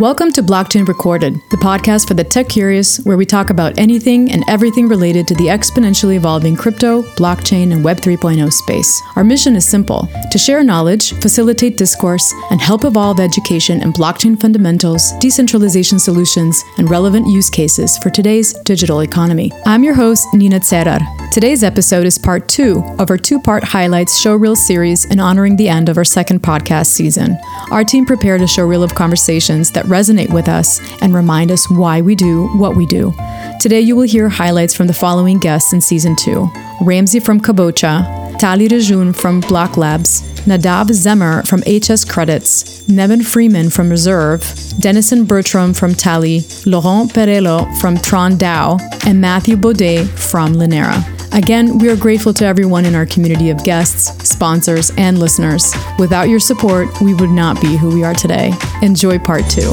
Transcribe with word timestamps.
Welcome 0.00 0.32
to 0.32 0.42
Blockchain 0.42 0.88
Recorded, 0.88 1.34
the 1.50 1.58
podcast 1.58 2.08
for 2.08 2.14
the 2.14 2.24
tech 2.24 2.48
curious, 2.48 3.00
where 3.00 3.18
we 3.18 3.26
talk 3.26 3.50
about 3.50 3.78
anything 3.78 4.32
and 4.32 4.42
everything 4.48 4.88
related 4.88 5.28
to 5.28 5.34
the 5.34 5.48
exponentially 5.48 6.14
evolving 6.14 6.56
crypto, 6.56 7.02
blockchain, 7.16 7.70
and 7.74 7.84
Web 7.84 7.98
3.0 7.98 8.50
space. 8.50 9.02
Our 9.16 9.24
mission 9.24 9.56
is 9.56 9.68
simple 9.68 10.08
to 10.30 10.38
share 10.38 10.64
knowledge, 10.64 11.12
facilitate 11.20 11.76
discourse, 11.76 12.32
and 12.50 12.62
help 12.62 12.86
evolve 12.86 13.20
education 13.20 13.82
in 13.82 13.92
blockchain 13.92 14.40
fundamentals, 14.40 15.12
decentralization 15.18 15.98
solutions, 15.98 16.64
and 16.78 16.88
relevant 16.88 17.26
use 17.28 17.50
cases 17.50 17.98
for 17.98 18.08
today's 18.08 18.54
digital 18.60 19.00
economy. 19.00 19.52
I'm 19.66 19.84
your 19.84 19.94
host, 19.94 20.26
Nina 20.32 20.60
Cerar. 20.60 21.00
Today's 21.30 21.62
episode 21.62 22.06
is 22.06 22.16
part 22.16 22.48
two 22.48 22.82
of 22.98 23.10
our 23.10 23.18
two 23.18 23.38
part 23.38 23.62
highlights 23.62 24.18
showreel 24.18 24.56
series 24.56 25.04
in 25.04 25.20
honoring 25.20 25.56
the 25.56 25.68
end 25.68 25.90
of 25.90 25.98
our 25.98 26.04
second 26.04 26.42
podcast 26.42 26.86
season. 26.86 27.36
Our 27.70 27.84
team 27.84 28.06
prepared 28.06 28.40
a 28.40 28.46
showreel 28.46 28.82
of 28.82 28.94
conversations 28.94 29.70
that 29.72 29.89
resonate 29.90 30.32
with 30.32 30.48
us 30.48 30.80
and 31.02 31.14
remind 31.14 31.50
us 31.50 31.68
why 31.68 32.00
we 32.00 32.14
do 32.14 32.46
what 32.56 32.76
we 32.76 32.86
do. 32.86 33.12
Today, 33.60 33.80
you 33.80 33.94
will 33.96 34.08
hear 34.08 34.28
highlights 34.28 34.74
from 34.74 34.86
the 34.86 34.94
following 34.94 35.38
guests 35.38 35.72
in 35.72 35.80
season 35.80 36.16
two 36.16 36.48
Ramsey 36.80 37.20
from 37.20 37.40
Kabocha, 37.40 38.38
Tali 38.38 38.68
Rejun 38.68 39.14
from 39.14 39.40
Block 39.40 39.76
Labs, 39.76 40.22
Nadav 40.46 40.88
Zeimer 40.90 41.46
from 41.46 41.60
HS 41.62 42.06
Credits, 42.06 42.88
Nevin 42.88 43.22
Freeman 43.22 43.68
from 43.68 43.90
Reserve, 43.90 44.40
Dennison 44.78 45.26
Bertram 45.26 45.74
from 45.74 45.94
Tally, 45.94 46.40
Laurent 46.64 47.12
Perello 47.12 47.68
from 47.80 47.98
Tron 47.98 48.38
DAO, 48.38 48.80
and 49.06 49.20
Matthew 49.20 49.56
Baudet 49.56 50.08
from 50.08 50.54
Linera. 50.54 51.19
Again, 51.32 51.78
we 51.78 51.88
are 51.88 51.96
grateful 51.96 52.34
to 52.34 52.44
everyone 52.44 52.84
in 52.84 52.94
our 52.94 53.06
community 53.06 53.50
of 53.50 53.62
guests, 53.62 54.28
sponsors, 54.28 54.90
and 54.96 55.18
listeners. 55.18 55.72
Without 55.98 56.28
your 56.28 56.40
support, 56.40 56.88
we 57.00 57.14
would 57.14 57.30
not 57.30 57.60
be 57.60 57.76
who 57.76 57.88
we 57.94 58.02
are 58.02 58.14
today. 58.14 58.52
Enjoy 58.82 59.18
part 59.18 59.48
two. 59.48 59.70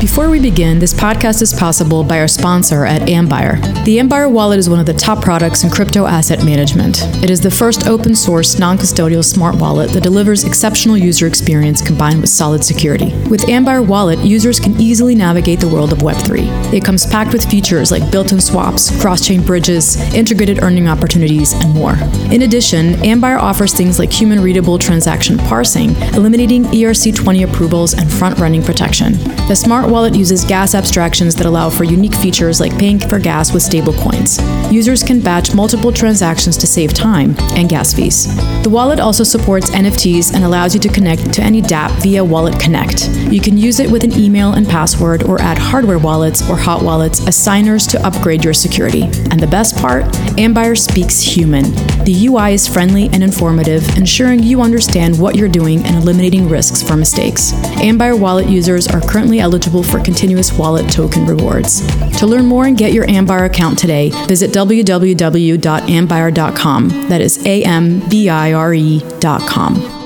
Before 0.00 0.28
we 0.28 0.38
begin, 0.38 0.78
this 0.78 0.92
podcast 0.92 1.40
is 1.40 1.54
possible 1.54 2.04
by 2.04 2.20
our 2.20 2.28
sponsor 2.28 2.84
at 2.84 3.02
Ambire. 3.02 3.60
The 3.84 3.98
Ambire 3.98 4.30
wallet 4.30 4.58
is 4.58 4.68
one 4.68 4.78
of 4.78 4.86
the 4.86 4.92
top 4.92 5.22
products 5.22 5.64
in 5.64 5.70
crypto 5.70 6.04
asset 6.06 6.44
management. 6.44 7.02
It 7.22 7.30
is 7.30 7.40
the 7.40 7.50
first 7.50 7.86
open 7.86 8.14
source, 8.14 8.58
non 8.58 8.76
custodial 8.76 9.24
smart 9.24 9.56
wallet 9.56 9.90
that 9.92 10.02
delivers 10.02 10.44
exceptional 10.44 10.98
user 10.98 11.26
experience 11.26 11.80
combined 11.80 12.20
with 12.20 12.28
solid 12.28 12.62
security. 12.62 13.14
With 13.30 13.46
Ambire 13.46 13.86
Wallet, 13.86 14.18
users 14.18 14.60
can 14.60 14.78
easily 14.78 15.14
navigate 15.14 15.58
the 15.60 15.68
world 15.68 15.92
of 15.92 15.98
Web3. 16.00 16.72
It 16.74 16.84
comes 16.84 17.06
packed 17.06 17.32
with 17.32 17.50
features 17.50 17.90
like 17.90 18.10
built 18.12 18.32
in 18.32 18.40
swaps, 18.40 19.00
cross 19.00 19.26
chain 19.26 19.42
bridges, 19.42 19.96
integrated 20.14 20.62
earning 20.62 20.86
opportunities, 20.86 21.54
and 21.54 21.72
more. 21.72 21.94
In 22.30 22.42
addition, 22.42 22.94
Ambire 22.96 23.38
offers 23.38 23.72
things 23.72 23.98
like 23.98 24.12
human 24.12 24.40
readable 24.40 24.78
transaction 24.78 25.38
parsing, 25.38 25.96
eliminating 26.14 26.64
ERC20 26.64 27.50
approvals 27.50 27.94
and 27.94 28.12
front 28.12 28.38
running 28.38 28.62
protection. 28.62 29.14
The 29.48 29.56
smart 29.56 29.83
wallet 29.90 30.14
uses 30.14 30.44
gas 30.44 30.74
abstractions 30.74 31.34
that 31.36 31.46
allow 31.46 31.70
for 31.70 31.84
unique 31.84 32.14
features 32.14 32.60
like 32.60 32.78
paying 32.78 32.98
for 32.98 33.18
gas 33.18 33.52
with 33.52 33.62
stablecoins. 33.62 34.40
Users 34.72 35.02
can 35.02 35.20
batch 35.20 35.54
multiple 35.54 35.92
transactions 35.92 36.56
to 36.58 36.66
save 36.66 36.92
time 36.92 37.34
and 37.56 37.68
gas 37.68 37.92
fees. 37.92 38.26
The 38.62 38.70
wallet 38.70 39.00
also 39.00 39.24
supports 39.24 39.70
NFTs 39.70 40.34
and 40.34 40.44
allows 40.44 40.74
you 40.74 40.80
to 40.80 40.88
connect 40.88 41.32
to 41.34 41.42
any 41.42 41.60
dApp 41.60 41.90
via 42.02 42.24
Wallet 42.24 42.58
Connect. 42.60 43.08
You 43.30 43.40
can 43.40 43.58
use 43.58 43.80
it 43.80 43.90
with 43.90 44.04
an 44.04 44.12
email 44.12 44.52
and 44.52 44.66
password 44.66 45.24
or 45.24 45.40
add 45.40 45.58
hardware 45.58 45.98
wallets 45.98 46.48
or 46.48 46.56
hot 46.56 46.82
wallets 46.82 47.26
as 47.26 47.36
signers 47.36 47.86
to 47.88 48.06
upgrade 48.06 48.44
your 48.44 48.54
security. 48.54 49.02
And 49.02 49.40
the 49.40 49.46
best 49.46 49.76
part 49.76 50.04
Ambire 50.36 50.78
speaks 50.78 51.20
human. 51.20 51.64
The 52.04 52.26
UI 52.26 52.54
is 52.54 52.68
friendly 52.68 53.08
and 53.12 53.22
informative, 53.22 53.88
ensuring 53.96 54.42
you 54.42 54.60
understand 54.60 55.18
what 55.18 55.36
you're 55.36 55.48
doing 55.48 55.84
and 55.84 55.96
eliminating 55.96 56.48
risks 56.48 56.82
for 56.82 56.96
mistakes. 56.96 57.52
Ambire 57.80 58.18
wallet 58.18 58.48
users 58.48 58.86
are 58.86 59.00
currently 59.00 59.40
eligible 59.40 59.73
for 59.82 60.00
continuous 60.00 60.52
wallet 60.52 60.88
token 60.90 61.26
rewards. 61.26 61.84
To 62.18 62.26
learn 62.26 62.46
more 62.46 62.66
and 62.66 62.78
get 62.78 62.92
your 62.92 63.06
Ambire 63.06 63.46
account 63.46 63.78
today, 63.78 64.10
visit 64.26 64.52
www.ambire.com. 64.52 66.88
That 67.08 67.20
is 67.20 67.44
A 67.46 67.64
M 67.64 68.08
B 68.08 68.28
I 68.28 68.52
R 68.52 68.74
E.com. 68.74 70.04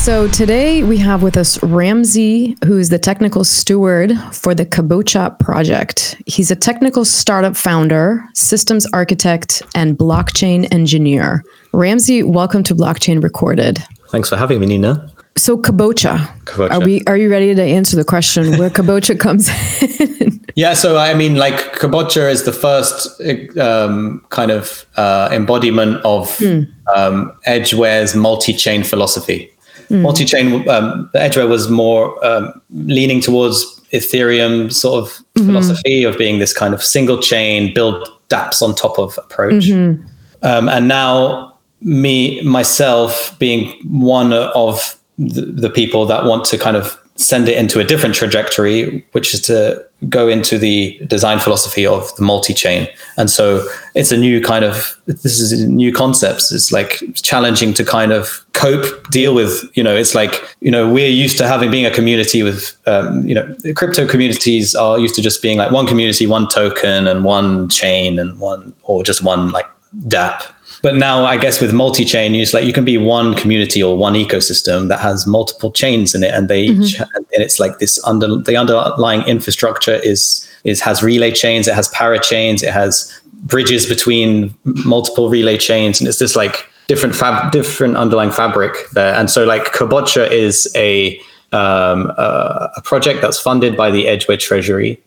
So 0.00 0.28
today 0.28 0.82
we 0.82 0.96
have 0.96 1.22
with 1.22 1.36
us 1.36 1.62
Ramsey, 1.62 2.56
who 2.64 2.78
is 2.78 2.88
the 2.88 2.98
technical 2.98 3.44
steward 3.44 4.18
for 4.32 4.54
the 4.54 4.64
Kabocha 4.64 5.38
project. 5.38 6.16
He's 6.24 6.50
a 6.50 6.56
technical 6.56 7.04
startup 7.04 7.54
founder, 7.54 8.24
systems 8.34 8.86
architect, 8.94 9.62
and 9.74 9.98
blockchain 9.98 10.72
engineer. 10.72 11.44
Ramsey, 11.72 12.22
welcome 12.22 12.62
to 12.62 12.74
Blockchain 12.74 13.22
Recorded. 13.22 13.84
Thanks 14.08 14.30
for 14.30 14.36
having 14.36 14.58
me, 14.58 14.66
Nina. 14.66 15.12
So 15.36 15.56
Kabocha, 15.56 16.18
Kabocha. 16.44 16.70
are 16.70 16.80
we? 16.80 17.02
Are 17.06 17.16
you 17.16 17.30
ready 17.30 17.54
to 17.54 17.62
answer 17.62 17.96
the 17.96 18.04
question 18.04 18.58
where 18.58 18.70
Kabocha 18.78 19.18
comes 19.18 19.48
in? 19.80 20.44
Yeah, 20.56 20.74
so 20.74 20.98
I 20.98 21.14
mean, 21.14 21.36
like 21.36 21.74
Kabocha 21.78 22.30
is 22.30 22.42
the 22.44 22.52
first 22.52 23.20
um, 23.58 24.24
kind 24.30 24.50
of 24.50 24.84
uh, 24.96 25.28
embodiment 25.32 25.98
of 26.04 26.36
Hmm. 26.38 26.62
um, 26.94 27.32
Edgeware's 27.46 28.14
multi-chain 28.14 28.82
philosophy. 28.84 29.50
Multi-chain, 29.92 30.68
um, 30.68 31.10
Edgeware 31.14 31.48
was 31.48 31.68
more 31.68 32.24
um, 32.24 32.60
leaning 32.70 33.20
towards 33.20 33.64
Ethereum 33.92 34.72
sort 34.72 35.02
of 35.02 35.20
philosophy 35.36 36.04
of 36.04 36.16
being 36.16 36.38
this 36.38 36.52
kind 36.52 36.74
of 36.74 36.82
single 36.84 37.18
chain, 37.18 37.74
build 37.74 38.08
dApps 38.28 38.62
on 38.62 38.72
top 38.76 39.00
of 39.00 39.18
approach. 39.18 39.68
Um, 39.70 40.68
and 40.68 40.86
now 40.86 41.58
me 41.80 42.40
myself 42.42 43.36
being 43.40 43.72
one 43.84 44.32
of 44.32 44.96
the, 45.20 45.42
the 45.42 45.70
people 45.70 46.06
that 46.06 46.24
want 46.24 46.44
to 46.46 46.58
kind 46.58 46.76
of 46.76 46.98
send 47.20 47.48
it 47.48 47.58
into 47.58 47.78
a 47.78 47.84
different 47.84 48.14
trajectory, 48.14 49.04
which 49.12 49.34
is 49.34 49.42
to 49.42 49.84
go 50.08 50.26
into 50.26 50.56
the 50.56 50.98
design 51.06 51.38
philosophy 51.38 51.84
of 51.86 52.14
the 52.16 52.22
multi-chain. 52.22 52.88
And 53.18 53.28
so 53.28 53.68
it's 53.94 54.10
a 54.10 54.16
new 54.16 54.40
kind 54.40 54.64
of 54.64 54.96
this 55.06 55.38
is 55.38 55.66
new 55.66 55.92
concepts. 55.92 56.50
It's 56.50 56.72
like 56.72 57.02
challenging 57.14 57.74
to 57.74 57.84
kind 57.84 58.12
of 58.12 58.44
cope, 58.54 59.10
deal 59.10 59.34
with. 59.34 59.70
You 59.74 59.82
know, 59.82 59.94
it's 59.94 60.14
like 60.14 60.56
you 60.60 60.70
know 60.70 60.90
we're 60.90 61.08
used 61.08 61.36
to 61.38 61.46
having 61.46 61.70
being 61.70 61.84
a 61.84 61.90
community 61.90 62.42
with 62.42 62.74
um, 62.86 63.26
you 63.26 63.34
know 63.34 63.54
crypto 63.76 64.08
communities 64.08 64.74
are 64.74 64.98
used 64.98 65.14
to 65.16 65.22
just 65.22 65.42
being 65.42 65.58
like 65.58 65.70
one 65.70 65.86
community, 65.86 66.26
one 66.26 66.48
token, 66.48 67.06
and 67.06 67.24
one 67.24 67.68
chain, 67.68 68.18
and 68.18 68.40
one 68.40 68.72
or 68.84 69.02
just 69.02 69.22
one 69.22 69.50
like 69.50 69.66
DApp. 70.08 70.42
But 70.82 70.96
now, 70.96 71.24
I 71.24 71.36
guess 71.36 71.60
with 71.60 71.72
multi-chain, 71.72 72.34
it's 72.34 72.54
like 72.54 72.64
you 72.64 72.72
can 72.72 72.84
be 72.84 72.96
one 72.96 73.34
community 73.34 73.82
or 73.82 73.96
one 73.96 74.14
ecosystem 74.14 74.88
that 74.88 75.00
has 75.00 75.26
multiple 75.26 75.70
chains 75.70 76.14
in 76.14 76.22
it, 76.24 76.32
and 76.32 76.48
they 76.48 76.62
each, 76.62 76.98
and 76.98 77.26
it's 77.32 77.60
like 77.60 77.78
this 77.78 78.02
under 78.04 78.36
the 78.36 78.56
underlying 78.56 79.22
infrastructure 79.22 79.94
is 79.94 80.46
is 80.64 80.80
has 80.80 81.02
relay 81.02 81.32
chains, 81.32 81.68
it 81.68 81.74
has 81.74 81.88
parachains, 81.90 82.62
it 82.62 82.72
has 82.72 83.20
bridges 83.42 83.86
between 83.86 84.54
multiple 84.64 85.28
relay 85.28 85.58
chains, 85.58 86.00
and 86.00 86.08
it's 86.08 86.18
this 86.18 86.36
like 86.36 86.68
different 86.88 87.14
fab 87.14 87.52
different 87.52 87.96
underlying 87.96 88.30
fabric 88.30 88.72
there. 88.92 89.14
And 89.14 89.30
so, 89.30 89.44
like 89.44 89.72
Kabocha 89.72 90.30
is 90.30 90.70
a 90.74 91.18
um, 91.52 92.12
uh, 92.16 92.68
a 92.76 92.82
project 92.82 93.20
that's 93.20 93.38
funded 93.40 93.76
by 93.76 93.90
the 93.90 94.06
Edgeware 94.06 94.38
Treasury, 94.38 95.00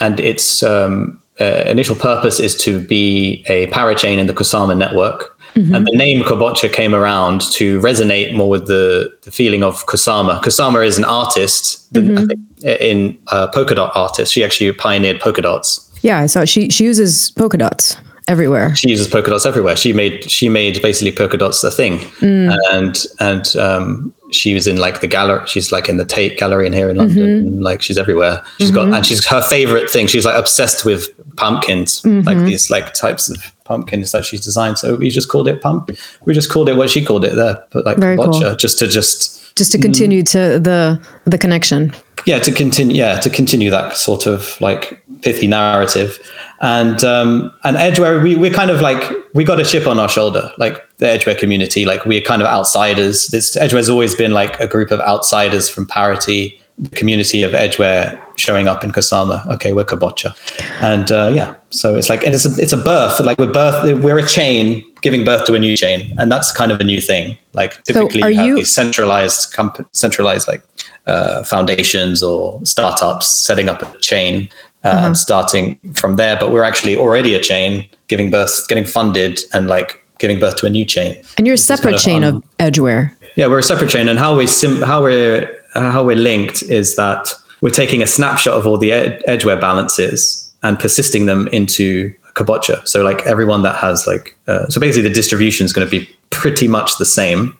and 0.00 0.20
its 0.20 0.62
um, 0.62 1.22
uh, 1.40 1.64
initial 1.66 1.96
purpose 1.96 2.40
is 2.40 2.56
to 2.64 2.80
be 2.80 3.44
a 3.48 3.66
parachain 3.68 4.18
in 4.18 4.26
the 4.26 4.34
Kusama 4.34 4.76
network. 4.76 5.36
And 5.56 5.84
the 5.84 5.96
name 5.96 6.22
Kabocha 6.22 6.72
came 6.72 6.94
around 6.94 7.40
to 7.52 7.80
resonate 7.80 8.32
more 8.34 8.48
with 8.48 8.68
the, 8.68 9.12
the 9.22 9.32
feeling 9.32 9.64
of 9.64 9.84
Kusama. 9.86 10.40
Kusama 10.40 10.86
is 10.86 10.96
an 10.96 11.04
artist 11.04 11.88
think, 11.92 12.32
in 12.62 13.18
uh, 13.26 13.48
polka 13.48 13.74
dot 13.74 13.90
artist. 13.96 14.32
She 14.32 14.44
actually 14.44 14.72
pioneered 14.72 15.20
polka 15.20 15.42
dots. 15.42 15.90
yeah, 16.02 16.26
so 16.26 16.44
she 16.44 16.70
she 16.70 16.84
uses 16.84 17.32
polka 17.32 17.56
dots 17.56 17.96
everywhere. 18.30 18.74
She 18.76 18.88
uses 18.88 19.08
polka 19.08 19.30
dots 19.30 19.44
everywhere. 19.44 19.76
She 19.76 19.92
made 19.92 20.30
she 20.30 20.48
made 20.48 20.80
basically 20.80 21.12
polka 21.12 21.36
dots 21.36 21.62
a 21.64 21.70
thing, 21.70 21.98
mm. 21.98 22.56
and 22.72 23.04
and 23.18 23.56
um, 23.56 24.14
she 24.30 24.54
was 24.54 24.66
in 24.66 24.76
like 24.76 25.00
the 25.00 25.06
gallery. 25.06 25.46
She's 25.46 25.72
like 25.72 25.88
in 25.88 25.96
the 25.96 26.04
Tate 26.04 26.38
Gallery 26.38 26.66
in 26.66 26.72
here 26.72 26.88
in 26.88 26.96
London. 26.96 27.44
Mm-hmm. 27.44 27.62
Like 27.62 27.82
she's 27.82 27.98
everywhere. 27.98 28.42
She's 28.58 28.70
got 28.70 28.84
mm-hmm. 28.84 28.94
and 28.94 29.06
she's 29.06 29.26
her 29.26 29.42
favorite 29.42 29.90
thing. 29.90 30.06
She's 30.06 30.24
like 30.24 30.38
obsessed 30.38 30.84
with 30.84 31.08
pumpkins, 31.36 32.04
like 32.04 32.36
mm-hmm. 32.36 32.46
these 32.46 32.70
like 32.70 32.94
types 32.94 33.28
of 33.28 33.36
pumpkins 33.64 34.12
that 34.12 34.24
she's 34.24 34.44
designed. 34.44 34.78
So 34.78 34.96
we 34.96 35.10
just 35.10 35.28
called 35.28 35.48
it 35.48 35.60
pump. 35.60 35.90
We 36.24 36.34
just 36.34 36.50
called 36.50 36.68
it 36.68 36.76
what 36.76 36.90
she 36.90 37.04
called 37.04 37.24
it 37.24 37.34
there, 37.34 37.64
but 37.70 37.84
like 37.84 37.98
Very 37.98 38.16
cool. 38.16 38.56
just 38.56 38.78
to 38.78 38.88
just 38.88 39.56
Just 39.56 39.72
to 39.72 39.78
continue 39.78 40.22
mm. 40.22 40.30
to 40.32 40.60
the 40.60 41.00
the 41.24 41.38
connection. 41.38 41.92
Yeah 42.26 42.38
to 42.40 42.52
continue 42.52 42.96
yeah 42.96 43.18
to 43.20 43.30
continue 43.30 43.70
that 43.70 43.96
sort 43.96 44.26
of 44.26 44.60
like 44.60 45.02
pithy 45.22 45.46
narrative 45.46 46.18
and 46.60 47.02
um 47.04 47.52
and 47.64 47.76
edgeware 47.76 48.22
we, 48.22 48.36
we're 48.36 48.52
kind 48.52 48.70
of 48.70 48.80
like 48.80 49.02
we 49.34 49.44
got 49.44 49.60
a 49.60 49.64
chip 49.64 49.86
on 49.86 49.98
our 49.98 50.08
shoulder 50.08 50.50
like 50.58 50.76
the 50.98 51.06
edgeware 51.06 51.34
community 51.34 51.84
like 51.84 52.04
we're 52.04 52.20
kind 52.20 52.42
of 52.42 52.48
outsiders 52.48 53.28
this 53.28 53.56
edgeware's 53.56 53.88
always 53.88 54.14
been 54.14 54.32
like 54.32 54.58
a 54.60 54.66
group 54.66 54.90
of 54.90 55.00
outsiders 55.00 55.68
from 55.68 55.86
parity 55.86 56.60
the 56.80 56.90
community 56.96 57.42
of 57.42 57.54
edgeware 57.54 58.18
showing 58.36 58.66
up 58.66 58.82
in 58.82 58.90
Kusama. 58.90 59.46
Okay, 59.48 59.74
we're 59.74 59.84
Kabocha, 59.84 60.34
and 60.80 61.12
uh, 61.12 61.30
yeah, 61.32 61.54
so 61.68 61.94
it's 61.94 62.08
like 62.08 62.24
and 62.24 62.34
it's 62.34 62.46
a, 62.46 62.60
it's 62.60 62.72
a 62.72 62.78
birth. 62.78 63.20
Like 63.20 63.38
we're 63.38 63.52
birth, 63.52 64.02
we're 64.02 64.18
a 64.18 64.26
chain 64.26 64.82
giving 65.02 65.24
birth 65.24 65.44
to 65.46 65.54
a 65.54 65.58
new 65.58 65.76
chain, 65.76 66.14
and 66.18 66.30
that's 66.30 66.52
kind 66.52 66.70
of 66.72 66.80
a 66.80 66.84
new 66.84 67.00
thing. 67.00 67.36
Like 67.52 67.82
typically, 67.84 68.20
So 68.22 68.28
you 68.28 68.36
have 68.36 68.46
you- 68.46 68.56
these 68.56 68.72
centralized 68.74 69.52
comp- 69.52 69.86
centralized 69.92 70.46
like 70.48 70.62
uh, 71.06 71.42
foundations 71.44 72.22
or 72.22 72.60
startups 72.64 73.26
setting 73.26 73.68
up 73.68 73.82
a 73.82 73.98
chain 73.98 74.48
uh, 74.84 74.88
Uh-huh. 74.88 75.06
and 75.06 75.16
starting 75.16 75.78
from 75.94 76.16
there. 76.16 76.36
But 76.40 76.52
we're 76.52 76.62
actually 76.64 76.96
already 76.96 77.34
a 77.34 77.40
chain, 77.40 77.86
giving 78.08 78.30
birth, 78.30 78.66
getting 78.68 78.84
funded, 78.86 79.40
and 79.52 79.66
like 79.66 80.02
giving 80.18 80.38
birth 80.38 80.56
to 80.56 80.66
a 80.66 80.70
new 80.70 80.84
chain. 80.84 81.16
And 81.36 81.46
you're 81.46 81.54
a 81.54 81.58
separate 81.58 81.92
kind 81.92 82.00
chain 82.02 82.24
un- 82.24 82.36
of 82.36 82.42
Edgeware. 82.58 83.10
yeah, 83.36 83.46
we're 83.48 83.58
a 83.58 83.62
separate 83.62 83.90
chain, 83.90 84.08
and 84.08 84.18
how 84.18 84.36
we 84.36 84.46
sim- 84.46 84.82
how 84.82 85.02
we're 85.02 85.48
uh, 85.74 85.90
how 85.90 86.02
we're 86.04 86.16
linked 86.16 86.62
is 86.62 86.96
that 86.96 87.34
we're 87.62 87.70
taking 87.82 88.02
a 88.02 88.06
snapshot 88.06 88.54
of 88.54 88.66
all 88.66 88.78
the 88.78 88.92
ed- 88.92 89.22
edgeware 89.26 89.56
balances 89.60 90.50
and 90.62 90.78
persisting 90.78 91.26
them 91.26 91.48
into 91.52 92.12
Kabocha. 92.40 92.86
So 92.88 93.02
like 93.02 93.20
everyone 93.26 93.62
that 93.62 93.76
has 93.76 94.06
like 94.06 94.36
uh, 94.46 94.66
so 94.68 94.80
basically 94.80 95.08
the 95.08 95.14
distribution 95.14 95.64
is 95.64 95.72
going 95.72 95.86
to 95.86 95.90
be 95.90 96.08
pretty 96.30 96.68
much 96.68 96.98
the 96.98 97.04
same, 97.04 97.56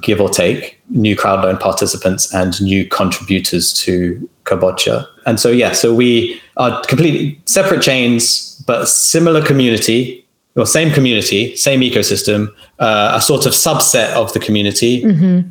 give 0.00 0.20
or 0.20 0.28
take, 0.28 0.80
new 0.88 1.16
crowd 1.16 1.44
loan 1.44 1.58
participants 1.58 2.32
and 2.32 2.60
new 2.62 2.86
contributors 2.86 3.72
to 3.72 4.28
Kabocha. 4.44 5.06
And 5.26 5.38
so 5.38 5.50
yeah, 5.50 5.72
so 5.72 5.94
we 5.94 6.40
are 6.56 6.80
completely 6.86 7.40
separate 7.44 7.82
chains, 7.82 8.62
but 8.66 8.86
similar 8.88 9.44
community 9.44 10.24
or 10.56 10.66
same 10.66 10.92
community, 10.92 11.54
same 11.56 11.80
ecosystem, 11.80 12.48
uh, 12.78 13.12
a 13.14 13.20
sort 13.20 13.46
of 13.46 13.52
subset 13.52 14.10
of 14.14 14.32
the 14.32 14.40
community, 14.40 15.04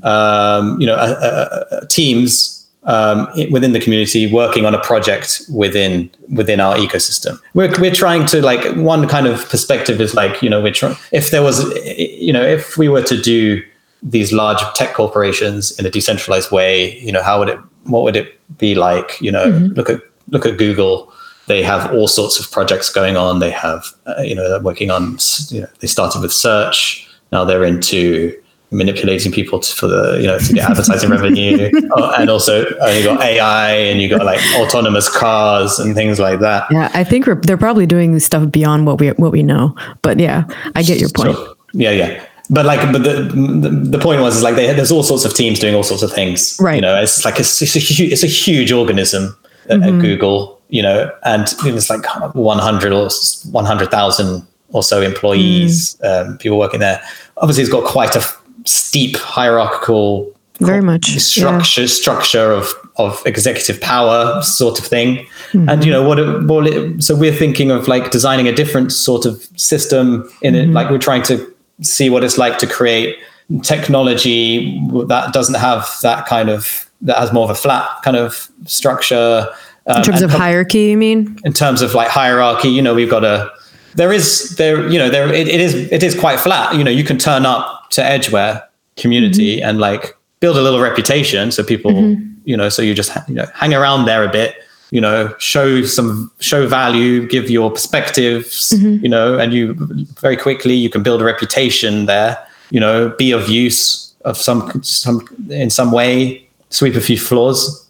um, 0.03 0.79
you 0.81 0.87
know, 0.87 0.95
uh, 0.95 1.15
uh, 1.21 1.75
uh, 1.75 1.85
teams 1.87 2.56
um, 2.87 3.27
within 3.51 3.73
the 3.73 3.79
community 3.79 4.31
working 4.31 4.65
on 4.65 4.73
a 4.73 4.79
project 4.79 5.41
within 5.53 6.09
within 6.35 6.59
our 6.59 6.75
ecosystem. 6.75 7.39
We're 7.53 7.71
we're 7.79 7.93
trying 7.93 8.25
to 8.27 8.41
like 8.41 8.63
one 8.75 9.07
kind 9.07 9.27
of 9.27 9.47
perspective 9.49 10.01
is 10.01 10.15
like 10.15 10.41
you 10.41 10.49
know 10.49 10.61
we're 10.61 10.73
trying 10.73 10.95
if 11.11 11.31
there 11.31 11.43
was 11.43 11.63
you 11.95 12.33
know 12.33 12.43
if 12.43 12.77
we 12.77 12.89
were 12.89 13.03
to 13.03 13.21
do 13.21 13.61
these 14.03 14.31
large 14.31 14.61
tech 14.75 14.93
corporations 14.93 15.77
in 15.79 15.85
a 15.85 15.89
decentralized 15.89 16.51
way, 16.51 16.97
you 16.99 17.11
know, 17.11 17.23
how 17.23 17.39
would 17.39 17.49
it 17.49 17.59
what 17.83 18.03
would 18.03 18.15
it 18.15 18.39
be 18.57 18.73
like? 18.73 19.19
You 19.21 19.31
know, 19.31 19.45
look 19.75 19.89
at 19.89 20.01
look 20.29 20.45
at 20.45 20.57
Google 20.57 21.11
they 21.47 21.63
have 21.63 21.91
all 21.93 22.07
sorts 22.07 22.39
of 22.39 22.51
projects 22.51 22.89
going 22.89 23.17
on. 23.17 23.39
They 23.39 23.49
have, 23.49 23.85
uh, 24.05 24.21
you 24.21 24.35
know, 24.35 24.47
they're 24.49 24.61
working 24.61 24.91
on, 24.91 25.17
you 25.49 25.61
know, 25.61 25.67
they 25.79 25.87
started 25.87 26.21
with 26.21 26.33
search. 26.33 27.09
Now 27.31 27.45
they're 27.45 27.63
into 27.63 28.37
manipulating 28.71 29.31
people 29.31 29.59
to, 29.59 29.73
for 29.75 29.87
the, 29.87 30.17
you 30.19 30.27
know, 30.27 30.37
to 30.39 30.53
get 30.53 30.69
advertising 30.69 31.09
revenue. 31.09 31.71
Oh, 31.95 32.13
and 32.17 32.29
also 32.29 32.65
uh, 32.81 32.87
you 32.87 33.03
got 33.05 33.21
AI 33.23 33.71
and 33.71 34.01
you 34.01 34.09
got 34.09 34.25
like 34.25 34.39
autonomous 34.57 35.09
cars 35.09 35.79
and 35.79 35.95
things 35.95 36.19
like 36.19 36.39
that. 36.41 36.67
Yeah, 36.69 36.91
I 36.93 37.03
think 37.03 37.25
we're, 37.25 37.35
they're 37.35 37.57
probably 37.57 37.85
doing 37.85 38.19
stuff 38.19 38.51
beyond 38.51 38.85
what 38.85 38.99
we 38.99 39.09
what 39.11 39.31
we 39.31 39.41
know. 39.41 39.73
But 40.01 40.19
yeah, 40.19 40.43
I 40.75 40.83
get 40.83 40.99
your 40.99 41.09
point. 41.09 41.35
Sure. 41.35 41.55
Yeah, 41.73 41.91
yeah. 41.91 42.25
But 42.49 42.65
like, 42.65 42.81
but 42.91 43.03
the, 43.03 43.23
the 43.23 43.69
the 43.97 43.99
point 43.99 44.21
was 44.21 44.37
is 44.37 44.43
like 44.43 44.55
they, 44.55 44.71
there's 44.73 44.91
all 44.91 45.03
sorts 45.03 45.23
of 45.25 45.33
teams 45.33 45.59
doing 45.59 45.75
all 45.75 45.83
sorts 45.83 46.03
of 46.03 46.11
things. 46.11 46.57
Right. 46.61 46.75
You 46.75 46.81
know, 46.81 47.01
it's 47.01 47.23
like 47.25 47.39
it's, 47.39 47.61
it's 47.61 47.75
a 47.75 47.79
huge 47.79 48.11
it's 48.11 48.23
a 48.23 48.27
huge 48.27 48.71
organism 48.71 49.35
at, 49.69 49.79
Mm-hmm. 49.79 49.95
at 49.97 50.01
Google. 50.01 50.61
You 50.69 50.81
know, 50.81 51.09
and 51.23 51.43
it's 51.63 51.89
like 51.89 52.05
100 52.35 52.91
or 52.93 53.09
100,000 53.51 54.47
or 54.73 54.83
so 54.83 55.01
employees, 55.01 55.95
Mm. 56.03 56.27
um, 56.31 56.37
people 56.37 56.57
working 56.59 56.81
there. 56.81 57.01
Obviously, 57.37 57.63
it's 57.63 57.71
got 57.71 57.85
quite 57.85 58.15
a 58.17 58.21
steep 58.67 59.15
hierarchical 59.17 60.31
Very 60.59 60.81
much. 60.81 61.09
Yeah. 61.11 61.19
structure 61.19 61.87
structure 61.87 62.51
of 62.51 62.73
of 62.97 63.21
executive 63.25 63.79
power 63.81 64.41
sort 64.41 64.79
of 64.79 64.85
thing 64.85 65.25
Mm-hmm. 65.53 65.69
and 65.69 65.85
you 65.85 65.91
know 65.91 66.03
what 66.03 66.19
it, 66.19 66.43
what 66.43 66.67
it, 66.67 67.01
so 67.03 67.15
we're 67.15 67.31
thinking 67.43 67.71
of 67.71 67.87
like 67.87 68.11
designing 68.11 68.47
a 68.49 68.51
different 68.51 68.91
sort 68.91 69.25
of 69.25 69.47
system 69.55 70.29
in 70.41 70.53
Mm-hmm. 70.55 70.69
it 70.71 70.73
like 70.73 70.89
we're 70.91 70.97
trying 71.09 71.23
to 71.23 71.35
see 71.81 72.09
what 72.09 72.23
it's 72.23 72.37
like 72.37 72.57
to 72.57 72.67
create 72.67 73.15
technology 73.63 74.79
that 75.07 75.31
doesn't 75.33 75.55
have 75.55 75.87
that 76.01 76.25
kind 76.25 76.49
of 76.49 76.89
that 77.01 77.17
has 77.17 77.31
more 77.31 77.43
of 77.45 77.49
a 77.49 77.55
flat 77.55 77.87
kind 78.03 78.17
of 78.17 78.49
structure 78.65 79.47
um, 79.85 79.97
In 79.97 80.03
terms 80.03 80.21
of 80.21 80.31
com- 80.31 80.41
hierarchy, 80.41 80.79
you 80.91 80.97
mean? 80.97 81.37
in 81.45 81.53
terms 81.53 81.81
of 81.81 81.93
like 81.93 82.09
hierarchy 82.09 82.69
you 82.69 82.81
know 82.81 82.93
we've 82.93 83.09
got 83.09 83.23
a 83.23 83.49
there 83.95 84.11
is 84.11 84.55
there 84.57 84.87
you 84.89 84.99
know 84.99 85.09
there 85.09 85.31
it, 85.33 85.47
it 85.47 85.61
is 85.61 85.73
it 85.91 86.03
is 86.03 86.13
quite 86.19 86.39
flat 86.39 86.75
you 86.75 86.83
know 86.83 86.91
you 86.91 87.03
can 87.03 87.17
turn 87.17 87.45
up 87.45 87.76
to 87.89 88.01
edgeware 88.01 88.63
community 88.95 89.57
mm-hmm. 89.57 89.69
and 89.69 89.79
like 89.79 90.15
build 90.39 90.57
a 90.57 90.61
little 90.61 90.79
reputation 90.79 91.51
so 91.51 91.63
people 91.63 91.91
mm-hmm. 91.91 92.31
you 92.45 92.55
know 92.55 92.69
so 92.69 92.81
you 92.81 92.93
just 92.93 93.11
you 93.27 93.35
know 93.35 93.45
hang 93.53 93.73
around 93.73 94.05
there 94.05 94.23
a 94.23 94.31
bit 94.31 94.55
you 94.91 95.01
know 95.01 95.33
show 95.37 95.83
some 95.83 96.31
show 96.39 96.67
value 96.67 97.27
give 97.27 97.49
your 97.49 97.69
perspectives 97.69 98.71
mm-hmm. 98.71 99.03
you 99.03 99.09
know 99.09 99.37
and 99.37 99.53
you 99.53 99.73
very 100.21 100.37
quickly 100.37 100.73
you 100.73 100.89
can 100.89 101.03
build 101.03 101.21
a 101.21 101.25
reputation 101.25 102.05
there 102.05 102.37
you 102.71 102.79
know 102.79 103.09
be 103.17 103.31
of 103.31 103.49
use 103.49 104.15
of 104.25 104.37
some 104.37 104.81
some 104.83 105.27
in 105.49 105.69
some 105.69 105.91
way 105.91 106.47
sweep 106.69 106.95
a 106.95 107.01
few 107.01 107.17
floors. 107.17 107.85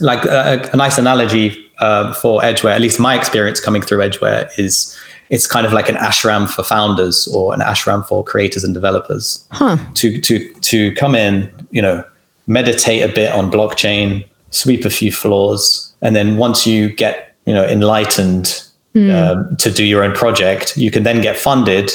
Like 0.00 0.24
a, 0.24 0.68
a 0.72 0.76
nice 0.76 0.98
analogy 0.98 1.70
uh, 1.78 2.12
for 2.14 2.44
Edgeware, 2.44 2.74
at 2.74 2.80
least 2.80 3.00
my 3.00 3.14
experience 3.14 3.60
coming 3.60 3.82
through 3.82 4.02
Edgeware 4.02 4.50
is 4.58 4.96
it's 5.30 5.46
kind 5.46 5.66
of 5.66 5.72
like 5.72 5.88
an 5.88 5.96
ashram 5.96 6.48
for 6.48 6.62
founders 6.62 7.26
or 7.28 7.52
an 7.54 7.60
ashram 7.60 8.06
for 8.06 8.22
creators 8.24 8.64
and 8.64 8.74
developers 8.74 9.44
Huh. 9.50 9.76
to 9.94 10.20
to 10.20 10.52
to 10.60 10.94
come 10.94 11.14
in, 11.14 11.50
you 11.70 11.82
know, 11.82 12.04
meditate 12.46 13.02
a 13.02 13.12
bit 13.12 13.32
on 13.32 13.50
blockchain, 13.50 14.24
sweep 14.50 14.84
a 14.84 14.90
few 14.90 15.10
floors, 15.12 15.92
and 16.02 16.14
then 16.14 16.36
once 16.36 16.66
you 16.66 16.88
get 16.90 17.34
you 17.46 17.54
know 17.54 17.64
enlightened 17.66 18.62
um, 18.96 19.54
to 19.58 19.70
do 19.70 19.84
your 19.84 20.02
own 20.02 20.14
project, 20.14 20.74
you 20.76 20.90
can 20.90 21.02
then 21.02 21.20
get 21.20 21.36
funded 21.36 21.90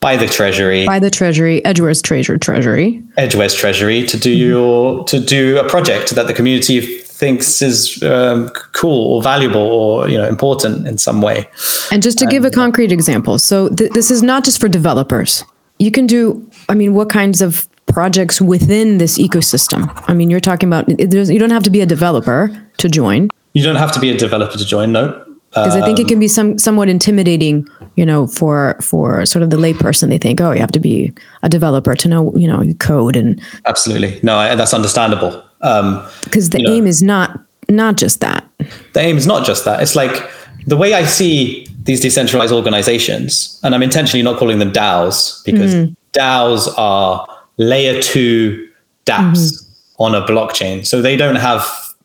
by 0.00 0.16
the 0.16 0.26
treasury 0.26 0.86
By 0.86 0.98
the 0.98 1.10
Treasury, 1.10 1.60
Edgeware's 1.64 2.00
treasure 2.00 2.38
treasury. 2.38 3.02
Edgeware's 3.18 3.54
treasury 3.54 4.06
to 4.06 4.16
do 4.18 4.30
your 4.30 5.04
to 5.04 5.18
do 5.20 5.58
a 5.58 5.68
project 5.68 6.14
that 6.14 6.26
the 6.28 6.32
community 6.34 7.02
thinks 7.16 7.62
is 7.62 8.02
um, 8.02 8.50
cool 8.72 9.14
or 9.14 9.22
valuable 9.22 9.60
or 9.60 10.08
you 10.08 10.18
know 10.18 10.28
important 10.28 10.86
in 10.86 10.98
some 10.98 11.22
way. 11.22 11.48
And 11.90 12.02
just 12.02 12.18
to 12.18 12.26
give 12.26 12.44
a 12.44 12.50
concrete 12.50 12.92
example, 12.92 13.38
so 13.38 13.68
th- 13.70 13.92
this 13.92 14.10
is 14.10 14.22
not 14.22 14.44
just 14.44 14.60
for 14.60 14.68
developers. 14.68 15.44
You 15.78 15.90
can 15.90 16.06
do, 16.06 16.48
I 16.68 16.74
mean, 16.74 16.94
what 16.94 17.10
kinds 17.10 17.42
of 17.42 17.68
projects 17.86 18.40
within 18.40 18.98
this 18.98 19.18
ecosystem? 19.18 19.92
I 20.08 20.14
mean, 20.14 20.30
you're 20.30 20.40
talking 20.40 20.68
about, 20.68 20.88
you 20.88 21.38
don't 21.38 21.50
have 21.50 21.62
to 21.64 21.70
be 21.70 21.82
a 21.82 21.86
developer 21.86 22.50
to 22.78 22.88
join, 22.88 23.28
You 23.56 23.62
don't 23.62 23.76
have 23.76 23.92
to 23.92 24.00
be 24.00 24.10
a 24.10 24.16
developer 24.18 24.58
to 24.58 24.66
join. 24.66 24.92
No, 24.92 25.24
because 25.48 25.74
I 25.74 25.80
think 25.80 25.98
it 25.98 26.06
can 26.06 26.20
be 26.20 26.28
some 26.28 26.58
somewhat 26.58 26.90
intimidating, 26.90 27.66
you 27.94 28.04
know, 28.04 28.26
for 28.26 28.76
for 28.82 29.24
sort 29.24 29.42
of 29.42 29.48
the 29.48 29.56
layperson. 29.56 30.10
They 30.10 30.18
think, 30.18 30.42
oh, 30.42 30.52
you 30.52 30.60
have 30.60 30.72
to 30.72 30.80
be 30.80 31.10
a 31.42 31.48
developer 31.48 31.94
to 31.94 32.08
know, 32.08 32.36
you 32.36 32.46
know, 32.46 32.62
code, 32.74 33.16
and 33.16 33.40
absolutely 33.64 34.20
no. 34.22 34.36
I, 34.36 34.54
that's 34.56 34.74
understandable. 34.74 35.42
Um, 35.66 36.06
because 36.24 36.50
the 36.50 36.60
You 36.60 36.66
know. 36.66 36.74
aim 36.74 36.86
is 36.86 37.02
not 37.02 37.40
not 37.68 37.96
just 37.96 38.20
that. 38.20 38.44
the 38.92 39.00
aim 39.00 39.16
is 39.16 39.26
not 39.26 39.44
just 39.44 39.64
that. 39.64 39.82
It's 39.82 39.96
like 39.96 40.30
the 40.66 40.76
way 40.76 40.94
I 40.94 41.04
see 41.04 41.66
these 41.82 42.00
decentralized 42.00 42.52
organizations, 42.52 43.60
and 43.62 43.74
I'm 43.74 43.82
intentionally 43.82 44.22
not 44.22 44.38
calling 44.38 44.58
them 44.58 44.72
DAOs 44.72 45.44
because 45.44 45.74
mm. 45.74 45.96
DAOs 46.12 46.72
are 46.76 47.26
layer 47.56 48.00
two 48.02 48.68
dApps 49.06 49.32
mm-hmm. 49.34 50.02
on 50.02 50.14
a 50.14 50.22
blockchain. 50.22 50.86
So 50.86 51.00
they 51.00 51.16
don't 51.16 51.36
have 51.36 51.64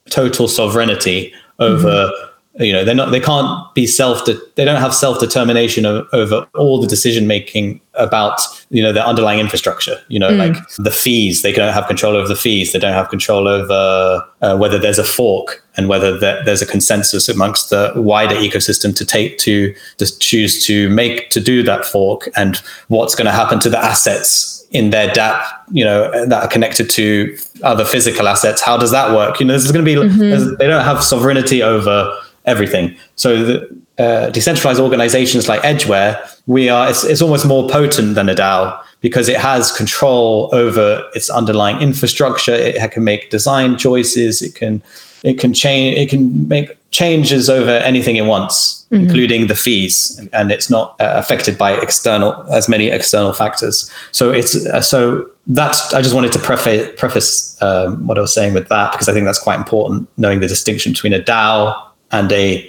total 0.09 0.47
sovereignty 0.47 1.33
over, 1.59 1.87
mm-hmm. 1.87 2.30
You 2.59 2.73
know, 2.73 2.83
they're 2.83 2.93
not, 2.95 3.11
they 3.11 3.19
can't 3.19 3.73
be 3.73 3.87
self, 3.87 4.25
they 4.25 4.65
don't 4.65 4.81
have 4.81 4.93
self 4.93 5.19
determination 5.19 5.85
over 5.85 6.45
all 6.55 6.81
the 6.81 6.87
decision 6.87 7.25
making 7.25 7.79
about, 7.93 8.41
you 8.69 8.83
know, 8.83 8.91
the 8.91 9.05
underlying 9.05 9.39
infrastructure, 9.39 9.95
you 10.09 10.19
know, 10.19 10.29
like 10.29 10.57
the 10.77 10.91
fees, 10.91 11.43
they 11.43 11.53
don't 11.53 11.73
have 11.73 11.87
control 11.87 12.15
over 12.15 12.27
the 12.27 12.35
fees. 12.35 12.73
They 12.73 12.79
don't 12.79 12.93
have 12.93 13.09
control 13.09 13.47
over 13.47 14.25
uh, 14.41 14.57
whether 14.57 14.77
there's 14.77 14.99
a 14.99 15.03
fork 15.03 15.63
and 15.77 15.87
whether 15.87 16.17
there, 16.17 16.43
there's 16.43 16.61
a 16.61 16.65
consensus 16.65 17.29
amongst 17.29 17.69
the 17.69 17.93
wider 17.95 18.35
ecosystem 18.35 18.93
to 18.97 19.05
take 19.05 19.37
to 19.39 19.73
to 19.97 20.19
choose 20.19 20.65
to 20.65 20.89
make 20.89 21.29
to 21.29 21.39
do 21.39 21.63
that 21.63 21.85
fork 21.85 22.27
and 22.35 22.61
what's 22.89 23.15
going 23.15 23.25
to 23.27 23.31
happen 23.31 23.59
to 23.61 23.69
the 23.69 23.79
assets 23.79 24.65
in 24.71 24.89
their 24.89 25.09
DApp, 25.09 25.41
you 25.71 25.83
know, 25.85 26.25
that 26.25 26.43
are 26.43 26.47
connected 26.47 26.89
to 26.89 27.37
other 27.63 27.83
physical 27.85 28.27
assets. 28.27 28.61
How 28.61 28.77
does 28.77 28.91
that 28.91 29.13
work? 29.15 29.39
You 29.39 29.45
know, 29.45 29.53
this 29.53 29.65
is 29.65 29.71
going 29.71 29.85
to 29.85 29.89
be 29.89 29.95
there's- 30.17 30.57
they 30.59 30.67
don't 30.67 30.83
have 30.85 31.01
sovereignty 31.03 31.61
over 31.63 32.13
everything. 32.45 32.95
So 33.15 33.43
the 33.43 33.81
uh, 33.97 34.29
decentralized 34.29 34.79
organizations 34.79 35.47
like 35.47 35.61
Edgeware, 35.61 36.19
we 36.47 36.69
are 36.69 36.89
it's, 36.89 37.03
it's 37.03 37.21
almost 37.21 37.45
more 37.45 37.69
potent 37.69 38.15
than 38.15 38.29
a 38.29 38.35
DAO 38.35 38.81
because 39.01 39.27
it 39.29 39.37
has 39.37 39.71
control 39.71 40.49
over 40.53 41.07
its 41.13 41.29
underlying 41.29 41.81
infrastructure. 41.81 42.53
It 42.53 42.91
can 42.91 43.03
make 43.03 43.29
design 43.29 43.77
choices. 43.77 44.41
It 44.41 44.55
can 44.55 44.81
it 45.23 45.39
can 45.39 45.53
change. 45.53 45.97
It 45.97 46.09
can 46.09 46.47
make 46.47 46.77
changes 46.91 47.49
over 47.49 47.69
anything 47.69 48.15
it 48.15 48.25
wants, 48.25 48.85
including 48.91 49.47
the 49.47 49.55
fees, 49.55 50.19
and 50.33 50.51
it's 50.51 50.69
not 50.69 50.99
uh, 50.99 51.13
affected 51.15 51.57
by 51.57 51.73
external 51.73 52.43
as 52.51 52.67
many 52.67 52.87
external 52.87 53.33
factors. 53.33 53.91
So 54.11 54.31
it's 54.31 54.65
uh, 54.65 54.81
so 54.81 55.29
that's. 55.47 55.93
I 55.93 56.01
just 56.01 56.15
wanted 56.15 56.31
to 56.33 56.39
preface 56.39 56.89
preface 56.97 57.61
um, 57.61 58.07
what 58.07 58.17
I 58.17 58.21
was 58.21 58.33
saying 58.33 58.53
with 58.53 58.67
that 58.69 58.91
because 58.91 59.07
I 59.07 59.13
think 59.13 59.25
that's 59.25 59.39
quite 59.39 59.57
important, 59.57 60.09
knowing 60.17 60.39
the 60.39 60.47
distinction 60.47 60.91
between 60.91 61.13
a 61.13 61.19
DAO 61.19 61.90
and 62.11 62.31
a 62.31 62.67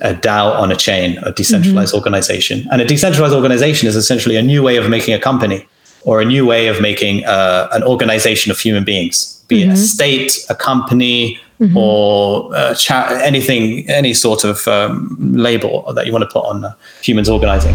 a 0.00 0.14
DAO 0.14 0.58
on 0.58 0.72
a 0.72 0.76
chain, 0.76 1.16
a 1.22 1.32
decentralized 1.32 1.90
mm-hmm. 1.90 1.98
organization. 1.98 2.66
And 2.72 2.82
a 2.82 2.84
decentralized 2.84 3.34
organization 3.34 3.86
is 3.88 3.94
essentially 3.94 4.34
a 4.34 4.42
new 4.42 4.60
way 4.62 4.76
of 4.76 4.88
making 4.90 5.14
a 5.14 5.18
company 5.20 5.66
or 6.02 6.20
a 6.20 6.24
new 6.24 6.44
way 6.44 6.66
of 6.66 6.80
making 6.80 7.24
uh, 7.24 7.68
an 7.72 7.82
organization 7.84 8.50
of 8.50 8.58
human 8.58 8.84
beings, 8.84 9.44
be 9.48 9.60
mm-hmm. 9.60 9.70
it 9.70 9.74
a 9.74 9.76
state, 9.76 10.44
a 10.48 10.54
company, 10.54 11.38
mm-hmm. 11.60 11.76
or 11.76 12.54
uh, 12.54 12.74
cha- 12.74 13.20
anything, 13.22 13.88
any 13.88 14.14
sort 14.14 14.44
of 14.44 14.66
um, 14.68 15.16
label 15.20 15.92
that 15.92 16.06
you 16.06 16.12
want 16.12 16.22
to 16.22 16.30
put 16.32 16.44
on 16.44 16.64
uh, 16.64 16.74
humans 17.02 17.28
organizing. 17.28 17.74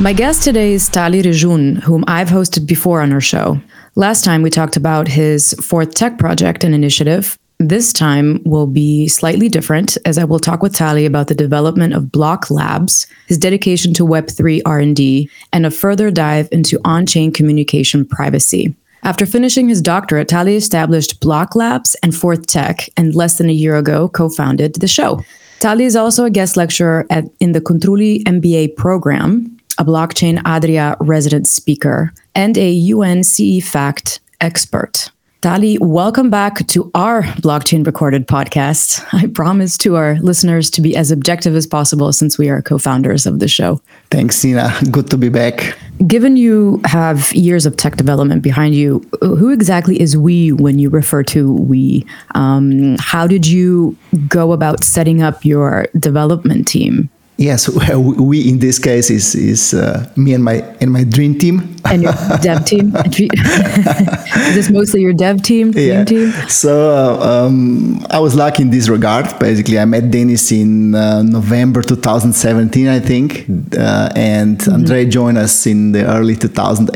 My 0.00 0.14
guest 0.14 0.44
today 0.44 0.72
is 0.72 0.88
Tali 0.88 1.22
Rejun, 1.22 1.82
whom 1.82 2.04
I've 2.06 2.28
hosted 2.28 2.66
before 2.66 3.02
on 3.02 3.12
our 3.12 3.20
show. 3.20 3.60
Last 3.96 4.24
time 4.24 4.40
we 4.40 4.48
talked 4.48 4.76
about 4.76 5.08
his 5.08 5.52
fourth 5.54 5.94
tech 5.94 6.18
project 6.18 6.64
and 6.64 6.74
initiative, 6.74 7.38
this 7.60 7.92
time 7.92 8.40
will 8.44 8.66
be 8.66 9.06
slightly 9.06 9.50
different 9.50 9.98
as 10.06 10.16
I 10.16 10.24
will 10.24 10.38
talk 10.38 10.62
with 10.62 10.74
Tali 10.74 11.04
about 11.04 11.28
the 11.28 11.34
development 11.34 11.92
of 11.92 12.10
Block 12.10 12.50
Labs, 12.50 13.06
his 13.26 13.36
dedication 13.36 13.92
to 13.94 14.06
Web3 14.06 14.62
R&D, 14.64 15.28
and 15.52 15.66
a 15.66 15.70
further 15.70 16.10
dive 16.10 16.48
into 16.52 16.80
on-chain 16.86 17.32
communication 17.32 18.06
privacy. 18.06 18.74
After 19.02 19.26
finishing 19.26 19.68
his 19.68 19.82
doctorate, 19.82 20.28
Tali 20.28 20.56
established 20.56 21.20
Block 21.20 21.54
Labs 21.54 21.94
and 22.02 22.16
Fourth 22.16 22.46
Tech 22.46 22.88
and 22.96 23.14
less 23.14 23.36
than 23.36 23.50
a 23.50 23.54
year 23.54 23.76
ago 23.76 24.08
co-founded 24.08 24.76
the 24.76 24.88
show. 24.88 25.22
Tali 25.58 25.84
is 25.84 25.96
also 25.96 26.24
a 26.24 26.30
guest 26.30 26.56
lecturer 26.56 27.06
at, 27.10 27.24
in 27.40 27.52
the 27.52 27.60
Cotrugli 27.60 28.22
MBA 28.24 28.76
program, 28.76 29.54
a 29.76 29.84
blockchain 29.84 30.40
Adria 30.46 30.96
resident 31.00 31.46
speaker, 31.46 32.14
and 32.34 32.56
a 32.56 32.70
UN 32.70 33.20
CEFACT 33.20 34.18
expert. 34.40 35.10
Tali, 35.42 35.78
welcome 35.78 36.28
back 36.28 36.66
to 36.66 36.90
our 36.94 37.22
blockchain 37.22 37.86
recorded 37.86 38.28
podcast. 38.28 39.02
I 39.14 39.26
promise 39.26 39.78
to 39.78 39.96
our 39.96 40.16
listeners 40.16 40.68
to 40.72 40.82
be 40.82 40.94
as 40.94 41.10
objective 41.10 41.56
as 41.56 41.66
possible 41.66 42.12
since 42.12 42.36
we 42.36 42.50
are 42.50 42.60
co 42.60 42.76
founders 42.76 43.24
of 43.24 43.38
the 43.38 43.48
show. 43.48 43.80
Thanks, 44.10 44.36
Sina. 44.36 44.70
Good 44.90 45.08
to 45.08 45.16
be 45.16 45.30
back. 45.30 45.78
Given 46.06 46.36
you 46.36 46.82
have 46.84 47.32
years 47.32 47.64
of 47.64 47.78
tech 47.78 47.96
development 47.96 48.42
behind 48.42 48.74
you, 48.74 48.98
who 49.22 49.48
exactly 49.48 49.98
is 49.98 50.14
we 50.14 50.52
when 50.52 50.78
you 50.78 50.90
refer 50.90 51.22
to 51.22 51.54
we? 51.54 52.04
Um, 52.34 52.96
how 52.98 53.26
did 53.26 53.46
you 53.46 53.96
go 54.28 54.52
about 54.52 54.84
setting 54.84 55.22
up 55.22 55.42
your 55.42 55.86
development 55.98 56.68
team? 56.68 57.08
Yes, 57.40 57.70
we 57.96 58.46
in 58.46 58.58
this 58.58 58.78
case 58.78 59.08
is 59.08 59.34
is 59.34 59.72
uh, 59.72 60.06
me 60.14 60.34
and 60.34 60.44
my 60.44 60.56
and 60.80 60.92
my 60.92 61.04
dream 61.04 61.38
team. 61.38 61.74
And 61.86 62.02
your 62.02 62.12
dev 62.42 62.66
team. 62.66 62.94
is 63.06 64.54
this 64.54 64.68
mostly 64.68 65.00
your 65.00 65.14
dev 65.14 65.42
team? 65.42 65.72
Yeah. 65.74 66.04
Team? 66.04 66.32
So 66.48 66.90
uh, 66.90 67.46
um, 67.46 68.04
I 68.10 68.18
was 68.18 68.34
lucky 68.34 68.62
in 68.62 68.70
this 68.70 68.90
regard. 68.90 69.26
Basically, 69.38 69.78
I 69.78 69.86
met 69.86 70.10
Denis 70.10 70.52
in 70.52 70.94
uh, 70.94 71.22
November 71.22 71.80
2017, 71.80 72.86
I 72.86 73.00
think, 73.00 73.48
uh, 73.74 74.10
and 74.14 74.58
mm-hmm. 74.58 74.74
Andre 74.74 75.06
joined 75.06 75.38
us 75.38 75.66
in 75.66 75.92
the 75.92 76.04
early 76.04 76.36
2018. 76.36 76.92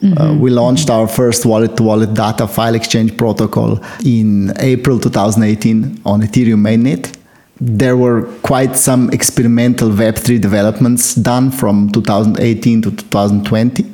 Mm-hmm. 0.00 0.16
Uh, 0.16 0.34
we 0.38 0.50
launched 0.50 0.88
our 0.90 1.08
first 1.08 1.44
wallet-to-wallet 1.44 2.14
data 2.14 2.46
file 2.46 2.76
exchange 2.76 3.16
protocol 3.16 3.80
in 4.04 4.52
April 4.60 5.00
2018 5.00 6.02
on 6.04 6.22
Ethereum 6.22 6.60
mainnet 6.60 7.17
there 7.60 7.96
were 7.96 8.22
quite 8.42 8.76
some 8.76 9.10
experimental 9.10 9.90
Web3 9.90 10.40
developments 10.40 11.14
done 11.14 11.50
from 11.50 11.90
2018 11.90 12.82
to 12.82 12.90
2020. 12.90 13.84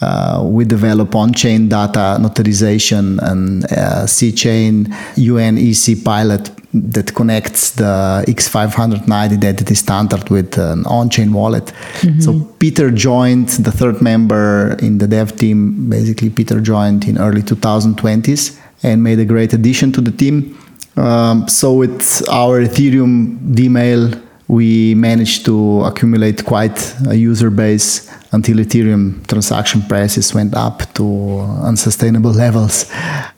Uh, 0.00 0.42
we 0.44 0.64
develop 0.64 1.14
on-chain 1.14 1.68
data 1.68 2.18
notarization 2.20 3.18
and 3.22 3.64
uh, 3.72 4.06
C-chain 4.06 4.86
UNEC 5.16 6.04
pilot 6.04 6.50
that 6.74 7.14
connects 7.14 7.70
the 7.70 8.24
X509 8.26 9.08
identity 9.10 9.74
standard 9.74 10.28
with 10.28 10.58
an 10.58 10.84
on-chain 10.86 11.32
wallet. 11.32 11.66
Mm-hmm. 12.00 12.20
So 12.20 12.40
Peter 12.58 12.90
joined 12.90 13.48
the 13.50 13.70
third 13.70 14.02
member 14.02 14.76
in 14.82 14.98
the 14.98 15.06
dev 15.06 15.36
team. 15.36 15.88
Basically, 15.88 16.28
Peter 16.28 16.60
joined 16.60 17.04
in 17.06 17.16
early 17.16 17.42
2020s 17.42 18.60
and 18.82 19.02
made 19.02 19.20
a 19.20 19.24
great 19.24 19.52
addition 19.52 19.92
to 19.92 20.00
the 20.00 20.10
team. 20.10 20.58
Um, 20.96 21.48
so 21.48 21.72
with 21.72 22.22
our 22.30 22.60
Ethereum 22.60 23.38
Dmail, 23.54 24.20
we 24.46 24.94
managed 24.94 25.44
to 25.46 25.82
accumulate 25.84 26.44
quite 26.44 26.94
a 27.08 27.14
user 27.14 27.50
base 27.50 28.10
until 28.32 28.58
Ethereum 28.58 29.26
transaction 29.26 29.80
prices 29.82 30.34
went 30.34 30.54
up 30.54 30.92
to 30.94 31.40
unsustainable 31.62 32.30
levels. 32.44 32.90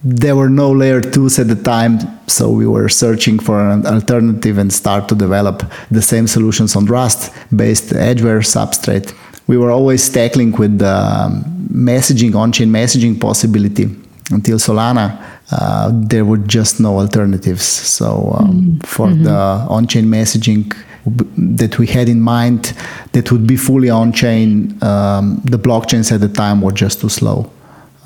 There 0.02 0.34
were 0.34 0.48
no 0.48 0.72
layer 0.72 1.00
twos 1.00 1.38
at 1.38 1.48
the 1.48 1.54
time, 1.54 1.98
so 2.26 2.50
we 2.50 2.66
were 2.66 2.88
searching 2.88 3.38
for 3.38 3.70
an 3.70 3.86
alternative 3.86 4.58
and 4.58 4.72
start 4.72 5.08
to 5.08 5.14
develop 5.14 5.62
the 5.90 6.02
same 6.02 6.26
solutions 6.26 6.74
on 6.74 6.86
Rust-based 6.86 7.92
Edgeware 7.92 8.40
substrate. 8.40 9.14
We 9.46 9.56
were 9.58 9.70
always 9.70 10.08
tackling 10.08 10.52
with 10.52 10.78
the 10.78 11.28
messaging, 11.72 12.34
on-chain 12.34 12.68
messaging 12.68 13.20
possibility 13.20 13.84
until 14.32 14.58
Solana 14.58 15.35
uh, 15.50 15.90
there 15.92 16.24
were 16.24 16.38
just 16.38 16.80
no 16.80 16.98
alternatives. 16.98 17.64
So 17.64 18.36
um, 18.38 18.46
mm-hmm. 18.46 18.78
for 18.80 19.08
mm-hmm. 19.08 19.24
the 19.24 19.66
on-chain 19.68 20.06
messaging 20.06 20.74
that 21.56 21.78
we 21.78 21.86
had 21.86 22.08
in 22.08 22.20
mind 22.20 22.74
that 23.12 23.30
would 23.30 23.46
be 23.46 23.56
fully 23.56 23.90
on-chain, 23.90 24.76
um, 24.82 25.40
the 25.44 25.58
blockchains 25.58 26.10
at 26.10 26.20
the 26.20 26.28
time 26.28 26.60
were 26.60 26.72
just 26.72 27.00
too 27.00 27.08
slow. 27.08 27.50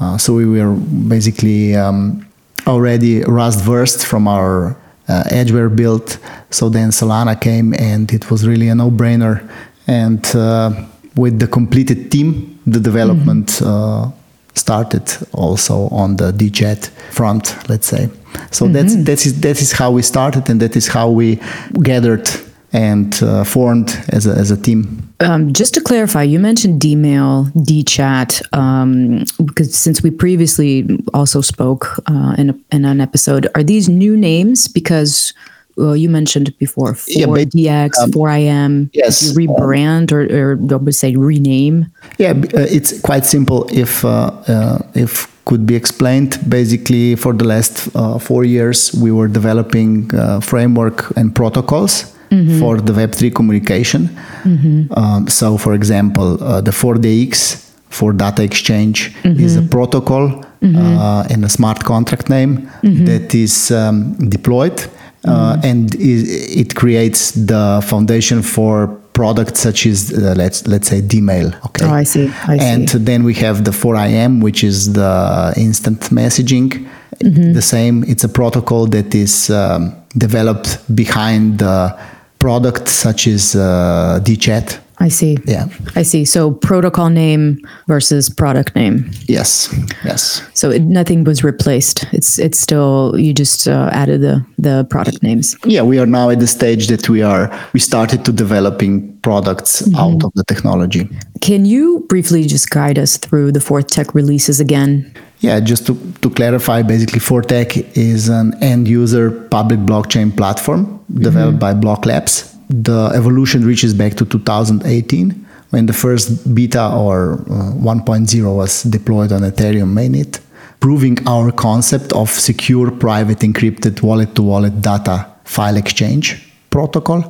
Uh, 0.00 0.18
so 0.18 0.34
we 0.34 0.46
were 0.46 0.74
basically 1.08 1.74
um, 1.76 2.26
already 2.66 3.22
Rust 3.24 3.60
versed 3.64 4.06
from 4.06 4.28
our 4.28 4.76
uh, 5.08 5.24
Edgeware 5.30 5.74
build. 5.74 6.18
So 6.50 6.68
then 6.68 6.90
Solana 6.90 7.40
came, 7.40 7.74
and 7.74 8.12
it 8.12 8.30
was 8.30 8.46
really 8.46 8.68
a 8.68 8.74
no-brainer. 8.74 9.48
And 9.86 10.24
uh, 10.34 10.86
with 11.16 11.38
the 11.38 11.46
completed 11.46 12.12
team, 12.12 12.58
the 12.66 12.80
development 12.80 13.46
mm-hmm 13.48 13.66
uh, 13.66 14.10
started 14.54 15.10
also 15.32 15.88
on 15.88 16.16
the 16.16 16.32
DChat 16.32 16.88
front, 17.12 17.56
let's 17.68 17.86
say. 17.86 18.08
So 18.50 18.64
mm-hmm. 18.64 18.72
that's 18.72 18.96
that 18.96 19.26
is 19.26 19.40
that 19.40 19.60
is 19.60 19.72
how 19.72 19.90
we 19.90 20.02
started, 20.02 20.48
and 20.48 20.60
that 20.60 20.76
is 20.76 20.88
how 20.88 21.10
we 21.10 21.40
gathered 21.82 22.28
and 22.72 23.20
uh, 23.22 23.44
formed 23.44 23.90
as 24.10 24.26
a, 24.26 24.30
as 24.30 24.50
a 24.50 24.56
team. 24.56 25.12
Um, 25.20 25.52
just 25.52 25.74
to 25.74 25.80
clarify, 25.80 26.22
you 26.22 26.38
mentioned 26.38 26.80
Dmail, 26.80 27.50
DChat, 27.52 28.42
um, 28.56 29.24
because 29.44 29.74
since 29.74 30.02
we 30.02 30.10
previously 30.10 30.88
also 31.12 31.40
spoke 31.40 32.00
uh, 32.06 32.34
in, 32.38 32.50
a, 32.50 32.54
in 32.72 32.84
an 32.84 33.00
episode, 33.00 33.48
are 33.54 33.62
these 33.62 33.88
new 33.88 34.16
names? 34.16 34.68
Because 34.68 35.34
well, 35.80 35.96
you 35.96 36.08
mentioned 36.08 36.56
before 36.58 36.92
4DX, 36.92 37.50
yeah, 37.54 37.88
um, 38.02 38.10
4IM. 38.12 38.90
Yes. 38.92 39.32
rebrand 39.32 40.12
or, 40.12 40.22
or 40.38 40.52
I 40.72 40.76
would 40.76 40.94
say 40.94 41.16
rename? 41.16 41.86
Yeah, 42.18 42.30
uh, 42.30 42.76
it's 42.76 43.00
quite 43.00 43.24
simple 43.24 43.66
if, 43.72 44.04
uh, 44.04 44.30
uh, 44.46 44.78
if 44.94 45.26
could 45.46 45.66
be 45.66 45.74
explained. 45.74 46.38
Basically, 46.48 47.16
for 47.16 47.32
the 47.32 47.44
last 47.44 47.88
uh, 47.96 48.18
four 48.18 48.44
years, 48.44 48.94
we 48.94 49.10
were 49.10 49.28
developing 49.28 50.14
uh, 50.14 50.40
framework 50.40 51.16
and 51.16 51.34
protocols. 51.34 52.16
Mm-hmm. 52.30 52.60
For 52.60 52.80
the 52.80 52.92
Web3 52.92 53.34
communication. 53.34 54.02
Mm-hmm. 54.44 54.92
Um, 54.96 55.26
so, 55.26 55.58
for 55.58 55.74
example, 55.74 56.40
uh, 56.40 56.60
the 56.60 56.70
4DX 56.70 57.70
for 57.88 58.12
data 58.12 58.44
exchange 58.44 59.12
mm-hmm. 59.24 59.42
is 59.42 59.56
a 59.56 59.62
protocol 59.62 60.28
mm-hmm. 60.62 60.76
uh, 60.76 61.24
and 61.28 61.44
a 61.44 61.48
smart 61.48 61.82
contract 61.82 62.30
name 62.30 62.70
mm-hmm. 62.84 63.04
that 63.04 63.34
is 63.34 63.72
um, 63.72 64.14
deployed 64.28 64.86
uh, 65.26 65.54
mm-hmm. 65.54 65.66
and 65.66 65.94
it, 65.96 66.60
it, 66.60 66.74
creates 66.74 67.32
the 67.32 67.84
foundation 67.86 68.42
for 68.42 68.88
products 69.12 69.60
such 69.60 69.86
as 69.86 70.12
uh, 70.12 70.34
let's 70.36 70.66
let's 70.66 70.88
say 70.88 71.02
Dmail. 71.02 71.48
Okay. 71.66 71.84
Oh, 71.84 71.90
I 71.90 72.04
see. 72.04 72.32
I 72.46 72.56
and 72.56 72.88
see. 72.88 72.98
then 72.98 73.24
we 73.24 73.34
have 73.34 73.64
the 73.64 73.70
4IM, 73.70 74.42
which 74.42 74.64
is 74.64 74.94
the 74.94 75.52
instant 75.56 76.00
messaging. 76.10 76.88
Mm-hmm. 77.22 77.52
The 77.52 77.62
same. 77.62 78.04
It's 78.04 78.24
a 78.24 78.28
protocol 78.28 78.86
that 78.86 79.14
is 79.14 79.50
um, 79.50 79.94
developed 80.16 80.78
behind 80.94 81.58
the 81.58 81.98
product 82.38 82.88
such 82.88 83.26
as 83.26 83.54
uh, 83.54 84.20
DChat 84.22 84.80
I 85.00 85.08
see. 85.08 85.38
Yeah. 85.46 85.68
I 85.96 86.02
see. 86.02 86.26
So 86.26 86.52
protocol 86.52 87.08
name 87.08 87.58
versus 87.88 88.28
product 88.28 88.74
name. 88.76 89.10
Yes. 89.26 89.74
Yes. 90.04 90.42
So 90.52 90.70
it, 90.70 90.82
nothing 90.82 91.24
was 91.24 91.42
replaced. 91.42 92.04
It's 92.12 92.38
it's 92.38 92.60
still 92.60 93.14
you 93.18 93.32
just 93.32 93.66
uh, 93.66 93.88
added 93.92 94.20
the 94.20 94.44
the 94.58 94.86
product 94.90 95.22
names. 95.22 95.56
Yeah, 95.64 95.82
we 95.82 95.98
are 95.98 96.06
now 96.06 96.28
at 96.28 96.38
the 96.38 96.46
stage 96.46 96.88
that 96.88 97.08
we 97.08 97.22
are 97.22 97.50
we 97.72 97.80
started 97.80 98.24
to 98.26 98.32
developing 98.32 99.16
products 99.22 99.82
mm-hmm. 99.82 99.96
out 99.96 100.22
of 100.22 100.32
the 100.34 100.44
technology. 100.44 101.08
Can 101.40 101.64
you 101.64 102.04
briefly 102.08 102.44
just 102.44 102.68
guide 102.68 102.98
us 102.98 103.16
through 103.16 103.52
the 103.52 103.60
fourth 103.60 103.86
tech 103.88 104.14
releases 104.14 104.60
again? 104.60 105.12
Yeah, 105.40 105.58
just 105.60 105.86
to, 105.86 105.94
to 106.20 106.28
clarify, 106.28 106.82
basically, 106.82 107.20
Tech 107.40 107.74
is 107.96 108.28
an 108.28 108.52
end 108.62 108.86
user 108.86 109.30
public 109.30 109.80
blockchain 109.80 110.36
platform 110.36 111.02
developed 111.14 111.58
mm-hmm. 111.58 111.58
by 111.58 111.72
Block 111.72 112.04
Labs 112.04 112.54
the 112.70 113.10
evolution 113.14 113.64
reaches 113.64 113.92
back 113.92 114.14
to 114.14 114.24
2018 114.24 115.46
when 115.70 115.86
the 115.86 115.92
first 115.92 116.54
beta 116.54 116.92
or 116.92 117.34
uh, 117.34 117.72
1.0 117.74 118.56
was 118.56 118.82
deployed 118.84 119.32
on 119.32 119.42
Ethereum 119.42 119.92
mainnet, 119.92 120.40
proving 120.80 121.18
our 121.28 121.52
concept 121.52 122.12
of 122.12 122.30
secure, 122.30 122.90
private, 122.90 123.38
encrypted 123.38 124.02
wallet 124.02 124.34
to 124.34 124.42
wallet 124.42 124.80
data 124.80 125.26
file 125.44 125.76
exchange. 125.76 126.46
protocol. 126.70 127.20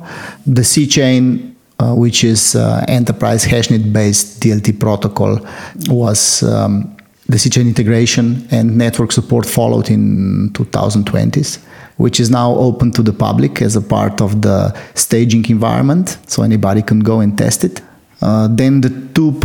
The 0.45 0.63
C 0.63 0.85
chain, 0.85 1.55
uh, 1.79 1.95
which 1.95 2.23
is 2.23 2.55
uh, 2.55 2.85
enterprise 2.87 3.43
hashnet 3.43 3.91
based 3.91 4.39
DLT 4.41 4.79
protocol, 4.79 5.39
was 5.87 6.43
um, 6.43 6.95
the 7.27 7.39
C 7.39 7.49
chain 7.49 7.67
integration 7.67 8.47
and 8.51 8.77
network 8.77 9.11
support 9.11 9.45
followed 9.47 9.89
in 9.89 10.51
2020s 10.53 11.59
which 11.97 12.19
is 12.19 12.29
now 12.29 12.51
open 12.55 12.91
to 12.91 13.03
the 13.03 13.13
public 13.13 13.61
as 13.61 13.75
a 13.75 13.81
part 13.81 14.21
of 14.21 14.41
the 14.41 14.75
staging 14.95 15.45
environment, 15.49 16.17
so 16.27 16.43
anybody 16.43 16.81
can 16.81 16.99
go 16.99 17.19
and 17.19 17.37
test 17.37 17.63
it. 17.63 17.81
Uh, 18.21 18.47
then 18.47 18.81
the 18.81 18.89
2.0 18.89 19.41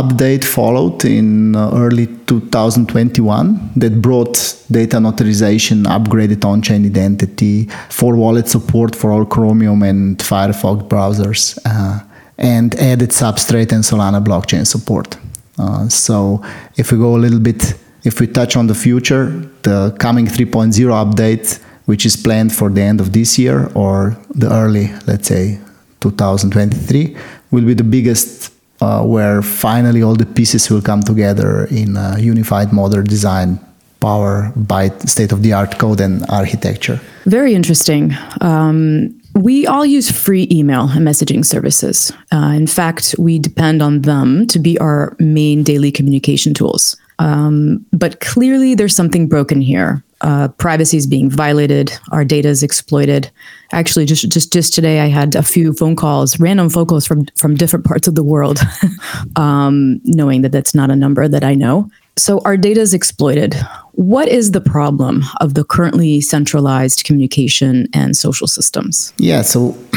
update 0.00 0.42
followed 0.42 1.04
in 1.04 1.54
uh, 1.54 1.70
early 1.74 2.06
2021 2.26 3.70
that 3.76 4.00
brought 4.00 4.56
data 4.70 4.96
notarization, 4.96 5.84
upgraded 5.84 6.42
on 6.44 6.62
chain 6.62 6.86
identity, 6.86 7.68
for 7.90 8.16
wallet 8.16 8.48
support 8.48 8.96
for 8.96 9.12
all 9.12 9.26
Chromium 9.26 9.82
and 9.82 10.18
Firefox 10.18 10.88
browsers, 10.88 11.58
uh, 11.66 12.02
and 12.38 12.74
added 12.76 13.10
Substrate 13.10 13.72
and 13.72 13.84
Solana 13.84 14.24
blockchain 14.24 14.66
support. 14.66 15.18
Uh, 15.58 15.86
so 15.88 16.42
if 16.76 16.90
we 16.92 16.96
go 16.96 17.14
a 17.14 17.18
little 17.18 17.40
bit, 17.40 17.74
if 18.04 18.20
we 18.20 18.26
touch 18.26 18.56
on 18.56 18.68
the 18.68 18.74
future, 18.74 19.26
the 19.62 19.94
coming 19.98 20.26
3.0 20.26 20.72
update, 21.04 21.62
which 21.88 22.04
is 22.04 22.16
planned 22.16 22.52
for 22.54 22.68
the 22.68 22.82
end 22.82 23.00
of 23.00 23.14
this 23.14 23.38
year 23.38 23.70
or 23.74 24.14
the 24.34 24.46
early, 24.52 24.92
let's 25.06 25.26
say, 25.26 25.58
2023 26.00 27.16
will 27.50 27.64
be 27.64 27.72
the 27.72 27.82
biggest 27.82 28.52
uh, 28.82 29.02
where 29.02 29.40
finally 29.40 30.02
all 30.02 30.14
the 30.14 30.26
pieces 30.26 30.68
will 30.68 30.82
come 30.82 31.02
together 31.02 31.64
in 31.70 31.96
a 31.96 32.18
unified 32.18 32.74
modern 32.74 33.04
design 33.04 33.58
power 34.00 34.52
by 34.54 34.90
state 35.06 35.32
of 35.32 35.42
the 35.42 35.54
art 35.54 35.78
code 35.78 35.98
and 35.98 36.26
architecture. 36.28 37.00
Very 37.24 37.54
interesting. 37.54 38.14
Um, 38.42 39.18
we 39.34 39.66
all 39.66 39.86
use 39.86 40.10
free 40.10 40.46
email 40.50 40.90
and 40.90 41.06
messaging 41.06 41.42
services. 41.42 42.12
Uh, 42.30 42.52
in 42.54 42.66
fact, 42.66 43.14
we 43.18 43.38
depend 43.38 43.80
on 43.80 44.02
them 44.02 44.46
to 44.48 44.58
be 44.58 44.78
our 44.78 45.16
main 45.18 45.62
daily 45.62 45.90
communication 45.90 46.52
tools. 46.52 46.98
Um, 47.18 47.86
but 47.92 48.20
clearly, 48.20 48.74
there's 48.74 48.94
something 48.94 49.26
broken 49.26 49.62
here 49.62 50.04
uh, 50.20 50.48
privacy 50.48 50.96
is 50.96 51.06
being 51.06 51.30
violated, 51.30 51.92
our 52.10 52.24
data 52.24 52.48
is 52.48 52.62
exploited. 52.62 53.30
Actually, 53.72 54.06
just 54.06 54.28
just 54.28 54.52
just 54.52 54.74
today, 54.74 55.00
I 55.00 55.06
had 55.06 55.34
a 55.34 55.42
few 55.42 55.72
phone 55.72 55.94
calls, 55.94 56.40
random 56.40 56.70
phone 56.70 56.86
calls 56.86 57.06
from 57.06 57.26
from 57.36 57.54
different 57.54 57.84
parts 57.84 58.08
of 58.08 58.14
the 58.14 58.22
world, 58.22 58.60
um, 59.36 60.00
knowing 60.04 60.42
that 60.42 60.52
that's 60.52 60.74
not 60.74 60.90
a 60.90 60.96
number 60.96 61.28
that 61.28 61.44
I 61.44 61.54
know. 61.54 61.90
So 62.16 62.40
our 62.44 62.56
data 62.56 62.80
is 62.80 62.94
exploited. 62.94 63.54
What 63.92 64.28
is 64.28 64.50
the 64.50 64.60
problem 64.60 65.22
of 65.40 65.54
the 65.54 65.64
currently 65.64 66.20
centralized 66.20 67.04
communication 67.04 67.86
and 67.94 68.16
social 68.16 68.48
systems? 68.48 69.12
Yeah, 69.18 69.42
so 69.42 69.70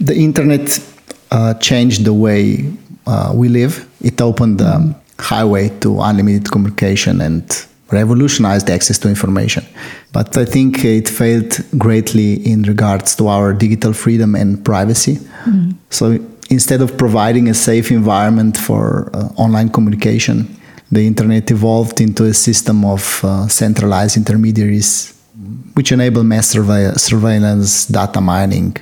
the 0.00 0.14
internet 0.14 0.78
uh, 1.30 1.54
changed 1.54 2.04
the 2.04 2.12
way 2.12 2.70
uh, 3.06 3.32
we 3.34 3.48
live. 3.48 3.88
It 4.02 4.20
opened 4.20 4.58
the 4.58 4.94
highway 5.18 5.70
to 5.80 6.00
unlimited 6.00 6.50
communication 6.50 7.20
and 7.20 7.65
revolutionized 7.90 8.68
access 8.70 8.98
to 8.98 9.08
information. 9.08 9.64
But 10.12 10.36
I 10.36 10.44
think 10.44 10.84
it 10.84 11.08
failed 11.08 11.58
greatly 11.78 12.34
in 12.46 12.62
regards 12.62 13.14
to 13.16 13.28
our 13.28 13.52
digital 13.52 13.92
freedom 13.92 14.34
and 14.34 14.64
privacy. 14.64 15.16
Mm. 15.44 15.74
So 15.90 16.18
instead 16.50 16.80
of 16.80 16.96
providing 16.98 17.48
a 17.48 17.54
safe 17.54 17.90
environment 17.90 18.56
for 18.56 19.10
uh, 19.14 19.28
online 19.36 19.68
communication, 19.68 20.48
the 20.90 21.06
internet 21.06 21.50
evolved 21.50 22.00
into 22.00 22.24
a 22.24 22.34
system 22.34 22.84
of 22.84 23.20
uh, 23.24 23.48
centralized 23.48 24.16
intermediaries 24.16 25.12
which 25.74 25.92
enable 25.92 26.24
mass 26.24 26.48
surveillance, 26.48 27.86
data 27.86 28.20
mining, 28.20 28.74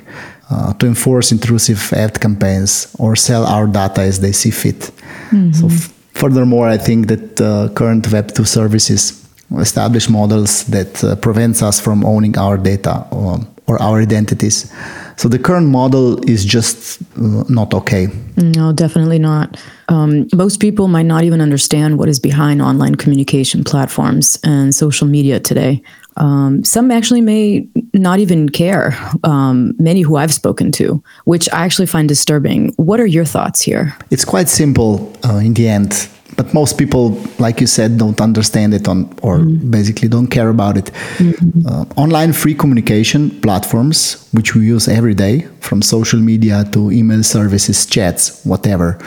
uh, 0.49 0.73
to 0.73 0.87
enforce 0.87 1.31
intrusive 1.31 1.91
ad 1.93 2.19
campaigns 2.21 2.95
or 2.97 3.15
sell 3.15 3.45
our 3.45 3.67
data 3.67 4.01
as 4.01 4.19
they 4.21 4.31
see 4.31 4.51
fit. 4.51 4.79
Mm-hmm. 4.79 5.51
So 5.51 5.67
f- 5.67 5.91
Furthermore, 6.15 6.69
I 6.69 6.77
think 6.77 7.07
that 7.07 7.41
uh, 7.41 7.69
current 7.73 8.05
Web2 8.05 8.47
services 8.47 9.21
establish 9.59 10.09
models 10.09 10.63
that 10.67 11.03
uh, 11.03 11.15
prevents 11.17 11.61
us 11.61 11.79
from 11.79 12.05
owning 12.05 12.37
our 12.37 12.57
data 12.57 13.05
or, 13.11 13.39
or, 13.67 13.81
our 13.81 14.01
identities. 14.01 14.71
So 15.17 15.27
the 15.27 15.37
current 15.37 15.67
model 15.67 16.17
is 16.29 16.45
just 16.45 17.01
uh, 17.17 17.43
not 17.49 17.73
okay. 17.73 18.07
No, 18.37 18.71
definitely 18.71 19.19
not. 19.19 19.59
Um, 19.89 20.27
most 20.33 20.61
people 20.61 20.87
might 20.87 21.05
not 21.05 21.25
even 21.25 21.41
understand 21.41 21.99
what 21.99 22.07
is 22.07 22.19
behind 22.19 22.61
online 22.61 22.95
communication 22.95 23.63
platforms 23.63 24.39
and 24.43 24.73
social 24.73 25.07
media 25.07 25.39
today. 25.39 25.83
Um, 26.17 26.63
some 26.63 26.91
actually 26.91 27.21
may 27.21 27.67
not 27.93 28.19
even 28.19 28.49
care, 28.49 28.97
um, 29.23 29.75
many 29.77 30.01
who 30.01 30.15
I've 30.15 30.33
spoken 30.33 30.71
to, 30.73 31.03
which 31.25 31.49
I 31.51 31.65
actually 31.65 31.87
find 31.87 32.07
disturbing. 32.07 32.73
What 32.77 32.99
are 32.99 33.05
your 33.05 33.25
thoughts 33.25 33.61
here? 33.61 33.95
It's 34.11 34.25
quite 34.25 34.47
simple 34.47 35.11
uh, 35.23 35.37
in 35.37 35.53
the 35.53 35.67
end. 35.67 36.09
But 36.37 36.53
most 36.53 36.77
people, 36.77 37.17
like 37.39 37.61
you 37.61 37.67
said, 37.67 37.97
don't 37.97 38.19
understand 38.19 38.73
it 38.73 38.87
on, 38.89 39.05
or 39.21 39.37
mm-hmm. 39.37 39.71
basically 39.71 40.09
don't 40.09 40.27
care 40.27 40.49
about 40.49 40.75
it. 40.77 40.91
Mm-hmm. 41.17 41.65
Uh, 41.65 41.85
online 41.95 42.33
free 42.33 42.53
communication 42.53 43.29
platforms, 43.41 44.27
which 44.33 44.53
we 44.53 44.65
use 44.65 44.89
every 44.89 45.13
day, 45.13 45.47
from 45.61 45.81
social 45.81 46.19
media 46.19 46.65
to 46.73 46.91
email 46.91 47.23
services, 47.23 47.85
chats, 47.85 48.43
whatever, 48.43 48.99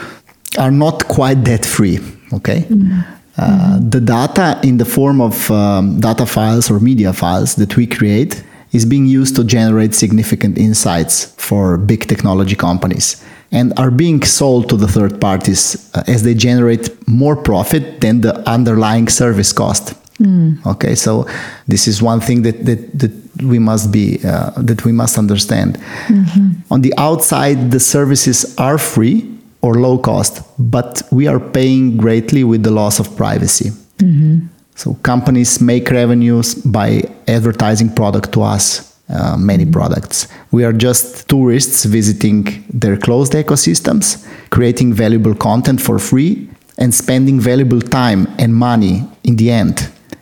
are 0.57 0.71
not 0.71 1.07
quite 1.07 1.43
that 1.45 1.65
free. 1.65 1.99
Okay. 2.33 2.61
Mm-hmm. 2.61 3.01
Uh, 3.39 3.79
the 3.95 4.01
data 4.01 4.59
in 4.63 4.77
the 4.77 4.85
form 4.85 5.21
of 5.21 5.49
um, 5.51 5.99
data 5.99 6.25
files 6.25 6.69
or 6.69 6.79
media 6.79 7.13
files 7.13 7.55
that 7.55 7.77
we 7.77 7.87
create 7.87 8.43
is 8.73 8.85
being 8.85 9.05
used 9.05 9.35
to 9.35 9.43
generate 9.43 9.95
significant 9.95 10.57
insights 10.57 11.25
for 11.37 11.77
big 11.77 12.07
technology 12.07 12.55
companies 12.55 13.23
and 13.51 13.73
are 13.79 13.91
being 13.91 14.21
sold 14.23 14.69
to 14.69 14.75
the 14.75 14.87
third 14.87 15.19
parties 15.21 15.89
uh, 15.95 16.03
as 16.07 16.23
they 16.23 16.33
generate 16.33 16.85
more 17.07 17.35
profit 17.35 18.01
than 18.01 18.21
the 18.21 18.33
underlying 18.47 19.07
service 19.07 19.53
cost. 19.53 19.95
Mm. 20.19 20.65
Okay, 20.65 20.95
so 20.95 21.25
this 21.67 21.87
is 21.87 22.01
one 22.01 22.19
thing 22.19 22.41
that 22.41 22.65
that, 22.65 22.99
that 22.99 23.11
we 23.41 23.57
must 23.57 23.89
be 23.91 24.19
uh, 24.25 24.51
that 24.57 24.83
we 24.83 24.91
must 24.91 25.17
understand. 25.17 25.77
Mm-hmm. 26.07 26.73
On 26.73 26.81
the 26.81 26.93
outside, 26.97 27.71
the 27.71 27.79
services 27.79 28.53
are 28.57 28.77
free, 28.77 29.25
or 29.61 29.75
low 29.75 29.97
cost, 29.97 30.41
but 30.57 31.01
we 31.11 31.27
are 31.27 31.39
paying 31.39 31.97
greatly 31.97 32.43
with 32.43 32.63
the 32.63 32.71
loss 32.71 32.99
of 32.99 33.15
privacy. 33.15 33.71
Mm-hmm. 33.97 34.47
So 34.75 34.93
companies 35.03 35.59
make 35.59 35.89
revenues 35.89 36.55
by 36.55 37.03
advertising 37.27 37.93
product 37.93 38.31
to 38.33 38.43
us, 38.43 38.97
uh, 39.09 39.35
many 39.37 39.63
mm-hmm. 39.63 39.73
products. 39.73 40.27
We 40.51 40.63
are 40.63 40.71
just 40.71 41.27
tourists 41.27 41.83
visiting 41.83 42.63
their 42.69 42.95
closed 42.95 43.33
ecosystems, 43.33 44.25
creating 44.49 44.93
valuable 44.93 45.35
content 45.35 45.81
for 45.81 45.99
free, 45.99 46.49
and 46.77 46.95
spending 46.95 47.41
valuable 47.41 47.81
time 47.81 48.27
and 48.39 48.55
money 48.55 49.03
in 49.25 49.35
the 49.35 49.51
end. 49.51 49.75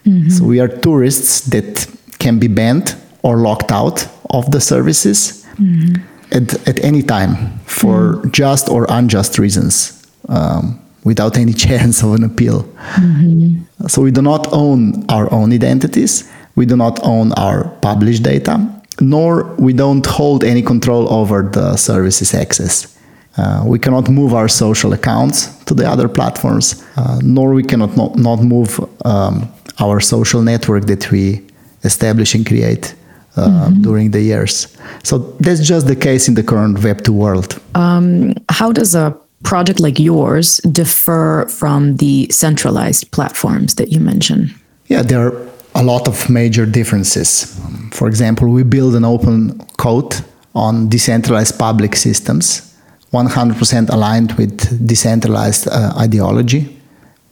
Mm-hmm. 0.06 0.30
So 0.30 0.46
we 0.46 0.60
are 0.60 0.68
tourists 0.68 1.42
that 1.42 1.86
can 2.18 2.40
be 2.40 2.48
banned 2.48 2.96
or 3.22 3.38
locked 3.38 3.72
out 3.72 4.08
of 4.32 4.50
the 4.50 4.60
services. 4.60 5.46
Mm-hmm 5.58 6.17
at, 6.32 6.68
at 6.68 6.84
any 6.84 7.02
time 7.02 7.60
for 7.66 8.16
mm. 8.16 8.32
just 8.32 8.70
or 8.70 8.86
unjust 8.90 9.40
reasons 9.40 10.06
um, 10.30 10.80
without 11.04 11.38
any 11.38 11.54
chance 11.66 12.04
of 12.04 12.14
an 12.14 12.24
appeal. 12.24 12.64
Mm-hmm. 12.96 13.88
So 13.88 14.02
we 14.02 14.12
do 14.12 14.22
not 14.22 14.48
own 14.52 15.06
our 15.10 15.32
own 15.32 15.54
identities, 15.54 16.30
we 16.56 16.66
do 16.66 16.76
not 16.76 17.00
own 17.04 17.34
our 17.34 17.70
published 17.82 18.24
data, 18.24 18.68
nor 19.00 19.44
we 19.58 19.74
don't 19.74 20.06
hold 20.06 20.44
any 20.44 20.62
control 20.62 21.12
over 21.14 21.44
the 21.44 21.76
services 21.78 22.34
access. 22.34 22.94
Uh, 23.38 23.64
we 23.68 23.78
cannot 23.78 24.10
move 24.10 24.34
our 24.34 24.48
social 24.48 24.94
accounts 24.94 25.56
to 25.66 25.76
the 25.76 25.88
other 25.88 26.10
platforms, 26.10 26.84
uh, 26.96 27.20
nor 27.24 27.54
we 27.54 27.64
cannot 27.64 27.96
not, 27.96 28.16
not 28.16 28.42
move 28.42 28.80
um, 29.06 29.48
our 29.80 30.00
social 30.00 30.42
network 30.42 30.86
that 30.88 31.12
we 31.12 31.46
establish 31.84 32.34
and 32.34 32.48
create 32.48 32.96
mm-hmm. 33.42 33.82
during 33.82 34.12
the 34.12 34.22
years. 34.22 34.68
So 35.04 35.18
that's 35.40 35.62
just 35.62 35.88
the 35.88 35.96
case 35.96 36.28
in 36.28 36.36
the 36.36 36.44
current 36.44 36.78
Web2 36.78 37.10
world. 37.10 37.60
Um, 37.76 38.34
how 38.50 38.72
does 38.72 38.96
a 38.96 39.16
project 39.44 39.80
like 39.80 40.00
yours 40.00 40.58
differ 40.72 41.48
from 41.50 41.98
the 41.98 42.28
centralized 42.32 43.12
platforms 43.12 43.76
that 43.76 43.90
you 43.90 44.00
mentioned? 44.00 44.54
Yeah, 44.88 45.04
there 45.04 45.28
are 45.28 45.48
a 45.76 45.84
lot 45.84 46.08
of 46.08 46.30
major 46.30 46.66
differences. 46.66 47.60
Um, 47.64 47.90
for 47.94 48.08
example, 48.08 48.50
we 48.50 48.64
build 48.64 48.96
an 48.96 49.06
open 49.06 49.60
code 49.78 50.16
on 50.56 50.90
decentralized 50.90 51.60
public 51.60 51.96
systems, 51.96 52.76
100% 53.14 53.90
aligned 53.90 54.34
with 54.34 54.88
decentralized 54.88 55.68
uh, 55.68 55.94
ideology. 55.98 56.76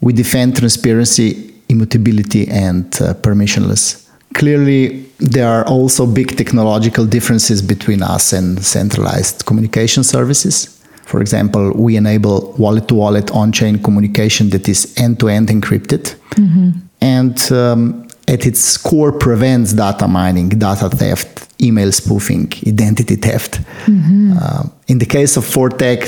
We 0.00 0.12
defend 0.12 0.56
transparency, 0.56 1.54
immutability, 1.68 2.48
and 2.48 2.86
uh, 3.00 3.14
permissionless 3.14 4.05
clearly 4.36 5.04
there 5.18 5.48
are 5.48 5.64
also 5.66 6.06
big 6.06 6.36
technological 6.36 7.06
differences 7.06 7.62
between 7.62 8.02
us 8.02 8.32
and 8.32 8.62
centralized 8.64 9.46
communication 9.46 10.04
services. 10.04 10.56
For 11.04 11.20
example, 11.20 11.72
we 11.72 11.96
enable 11.96 12.52
wallet 12.58 12.86
to 12.88 12.94
wallet 12.94 13.30
on 13.30 13.52
chain 13.52 13.82
communication 13.82 14.50
that 14.50 14.68
is 14.68 14.94
end 14.98 15.20
to 15.20 15.28
end 15.28 15.48
encrypted. 15.48 16.14
Mm-hmm. 16.34 16.70
And 17.00 17.52
um, 17.52 18.08
at 18.28 18.44
its 18.44 18.76
core 18.76 19.12
prevents 19.12 19.72
data 19.72 20.06
mining, 20.06 20.48
data 20.50 20.90
theft, 20.90 21.48
email 21.62 21.90
spoofing, 21.92 22.52
identity 22.66 23.16
theft. 23.16 23.60
Mm-hmm. 23.86 24.36
Uh, 24.38 24.64
in 24.88 24.98
the 24.98 25.06
case 25.06 25.36
of 25.36 25.44
Fortech, 25.44 26.00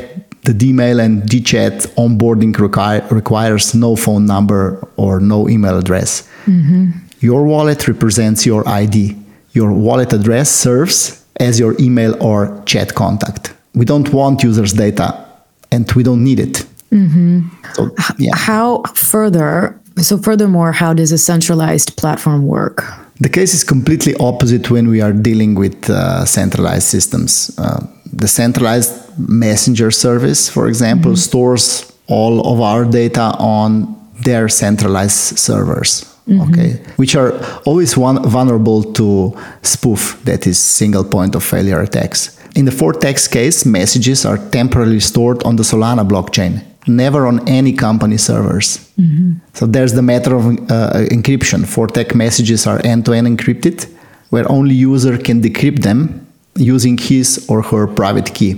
the 0.42 0.52
Dmail 0.52 1.02
and 1.04 1.22
Dchat 1.22 1.86
onboarding 1.94 2.58
require, 2.58 3.06
requires 3.10 3.74
no 3.74 3.96
phone 3.96 4.26
number 4.26 4.86
or 4.96 5.20
no 5.20 5.48
email 5.48 5.78
address. 5.78 6.28
Mm-hmm. 6.46 7.07
Your 7.20 7.44
wallet 7.44 7.88
represents 7.88 8.46
your 8.46 8.68
ID. 8.68 9.16
Your 9.52 9.72
wallet 9.72 10.12
address 10.12 10.50
serves 10.50 11.24
as 11.40 11.58
your 11.58 11.74
email 11.80 12.20
or 12.22 12.62
chat 12.64 12.94
contact. 12.94 13.54
We 13.74 13.84
don't 13.84 14.12
want 14.12 14.42
users' 14.42 14.72
data 14.72 15.24
and 15.70 15.90
we 15.92 16.02
don't 16.02 16.22
need 16.22 16.40
it. 16.40 16.66
Mm-hmm. 16.92 17.48
So, 17.74 17.90
yeah. 18.18 18.34
How 18.34 18.82
further, 18.94 19.78
so 19.98 20.18
furthermore, 20.18 20.72
how 20.72 20.94
does 20.94 21.12
a 21.12 21.18
centralized 21.18 21.96
platform 21.96 22.46
work? 22.46 22.84
The 23.20 23.28
case 23.28 23.52
is 23.52 23.64
completely 23.64 24.14
opposite 24.20 24.70
when 24.70 24.88
we 24.88 25.00
are 25.00 25.12
dealing 25.12 25.54
with 25.56 25.90
uh, 25.90 26.24
centralized 26.24 26.86
systems. 26.86 27.56
Uh, 27.58 27.84
the 28.12 28.28
centralized 28.28 29.18
messenger 29.18 29.90
service, 29.90 30.48
for 30.48 30.68
example, 30.68 31.12
mm-hmm. 31.12 31.18
stores 31.18 31.92
all 32.06 32.52
of 32.52 32.60
our 32.60 32.84
data 32.84 33.34
on 33.38 33.94
their 34.22 34.48
centralized 34.48 35.38
servers. 35.38 36.04
Mm-hmm. 36.28 36.52
Okay, 36.52 36.70
which 36.96 37.16
are 37.16 37.32
always 37.64 37.96
one, 37.96 38.22
vulnerable 38.28 38.82
to 38.92 39.34
spoof, 39.62 40.20
that 40.24 40.46
is 40.46 40.58
single 40.58 41.04
point 41.04 41.34
of 41.34 41.42
failure 41.42 41.80
attacks. 41.80 42.38
In 42.54 42.64
the 42.66 42.70
four 42.70 42.92
Fortex 42.92 43.30
case, 43.30 43.64
messages 43.64 44.26
are 44.26 44.38
temporarily 44.50 45.00
stored 45.00 45.42
on 45.44 45.56
the 45.56 45.62
Solana 45.62 46.06
blockchain, 46.06 46.62
never 46.86 47.26
on 47.26 47.48
any 47.48 47.72
company 47.72 48.18
servers. 48.18 48.78
Mm-hmm. 48.98 49.32
So 49.54 49.66
there's 49.66 49.92
the 49.92 50.02
matter 50.02 50.34
of 50.36 50.46
uh, 50.46 51.06
encryption. 51.10 51.64
Fortex 51.64 52.14
messages 52.14 52.66
are 52.66 52.80
end-to-end 52.84 53.26
encrypted, 53.26 53.88
where 54.30 54.50
only 54.50 54.74
user 54.74 55.16
can 55.18 55.40
decrypt 55.40 55.82
them 55.82 56.26
using 56.56 56.98
his 56.98 57.46
or 57.48 57.62
her 57.62 57.86
private 57.86 58.34
key. 58.34 58.52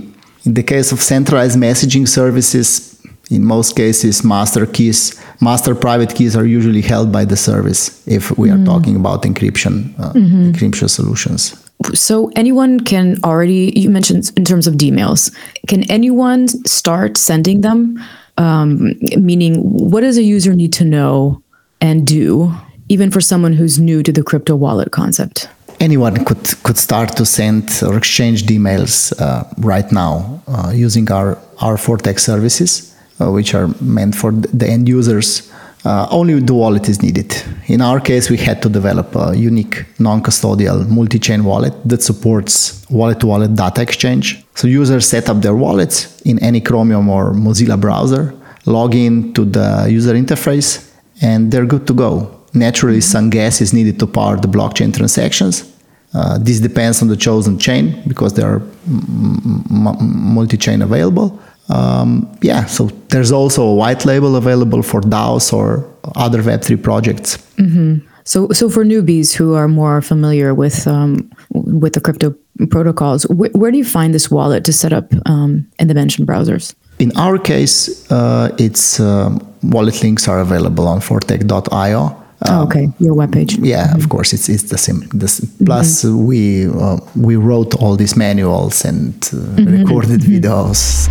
In 0.45 0.55
the 0.55 0.63
case 0.63 0.91
of 0.91 1.01
centralized 1.01 1.57
messaging 1.57 2.07
services, 2.07 2.97
in 3.31 3.45
most 3.45 3.75
cases, 3.75 4.23
master 4.23 4.65
keys, 4.65 5.19
master 5.39 5.73
private 5.73 6.13
keys 6.13 6.35
are 6.35 6.45
usually 6.45 6.81
held 6.81 7.11
by 7.11 7.25
the 7.25 7.37
service 7.37 8.05
if 8.07 8.37
we 8.37 8.49
are 8.49 8.57
mm. 8.57 8.65
talking 8.65 8.95
about 8.95 9.23
encryption, 9.23 9.97
uh, 9.99 10.13
mm-hmm. 10.13 10.51
encryption 10.51 10.89
solutions. 10.89 11.55
So 11.93 12.31
anyone 12.35 12.81
can 12.81 13.17
already, 13.23 13.73
you 13.75 13.89
mentioned 13.89 14.31
in 14.35 14.45
terms 14.45 14.67
of 14.67 14.75
Dmails, 14.75 15.33
can 15.67 15.89
anyone 15.89 16.47
start 16.67 17.17
sending 17.17 17.61
them? 17.61 18.03
Um, 18.37 18.93
meaning, 19.17 19.55
what 19.61 20.01
does 20.01 20.17
a 20.17 20.23
user 20.23 20.53
need 20.53 20.73
to 20.73 20.85
know 20.85 21.41
and 21.79 22.05
do, 22.05 22.53
even 22.89 23.09
for 23.09 23.21
someone 23.21 23.53
who's 23.53 23.79
new 23.79 24.03
to 24.03 24.11
the 24.11 24.23
crypto 24.23 24.55
wallet 24.55 24.91
concept? 24.91 25.47
anyone 25.81 26.23
could 26.23 26.43
could 26.63 26.77
start 26.77 27.17
to 27.17 27.25
send 27.25 27.63
or 27.83 27.97
exchange 27.97 28.43
emails 28.45 29.19
uh, 29.19 29.43
right 29.57 29.91
now 29.91 30.41
uh, 30.47 30.71
using 30.73 31.11
our 31.11 31.37
our 31.59 31.75
Fortex 31.75 32.19
services, 32.19 32.90
which 33.29 33.53
are 33.53 33.67
meant 33.81 34.15
for 34.15 34.31
the 34.31 34.67
end 34.67 34.87
users. 34.87 35.51
Uh, 35.83 36.07
only 36.11 36.39
the 36.39 36.53
wallet 36.53 36.87
is 36.87 37.01
needed. 37.01 37.35
In 37.67 37.81
our 37.81 37.99
case, 37.99 38.29
we 38.29 38.37
had 38.37 38.61
to 38.61 38.69
develop 38.69 39.15
a 39.15 39.35
unique 39.35 39.85
non-custodial 39.99 40.87
multi-chain 40.87 41.43
wallet 41.43 41.73
that 41.85 42.01
supports 42.03 42.85
wallet-to-wallet 42.89 43.55
data 43.55 43.81
exchange. 43.81 44.45
So 44.55 44.67
users 44.67 45.07
set 45.07 45.27
up 45.27 45.41
their 45.41 45.55
wallets 45.55 46.21
in 46.21 46.37
any 46.39 46.61
Chromium 46.61 47.09
or 47.09 47.33
Mozilla 47.33 47.79
browser, 47.79 48.33
log 48.65 48.93
in 48.93 49.33
to 49.33 49.43
the 49.43 49.87
user 49.89 50.13
interface, 50.13 50.87
and 51.21 51.51
they're 51.51 51.65
good 51.65 51.87
to 51.87 51.93
go. 51.93 52.39
Naturally, 52.53 53.01
some 53.01 53.29
gas 53.29 53.59
is 53.59 53.73
needed 53.73 53.97
to 53.99 54.07
power 54.07 54.37
the 54.37 54.47
blockchain 54.47 54.95
transactions, 54.95 55.71
uh, 56.13 56.37
this 56.37 56.59
depends 56.59 57.01
on 57.01 57.07
the 57.07 57.15
chosen 57.15 57.57
chain 57.57 58.03
because 58.07 58.33
there 58.33 58.47
are 58.47 58.61
m- 58.87 59.63
m- 59.69 60.33
multi-chain 60.33 60.81
available. 60.81 61.39
Um, 61.71 62.27
yeah, 62.41 62.65
so 62.65 62.87
there's 63.09 63.31
also 63.31 63.63
a 63.63 63.73
white 63.73 64.05
label 64.05 64.35
available 64.35 64.83
for 64.83 65.01
DAOs 65.01 65.53
or 65.53 65.85
other 66.15 66.41
Web3 66.41 66.81
projects. 66.81 67.37
Mm-hmm. 67.57 68.07
So, 68.23 68.49
so 68.49 68.69
for 68.69 68.85
newbies 68.85 69.33
who 69.33 69.55
are 69.55 69.67
more 69.67 70.01
familiar 70.01 70.53
with 70.53 70.87
um, 70.87 71.29
with 71.49 71.93
the 71.93 72.01
crypto 72.01 72.35
protocols, 72.69 73.23
wh- 73.23 73.53
where 73.55 73.71
do 73.71 73.77
you 73.77 73.85
find 73.85 74.13
this 74.13 74.29
wallet 74.29 74.63
to 74.65 74.73
set 74.73 74.93
up 74.93 75.11
um, 75.25 75.67
in 75.79 75.87
the 75.87 75.93
mentioned 75.93 76.27
browsers? 76.27 76.75
In 76.99 77.11
our 77.17 77.39
case, 77.39 78.09
uh, 78.11 78.55
its 78.59 78.99
um, 78.99 79.39
wallet 79.63 80.03
links 80.03 80.27
are 80.27 80.39
available 80.39 80.87
on 80.87 80.99
fortech.io. 80.99 82.21
Um, 82.43 82.57
oh, 82.57 82.63
okay, 82.63 82.89
your 82.99 83.15
webpage. 83.15 83.57
Yeah, 83.63 83.87
mm-hmm. 83.87 83.99
of 83.99 84.09
course, 84.09 84.33
it's 84.33 84.49
it's 84.49 84.63
the 84.63 84.77
same. 84.77 85.07
This, 85.13 85.39
plus, 85.65 86.03
mm-hmm. 86.03 86.25
we 86.25 86.67
uh, 86.67 86.97
we 87.15 87.35
wrote 87.35 87.75
all 87.75 87.95
these 87.95 88.15
manuals 88.15 88.85
and 88.85 89.13
uh, 89.13 89.37
mm-hmm. 89.37 89.83
recorded 89.83 90.21
mm-hmm. 90.21 90.45
videos. 90.45 91.09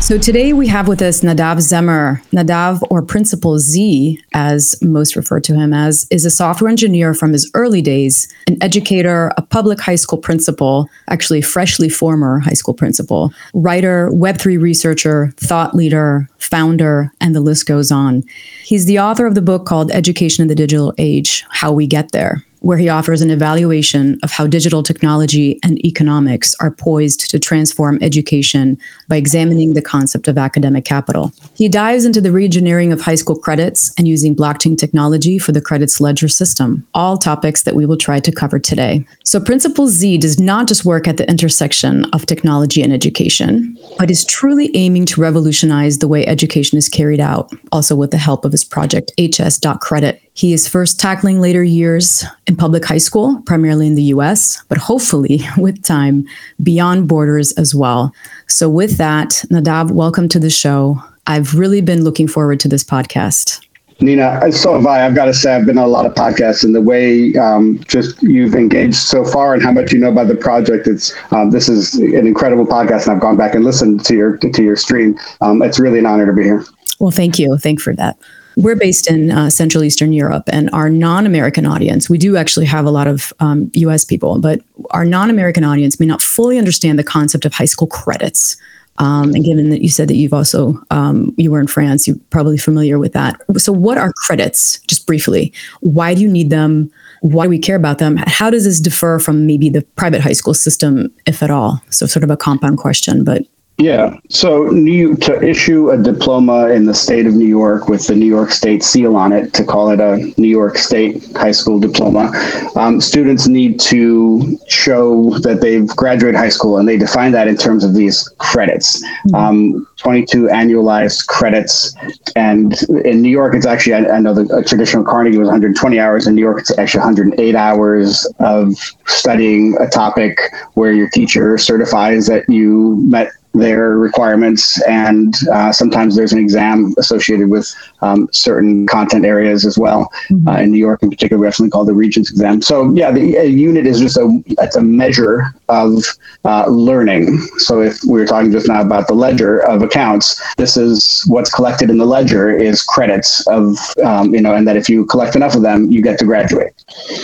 So 0.00 0.18
today 0.18 0.52
we 0.52 0.68
have 0.68 0.86
with 0.86 1.02
us 1.02 1.22
Nadav 1.22 1.56
Zeimer. 1.56 2.22
Nadav, 2.30 2.86
or 2.90 3.02
Principal 3.02 3.58
Z, 3.58 4.22
as 4.34 4.80
most 4.80 5.16
refer 5.16 5.40
to 5.40 5.54
him 5.56 5.72
as, 5.72 6.06
is 6.10 6.24
a 6.24 6.30
software 6.30 6.70
engineer 6.70 7.12
from 7.12 7.32
his 7.32 7.50
early 7.54 7.82
days, 7.82 8.32
an 8.46 8.56
educator, 8.62 9.32
a 9.36 9.42
public 9.42 9.80
high 9.80 9.96
school 9.96 10.18
principal, 10.18 10.88
actually 11.08 11.40
freshly 11.40 11.88
former 11.88 12.38
high 12.38 12.52
school 12.52 12.74
principal, 12.74 13.32
writer, 13.52 14.08
Web3 14.10 14.60
researcher, 14.60 15.32
thought 15.38 15.74
leader, 15.74 16.28
founder, 16.38 17.10
and 17.20 17.34
the 17.34 17.40
list 17.40 17.66
goes 17.66 17.90
on. 17.90 18.22
He's 18.62 18.86
the 18.86 19.00
author 19.00 19.26
of 19.26 19.34
the 19.34 19.42
book 19.42 19.66
called 19.66 19.90
Education 19.90 20.42
in 20.42 20.48
the 20.48 20.54
Digital 20.54 20.94
Age 20.98 21.44
How 21.48 21.72
We 21.72 21.88
Get 21.88 22.12
There 22.12 22.44
where 22.66 22.76
he 22.76 22.88
offers 22.88 23.22
an 23.22 23.30
evaluation 23.30 24.18
of 24.24 24.32
how 24.32 24.44
digital 24.44 24.82
technology 24.82 25.56
and 25.62 25.78
economics 25.86 26.52
are 26.58 26.72
poised 26.72 27.30
to 27.30 27.38
transform 27.38 27.96
education 28.02 28.76
by 29.06 29.14
examining 29.14 29.74
the 29.74 29.80
concept 29.80 30.26
of 30.26 30.36
academic 30.36 30.84
capital. 30.84 31.32
He 31.54 31.68
dives 31.68 32.04
into 32.04 32.20
the 32.20 32.30
reengineering 32.30 32.92
of 32.92 33.00
high 33.00 33.14
school 33.14 33.38
credits 33.38 33.94
and 33.96 34.08
using 34.08 34.34
blockchain 34.34 34.76
technology 34.76 35.38
for 35.38 35.52
the 35.52 35.60
credits 35.60 36.00
ledger 36.00 36.26
system, 36.26 36.84
all 36.92 37.16
topics 37.16 37.62
that 37.62 37.76
we 37.76 37.86
will 37.86 37.96
try 37.96 38.18
to 38.18 38.32
cover 38.32 38.58
today. 38.58 39.06
So, 39.24 39.38
Principal 39.38 39.86
Z 39.86 40.18
does 40.18 40.40
not 40.40 40.66
just 40.66 40.84
work 40.84 41.06
at 41.06 41.18
the 41.18 41.30
intersection 41.30 42.04
of 42.06 42.26
technology 42.26 42.82
and 42.82 42.92
education, 42.92 43.78
but 43.96 44.10
is 44.10 44.24
truly 44.24 44.72
aiming 44.74 45.06
to 45.06 45.20
revolutionize 45.20 45.98
the 45.98 46.08
way 46.08 46.26
education 46.26 46.78
is 46.78 46.88
carried 46.88 47.20
out, 47.20 47.52
also 47.70 47.94
with 47.94 48.10
the 48.10 48.18
help 48.18 48.44
of 48.44 48.50
his 48.50 48.64
project 48.64 49.12
HS.credit 49.20 50.20
he 50.36 50.52
is 50.52 50.68
first 50.68 51.00
tackling 51.00 51.40
later 51.40 51.64
years 51.64 52.22
in 52.46 52.56
public 52.56 52.84
high 52.84 52.98
school, 52.98 53.40
primarily 53.46 53.86
in 53.86 53.94
the 53.94 54.02
US, 54.14 54.62
but 54.68 54.76
hopefully 54.76 55.40
with 55.56 55.82
time 55.82 56.26
beyond 56.62 57.08
borders 57.08 57.52
as 57.52 57.74
well. 57.74 58.12
So, 58.46 58.68
with 58.68 58.98
that, 58.98 59.30
Nadav, 59.50 59.92
welcome 59.92 60.28
to 60.28 60.38
the 60.38 60.50
show. 60.50 61.02
I've 61.26 61.54
really 61.54 61.80
been 61.80 62.04
looking 62.04 62.28
forward 62.28 62.60
to 62.60 62.68
this 62.68 62.84
podcast. 62.84 63.66
Nina, 64.00 64.52
so 64.52 64.74
have 64.74 64.86
I. 64.86 65.06
I've 65.06 65.14
got 65.14 65.24
to 65.24 65.32
say, 65.32 65.54
I've 65.54 65.64
been 65.64 65.78
on 65.78 65.84
a 65.84 65.88
lot 65.88 66.04
of 66.04 66.12
podcasts, 66.12 66.62
and 66.62 66.74
the 66.74 66.82
way 66.82 67.34
um, 67.36 67.82
just 67.88 68.22
you've 68.22 68.54
engaged 68.54 68.96
so 68.96 69.24
far, 69.24 69.54
and 69.54 69.62
how 69.62 69.72
much 69.72 69.90
you 69.90 69.98
know 69.98 70.10
about 70.10 70.28
the 70.28 70.36
project. 70.36 70.86
It's 70.86 71.14
um, 71.32 71.50
this 71.50 71.66
is 71.66 71.94
an 71.94 72.26
incredible 72.26 72.66
podcast, 72.66 73.04
and 73.04 73.12
I've 73.12 73.22
gone 73.22 73.38
back 73.38 73.54
and 73.54 73.64
listened 73.64 74.04
to 74.04 74.14
your 74.14 74.36
to 74.36 74.62
your 74.62 74.76
stream. 74.76 75.18
Um, 75.40 75.62
it's 75.62 75.80
really 75.80 75.98
an 75.98 76.04
honor 76.04 76.26
to 76.26 76.34
be 76.34 76.42
here. 76.42 76.62
Well, 76.98 77.10
thank 77.10 77.38
you. 77.38 77.56
Thank 77.56 77.80
for 77.80 77.94
that. 77.94 78.18
We're 78.56 78.76
based 78.76 79.08
in 79.08 79.30
uh, 79.30 79.50
Central 79.50 79.84
Eastern 79.84 80.14
Europe, 80.14 80.44
and 80.50 80.70
our 80.72 80.88
non 80.88 81.26
American 81.26 81.66
audience, 81.66 82.08
we 82.08 82.16
do 82.16 82.36
actually 82.38 82.64
have 82.66 82.86
a 82.86 82.90
lot 82.90 83.06
of 83.06 83.32
um, 83.38 83.70
US 83.74 84.04
people, 84.04 84.38
but 84.40 84.62
our 84.90 85.04
non 85.04 85.28
American 85.28 85.62
audience 85.62 86.00
may 86.00 86.06
not 86.06 86.22
fully 86.22 86.58
understand 86.58 86.98
the 86.98 87.04
concept 87.04 87.44
of 87.44 87.52
high 87.52 87.66
school 87.66 87.86
credits. 87.86 88.56
Um, 88.98 89.34
and 89.34 89.44
given 89.44 89.68
that 89.68 89.82
you 89.82 89.90
said 89.90 90.08
that 90.08 90.16
you've 90.16 90.32
also 90.32 90.80
um, 90.90 91.34
you 91.36 91.50
were 91.50 91.60
in 91.60 91.66
France, 91.66 92.08
you're 92.08 92.16
probably 92.30 92.56
familiar 92.56 92.98
with 92.98 93.12
that. 93.12 93.38
So, 93.58 93.72
what 93.72 93.98
are 93.98 94.10
credits? 94.24 94.80
Just 94.88 95.06
briefly, 95.06 95.52
why 95.80 96.14
do 96.14 96.22
you 96.22 96.28
need 96.28 96.48
them? 96.48 96.90
Why 97.20 97.44
do 97.44 97.50
we 97.50 97.58
care 97.58 97.76
about 97.76 97.98
them? 97.98 98.16
How 98.16 98.48
does 98.48 98.64
this 98.64 98.80
differ 98.80 99.18
from 99.18 99.46
maybe 99.46 99.68
the 99.68 99.82
private 99.96 100.22
high 100.22 100.32
school 100.32 100.54
system, 100.54 101.12
if 101.26 101.42
at 101.42 101.50
all? 101.50 101.82
So, 101.90 102.06
sort 102.06 102.24
of 102.24 102.30
a 102.30 102.38
compound 102.38 102.78
question, 102.78 103.22
but 103.22 103.42
yeah. 103.78 104.18
So 104.30 104.68
new 104.68 105.16
to 105.16 105.42
issue 105.42 105.90
a 105.90 105.98
diploma 105.98 106.68
in 106.68 106.86
the 106.86 106.94
state 106.94 107.26
of 107.26 107.34
New 107.34 107.46
York 107.46 107.88
with 107.88 108.06
the 108.06 108.14
New 108.14 108.26
York 108.26 108.50
State 108.50 108.82
seal 108.82 109.16
on 109.16 109.32
it 109.32 109.52
to 109.52 109.64
call 109.64 109.90
it 109.90 110.00
a 110.00 110.32
New 110.40 110.48
York 110.48 110.78
State 110.78 111.36
high 111.36 111.52
school 111.52 111.78
diploma, 111.78 112.32
um, 112.74 113.02
students 113.02 113.46
need 113.46 113.78
to 113.80 114.58
show 114.66 115.38
that 115.40 115.60
they've 115.60 115.86
graduated 115.88 116.36
high 116.36 116.48
school, 116.48 116.78
and 116.78 116.88
they 116.88 116.96
define 116.96 117.32
that 117.32 117.48
in 117.48 117.56
terms 117.56 117.84
of 117.84 117.92
these 117.92 118.26
credits. 118.38 119.02
Mm-hmm. 119.28 119.34
Um, 119.34 119.88
22 119.98 120.44
annualized 120.44 121.26
credits, 121.26 121.94
and 122.34 122.80
in 123.04 123.20
New 123.20 123.30
York, 123.30 123.54
it's 123.54 123.66
actually 123.66 123.94
I, 123.94 124.16
I 124.16 124.20
know 124.20 124.32
the 124.32 124.64
traditional 124.66 125.04
Carnegie 125.04 125.38
was 125.38 125.48
120 125.48 125.98
hours. 125.98 126.26
In 126.26 126.34
New 126.34 126.40
York, 126.40 126.60
it's 126.60 126.76
actually 126.78 127.00
108 127.00 127.54
hours 127.54 128.26
of 128.38 128.74
studying 129.06 129.76
a 129.80 129.86
topic 129.86 130.40
where 130.74 130.92
your 130.92 131.10
teacher 131.10 131.58
certifies 131.58 132.26
that 132.26 132.48
you 132.48 132.96
met 133.02 133.32
their 133.58 133.98
requirements, 133.98 134.80
and 134.82 135.34
uh, 135.52 135.72
sometimes 135.72 136.16
there's 136.16 136.32
an 136.32 136.38
exam 136.38 136.94
associated 136.98 137.48
with 137.48 137.74
um, 138.02 138.28
certain 138.32 138.86
content 138.86 139.24
areas 139.24 139.64
as 139.64 139.78
well. 139.78 140.10
Mm-hmm. 140.30 140.48
Uh, 140.48 140.58
in 140.58 140.70
New 140.72 140.78
York, 140.78 141.02
in 141.02 141.10
particular, 141.10 141.40
we 141.40 141.46
have 141.46 141.54
something 141.54 141.70
called 141.70 141.88
the 141.88 141.94
Regents 141.94 142.30
exam. 142.30 142.62
So 142.62 142.92
yeah, 142.92 143.10
the 143.10 143.20
unit 143.48 143.86
is 143.86 144.00
just 144.00 144.16
a 144.16 144.42
it's 144.60 144.76
a 144.76 144.82
measure 144.82 145.54
of 145.68 146.04
uh, 146.44 146.66
learning. 146.66 147.38
So 147.58 147.80
if 147.80 148.02
we 148.04 148.18
were 148.20 148.26
talking 148.26 148.52
just 148.52 148.68
now 148.68 148.82
about 148.82 149.08
the 149.08 149.14
ledger 149.14 149.60
of 149.66 149.82
accounts, 149.82 150.40
this 150.56 150.76
is 150.76 151.24
what's 151.26 151.50
collected 151.50 151.90
in 151.90 151.98
the 151.98 152.06
ledger 152.06 152.50
is 152.50 152.82
credits 152.82 153.46
of 153.46 153.76
um, 154.04 154.34
you 154.34 154.40
know, 154.40 154.54
and 154.54 154.66
that 154.68 154.76
if 154.76 154.88
you 154.88 155.06
collect 155.06 155.36
enough 155.36 155.54
of 155.54 155.62
them, 155.62 155.90
you 155.90 156.02
get 156.02 156.18
to 156.18 156.24
graduate. 156.24 156.72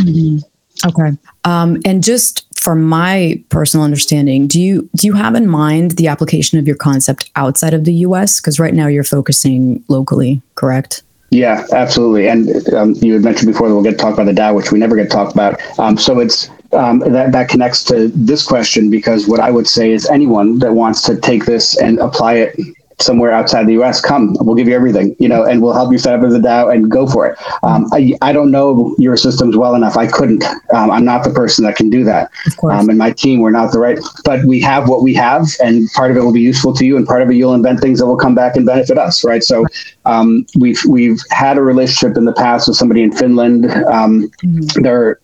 Mm-hmm. 0.01 0.39
Okay. 0.85 1.17
Um, 1.45 1.81
and 1.85 2.03
just 2.03 2.47
for 2.63 2.75
my 2.77 3.43
personal 3.49 3.85
understanding, 3.85 4.47
do 4.47 4.61
you 4.61 4.89
do 4.95 5.07
you 5.07 5.15
have 5.15 5.35
in 5.35 5.49
mind 5.49 5.93
the 5.93 6.07
application 6.07 6.59
of 6.59 6.67
your 6.67 6.77
concept 6.77 7.31
outside 7.35 7.75
of 7.75 7.85
the 7.85 7.95
U.S. 8.07 8.41
Because 8.41 8.61
right 8.61 8.75
now 8.75 8.87
you're 8.87 9.05
focusing 9.05 9.83
locally, 9.89 10.41
correct? 10.55 11.03
Yeah, 11.31 11.67
absolutely. 11.73 12.29
And 12.29 12.69
um, 12.75 12.95
you 12.97 13.15
had 13.15 13.23
mentioned 13.23 13.51
before 13.51 13.69
that 13.69 13.75
we'll 13.75 13.83
get 13.83 13.93
to 13.93 13.97
talk 13.97 14.13
about 14.15 14.27
the 14.27 14.33
DAO, 14.33 14.55
which 14.55 14.71
we 14.71 14.79
never 14.79 14.95
get 14.95 15.05
to 15.05 15.09
talk 15.09 15.33
about. 15.33 15.59
Um, 15.79 15.97
so 15.97 16.21
it's 16.21 16.51
um, 16.73 17.01
that 17.01 17.33
that 17.33 17.49
connects 17.49 17.83
to 17.85 18.09
this 18.09 18.47
question 18.47 18.91
because 18.91 19.27
what 19.27 19.41
I 19.41 19.51
would 19.51 19.67
say 19.67 19.93
is 19.93 20.09
anyone 20.09 20.59
that 20.61 20.75
wants 20.75 21.03
to 21.03 21.17
take 21.17 21.47
this 21.47 21.77
and 21.79 21.99
apply 21.99 22.35
it 22.35 22.61
somewhere 23.03 23.33
outside 23.33 23.67
the 23.67 23.73
U.S., 23.75 24.01
come. 24.01 24.37
We'll 24.41 24.57
give 24.57 24.69
you 24.69 24.75
everything, 24.75 25.17
you 25.19 25.29
know, 25.29 25.45
and 25.45 25.63
we'll 25.63 25.73
help 25.73 25.93
you 25.93 25.99
set 25.99 26.19
up 26.19 26.25
as 26.25 26.35
a 26.35 26.39
DAO 26.39 26.73
and 26.75 26.91
go 26.91 27.07
for 27.07 27.27
it. 27.27 27.39
Um, 27.63 27.87
I, 27.93 28.15
I 28.23 28.33
don't 28.33 28.51
know 28.51 28.95
your 28.99 29.17
systems 29.17 29.57
well 29.57 29.75
enough. 29.75 29.97
I 29.97 30.07
couldn't. 30.07 30.45
Um, 30.75 30.91
I'm 30.91 31.05
not 31.05 31.25
the 31.25 31.31
person 31.31 31.65
that 31.65 31.77
can 31.77 31.91
do 31.91 32.05
that. 32.05 32.31
Um, 32.63 32.89
and 32.89 32.99
my 32.99 33.13
team, 33.13 33.41
we're 33.41 33.51
not 33.51 33.73
the 33.73 33.79
right. 33.79 33.99
But 34.25 34.45
we 34.45 34.61
have 34.61 34.89
what 34.89 35.03
we 35.03 35.15
have, 35.15 35.49
and 35.63 35.91
part 35.93 36.11
of 36.11 36.17
it 36.17 36.21
will 36.21 36.33
be 36.33 36.41
useful 36.41 36.73
to 36.75 36.85
you, 36.85 36.97
and 36.97 37.07
part 37.07 37.23
of 37.23 37.31
it 37.31 37.35
you'll 37.35 37.55
invent 37.55 37.81
things 37.81 37.99
that 37.99 38.07
will 38.07 38.17
come 38.17 38.35
back 38.35 38.57
and 38.57 38.65
benefit 38.65 38.99
us, 38.99 39.25
right? 39.25 39.43
So 39.43 39.67
um, 40.05 40.47
we've 40.59 40.81
we've 40.89 41.21
had 41.31 41.59
a 41.59 41.63
relationship 41.63 42.17
in 42.17 42.25
the 42.25 42.33
past 42.33 42.69
with 42.69 42.77
somebody 42.77 43.03
in 43.03 43.13
Finland. 43.13 43.67
Um, 43.67 44.31
mm-hmm. 44.43 44.83
There 44.83 45.21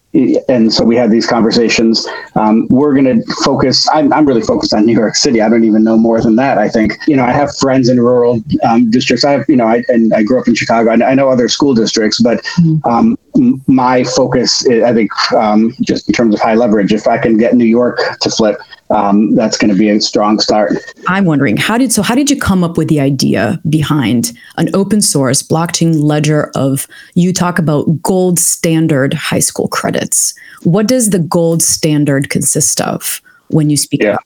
and 0.48 0.72
so 0.72 0.84
we 0.84 0.96
had 0.96 1.10
these 1.10 1.26
conversations. 1.26 2.06
Um, 2.34 2.66
we're 2.68 2.94
going 2.94 3.04
to 3.04 3.34
focus. 3.44 3.86
I'm, 3.92 4.12
I'm 4.12 4.26
really 4.26 4.42
focused 4.42 4.74
on 4.74 4.86
New 4.86 4.92
York 4.92 5.16
City. 5.16 5.40
I 5.40 5.48
don't 5.48 5.64
even 5.64 5.84
know 5.84 5.96
more 5.96 6.20
than 6.20 6.36
that. 6.36 6.58
I 6.58 6.68
think 6.68 6.98
you 7.06 7.16
know 7.16 7.24
I 7.24 7.32
have 7.32 7.56
friends 7.56 7.88
in 7.88 8.00
rural 8.00 8.42
um, 8.68 8.90
districts. 8.90 9.24
I 9.24 9.32
have 9.32 9.44
you 9.48 9.56
know 9.56 9.66
I 9.66 9.84
and 9.88 10.14
I 10.14 10.22
grew 10.22 10.40
up 10.40 10.48
in 10.48 10.54
Chicago. 10.54 10.90
I, 10.90 11.10
I 11.10 11.14
know 11.14 11.28
other 11.28 11.48
school 11.48 11.74
districts, 11.74 12.20
but 12.20 12.42
mm-hmm. 12.60 12.88
um, 12.88 13.17
my 13.66 14.04
focus, 14.04 14.66
I 14.66 14.92
think, 14.92 15.10
um, 15.32 15.74
just 15.80 16.08
in 16.08 16.14
terms 16.14 16.34
of 16.34 16.40
high 16.40 16.54
leverage, 16.54 16.92
if 16.92 17.06
I 17.06 17.18
can 17.18 17.36
get 17.36 17.54
New 17.54 17.64
York 17.64 18.00
to 18.20 18.30
flip, 18.30 18.58
um, 18.90 19.34
that's 19.34 19.56
going 19.56 19.70
to 19.70 19.76
be 19.76 19.88
a 19.88 20.00
strong 20.00 20.38
start. 20.40 20.72
I'm 21.06 21.24
wondering 21.24 21.56
how 21.56 21.78
did 21.78 21.92
so 21.92 22.02
how 22.02 22.14
did 22.14 22.30
you 22.30 22.38
come 22.38 22.64
up 22.64 22.78
with 22.78 22.88
the 22.88 23.00
idea 23.00 23.60
behind 23.68 24.32
an 24.56 24.74
open 24.74 25.00
source 25.00 25.42
blockchain 25.42 26.00
ledger 26.00 26.50
of 26.54 26.86
you 27.14 27.32
talk 27.32 27.58
about 27.58 28.02
gold 28.02 28.38
standard 28.38 29.14
high 29.14 29.40
school 29.40 29.68
credits? 29.68 30.34
What 30.62 30.88
does 30.88 31.10
the 31.10 31.18
gold 31.18 31.62
standard 31.62 32.30
consist 32.30 32.80
of 32.80 33.20
when 33.48 33.70
you 33.70 33.76
speak 33.76 34.02
yeah. 34.02 34.10
about 34.10 34.24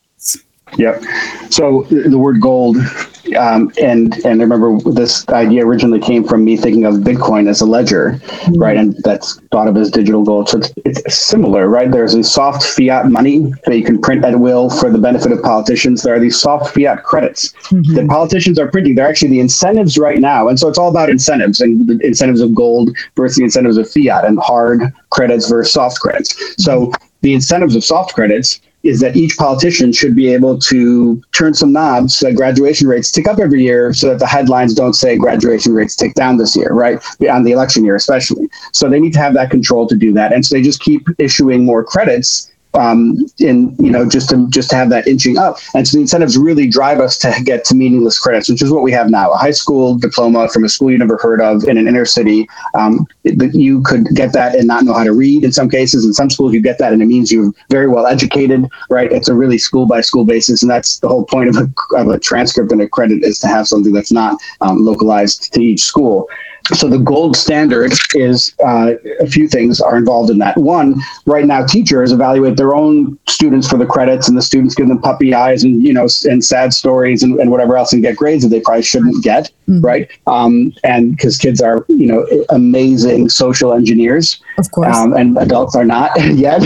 Yep. 0.78 1.02
So 1.50 1.82
the 1.90 2.18
word 2.18 2.40
gold, 2.40 2.78
um, 3.38 3.70
and 3.80 4.14
and 4.24 4.40
I 4.40 4.44
remember 4.44 4.78
this 4.90 5.28
idea 5.28 5.66
originally 5.66 6.00
came 6.00 6.24
from 6.24 6.44
me 6.44 6.56
thinking 6.56 6.86
of 6.86 6.96
Bitcoin 6.96 7.48
as 7.48 7.60
a 7.60 7.66
ledger, 7.66 8.12
mm-hmm. 8.12 8.58
right? 8.58 8.76
And 8.76 8.96
that's 9.04 9.38
thought 9.50 9.68
of 9.68 9.76
as 9.76 9.90
digital 9.90 10.22
gold. 10.22 10.48
So 10.48 10.58
it's, 10.58 10.72
it's 10.84 11.18
similar, 11.18 11.68
right? 11.68 11.90
There's 11.90 12.14
a 12.14 12.24
soft 12.24 12.64
fiat 12.64 13.10
money 13.10 13.52
that 13.66 13.76
you 13.76 13.84
can 13.84 14.00
print 14.00 14.24
at 14.24 14.38
will 14.38 14.70
for 14.70 14.90
the 14.90 14.98
benefit 14.98 15.30
of 15.30 15.42
politicians. 15.42 16.02
There 16.02 16.14
are 16.14 16.20
these 16.20 16.40
soft 16.40 16.74
fiat 16.74 17.04
credits 17.04 17.52
mm-hmm. 17.52 17.94
that 17.94 18.08
politicians 18.08 18.58
are 18.58 18.70
printing. 18.70 18.94
They're 18.94 19.08
actually 19.08 19.30
the 19.30 19.40
incentives 19.40 19.98
right 19.98 20.18
now, 20.18 20.48
and 20.48 20.58
so 20.58 20.68
it's 20.68 20.78
all 20.78 20.88
about 20.88 21.10
incentives 21.10 21.60
and 21.60 21.86
the 21.86 21.98
incentives 22.06 22.40
of 22.40 22.54
gold 22.54 22.96
versus 23.16 23.36
the 23.36 23.44
incentives 23.44 23.76
of 23.76 23.90
fiat 23.90 24.24
and 24.24 24.38
hard 24.38 24.92
credits 25.10 25.48
versus 25.48 25.72
soft 25.72 26.00
credits. 26.00 26.34
So 26.62 26.92
the 27.20 27.34
incentives 27.34 27.76
of 27.76 27.84
soft 27.84 28.14
credits 28.14 28.60
is 28.82 29.00
that 29.00 29.16
each 29.16 29.36
politician 29.36 29.92
should 29.92 30.14
be 30.14 30.32
able 30.32 30.58
to 30.58 31.22
turn 31.32 31.54
some 31.54 31.72
knobs 31.72 32.16
so 32.16 32.26
that 32.26 32.34
graduation 32.34 32.88
rates 32.88 33.10
tick 33.10 33.28
up 33.28 33.38
every 33.38 33.62
year 33.62 33.92
so 33.92 34.08
that 34.08 34.18
the 34.18 34.26
headlines 34.26 34.74
don't 34.74 34.94
say 34.94 35.16
graduation 35.16 35.72
rates 35.72 35.96
tick 35.96 36.14
down 36.14 36.36
this 36.36 36.56
year, 36.56 36.72
right? 36.72 37.00
On 37.30 37.44
the 37.44 37.52
election 37.52 37.84
year, 37.84 37.94
especially. 37.94 38.48
So 38.72 38.88
they 38.88 39.00
need 39.00 39.12
to 39.14 39.18
have 39.18 39.34
that 39.34 39.50
control 39.50 39.86
to 39.86 39.96
do 39.96 40.12
that. 40.14 40.32
And 40.32 40.44
so 40.44 40.54
they 40.54 40.62
just 40.62 40.80
keep 40.80 41.06
issuing 41.18 41.64
more 41.64 41.84
credits 41.84 42.51
um, 42.74 43.18
in 43.38 43.74
you 43.78 43.90
know 43.90 44.08
just 44.08 44.30
to 44.30 44.48
just 44.48 44.70
to 44.70 44.76
have 44.76 44.90
that 44.90 45.06
inching 45.06 45.38
up. 45.38 45.56
And 45.74 45.86
so 45.86 45.96
the 45.96 46.02
incentives 46.02 46.38
really 46.38 46.68
drive 46.68 47.00
us 47.00 47.18
to 47.18 47.34
get 47.44 47.64
to 47.66 47.74
meaningless 47.74 48.18
credits, 48.18 48.48
which 48.48 48.62
is 48.62 48.70
what 48.70 48.82
we 48.82 48.92
have 48.92 49.10
now: 49.10 49.32
a 49.32 49.36
high 49.36 49.50
school 49.50 49.96
diploma 49.96 50.48
from 50.48 50.64
a 50.64 50.68
school 50.68 50.90
you 50.90 50.98
never 50.98 51.18
heard 51.18 51.40
of 51.40 51.64
in 51.64 51.78
an 51.78 51.86
inner 51.86 52.04
city. 52.04 52.48
Um, 52.74 53.06
you 53.24 53.82
could 53.82 54.08
get 54.14 54.32
that 54.32 54.54
and 54.54 54.66
not 54.66 54.84
know 54.84 54.94
how 54.94 55.04
to 55.04 55.12
read 55.12 55.44
in 55.44 55.52
some 55.52 55.68
cases. 55.68 56.04
In 56.04 56.12
some 56.12 56.30
schools, 56.30 56.52
you 56.52 56.60
get 56.60 56.78
that 56.78 56.92
and 56.92 57.02
it 57.02 57.06
means 57.06 57.30
you're 57.30 57.52
very 57.70 57.88
well 57.88 58.06
educated. 58.06 58.66
Right? 58.90 59.12
It's 59.12 59.28
a 59.28 59.34
really 59.34 59.58
school 59.58 59.86
by 59.86 60.00
school 60.00 60.24
basis, 60.24 60.62
and 60.62 60.70
that's 60.70 60.98
the 61.00 61.08
whole 61.08 61.24
point 61.24 61.48
of 61.50 61.56
a, 61.56 61.96
of 61.96 62.08
a 62.08 62.18
transcript 62.18 62.72
and 62.72 62.80
a 62.80 62.88
credit 62.88 63.22
is 63.22 63.38
to 63.40 63.48
have 63.48 63.68
something 63.68 63.92
that's 63.92 64.12
not 64.12 64.40
um, 64.60 64.84
localized 64.84 65.52
to 65.52 65.60
each 65.60 65.82
school. 65.82 66.28
So 66.74 66.88
the 66.88 66.98
gold 66.98 67.36
standard 67.36 67.92
is 68.14 68.54
uh, 68.64 68.92
a 69.20 69.26
few 69.26 69.48
things 69.48 69.80
are 69.80 69.96
involved 69.96 70.30
in 70.30 70.38
that. 70.38 70.56
One, 70.56 71.00
right 71.26 71.44
now, 71.44 71.66
teachers 71.66 72.12
evaluate 72.12 72.56
their 72.56 72.74
own 72.74 73.18
students 73.28 73.68
for 73.68 73.76
the 73.76 73.86
credits, 73.86 74.28
and 74.28 74.36
the 74.36 74.42
students 74.42 74.74
give 74.74 74.88
them 74.88 75.00
puppy 75.00 75.34
eyes 75.34 75.64
and 75.64 75.82
you 75.82 75.92
know 75.92 76.08
and 76.24 76.44
sad 76.44 76.72
stories 76.72 77.22
and, 77.22 77.38
and 77.40 77.50
whatever 77.50 77.76
else, 77.76 77.92
and 77.92 78.02
get 78.02 78.16
grades 78.16 78.42
that 78.44 78.50
they 78.50 78.60
probably 78.60 78.82
shouldn't 78.82 79.22
get, 79.24 79.50
mm-hmm. 79.68 79.80
right? 79.80 80.10
Um, 80.26 80.72
and 80.84 81.16
because 81.16 81.36
kids 81.36 81.60
are 81.60 81.84
you 81.88 82.06
know 82.06 82.26
amazing 82.50 83.28
social 83.28 83.72
engineers, 83.72 84.40
of 84.58 84.70
course, 84.70 84.96
um, 84.96 85.12
and 85.14 85.36
adults 85.38 85.74
are 85.74 85.84
not 85.84 86.10
yet, 86.34 86.60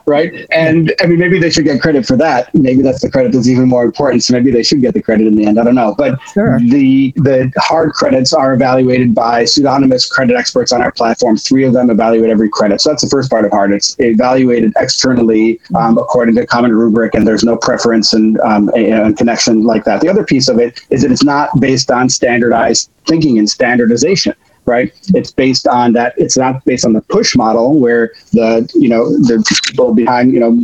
right? 0.06 0.46
And 0.50 0.92
I 1.00 1.06
mean, 1.06 1.18
maybe 1.18 1.38
they 1.38 1.50
should 1.50 1.64
get 1.64 1.80
credit 1.80 2.06
for 2.06 2.16
that. 2.16 2.54
Maybe 2.54 2.82
that's 2.82 3.02
the 3.02 3.10
credit 3.10 3.32
that's 3.32 3.48
even 3.48 3.68
more 3.68 3.84
important. 3.84 4.22
So 4.22 4.34
maybe 4.34 4.50
they 4.50 4.62
should 4.62 4.80
get 4.80 4.94
the 4.94 5.02
credit 5.02 5.26
in 5.26 5.36
the 5.36 5.46
end. 5.46 5.58
I 5.58 5.64
don't 5.64 5.74
know, 5.74 5.94
but 5.96 6.20
sure. 6.32 6.58
the 6.60 7.12
the 7.16 7.52
hard 7.58 7.92
credits 7.92 8.32
are 8.32 8.54
evaluated 8.54 9.14
by 9.14 9.44
pseudonymous 9.44 10.06
credit 10.06 10.36
experts 10.36 10.72
on 10.72 10.82
our 10.82 10.92
platform. 10.92 11.36
Three 11.36 11.64
of 11.64 11.72
them 11.72 11.90
evaluate 11.90 12.30
every 12.30 12.48
credit. 12.48 12.80
So 12.80 12.90
that's 12.90 13.02
the 13.02 13.10
first 13.10 13.30
part 13.30 13.44
of 13.44 13.50
hard. 13.50 13.72
It's 13.72 13.96
evaluated 13.98 14.72
externally 14.76 15.60
um, 15.74 15.98
according 15.98 16.34
to 16.36 16.42
a 16.42 16.46
common 16.46 16.74
rubric, 16.74 17.14
and 17.14 17.26
there's 17.26 17.44
no 17.44 17.56
preference 17.56 18.12
and, 18.12 18.40
um, 18.40 18.70
a, 18.74 19.12
connection 19.14 19.64
like 19.64 19.84
that. 19.84 20.00
The 20.00 20.08
other 20.08 20.24
piece 20.24 20.48
of 20.48 20.58
it 20.58 20.80
is 20.90 21.02
that 21.02 21.10
it's 21.10 21.24
not 21.24 21.58
based 21.60 21.90
on 21.90 22.08
standardized 22.08 22.90
thinking 23.06 23.38
and 23.38 23.48
standardization 23.48 24.34
right? 24.70 24.92
It's 25.14 25.32
based 25.32 25.66
on 25.66 25.92
that. 25.94 26.14
It's 26.16 26.36
not 26.36 26.64
based 26.64 26.86
on 26.86 26.92
the 26.92 27.02
push 27.02 27.36
model 27.36 27.78
where 27.78 28.12
the 28.32 28.70
you 28.74 28.88
know 28.88 29.10
the 29.10 29.44
people 29.64 29.92
behind 29.92 30.32
you 30.32 30.40
know. 30.40 30.56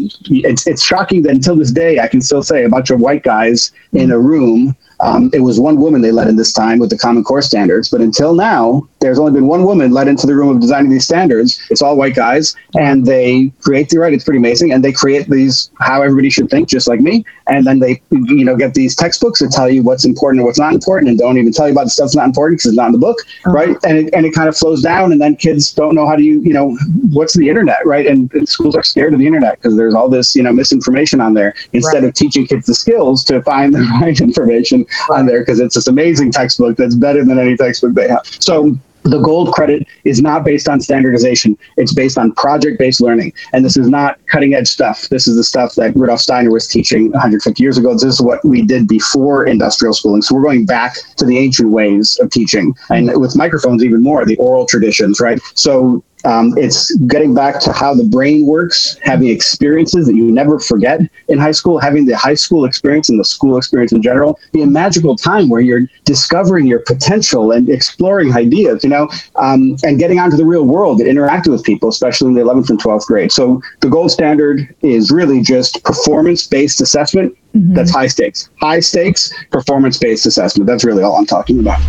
It's 0.51 0.67
it's 0.67 0.83
shocking 0.83 1.23
that 1.23 1.33
until 1.33 1.57
this 1.57 1.73
day 1.73 1.99
I 1.99 2.07
can 2.07 2.21
still 2.23 2.43
say 2.43 2.65
a 2.65 2.69
bunch 2.69 2.91
of 2.91 3.01
white 3.01 3.25
guys 3.25 3.73
in 3.93 4.11
a 4.13 4.19
room 4.19 4.77
um, 5.01 5.31
it 5.33 5.41
was 5.41 5.61
one 5.61 5.81
woman 5.81 6.01
they 6.01 6.13
let 6.13 6.29
in 6.29 6.37
this 6.37 6.53
time 6.53 6.79
with 6.79 6.91
the 6.91 6.99
Common 6.99 7.23
Core 7.23 7.43
standards, 7.43 7.89
but 7.89 8.01
until 8.01 8.35
now, 8.35 8.89
there's 9.01 9.19
only 9.19 9.33
been 9.33 9.47
one 9.47 9.65
woman 9.65 9.91
let 9.91 10.09
into 10.09 10.27
the 10.27 10.35
room 10.35 10.49
of 10.49 10.61
designing 10.61 10.91
these 10.91 11.05
standards. 11.05 11.61
It's 11.71 11.83
all 11.83 11.97
white 11.97 12.15
guys, 12.15 12.57
and 12.75 13.05
they 13.05 13.53
create 13.61 13.89
the 13.91 13.99
right. 13.99 14.13
It's 14.13 14.25
pretty 14.25 14.39
amazing, 14.39 14.73
and 14.73 14.83
they 14.83 14.93
create 14.93 15.29
these 15.29 15.71
how 15.81 16.03
everybody 16.03 16.31
should 16.31 16.49
think, 16.49 16.69
just 16.69 16.89
like 16.89 17.01
me. 17.01 17.25
And 17.49 17.67
then 17.67 17.79
they, 17.79 18.01
you 18.11 18.45
know, 18.45 18.57
get 18.57 18.75
these 18.75 18.97
textbooks 18.97 19.41
that 19.41 19.53
tell 19.53 19.69
you 19.69 19.83
what's 19.83 20.05
important 20.05 20.41
and 20.41 20.47
what's 20.47 20.59
not 20.59 20.73
important, 20.73 21.11
and 21.11 21.19
don't 21.19 21.39
even 21.39 21.53
tell 21.53 21.67
you 21.67 21.73
about 21.73 21.85
the 21.85 21.91
stuff 21.91 22.07
that's 22.07 22.17
not 22.17 22.27
important 22.27 22.59
because 22.59 22.71
it's 22.71 22.77
not 22.77 22.87
in 22.87 22.93
the 22.93 22.99
book, 22.99 23.19
uh-huh. 23.45 23.53
right? 23.53 23.77
And 23.85 23.99
it, 23.99 24.15
and 24.15 24.25
it 24.25 24.33
kind 24.33 24.49
of 24.49 24.57
flows 24.57 24.83
down, 24.83 25.13
and 25.13 25.21
then 25.21 25.37
kids 25.37 25.73
don't 25.73 25.95
know 25.95 26.07
how 26.07 26.17
to, 26.17 26.23
you 26.23 26.41
you 26.41 26.53
know, 26.53 26.77
what's 27.11 27.35
the 27.35 27.49
internet, 27.49 27.85
right? 27.85 28.07
And, 28.07 28.33
and 28.35 28.49
schools 28.49 28.77
are 28.77 28.83
scared 28.83 29.13
of 29.13 29.19
the 29.19 29.27
internet 29.27 29.59
because 29.59 29.77
there's 29.77 29.95
all 29.95 30.09
this, 30.09 30.37
you 30.37 30.43
know, 30.43 30.53
misinformation 30.53 31.21
on 31.21 31.35
there. 31.35 31.55
Instead 31.73 32.03
right. 32.03 32.09
of 32.09 32.15
teaching 32.15 32.47
kids 32.47 32.67
the 32.67 32.75
skills 32.75 33.25
to 33.25 33.43
find 33.43 33.75
the 33.75 33.81
right 34.01 34.21
information 34.21 34.86
on 35.11 35.27
there 35.27 35.41
because 35.41 35.61
it's 35.61 35.75
this 35.75 35.87
amazing 35.87 36.33
textbook 36.33 36.77
that's 36.77 36.95
better 36.95 37.25
than 37.25 37.39
any 37.39 37.57
textbook 37.57 37.95
they 37.95 38.09
have. 38.09 38.23
So 38.41 38.79
the 39.07 39.21
gold 39.21 39.53
credit 39.53 39.87
is 40.05 40.21
not 40.21 40.45
based 40.45 40.69
on 40.69 40.81
standardization. 40.81 41.57
It's 41.77 41.95
based 41.95 42.19
on 42.19 42.33
project 42.33 42.79
based 42.79 43.01
learning. 43.01 43.33
And 43.53 43.65
this 43.65 43.77
is 43.77 43.89
not 43.89 44.19
cutting 44.27 44.55
edge 44.55 44.69
stuff. 44.69 45.09
This 45.09 45.29
is 45.29 45.37
the 45.37 45.45
stuff 45.45 45.75
that 45.77 45.95
Rudolf 45.95 46.21
Steiner 46.21 46.51
was 46.51 46.67
teaching 46.67 47.11
150 47.13 47.63
years 47.63 47.79
ago. 47.79 47.93
This 47.93 48.05
is 48.05 48.21
what 48.21 48.45
we 48.45 48.63
did 48.63 48.89
before 48.89 49.47
industrial 49.47 49.95
schooling. 49.95 50.23
So 50.23 50.35
we're 50.35 50.43
going 50.43 50.67
back 50.67 50.97
to 51.17 51.25
the 51.25 51.39
ancient 51.39 51.71
ways 51.71 52.19
of 52.21 52.31
teaching. 52.31 52.75
And 52.91 53.19
with 53.21 53.37
microphones, 53.37 53.85
even 53.85 54.03
more, 54.03 54.25
the 54.25 54.37
oral 54.37 54.67
traditions, 54.67 55.21
right? 55.21 55.41
So 55.55 56.03
um, 56.27 56.53
it's 56.57 56.95
getting 57.07 57.35
back 57.35 57.61
to 57.61 57.73
how 57.73 57.95
the 57.95 58.05
brain 58.05 58.47
works, 58.47 58.99
having 59.03 59.29
experiences 59.29 60.07
that 60.07 60.15
you 60.15 60.31
never 60.31 60.59
forget 60.59 61.01
in 61.29 61.39
high 61.39 61.53
school, 61.53 61.79
having 61.79 62.05
the 62.05 62.17
high 62.17 62.35
school 62.35 62.65
experience 62.65 63.09
and 63.09 63.19
the 63.19 63.25
school 63.25 63.57
experience 63.57 63.93
in 63.93 64.03
general 64.03 64.39
be 64.53 64.63
a 64.63 64.67
magical 64.67 65.17
time 65.17 65.49
where 65.49 65.61
you're 65.61 65.89
discovering 66.05 66.67
your 66.67 66.81
potential 66.81 67.53
and 67.53 67.69
exploring 67.69 68.35
ideas, 68.35 68.83
you 68.83 68.91
know, 68.91 69.09
um, 69.37 69.77
and 69.85 69.99
getting 69.99 70.19
onto 70.19 70.37
the 70.37 70.45
real 70.45 70.65
world 70.65 71.01
and 71.01 71.09
interacting 71.09 71.53
with 71.53 71.63
people, 71.65 71.89
especially 71.89 72.29
in 72.29 72.35
the 72.35 72.41
11th 72.41 72.71
and 72.71 72.83
12th 72.83 73.07
grade. 73.07 73.31
So 73.33 73.63
the 73.81 73.89
gold 73.89 74.11
standard 74.11 74.75
is 74.83 75.11
really 75.11 75.41
just 75.43 75.83
performance 75.85 76.47
based 76.47 76.81
assessment 76.81 77.37
Mm-hmm. 77.57 77.75
That's 77.75 77.91
high 77.91 78.07
stakes. 78.07 78.51
High 78.61 78.81
stakes, 78.81 79.33
performance 79.51 79.97
based 79.97 80.27
assessment. 80.27 80.67
That's 80.67 80.85
really 80.85 81.03
all 81.03 81.17
I'm 81.17 81.27
talking 81.27 81.59
about. 81.59 81.81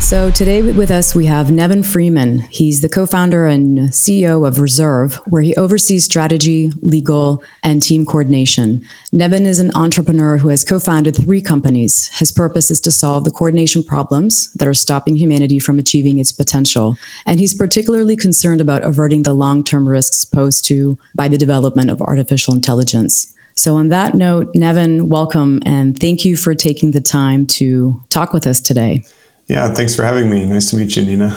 So 0.00 0.30
today 0.30 0.62
with 0.62 0.90
us, 0.90 1.14
we 1.14 1.26
have 1.26 1.50
Nevin 1.50 1.82
Freeman. 1.82 2.38
He's 2.38 2.80
the 2.80 2.88
co 2.88 3.04
founder 3.04 3.46
and 3.46 3.90
CEO 3.90 4.48
of 4.48 4.58
Reserve, 4.58 5.16
where 5.26 5.42
he 5.42 5.54
oversees 5.56 6.04
strategy, 6.04 6.70
legal, 6.80 7.42
and 7.62 7.82
team 7.82 8.06
coordination. 8.06 8.86
Nevin 9.12 9.44
is 9.44 9.58
an 9.58 9.70
entrepreneur 9.74 10.38
who 10.38 10.48
has 10.48 10.64
co 10.64 10.80
founded 10.80 11.14
three 11.14 11.42
companies. 11.42 12.08
His 12.16 12.32
purpose 12.32 12.70
is 12.70 12.80
to 12.82 12.90
solve 12.90 13.24
the 13.24 13.30
coordination 13.30 13.82
problems 13.82 14.50
that 14.54 14.66
are 14.66 14.72
stopping 14.72 15.14
humanity 15.14 15.58
from 15.58 15.78
achieving 15.78 16.18
its 16.18 16.32
potential. 16.32 16.96
And 17.26 17.38
he's 17.38 17.52
particularly 17.52 18.16
concerned 18.16 18.62
about 18.62 18.84
averting 18.84 19.24
the 19.24 19.34
long 19.34 19.62
term 19.62 19.86
risks 19.86 20.24
posed 20.24 20.64
to 20.66 20.98
by 21.14 21.28
the 21.28 21.36
development 21.36 21.90
of 21.90 22.00
artificial 22.00 22.54
intelligence. 22.54 23.34
So, 23.56 23.76
on 23.76 23.88
that 23.88 24.14
note, 24.14 24.54
Nevin, 24.54 25.10
welcome 25.10 25.60
and 25.66 25.98
thank 25.98 26.24
you 26.24 26.36
for 26.36 26.54
taking 26.54 26.92
the 26.92 27.00
time 27.02 27.46
to 27.58 28.02
talk 28.08 28.32
with 28.32 28.46
us 28.46 28.60
today. 28.60 29.04
Yeah, 29.48 29.72
thanks 29.72 29.96
for 29.96 30.02
having 30.02 30.30
me. 30.30 30.44
Nice 30.44 30.70
to 30.70 30.76
meet 30.76 30.94
you, 30.96 31.04
Nina. 31.04 31.36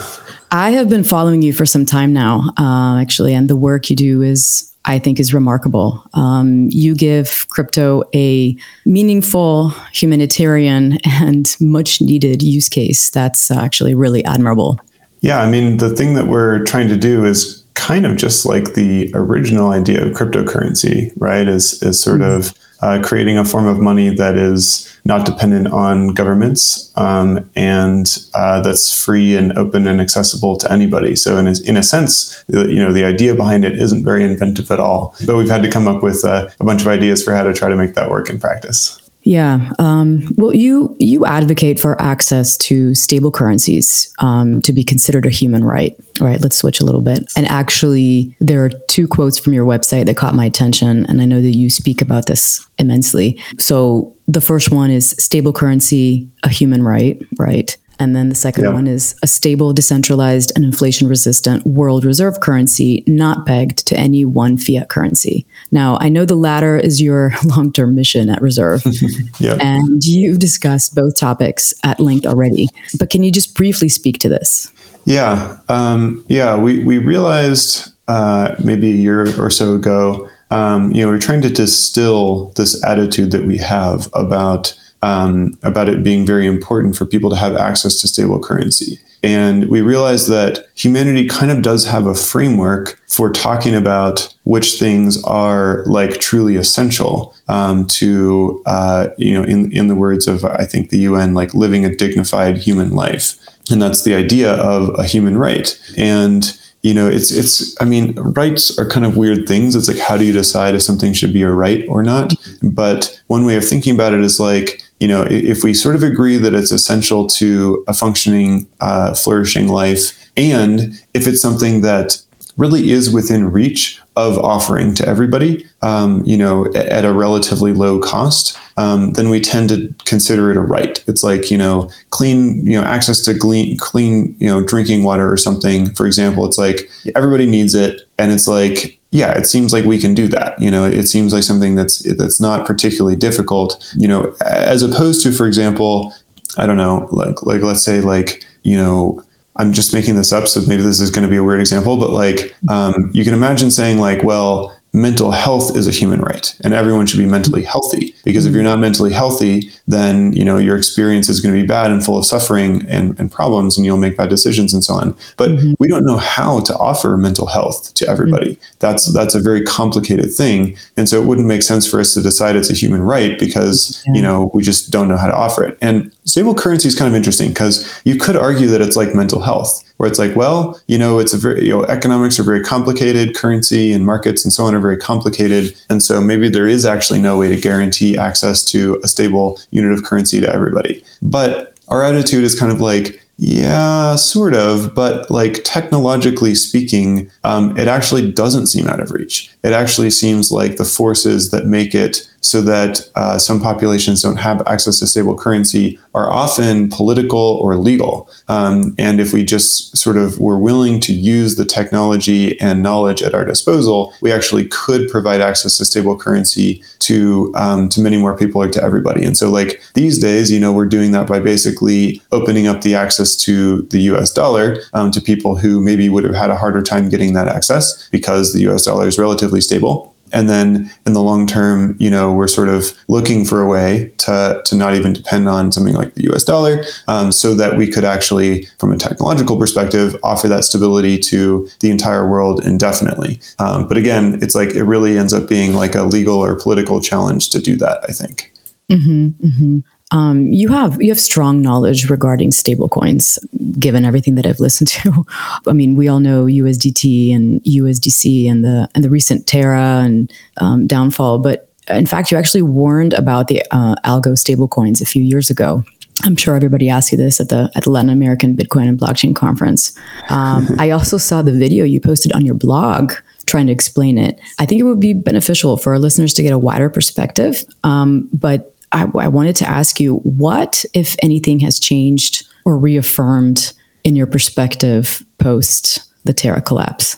I 0.52 0.72
have 0.72 0.90
been 0.90 1.06
following 1.06 1.42
you 1.42 1.54
for 1.54 1.66
some 1.66 1.86
time 1.86 2.12
now, 2.12 2.54
uh, 2.58 3.00
actually, 3.00 3.34
and 3.34 3.50
the 3.50 3.56
work 3.56 3.90
you 3.90 3.96
do 3.96 4.22
is, 4.22 4.70
I 4.84 5.00
think, 5.00 5.18
is 5.18 5.34
remarkable. 5.34 6.04
Um, 6.14 6.68
you 6.72 6.94
give 6.94 7.48
crypto 7.50 8.04
a 8.14 8.58
meaningful, 8.86 9.70
humanitarian, 9.94 10.98
and 11.06 11.56
much 11.62 12.02
needed 12.02 12.44
use 12.44 12.68
case. 12.68 13.10
That's 13.10 13.50
actually 13.50 13.96
really 13.96 14.26
admirable. 14.26 14.78
Yeah, 15.22 15.42
I 15.42 15.50
mean, 15.50 15.78
the 15.78 15.96
thing 15.96 16.16
that 16.16 16.28
we're 16.28 16.66
trying 16.66 16.90
to 16.90 16.98
do 16.98 17.24
is 17.24 17.64
kind 17.76 18.06
of 18.06 18.18
just 18.18 18.46
like 18.46 18.74
the 18.74 19.10
original 19.14 19.70
idea 19.72 20.06
of 20.06 20.14
cryptocurrency, 20.14 21.14
right? 21.16 21.48
Is 21.48 21.82
is 21.82 22.02
sort 22.02 22.20
mm-hmm. 22.20 22.40
of 22.40 22.54
uh, 22.82 23.02
creating 23.04 23.38
a 23.38 23.46
form 23.46 23.68
of 23.68 23.80
money 23.80 24.10
that 24.10 24.36
is 24.36 24.88
not 25.06 25.26
dependent 25.26 25.68
on 25.68 26.10
governments 26.10 26.92
um, 26.96 27.50
and 27.56 28.20
uh, 28.34 28.62
that's 28.62 29.04
free 29.04 29.36
and 29.36 29.58
open 29.58 29.88
and 29.88 30.00
accessible 30.00 30.58
to 30.58 30.72
anybody. 30.72 31.16
So 31.16 31.38
in 31.38 31.48
a, 31.48 31.54
in 31.66 31.78
a 31.78 31.84
sense, 31.84 32.44
you 32.48 32.76
know, 32.76 32.94
the 32.94 33.04
idea 33.04 33.34
behind 33.34 33.66
it 33.66 33.80
isn't 33.80 34.04
very 34.04 34.24
inventive 34.24 34.70
at 34.72 34.80
all, 34.80 35.16
but 35.26 35.36
we've 35.36 35.50
had 35.50 35.64
to 35.64 35.72
come 35.72 35.88
up 35.88 36.04
with 36.04 36.24
uh, 36.24 36.50
a 36.60 36.64
bunch 36.64 36.82
of 36.82 36.88
ideas 36.88 37.24
for 37.24 37.34
how 37.34 37.44
to 37.44 37.54
try 37.54 37.70
to 37.70 37.76
make 37.76 37.96
that 37.96 38.10
work 38.10 38.30
in 38.30 38.40
practice. 38.40 39.01
Yeah. 39.24 39.72
Um, 39.78 40.34
well, 40.38 40.56
you 40.56 40.96
you 41.00 41.26
advocate 41.26 41.80
for 41.80 42.00
access 42.02 42.58
to 42.58 42.96
stable 42.96 43.32
currencies 43.32 44.12
um, 44.20 44.62
to 44.64 44.74
be 44.74 44.84
considered 44.84 45.26
a 45.26 45.30
human 45.30 45.64
right. 45.64 45.96
All 46.20 46.28
right. 46.28 46.42
Let's 46.42 46.56
switch 46.56 46.80
a 46.80 46.86
little 46.86 47.02
bit. 47.02 47.32
And 47.36 47.48
actually, 47.48 48.36
there 48.40 48.66
are 48.66 48.70
two 48.88 49.08
quotes 49.08 49.38
from 49.38 49.54
your 49.54 49.66
website 49.66 50.06
that 50.08 50.18
caught 50.18 50.34
my 50.34 50.46
attention, 50.46 51.06
and 51.06 51.22
I 51.22 51.26
know 51.26 51.42
that 51.42 51.56
you 51.56 51.70
speak 51.70 52.02
about 52.02 52.26
this 52.26 52.66
immensely. 52.80 53.40
So 53.60 54.16
the 54.28 54.42
first 54.42 54.72
one 54.72 54.90
is 54.90 55.12
stable 55.20 55.54
currency, 55.54 56.28
a 56.44 56.50
human 56.50 56.84
right. 56.84 57.22
Right. 57.38 57.78
And 58.02 58.16
then 58.16 58.30
the 58.30 58.36
second 58.36 58.64
yeah. 58.64 58.72
one 58.72 58.88
is 58.88 59.14
a 59.22 59.28
stable, 59.28 59.74
decentralized, 59.74 60.52
and 60.56 60.66
inflation 60.66 61.08
resistant 61.08 61.68
world 61.68 62.04
reserve 62.04 62.40
currency, 62.40 63.04
not 63.06 63.46
pegged 63.46 63.86
to 63.86 63.96
any 63.96 64.26
one 64.26 64.58
fiat 64.58 64.90
currency. 64.90 65.46
Now, 65.70 66.00
I 66.02 66.10
know 66.10 66.26
the 66.26 66.34
latter 66.34 66.76
is 66.76 67.00
your 67.00 67.32
long 67.46 67.72
term 67.72 67.94
mission 67.94 68.32
at 68.32 68.42
Reserve, 68.42 68.82
yeah. 69.40 69.58
and 69.62 70.04
you've 70.04 70.40
discussed 70.40 70.96
both 70.96 71.16
topics 71.16 71.76
at 71.84 72.00
length 72.00 72.26
already. 72.26 72.70
But 72.98 73.12
can 73.12 73.22
you 73.22 73.32
just 73.32 73.54
briefly 73.54 73.88
speak 73.88 74.18
to 74.22 74.30
this? 74.30 74.74
Yeah. 75.06 75.60
Um, 75.70 76.26
yeah. 76.28 76.58
We, 76.58 76.84
we 76.84 76.98
realized 76.98 77.92
uh, 78.08 78.56
maybe 78.64 78.90
a 78.90 78.96
year 78.96 79.40
or 79.40 79.52
so 79.52 79.76
ago, 79.76 80.28
um, 80.50 80.92
you 80.92 81.06
know, 81.06 81.12
we're 81.12 81.20
trying 81.20 81.44
to 81.44 81.52
distill 81.52 82.48
this 82.56 82.84
attitude 82.84 83.30
that 83.30 83.46
we 83.46 83.60
have 83.60 84.10
about 84.14 84.76
um, 85.02 85.58
about 85.64 85.90
it 85.90 86.04
being 86.04 86.26
very 86.26 86.46
important 86.46 86.96
for 86.96 87.06
people 87.06 87.30
to 87.30 87.36
have 87.36 87.56
access 87.56 88.00
to 88.02 88.08
stable 88.08 88.40
currency. 88.40 89.00
And 89.24 89.70
we 89.70 89.82
realized 89.82 90.30
that 90.30 90.68
humanity 90.74 91.28
kind 91.28 91.52
of 91.52 91.62
does 91.62 91.86
have 91.86 92.08
a 92.08 92.16
framework 92.16 93.00
for 93.08 93.30
talking 93.30 93.76
about 93.76 94.34
which 94.46 94.80
things 94.80 95.24
are 95.24 95.84
like 95.86 96.20
truly 96.20 96.56
essential 96.56 97.36
um, 97.48 97.86
to, 97.86 98.64
uh, 98.66 99.10
you 99.18 99.34
know, 99.34 99.44
in, 99.44 99.72
in 99.72 99.88
the 99.88 99.96
words 99.96 100.28
of, 100.28 100.44
I 100.44 100.66
think, 100.66 100.90
the 100.90 100.98
UN, 101.00 101.36
like 101.36 101.54
living 101.54 101.86
a 101.86 101.96
dignified 101.96 102.58
human 102.58 102.92
life. 102.92 103.38
And 103.70 103.80
that's 103.80 104.04
the 104.04 104.16
idea 104.16 104.54
of 104.54 104.98
a 104.98 105.06
human 105.06 105.38
right. 105.38 105.80
And 105.98 106.58
you 106.84 106.96
know 106.96 107.08
it's 107.08 107.32
it's 107.32 107.80
i 107.80 107.86
mean 107.86 108.14
rights 108.16 108.78
are 108.80 108.88
kind 108.90 109.06
of 109.06 109.16
weird 109.16 109.48
things 109.48 109.76
it's 109.76 109.88
like 109.88 110.00
how 110.00 110.18
do 110.18 110.26
you 110.26 110.34
decide 110.34 110.74
if 110.74 110.82
something 110.82 111.14
should 111.14 111.32
be 111.32 111.44
a 111.44 111.52
right 111.52 111.86
or 111.88 112.02
not 112.02 112.34
but 112.64 113.22
one 113.28 113.46
way 113.46 113.56
of 113.56 113.64
thinking 113.64 113.94
about 113.94 114.14
it 114.14 114.22
is 114.22 114.40
like 114.40 114.82
you 115.02 115.08
know, 115.08 115.26
if 115.28 115.64
we 115.64 115.74
sort 115.74 115.96
of 115.96 116.04
agree 116.04 116.38
that 116.38 116.54
it's 116.54 116.72
essential 116.72 117.26
to 117.26 117.84
a 117.88 117.94
functioning, 117.94 118.68
uh, 118.82 119.16
flourishing 119.16 119.68
life, 119.68 120.30
and 120.38 120.94
if 121.16 121.26
it's 121.26 121.42
something 121.42 121.82
that 121.82 122.22
really 122.56 122.92
is 122.92 123.12
within 123.12 123.52
reach 123.52 124.00
of 124.16 124.38
offering 124.38 124.94
to 124.94 125.08
everybody, 125.08 125.66
um, 125.82 126.24
you 126.24 126.38
know, 126.38 126.72
at 126.76 127.04
a 127.04 127.14
relatively 127.14 127.74
low 127.74 127.98
cost, 128.00 128.56
um, 128.78 129.14
then 129.14 129.30
we 129.32 129.42
tend 129.42 129.70
to 129.70 129.92
consider 130.06 130.52
it 130.52 130.58
a 130.58 130.62
right. 130.62 131.04
It's 131.08 131.24
like 131.24 131.50
you 131.50 131.58
know, 131.58 131.90
clean, 132.12 132.64
you 132.64 132.80
know, 132.80 132.86
access 132.86 133.22
to 133.22 133.38
clean, 133.38 133.80
clean, 133.80 134.36
you 134.38 134.48
know, 134.48 134.64
drinking 134.64 135.04
water 135.04 135.32
or 135.32 135.38
something. 135.38 135.96
For 135.96 136.06
example, 136.06 136.46
it's 136.46 136.60
like 136.60 136.92
everybody 137.16 137.48
needs 137.48 137.74
it, 137.74 138.02
and 138.20 138.32
it's 138.32 138.48
like 138.48 139.00
yeah, 139.12 139.38
it 139.38 139.46
seems 139.46 139.74
like 139.74 139.86
we 139.86 140.00
can 140.00 140.14
do 140.14 140.28
that. 140.30 140.60
You 140.62 140.72
know, 140.72 140.86
it 140.86 141.08
seems 141.08 141.34
like 141.34 141.44
something 141.44 141.76
that's 141.76 142.00
that's 142.16 142.40
not 142.40 142.66
particularly 142.66 143.16
difficult. 143.16 143.94
You 143.96 144.08
know, 144.08 144.36
as 144.46 144.84
opposed 144.84 145.22
to, 145.24 145.32
for 145.32 145.46
example, 145.48 146.14
I 146.58 146.66
don't 146.66 146.78
know, 146.78 147.08
like 147.12 147.44
like 147.44 147.62
let's 147.62 147.84
say 147.84 148.02
like 148.02 148.46
you 148.64 148.78
know. 148.78 149.24
I'm 149.58 149.74
just 149.74 149.94
making 149.94 150.16
this 150.16 150.32
up, 150.32 150.48
so 150.48 150.62
maybe 150.62 150.82
this 150.82 151.02
is 151.02 151.12
going 151.12 151.26
to 151.26 151.30
be 151.30 151.36
a 151.36 151.44
weird 151.44 151.60
example, 151.60 151.98
but 151.98 152.12
like 152.12 152.56
um, 152.70 153.12
you 153.14 153.26
can 153.26 153.34
imagine 153.34 153.70
saying 153.70 154.00
like, 154.00 154.24
well, 154.24 154.74
mental 154.94 155.32
health 155.32 155.76
is 155.78 155.88
a 155.88 155.92
human 155.92 156.20
right 156.20 156.54
and 156.66 156.74
everyone 156.74 157.06
should 157.06 157.18
be 157.18 157.26
mentally 157.26 157.64
healthy 157.64 158.14
because 158.26 158.46
if 158.46 158.54
you're 158.54 158.62
not 158.62 158.78
mentally 158.78 159.12
healthy 159.14 159.70
then 159.88 160.34
you 160.34 160.44
know 160.44 160.58
your 160.58 160.76
experience 160.76 161.30
is 161.30 161.40
going 161.40 161.56
to 161.56 161.62
be 161.62 161.66
bad 161.66 161.92
and 161.92 162.04
full 162.04 162.18
of 162.18 162.26
suffering 162.26 162.86
and, 162.90 163.18
and 163.18 163.32
problems 163.32 163.78
and 163.78 163.86
you'll 163.86 163.96
make 163.96 164.18
bad 164.18 164.30
decisions 164.30 164.74
and 164.74 164.84
so 164.84 164.94
on 164.94 165.16
but 165.38 165.52
mm-hmm. 165.52 165.74
we 165.80 165.88
don't 165.88 166.06
know 166.06 166.18
how 166.18 166.60
to 166.60 166.76
offer 166.76 167.16
mental 167.16 167.48
health 167.48 167.94
to 167.94 168.06
everybody 168.10 168.56
mm-hmm. 168.56 168.76
that's 168.80 169.14
that's 169.14 169.34
a 169.34 169.40
very 169.40 169.64
complicated 169.64 170.30
thing 170.30 170.78
and 170.98 171.08
so 171.08 171.22
it 171.22 171.26
wouldn't 171.26 171.48
make 171.48 171.64
sense 171.64 171.90
for 171.90 172.00
us 172.02 172.14
to 172.14 172.22
decide 172.22 172.58
it's 172.58 172.70
a 172.70 172.74
human 172.74 173.02
right 173.02 173.40
because 173.40 174.04
yeah. 174.08 174.14
you 174.14 174.22
know 174.22 174.52
we 174.54 174.62
just 174.62 174.92
don't 174.92 175.08
know 175.08 175.18
how 175.18 175.28
to 175.28 175.36
offer 175.36 175.64
it 175.64 175.78
and 175.80 176.12
stable 176.32 176.56
currency 176.56 176.88
is 176.88 176.96
kind 176.96 177.10
of 177.10 177.16
interesting 177.16 177.50
because 177.50 178.02
you 178.06 178.16
could 178.16 178.38
argue 178.38 178.68
that 178.68 178.80
it's 178.80 178.96
like 178.96 179.14
mental 179.14 179.42
health 179.42 179.84
where 179.98 180.10
it's 180.10 180.18
like, 180.18 180.34
well, 180.34 180.80
you 180.88 180.98
know, 180.98 181.20
it's 181.20 181.34
a 181.34 181.38
very, 181.38 181.66
you 181.66 181.72
know, 181.72 181.84
economics 181.84 182.40
are 182.40 182.44
very 182.44 182.64
complicated, 182.64 183.36
currency 183.36 183.92
and 183.92 184.06
markets 184.06 184.46
and 184.46 184.54
so 184.54 184.64
on 184.64 184.74
are 184.74 184.80
very 184.80 184.98
complicated. 184.98 185.78
And 185.90 186.02
so 186.02 186.22
maybe 186.22 186.48
there 186.48 186.68
is 186.68 186.86
actually 186.86 187.22
no 187.22 187.38
way 187.38 187.50
to 187.50 187.60
guarantee 187.60 188.18
access 188.18 188.64
to 188.72 189.00
a 189.04 189.10
stable 189.10 189.60
unit 189.72 189.92
of 189.92 190.06
currency 190.06 190.40
to 190.40 190.50
everybody. 190.50 191.04
But 191.22 191.76
our 191.90 192.02
attitude 192.02 192.46
is 192.46 192.58
kind 192.58 192.72
of 192.72 192.80
like, 192.80 193.22
yeah, 193.38 194.16
sort 194.16 194.54
of, 194.54 194.96
but 194.96 195.30
like 195.30 195.64
technologically 195.66 196.56
speaking, 196.56 197.30
um, 197.44 197.78
it 197.78 197.90
actually 197.90 198.32
doesn't 198.32 198.68
seem 198.68 198.88
out 198.88 199.02
of 199.02 199.12
reach. 199.12 199.52
It 199.64 199.74
actually 199.74 200.12
seems 200.12 200.50
like 200.52 200.78
the 200.78 200.86
forces 200.86 201.52
that 201.52 201.66
make 201.66 201.94
it 201.94 202.30
so 202.42 202.62
that 202.62 203.08
uh, 203.16 203.38
some 203.38 203.62
populations 203.62 204.22
don't 204.22 204.38
have 204.38 204.62
access 204.68 205.00
to 205.00 205.08
stable 205.08 205.38
currency 205.38 206.00
are 206.14 206.30
often 206.30 206.90
political 206.90 207.40
or 207.40 207.76
legal. 207.78 208.30
Um, 208.48 208.96
and 208.98 209.22
if 209.22 209.32
we 209.32 209.46
just 209.46 209.96
sort 209.96 210.18
of 210.18 210.40
were 210.40 210.58
willing 210.58 211.00
to 211.02 211.14
use 211.14 211.56
the 211.56 211.66
technology 211.66 212.60
and 212.60 212.84
knowledge 212.84 213.22
at 213.22 213.34
our 213.34 213.46
disposal, 213.46 214.14
we 214.22 214.32
actually 214.32 214.68
could 214.68 215.10
provide 215.10 215.40
access 215.40 215.78
to 215.78 215.86
stable 215.86 216.18
currency 216.18 216.84
to 217.00 217.52
um, 217.56 217.90
to 217.90 218.02
many 218.02 218.18
more 218.18 218.36
people 218.36 218.62
or 218.62 218.70
to 218.70 218.84
everybody. 218.84 219.24
And 219.24 219.38
so, 219.38 219.50
like 219.50 219.82
these 219.94 220.20
days, 220.20 220.52
you 220.52 220.60
know, 220.60 220.74
we're 220.74 220.86
doing 220.86 221.12
that 221.12 221.28
by 221.28 221.40
basically 221.40 222.22
opening 222.32 222.68
up 222.68 222.82
the 222.82 222.96
access 222.96 223.36
to 223.38 223.84
the 223.84 224.02
U.S. 224.02 224.32
dollar 224.32 224.78
um, 224.94 225.12
to 225.12 225.22
people 225.22 225.56
who 225.56 225.80
maybe 225.80 226.10
would 226.10 226.24
have 226.24 226.36
had 226.36 226.50
a 226.50 226.56
harder 226.56 226.82
time 226.82 227.10
getting 227.10 227.34
that 227.34 227.48
access 227.48 228.10
because 228.10 228.54
the 228.54 228.62
U.S. 228.62 228.84
dollar 228.84 229.08
is 229.08 229.20
relatively 229.20 229.62
stable 229.62 230.11
and 230.34 230.50
then 230.50 230.92
in 231.06 231.14
the 231.14 231.22
long 231.22 231.48
term 231.48 231.96
you 232.00 232.10
know 232.10 232.34
we're 232.34 232.48
sort 232.48 232.70
of 232.70 232.94
looking 233.08 233.46
for 233.46 233.62
a 233.62 233.68
way 233.68 234.12
to, 234.18 234.62
to 234.66 234.76
not 234.76 234.96
even 234.96 235.14
depend 235.14 235.48
on 235.48 235.72
something 235.72 235.94
like 235.94 236.14
the 236.16 236.24
us 236.34 236.44
dollar 236.44 236.84
um, 237.08 237.32
so 237.32 237.54
that 237.54 237.78
we 237.78 237.88
could 237.88 238.04
actually 238.04 238.66
from 238.78 238.92
a 238.92 238.98
technological 238.98 239.58
perspective 239.58 240.16
offer 240.24 240.48
that 240.48 240.64
stability 240.64 241.18
to 241.18 241.68
the 241.80 241.90
entire 241.90 242.30
world 242.30 242.64
indefinitely 242.66 243.40
um, 243.60 243.88
but 243.88 243.98
again 243.98 244.38
it's 244.42 244.56
like 244.56 244.70
it 244.70 244.84
really 244.84 245.18
ends 245.18 245.34
up 245.34 245.48
being 245.48 245.74
like 245.74 245.96
a 245.96 246.04
legal 246.04 246.38
or 246.38 246.56
political 246.56 247.02
challenge 247.02 247.50
to 247.50 247.60
do 247.60 247.76
that 247.76 248.04
i 248.08 248.12
think 248.12 248.52
mm-hmm, 248.90 249.28
mm-hmm. 249.46 249.80
Um, 250.12 250.52
you 250.52 250.68
have 250.70 251.02
you 251.02 251.10
have 251.10 251.20
strong 251.20 251.62
knowledge 251.62 252.10
regarding 252.10 252.52
stablecoins, 252.52 253.40
given 253.80 254.06
everything 254.06 254.36
that 254.36 254.46
I've 254.46 254.60
listened 254.60 254.90
to. 254.90 255.26
I 255.68 255.74
mean, 255.74 255.96
we 255.96 256.08
all 256.08 256.20
know 256.20 256.46
USDT 256.46 257.34
and 257.36 257.64
USDC 257.64 258.50
and 258.50 258.64
the 258.64 258.90
and 258.94 259.04
the 259.04 259.10
recent 259.10 259.48
Terra 259.48 260.02
and 260.04 260.32
um, 260.58 260.86
downfall, 260.86 261.40
but 261.40 261.70
in 261.90 262.06
fact, 262.06 262.32
you 262.32 262.38
actually 262.38 262.62
warned 262.62 263.14
about 263.14 263.48
the 263.48 263.64
uh, 263.72 263.96
algo 264.06 264.34
stablecoins 264.34 265.02
a 265.02 265.06
few 265.06 265.24
years 265.24 265.50
ago. 265.50 265.84
I'm 266.24 266.36
sure 266.36 266.56
everybody 266.56 266.90
asked 266.90 267.12
you 267.12 267.18
this 267.18 267.40
at 267.40 267.50
the 267.50 267.72
at 267.76 267.84
the 267.84 267.90
Latin 267.90 268.10
American 268.10 268.56
Bitcoin 268.56 268.88
and 268.88 269.00
Blockchain 269.00 269.36
Conference. 269.36 269.98
Um, 270.30 270.68
I 270.80 270.92
also 270.92 271.18
saw 271.18 271.42
the 271.42 271.54
video 271.54 271.86
you 271.86 272.00
posted 272.00 272.32
on 272.34 272.46
your 272.46 272.56
blog 272.56 273.14
trying 273.46 273.68
to 273.68 273.74
explain 273.74 274.18
it. 274.18 274.40
I 274.60 274.66
think 274.66 274.80
it 274.80 274.84
would 274.84 275.00
be 275.00 275.14
beneficial 275.14 275.78
for 275.78 275.94
our 275.94 276.00
listeners 276.00 276.34
to 276.36 276.44
get 276.44 276.54
a 276.54 276.60
wider 276.60 276.90
perspective. 276.90 277.66
Um, 277.84 278.30
but 278.32 278.71
I, 278.92 279.04
I 279.18 279.28
wanted 279.28 279.56
to 279.58 279.70
ask 279.70 280.00
you, 280.00 280.18
what, 280.18 280.86
if 280.94 281.16
anything, 281.22 281.60
has 281.60 281.80
changed 281.80 282.48
or 282.66 282.78
reaffirmed 282.78 283.74
in 284.04 284.16
your 284.16 284.28
perspective 284.28 285.26
post 285.38 286.04
the 286.26 286.34
Terra 286.34 286.62
collapse? 286.62 287.18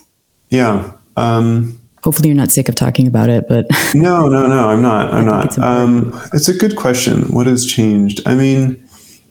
Yeah. 0.49 0.91
Um, 1.17 1.79
Hopefully, 2.03 2.29
you're 2.29 2.37
not 2.37 2.51
sick 2.51 2.67
of 2.67 2.75
talking 2.75 3.07
about 3.07 3.29
it, 3.29 3.47
but 3.47 3.65
no, 3.95 4.27
no, 4.27 4.47
no, 4.47 4.69
I'm 4.69 4.81
not. 4.81 5.13
I'm 5.13 5.25
not. 5.25 5.45
It's, 5.45 5.57
um, 5.57 6.19
it's 6.33 6.49
a 6.49 6.53
good 6.53 6.75
question. 6.75 7.23
What 7.33 7.47
has 7.47 7.65
changed? 7.65 8.21
I 8.25 8.35
mean, 8.35 8.87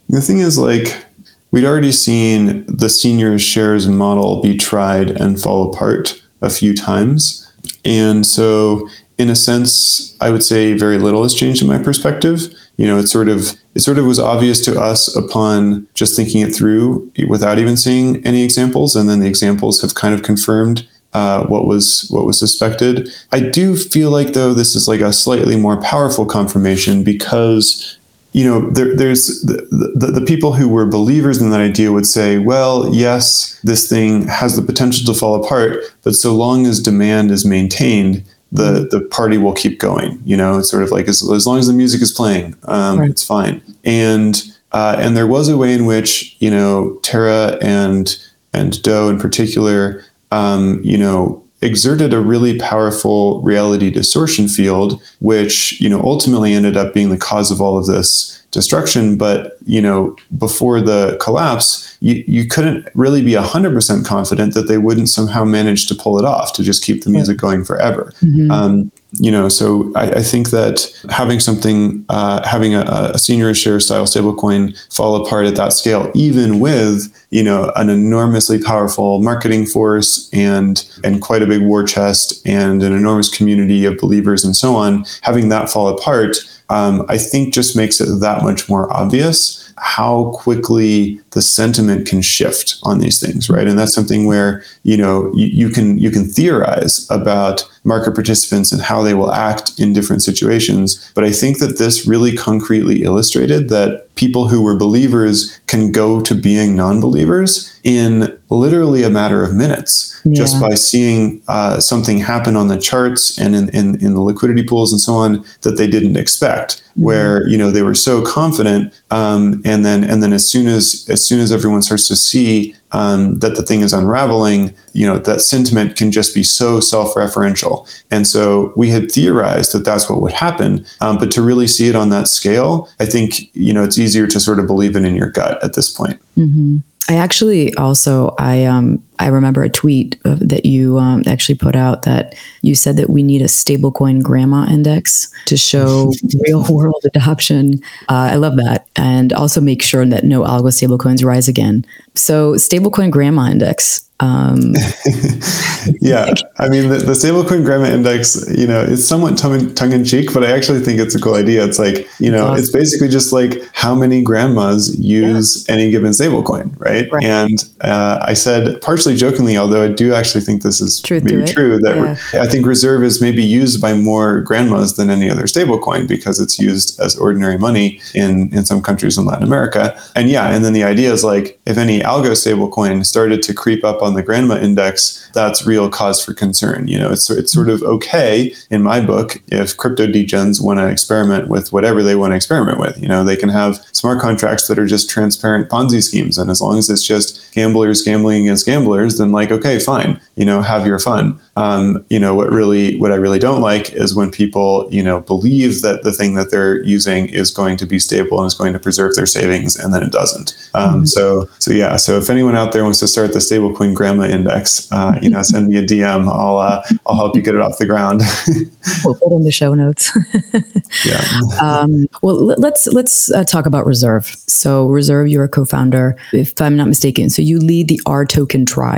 the 0.08 0.22
thing 0.22 0.38
is, 0.38 0.58
like, 0.58 1.04
we'd 1.50 1.66
already 1.66 1.92
seen 1.92 2.64
the 2.66 2.86
seigniorage 2.86 3.40
shares 3.40 3.86
model 3.88 4.40
be 4.40 4.56
tried 4.56 5.10
and 5.10 5.40
fall 5.40 5.72
apart 5.72 6.22
a 6.40 6.48
few 6.48 6.74
times. 6.74 7.38
And 7.84 8.26
so, 8.26 8.88
in 9.22 9.30
a 9.30 9.36
sense, 9.36 10.16
I 10.20 10.30
would 10.30 10.42
say 10.42 10.74
very 10.74 10.98
little 10.98 11.22
has 11.22 11.34
changed 11.34 11.62
in 11.62 11.68
my 11.68 11.78
perspective. 11.78 12.52
You 12.76 12.86
know, 12.86 12.98
it 12.98 13.06
sort 13.06 13.28
of 13.28 13.56
it 13.74 13.80
sort 13.80 13.98
of 13.98 14.04
was 14.04 14.18
obvious 14.18 14.62
to 14.64 14.78
us 14.78 15.14
upon 15.16 15.86
just 15.94 16.16
thinking 16.16 16.42
it 16.42 16.54
through 16.54 17.10
without 17.28 17.58
even 17.58 17.76
seeing 17.76 18.24
any 18.26 18.42
examples, 18.42 18.96
and 18.96 19.08
then 19.08 19.20
the 19.20 19.28
examples 19.28 19.80
have 19.80 19.94
kind 19.94 20.14
of 20.14 20.22
confirmed 20.22 20.86
uh, 21.12 21.46
what 21.46 21.66
was 21.66 22.08
what 22.10 22.26
was 22.26 22.38
suspected. 22.38 23.08
I 23.30 23.40
do 23.40 23.76
feel 23.76 24.10
like 24.10 24.32
though 24.32 24.54
this 24.54 24.74
is 24.74 24.88
like 24.88 25.00
a 25.00 25.12
slightly 25.12 25.56
more 25.56 25.80
powerful 25.80 26.26
confirmation 26.26 27.04
because 27.04 27.98
you 28.32 28.44
know 28.44 28.70
there, 28.70 28.96
there's 28.96 29.42
the, 29.42 29.66
the, 29.94 30.06
the 30.06 30.26
people 30.26 30.54
who 30.54 30.68
were 30.68 30.86
believers 30.86 31.40
in 31.40 31.50
that 31.50 31.60
idea 31.60 31.92
would 31.92 32.06
say, 32.06 32.38
well, 32.38 32.92
yes, 32.94 33.60
this 33.62 33.88
thing 33.88 34.26
has 34.26 34.56
the 34.56 34.62
potential 34.62 35.04
to 35.12 35.18
fall 35.18 35.42
apart, 35.42 35.84
but 36.02 36.14
so 36.14 36.34
long 36.34 36.66
as 36.66 36.80
demand 36.80 37.30
is 37.30 37.44
maintained, 37.44 38.24
the 38.52 38.86
the 38.90 39.00
party 39.00 39.38
will 39.38 39.54
keep 39.54 39.80
going. 39.80 40.20
You 40.24 40.36
know, 40.36 40.58
it's 40.58 40.70
sort 40.70 40.82
of 40.82 40.90
like 40.90 41.08
as, 41.08 41.28
as 41.30 41.46
long 41.46 41.58
as 41.58 41.66
the 41.66 41.72
music 41.72 42.02
is 42.02 42.12
playing, 42.12 42.54
um, 42.64 43.00
right. 43.00 43.10
it's 43.10 43.24
fine. 43.24 43.62
And 43.82 44.40
uh, 44.72 44.96
and 44.98 45.16
there 45.16 45.26
was 45.26 45.48
a 45.48 45.56
way 45.56 45.72
in 45.74 45.86
which 45.86 46.36
you 46.38 46.50
know 46.50 46.98
Terra 47.02 47.58
and 47.60 48.16
and 48.52 48.80
Do 48.82 49.08
in 49.08 49.18
particular 49.18 50.04
um, 50.32 50.80
you 50.82 50.96
know, 50.96 51.41
exerted 51.62 52.12
a 52.12 52.20
really 52.20 52.58
powerful 52.58 53.40
reality 53.42 53.90
distortion 53.90 54.48
field, 54.48 55.00
which, 55.20 55.80
you 55.80 55.88
know, 55.88 56.00
ultimately 56.02 56.52
ended 56.52 56.76
up 56.76 56.92
being 56.92 57.08
the 57.08 57.16
cause 57.16 57.50
of 57.50 57.60
all 57.60 57.78
of 57.78 57.86
this 57.86 58.42
destruction. 58.50 59.16
But, 59.16 59.56
you 59.64 59.80
know, 59.80 60.16
before 60.36 60.80
the 60.80 61.16
collapse, 61.20 61.96
you, 62.00 62.24
you 62.26 62.46
couldn't 62.46 62.88
really 62.94 63.22
be 63.22 63.32
100% 63.32 64.04
confident 64.04 64.54
that 64.54 64.68
they 64.68 64.78
wouldn't 64.78 65.08
somehow 65.08 65.44
manage 65.44 65.86
to 65.86 65.94
pull 65.94 66.18
it 66.18 66.24
off 66.24 66.52
to 66.54 66.62
just 66.62 66.84
keep 66.84 67.04
the 67.04 67.10
music 67.10 67.38
going 67.38 67.64
forever. 67.64 68.12
Mm-hmm. 68.20 68.50
Um, 68.50 68.92
you 69.14 69.30
know, 69.30 69.48
so 69.48 69.92
I, 69.94 70.10
I, 70.10 70.22
think 70.22 70.50
that 70.50 70.90
having 71.10 71.38
something, 71.38 72.04
uh, 72.08 72.46
having 72.48 72.74
a, 72.74 72.80
a 72.80 73.16
seigniorage 73.16 73.62
share 73.62 73.78
style 73.78 74.04
stablecoin 74.04 74.74
fall 74.94 75.22
apart 75.22 75.44
at 75.44 75.54
that 75.56 75.74
scale, 75.74 76.10
even 76.14 76.60
with 76.60 77.12
you 77.30 77.42
know 77.42 77.70
an 77.76 77.90
enormously 77.90 78.62
powerful 78.62 79.20
marketing 79.20 79.66
force 79.66 80.30
and 80.32 80.88
and 81.04 81.20
quite 81.20 81.42
a 81.42 81.46
big 81.46 81.62
war 81.62 81.84
chest 81.84 82.46
and 82.46 82.82
an 82.82 82.92
enormous 82.94 83.34
community 83.34 83.84
of 83.84 83.98
believers 83.98 84.44
and 84.44 84.56
so 84.56 84.74
on, 84.74 85.04
having 85.20 85.50
that 85.50 85.68
fall 85.68 85.88
apart, 85.88 86.38
um, 86.70 87.04
I 87.08 87.18
think 87.18 87.52
just 87.52 87.76
makes 87.76 88.00
it 88.00 88.20
that 88.20 88.42
much 88.42 88.68
more 88.68 88.90
obvious 88.92 89.62
how 89.76 90.30
quickly 90.34 91.20
the 91.32 91.42
sentiment 91.42 92.06
can 92.06 92.22
shift 92.22 92.78
on 92.82 92.98
these 92.98 93.20
things, 93.20 93.50
right? 93.50 93.66
And 93.66 93.78
that's 93.78 93.94
something 93.94 94.26
where 94.26 94.62
you 94.82 94.96
know 94.96 95.32
you, 95.34 95.46
you 95.46 95.68
can 95.68 95.98
you 95.98 96.10
can 96.10 96.24
theorize 96.24 97.06
about 97.10 97.68
market 97.84 98.14
participants 98.14 98.70
and 98.70 98.80
how 98.80 99.02
they 99.02 99.14
will 99.14 99.32
act 99.32 99.78
in 99.78 99.92
different 99.92 100.22
situations. 100.22 101.10
But 101.14 101.24
I 101.24 101.32
think 101.32 101.58
that 101.58 101.78
this 101.78 102.06
really 102.06 102.36
concretely 102.36 103.02
illustrated 103.02 103.68
that 103.70 104.14
people 104.14 104.46
who 104.48 104.62
were 104.62 104.76
believers 104.76 105.58
can 105.66 105.90
go 105.90 106.20
to 106.20 106.34
being 106.34 106.76
non-believers 106.76 107.72
in 107.82 108.38
literally 108.50 109.02
a 109.02 109.10
matter 109.10 109.42
of 109.42 109.54
minutes 109.54 110.20
yeah. 110.24 110.34
just 110.34 110.60
by 110.60 110.74
seeing 110.74 111.42
uh, 111.48 111.80
something 111.80 112.18
happen 112.18 112.54
on 112.54 112.68
the 112.68 112.78
charts 112.78 113.38
and 113.38 113.54
in, 113.54 113.68
in, 113.70 114.00
in, 114.04 114.14
the 114.14 114.20
liquidity 114.20 114.62
pools 114.62 114.92
and 114.92 115.00
so 115.00 115.14
on 115.14 115.44
that 115.62 115.72
they 115.72 115.86
didn't 115.86 116.16
expect 116.16 116.76
mm-hmm. 116.76 117.02
where 117.02 117.48
you 117.48 117.56
know 117.56 117.70
they 117.70 117.82
were 117.82 117.94
so 117.94 118.22
confident 118.22 118.92
um, 119.10 119.62
and 119.64 119.84
then 119.84 120.04
and 120.04 120.22
then 120.22 120.32
as 120.32 120.48
soon 120.48 120.66
as 120.66 121.06
as 121.08 121.21
soon 121.26 121.40
as 121.40 121.52
everyone 121.52 121.82
starts 121.82 122.08
to 122.08 122.16
see 122.16 122.74
um, 122.92 123.38
that 123.38 123.56
the 123.56 123.62
thing 123.62 123.80
is 123.80 123.92
unraveling, 123.92 124.74
you 124.92 125.06
know, 125.06 125.18
that 125.18 125.40
sentiment 125.40 125.96
can 125.96 126.12
just 126.12 126.34
be 126.34 126.42
so 126.42 126.80
self-referential. 126.80 127.88
And 128.10 128.26
so 128.26 128.72
we 128.76 128.90
had 128.90 129.10
theorized 129.10 129.72
that 129.72 129.84
that's 129.84 130.10
what 130.10 130.20
would 130.20 130.32
happen, 130.32 130.84
um, 131.00 131.18
but 131.18 131.30
to 131.32 131.42
really 131.42 131.66
see 131.66 131.88
it 131.88 131.96
on 131.96 132.10
that 132.10 132.28
scale, 132.28 132.88
I 133.00 133.06
think 133.06 133.54
you 133.54 133.72
know 133.72 133.84
it's 133.84 133.98
easier 133.98 134.26
to 134.26 134.40
sort 134.40 134.58
of 134.58 134.66
believe 134.66 134.96
it 134.96 135.04
in 135.04 135.14
your 135.14 135.30
gut 135.30 135.62
at 135.64 135.74
this 135.74 135.90
point. 135.90 136.20
Mm-hmm. 136.36 136.78
I 137.08 137.16
actually 137.16 137.74
also 137.74 138.34
I 138.38 138.64
um 138.64 139.02
I 139.22 139.28
remember 139.28 139.62
a 139.62 139.70
tweet 139.70 140.20
that 140.24 140.66
you 140.66 140.98
um, 140.98 141.22
actually 141.26 141.54
put 141.54 141.76
out 141.76 142.02
that 142.02 142.34
you 142.62 142.74
said 142.74 142.96
that 142.96 143.10
we 143.10 143.22
need 143.22 143.42
a 143.42 143.46
stablecoin 143.46 144.22
grandma 144.22 144.66
index 144.68 145.32
to 145.46 145.56
show 145.56 146.12
real 146.46 146.64
world 146.68 147.02
adoption. 147.04 147.80
Uh, 148.08 148.30
I 148.32 148.36
love 148.36 148.56
that, 148.56 148.86
and 148.96 149.32
also 149.32 149.60
make 149.60 149.82
sure 149.82 150.04
that 150.04 150.24
no 150.24 150.42
algo 150.42 150.70
stablecoins 150.70 151.24
rise 151.24 151.48
again. 151.48 151.84
So 152.14 152.54
stablecoin 152.54 153.10
grandma 153.10 153.50
index. 153.50 154.08
Um, 154.20 154.74
yeah, 156.00 156.32
I 156.58 156.68
mean 156.68 156.88
the, 156.90 156.98
the 156.98 157.12
stablecoin 157.12 157.64
grandma 157.64 157.86
index, 157.86 158.48
you 158.56 158.68
know, 158.68 158.80
it's 158.80 159.04
somewhat 159.04 159.36
tongue, 159.36 159.74
tongue 159.74 159.92
in 159.92 160.04
cheek, 160.04 160.32
but 160.32 160.44
I 160.44 160.52
actually 160.52 160.78
think 160.78 161.00
it's 161.00 161.16
a 161.16 161.20
cool 161.20 161.34
idea. 161.34 161.64
It's 161.64 161.80
like, 161.80 162.06
you 162.20 162.30
know, 162.30 162.46
awesome. 162.46 162.62
it's 162.62 162.70
basically 162.70 163.08
just 163.08 163.32
like 163.32 163.60
how 163.72 163.96
many 163.96 164.22
grandmas 164.22 164.96
use 165.00 165.66
yeah. 165.66 165.74
any 165.74 165.90
given 165.90 166.12
stablecoin, 166.12 166.72
right? 166.78 167.10
right? 167.10 167.24
And 167.24 167.64
uh, 167.80 168.20
I 168.22 168.34
said 168.34 168.80
partially 168.80 169.11
jokingly, 169.16 169.56
although 169.56 169.84
I 169.84 169.88
do 169.88 170.14
actually 170.14 170.42
think 170.42 170.62
this 170.62 170.80
is 170.80 171.00
Truth 171.00 171.24
maybe 171.24 171.44
true, 171.44 171.78
that 171.78 172.18
yeah. 172.32 172.42
I 172.42 172.46
think 172.46 172.66
reserve 172.66 173.02
is 173.04 173.20
maybe 173.20 173.42
used 173.42 173.80
by 173.80 173.94
more 173.94 174.40
grandmas 174.40 174.96
than 174.96 175.10
any 175.10 175.30
other 175.30 175.44
stablecoin 175.44 176.08
because 176.08 176.40
it's 176.40 176.58
used 176.58 177.00
as 177.00 177.16
ordinary 177.16 177.58
money 177.58 178.00
in 178.14 178.52
in 178.54 178.64
some 178.64 178.82
countries 178.82 179.18
in 179.18 179.24
Latin 179.24 179.44
America. 179.44 179.98
And 180.14 180.28
yeah, 180.28 180.50
and 180.50 180.64
then 180.64 180.72
the 180.72 180.84
idea 180.84 181.12
is 181.12 181.24
like 181.24 181.60
if 181.66 181.78
any 181.78 182.00
algo 182.00 182.32
stablecoin 182.32 183.04
started 183.04 183.42
to 183.42 183.54
creep 183.54 183.84
up 183.84 184.02
on 184.02 184.14
the 184.14 184.22
grandma 184.22 184.56
index, 184.56 185.30
that's 185.32 185.66
real 185.66 185.88
cause 185.88 186.24
for 186.24 186.34
concern. 186.34 186.88
You 186.88 186.98
know, 186.98 187.10
it's 187.10 187.30
it's 187.30 187.52
sort 187.52 187.68
of 187.68 187.82
okay 187.82 188.54
in 188.70 188.82
my 188.82 189.00
book 189.00 189.40
if 189.48 189.76
crypto 189.76 190.06
degens 190.06 190.62
want 190.62 190.78
to 190.78 190.88
experiment 190.88 191.48
with 191.48 191.72
whatever 191.72 192.02
they 192.02 192.16
want 192.16 192.32
to 192.32 192.36
experiment 192.36 192.78
with. 192.78 193.00
You 193.00 193.08
know, 193.08 193.24
they 193.24 193.36
can 193.36 193.48
have 193.48 193.84
smart 193.92 194.20
contracts 194.20 194.68
that 194.68 194.78
are 194.78 194.86
just 194.86 195.10
transparent 195.10 195.68
Ponzi 195.68 196.02
schemes, 196.02 196.38
and 196.38 196.50
as 196.50 196.60
long 196.60 196.78
as 196.78 196.90
it's 196.90 197.06
just 197.06 197.52
gamblers 197.52 198.02
gambling 198.02 198.42
against 198.42 198.66
gamblers, 198.66 199.01
then 199.10 199.32
like 199.32 199.50
okay, 199.50 199.78
fine. 199.78 200.20
You 200.36 200.44
know, 200.44 200.62
have 200.62 200.86
your 200.86 200.98
fun. 200.98 201.38
Um, 201.56 202.04
you 202.08 202.18
know, 202.18 202.34
what 202.34 202.50
really 202.50 202.98
what 202.98 203.12
I 203.12 203.16
really 203.16 203.38
don't 203.38 203.60
like 203.60 203.92
is 203.92 204.14
when 204.14 204.30
people 204.30 204.88
you 204.90 205.02
know 205.02 205.20
believe 205.20 205.82
that 205.82 206.02
the 206.02 206.12
thing 206.12 206.34
that 206.34 206.50
they're 206.50 206.82
using 206.84 207.28
is 207.28 207.50
going 207.50 207.76
to 207.78 207.86
be 207.86 207.98
stable 207.98 208.38
and 208.38 208.46
is 208.46 208.54
going 208.54 208.72
to 208.72 208.78
preserve 208.78 209.14
their 209.14 209.26
savings, 209.26 209.76
and 209.76 209.92
then 209.92 210.02
it 210.02 210.12
doesn't. 210.12 210.54
Um, 210.74 210.94
mm-hmm. 210.94 211.04
So 211.06 211.48
so 211.58 211.72
yeah. 211.72 211.96
So 211.96 212.18
if 212.18 212.30
anyone 212.30 212.56
out 212.56 212.72
there 212.72 212.84
wants 212.84 213.00
to 213.00 213.08
start 213.08 213.32
the 213.32 213.38
stablecoin 213.38 213.94
grandma 213.94 214.24
index, 214.24 214.90
uh, 214.92 215.18
you 215.20 215.30
know, 215.30 215.42
send 215.42 215.68
me 215.68 215.76
a 215.76 215.82
DM. 215.82 216.28
I'll 216.28 216.58
uh, 216.58 216.82
I'll 217.06 217.16
help 217.16 217.36
you 217.36 217.42
get 217.42 217.54
it 217.54 217.60
off 217.60 217.78
the 217.78 217.86
ground. 217.86 218.22
we'll 219.04 219.14
put 219.14 219.32
in 219.32 219.44
the 219.44 219.52
show 219.52 219.74
notes. 219.74 220.10
yeah. 221.04 221.22
Um, 221.62 222.06
well, 222.22 222.36
let's 222.36 222.86
let's 222.88 223.30
uh, 223.30 223.44
talk 223.44 223.66
about 223.66 223.86
Reserve. 223.86 224.26
So 224.46 224.88
Reserve, 224.88 225.28
you're 225.28 225.44
a 225.44 225.48
co-founder, 225.48 226.16
if 226.32 226.60
I'm 226.60 226.76
not 226.76 226.88
mistaken. 226.88 227.30
So 227.30 227.40
you 227.42 227.58
lead 227.58 227.88
the 227.88 228.00
R 228.06 228.24
Token 228.24 228.66
tribe. 228.66 228.91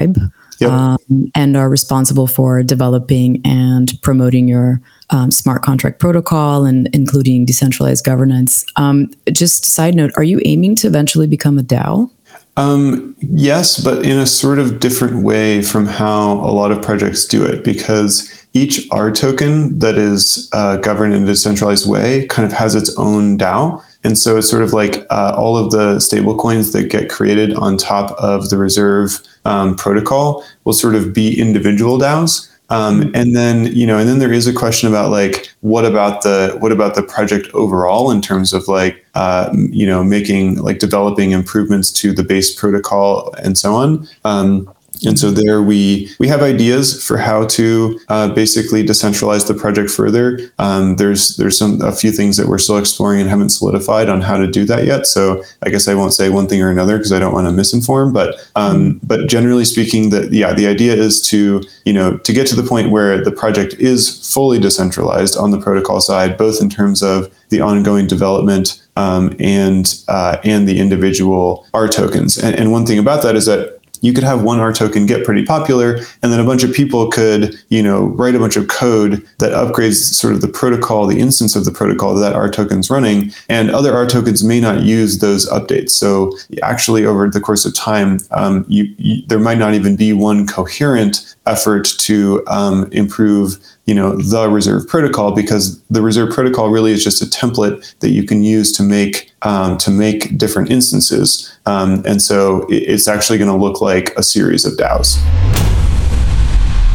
Yep. 0.61 0.70
Um, 0.70 1.32
and 1.34 1.57
are 1.57 1.68
responsible 1.68 2.28
for 2.28 2.62
developing 2.62 3.40
and 3.45 3.92
promoting 4.03 4.47
your 4.47 4.80
um, 5.11 5.32
smart 5.32 5.62
contract 5.62 5.99
protocol 5.99 6.64
and 6.64 6.88
including 6.95 7.45
decentralized 7.45 8.05
governance. 8.05 8.64
Um, 8.76 9.11
just 9.32 9.64
side 9.64 9.97
note, 9.97 10.12
are 10.16 10.22
you 10.22 10.40
aiming 10.45 10.76
to 10.76 10.86
eventually 10.86 11.26
become 11.26 11.59
a 11.59 11.62
DAO? 11.62 12.09
Um, 12.57 13.16
yes, 13.18 13.82
but 13.82 14.05
in 14.05 14.16
a 14.16 14.26
sort 14.26 14.61
of 14.61 14.78
different 14.78 15.24
way 15.24 15.61
from 15.61 15.86
how 15.86 16.34
a 16.34 16.53
lot 16.53 16.70
of 16.70 16.80
projects 16.80 17.24
do 17.24 17.45
it, 17.45 17.64
because 17.64 18.30
each 18.53 18.88
R 18.92 19.11
token 19.11 19.76
that 19.80 19.99
is 19.99 20.49
uh, 20.53 20.76
governed 20.76 21.14
in 21.14 21.24
a 21.24 21.26
decentralized 21.26 21.90
way 21.90 22.26
kind 22.28 22.47
of 22.47 22.53
has 22.53 22.76
its 22.76 22.97
own 22.97 23.36
DAO. 23.38 23.82
And 24.05 24.18
so 24.18 24.36
it's 24.36 24.48
sort 24.48 24.62
of 24.62 24.72
like 24.72 25.07
uh, 25.11 25.34
all 25.36 25.57
of 25.57 25.70
the 25.70 25.98
stable 25.98 26.36
coins 26.36 26.72
that 26.72 26.90
get 26.90 27.09
created 27.09 27.55
on 27.55 27.76
top 27.76 28.12
of 28.12 28.50
the 28.50 28.59
reserve 28.59 29.20
um, 29.44 29.74
protocol 29.74 30.44
will 30.64 30.74
sort 30.74 30.94
of 30.94 31.12
be 31.14 31.40
individual 31.40 31.98
DAOs. 31.98 32.50
Um, 32.70 33.11
and 33.14 33.36
then 33.36 33.66
you 33.66 33.86
know, 33.86 33.98
and 33.98 34.09
then 34.09 34.18
there 34.18 34.32
is 34.32 34.46
a 34.46 34.52
question 34.52 34.88
about 34.88 35.11
like 35.11 35.55
what 35.61 35.84
about 35.84 36.22
the 36.22 36.57
what 36.61 36.72
about 36.72 36.94
the 36.94 37.02
project 37.02 37.46
overall 37.55 38.11
in 38.11 38.22
terms 38.22 38.52
of 38.55 38.68
like 38.68 39.05
uh, 39.14 39.55
you 39.55 39.86
know 39.86 40.02
making 40.02 40.57
like 40.57 40.78
developing 40.78 41.32
improvements 41.32 41.90
to 41.92 42.12
the 42.12 42.22
base 42.22 42.55
protocol 42.55 43.34
and 43.42 43.59
so 43.59 43.74
on. 43.74 44.09
Um, 44.24 44.72
and 45.07 45.18
so 45.18 45.30
there 45.30 45.62
we 45.62 46.11
we 46.18 46.28
have 46.28 46.42
ideas 46.42 47.05
for 47.05 47.16
how 47.16 47.46
to 47.46 48.00
uh, 48.09 48.28
basically 48.32 48.84
decentralize 48.84 49.46
the 49.46 49.55
project 49.55 49.90
further. 49.90 50.38
Um, 50.59 50.96
there's 50.96 51.36
there's 51.36 51.59
some 51.59 51.80
a 51.82 51.92
few 51.92 52.11
things 52.11 52.36
that 52.36 52.48
we're 52.48 52.59
still 52.59 52.78
exploring 52.78 53.20
and 53.20 53.28
haven't 53.28 53.50
solidified 53.50 54.09
on 54.09 54.20
how 54.20 54.36
to 54.36 54.46
do 54.46 54.64
that 54.64 54.84
yet. 54.84 55.07
So 55.07 55.42
I 55.62 55.70
guess 55.70 55.88
I 55.88 55.94
won't 55.94 56.14
say 56.14 56.28
one 56.28 56.46
thing 56.46 56.62
or 56.62 56.70
another 56.70 56.96
because 56.96 57.12
I 57.12 57.18
don't 57.18 57.32
want 57.32 57.46
to 57.46 57.52
misinform. 57.52 58.12
But 58.12 58.36
um, 58.57 59.00
but 59.02 59.28
generally 59.28 59.64
speaking, 59.64 60.11
that 60.11 60.32
yeah, 60.32 60.52
the 60.52 60.66
idea 60.66 60.94
is 60.94 61.20
to 61.28 61.62
you 61.84 61.92
know 61.92 62.18
to 62.18 62.32
get 62.32 62.46
to 62.48 62.57
the 62.57 62.68
point 62.68 62.90
where 62.90 63.22
the 63.22 63.32
project 63.32 63.74
is 63.74 64.32
fully 64.32 64.59
decentralized 64.59 65.36
on 65.36 65.50
the 65.50 65.61
protocol 65.61 66.00
side, 66.00 66.36
both 66.36 66.61
in 66.61 66.70
terms 66.70 67.02
of 67.02 67.32
the 67.50 67.61
ongoing 67.61 68.07
development 68.07 68.82
um, 68.96 69.34
and 69.38 70.02
uh, 70.09 70.38
and 70.44 70.68
the 70.68 70.78
individual 70.80 71.66
R 71.74 71.88
tokens. 71.88 72.38
And, 72.38 72.55
and 72.57 72.72
one 72.72 72.86
thing 72.86 72.98
about 72.98 73.22
that 73.22 73.36
is 73.36 73.46
that 73.46 73.80
you 74.05 74.12
could 74.12 74.24
have 74.24 74.42
one 74.42 74.61
R 74.61 74.72
token 74.72 75.07
get 75.07 75.24
pretty 75.24 75.44
popular, 75.44 75.96
and 76.22 76.30
then 76.30 76.38
a 76.38 76.44
bunch 76.44 76.62
of 76.62 76.74
people 76.74 77.11
could, 77.11 77.59
you 77.70 77.82
know, 77.82 78.05
write 78.09 78.34
a 78.34 78.38
bunch 78.38 78.57
of 78.57 78.68
code 78.68 79.26
that 79.38 79.52
upgrades 79.52 79.96
sort 80.14 80.34
of 80.34 80.42
the 80.42 80.48
protocol, 80.48 81.07
the 81.07 81.18
instance 81.18 81.57
of 81.57 81.64
the 81.64 81.70
protocol 81.70 82.14
that, 82.14 82.34
R 82.34 82.50
token's 82.50 82.90
running, 82.90 83.32
and 83.48 83.70
other 83.70 83.94
R 83.94 84.07
tokens 84.07 84.44
may 84.44 84.61
not 84.61 84.82
use 84.82 85.20
those 85.20 85.48
updates. 85.48 85.90
So 85.90 86.36
actually, 86.62 87.07
over 87.07 87.30
the 87.30 87.40
course 87.40 87.64
of 87.64 87.74
time, 87.74 88.18
um, 88.30 88.66
you, 88.68 88.94
you, 88.98 89.26
there 89.26 89.40
might 89.40 89.59
not 89.59 89.72
even 89.72 89.96
be 89.96 90.12
one 90.12 90.46
coherent 90.46 91.34
effort 91.46 91.86
to 91.98 92.42
um, 92.46 92.88
improve 92.92 93.59
you 93.87 93.95
know 93.95 94.16
the 94.16 94.49
reserve 94.49 94.89
protocol 94.89 95.32
because 95.32 95.80
the 95.91 96.03
reserve 96.03 96.32
protocol 96.32 96.70
really 96.70 96.93
is 96.93 97.05
just 97.05 97.22
a 97.22 97.26
template 97.26 97.95
that 98.01 98.11
you 98.11 98.24
can 98.24 98.43
use 98.43 98.72
to 98.72 98.82
make 98.82 99.32
um, 99.43 99.76
to 99.78 99.91
make 99.91 100.37
different 100.39 100.70
instances 100.70 101.55
um, 101.66 102.03
and 102.07 102.20
so 102.20 102.66
it's 102.68 103.09
actually 103.09 103.39
going 103.39 103.51
to 103.51 103.57
look 103.57 103.80
like 103.80 104.14
a 104.16 104.22
series 104.22 104.64
of 104.64 104.74
DAOs. 104.74 105.18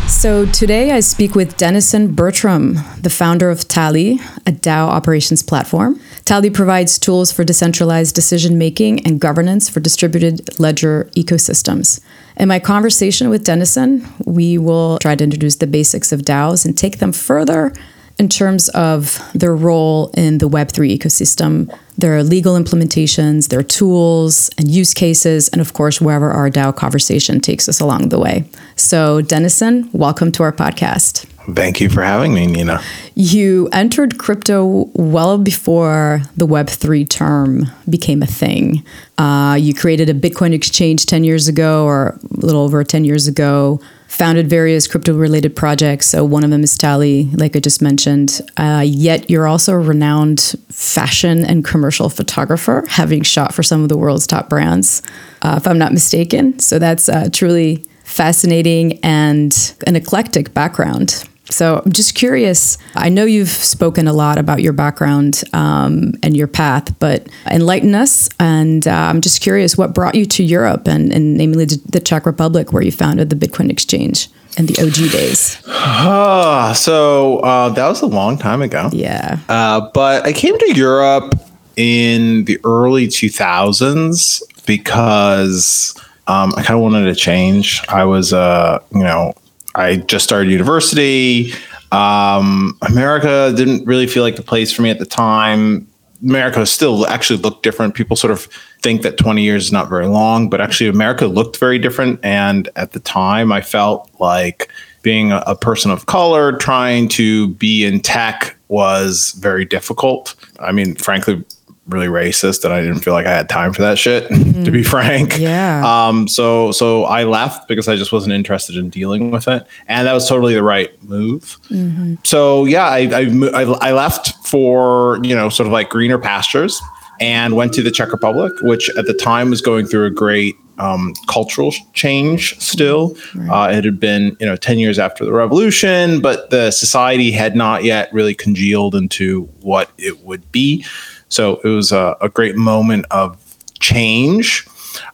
So 0.09 0.45
today 0.47 0.91
I 0.91 1.01
speak 1.01 1.35
with 1.35 1.55
Dennison 1.55 2.13
Bertram, 2.13 2.79
the 2.99 3.11
founder 3.11 3.49
of 3.49 3.67
Tally, 3.67 4.19
a 4.45 4.51
DAO 4.51 4.87
operations 4.87 5.43
platform. 5.43 5.99
Tally 6.29 6.51
provides 6.51 6.99
tools 6.99 7.31
for 7.31 7.43
decentralized 7.43 8.13
decision 8.13 8.59
making 8.59 9.03
and 9.03 9.19
governance 9.19 9.67
for 9.67 9.79
distributed 9.79 10.59
ledger 10.59 11.09
ecosystems. 11.15 12.01
In 12.37 12.47
my 12.47 12.59
conversation 12.59 13.31
with 13.31 13.43
Dennison, 13.43 14.07
we 14.25 14.59
will 14.59 14.99
try 14.99 15.15
to 15.15 15.23
introduce 15.23 15.55
the 15.55 15.65
basics 15.65 16.11
of 16.11 16.21
DAOs 16.21 16.65
and 16.65 16.77
take 16.77 16.99
them 16.99 17.13
further 17.13 17.73
in 18.19 18.29
terms 18.29 18.69
of 18.69 19.19
their 19.33 19.55
role 19.55 20.11
in 20.15 20.37
the 20.37 20.47
Web3 20.47 20.95
ecosystem, 20.95 21.75
their 21.97 22.21
legal 22.21 22.53
implementations, 22.53 23.47
their 23.47 23.63
tools 23.63 24.51
and 24.59 24.69
use 24.69 24.93
cases, 24.93 25.47
and 25.47 25.61
of 25.61 25.73
course, 25.73 25.99
wherever 25.99 26.29
our 26.29 26.51
DAO 26.51 26.75
conversation 26.75 27.39
takes 27.39 27.67
us 27.67 27.79
along 27.79 28.09
the 28.09 28.19
way. 28.19 28.47
So, 28.75 29.21
Dennison, 29.21 29.89
welcome 29.93 30.31
to 30.33 30.43
our 30.43 30.53
podcast. 30.53 31.25
Thank 31.55 31.81
you 31.81 31.89
for 31.89 32.03
having 32.03 32.33
me, 32.33 32.47
Nina. 32.47 32.81
You 33.15 33.69
entered 33.71 34.17
crypto 34.17 34.89
well 34.93 35.37
before 35.37 36.21
the 36.37 36.47
Web3 36.47 37.09
term 37.09 37.65
became 37.89 38.21
a 38.21 38.27
thing. 38.27 38.83
Uh, 39.17 39.57
you 39.59 39.73
created 39.73 40.09
a 40.09 40.13
Bitcoin 40.13 40.53
exchange 40.53 41.05
10 41.05 41.23
years 41.23 41.47
ago, 41.47 41.85
or 41.85 42.19
a 42.31 42.45
little 42.45 42.61
over 42.61 42.83
10 42.83 43.03
years 43.03 43.27
ago 43.27 43.79
founded 44.07 44.49
various 44.49 44.87
crypto 44.87 45.15
related 45.15 45.55
projects. 45.55 46.07
So 46.07 46.25
one 46.25 46.43
of 46.43 46.49
them 46.49 46.63
is 46.63 46.75
Tally, 46.77 47.25
like 47.33 47.55
I 47.55 47.59
just 47.59 47.79
mentioned. 47.81 48.41
Uh, 48.57 48.83
yet 48.85 49.29
you're 49.29 49.47
also 49.47 49.73
a 49.73 49.79
renowned 49.79 50.55
fashion 50.71 51.45
and 51.45 51.63
commercial 51.63 52.09
photographer, 52.09 52.85
having 52.89 53.21
shot 53.21 53.53
for 53.53 53.61
some 53.61 53.83
of 53.83 53.89
the 53.89 53.97
world's 53.97 54.25
top 54.25 54.49
brands, 54.49 55.03
uh, 55.43 55.55
if 55.57 55.67
I'm 55.67 55.77
not 55.77 55.93
mistaken. 55.93 56.57
So 56.57 56.79
that's 56.79 57.07
uh, 57.07 57.29
truly 57.31 57.85
fascinating 58.03 58.99
and 59.03 59.75
an 59.85 59.95
eclectic 59.95 60.53
background. 60.55 61.23
So 61.49 61.81
I'm 61.83 61.91
just 61.91 62.15
curious. 62.15 62.77
I 62.95 63.09
know 63.09 63.25
you've 63.25 63.49
spoken 63.49 64.07
a 64.07 64.13
lot 64.13 64.37
about 64.37 64.61
your 64.61 64.73
background 64.73 65.43
um, 65.53 66.13
and 66.23 66.35
your 66.37 66.47
path, 66.47 66.97
but 66.99 67.27
enlighten 67.49 67.95
us. 67.95 68.29
And 68.39 68.87
uh, 68.87 68.91
I'm 68.91 69.21
just 69.21 69.41
curious 69.41 69.77
what 69.77 69.93
brought 69.93 70.15
you 70.15 70.25
to 70.25 70.43
Europe 70.43 70.87
and, 70.87 71.11
and 71.11 71.35
namely 71.35 71.65
the 71.65 71.99
Czech 71.99 72.25
Republic, 72.25 72.71
where 72.71 72.83
you 72.83 72.91
founded 72.91 73.29
the 73.29 73.35
Bitcoin 73.35 73.69
Exchange 73.69 74.29
in 74.57 74.65
the 74.65 74.77
OG 74.81 75.11
days. 75.11 75.61
Uh, 75.67 76.73
so 76.73 77.39
uh, 77.39 77.69
that 77.69 77.87
was 77.87 78.01
a 78.01 78.07
long 78.07 78.37
time 78.37 78.61
ago. 78.61 78.89
Yeah. 78.91 79.39
Uh, 79.47 79.89
but 79.93 80.25
I 80.25 80.33
came 80.33 80.57
to 80.57 80.73
Europe 80.73 81.33
in 81.77 82.45
the 82.45 82.59
early 82.63 83.07
2000s 83.07 84.41
because 84.65 85.95
um, 86.27 86.53
I 86.57 86.63
kind 86.63 86.77
of 86.77 86.81
wanted 86.81 87.05
to 87.05 87.15
change. 87.15 87.81
I 87.89 88.03
was, 88.03 88.33
uh, 88.33 88.79
you 88.93 89.03
know, 89.03 89.33
I 89.75 89.97
just 89.97 90.23
started 90.23 90.49
university. 90.49 91.53
Um, 91.91 92.77
America 92.81 93.53
didn't 93.55 93.85
really 93.85 94.07
feel 94.07 94.23
like 94.23 94.35
the 94.35 94.43
place 94.43 94.71
for 94.71 94.81
me 94.81 94.89
at 94.89 94.99
the 94.99 95.05
time. 95.05 95.87
America 96.21 96.65
still 96.65 97.07
actually 97.07 97.39
looked 97.39 97.63
different. 97.63 97.95
People 97.95 98.15
sort 98.15 98.31
of 98.31 98.47
think 98.81 99.03
that 99.03 99.17
20 99.17 99.41
years 99.41 99.65
is 99.65 99.71
not 99.71 99.89
very 99.89 100.07
long, 100.07 100.49
but 100.49 100.59
actually, 100.59 100.89
America 100.89 101.27
looked 101.27 101.57
very 101.57 101.79
different. 101.79 102.19
And 102.23 102.69
at 102.75 102.91
the 102.91 102.99
time, 102.99 103.51
I 103.51 103.61
felt 103.61 104.09
like 104.19 104.69
being 105.01 105.31
a, 105.31 105.41
a 105.47 105.55
person 105.55 105.91
of 105.91 106.07
color 106.07 106.51
trying 106.57 107.07
to 107.09 107.49
be 107.55 107.85
in 107.85 108.01
tech 108.01 108.57
was 108.67 109.31
very 109.39 109.65
difficult. 109.65 110.35
I 110.59 110.71
mean, 110.71 110.95
frankly, 110.95 111.43
really 111.89 112.07
racist 112.07 112.63
and 112.63 112.73
I 112.73 112.81
didn't 112.81 112.99
feel 112.99 113.13
like 113.13 113.25
I 113.25 113.31
had 113.31 113.49
time 113.49 113.73
for 113.73 113.81
that 113.81 113.97
shit 113.97 114.29
mm-hmm. 114.29 114.63
to 114.65 114.71
be 114.71 114.83
frank. 114.83 115.37
Yeah. 115.37 115.83
Um 115.85 116.27
so 116.27 116.71
so 116.71 117.05
I 117.05 117.23
left 117.23 117.67
because 117.67 117.87
I 117.87 117.95
just 117.95 118.11
wasn't 118.11 118.33
interested 118.33 118.75
in 118.75 118.89
dealing 118.89 119.31
with 119.31 119.47
it 119.47 119.65
and 119.87 120.07
that 120.07 120.13
was 120.13 120.27
totally 120.27 120.53
the 120.53 120.63
right 120.63 121.01
move. 121.03 121.57
Mm-hmm. 121.69 122.15
So 122.23 122.65
yeah, 122.65 122.87
I, 122.87 123.09
I 123.13 123.61
I 123.81 123.91
left 123.91 124.47
for, 124.47 125.19
you 125.23 125.35
know, 125.35 125.49
sort 125.49 125.67
of 125.67 125.73
like 125.73 125.89
greener 125.89 126.19
pastures 126.19 126.81
and 127.19 127.55
went 127.55 127.73
to 127.73 127.81
the 127.81 127.91
Czech 127.91 128.11
Republic, 128.11 128.53
which 128.61 128.89
at 128.91 129.05
the 129.05 129.13
time 129.13 129.49
was 129.49 129.61
going 129.61 129.85
through 129.85 130.05
a 130.05 130.11
great 130.11 130.55
um, 130.79 131.13
cultural 131.27 131.73
change 131.93 132.57
still. 132.59 133.15
Right. 133.35 133.73
Uh, 133.73 133.77
it 133.77 133.83
had 133.83 133.99
been, 133.99 134.37
you 134.39 134.45
know, 134.45 134.55
10 134.55 134.79
years 134.79 134.97
after 134.97 135.25
the 135.25 135.33
revolution, 135.33 136.21
but 136.21 136.49
the 136.49 136.71
society 136.71 137.31
had 137.31 137.55
not 137.55 137.83
yet 137.83 138.11
really 138.13 138.33
congealed 138.33 138.95
into 138.95 139.43
what 139.61 139.91
it 139.97 140.23
would 140.23 140.49
be. 140.51 140.85
So 141.29 141.61
it 141.63 141.67
was 141.69 141.91
a, 141.91 142.17
a 142.21 142.29
great 142.29 142.55
moment 142.55 143.05
of 143.11 143.37
change. 143.79 144.67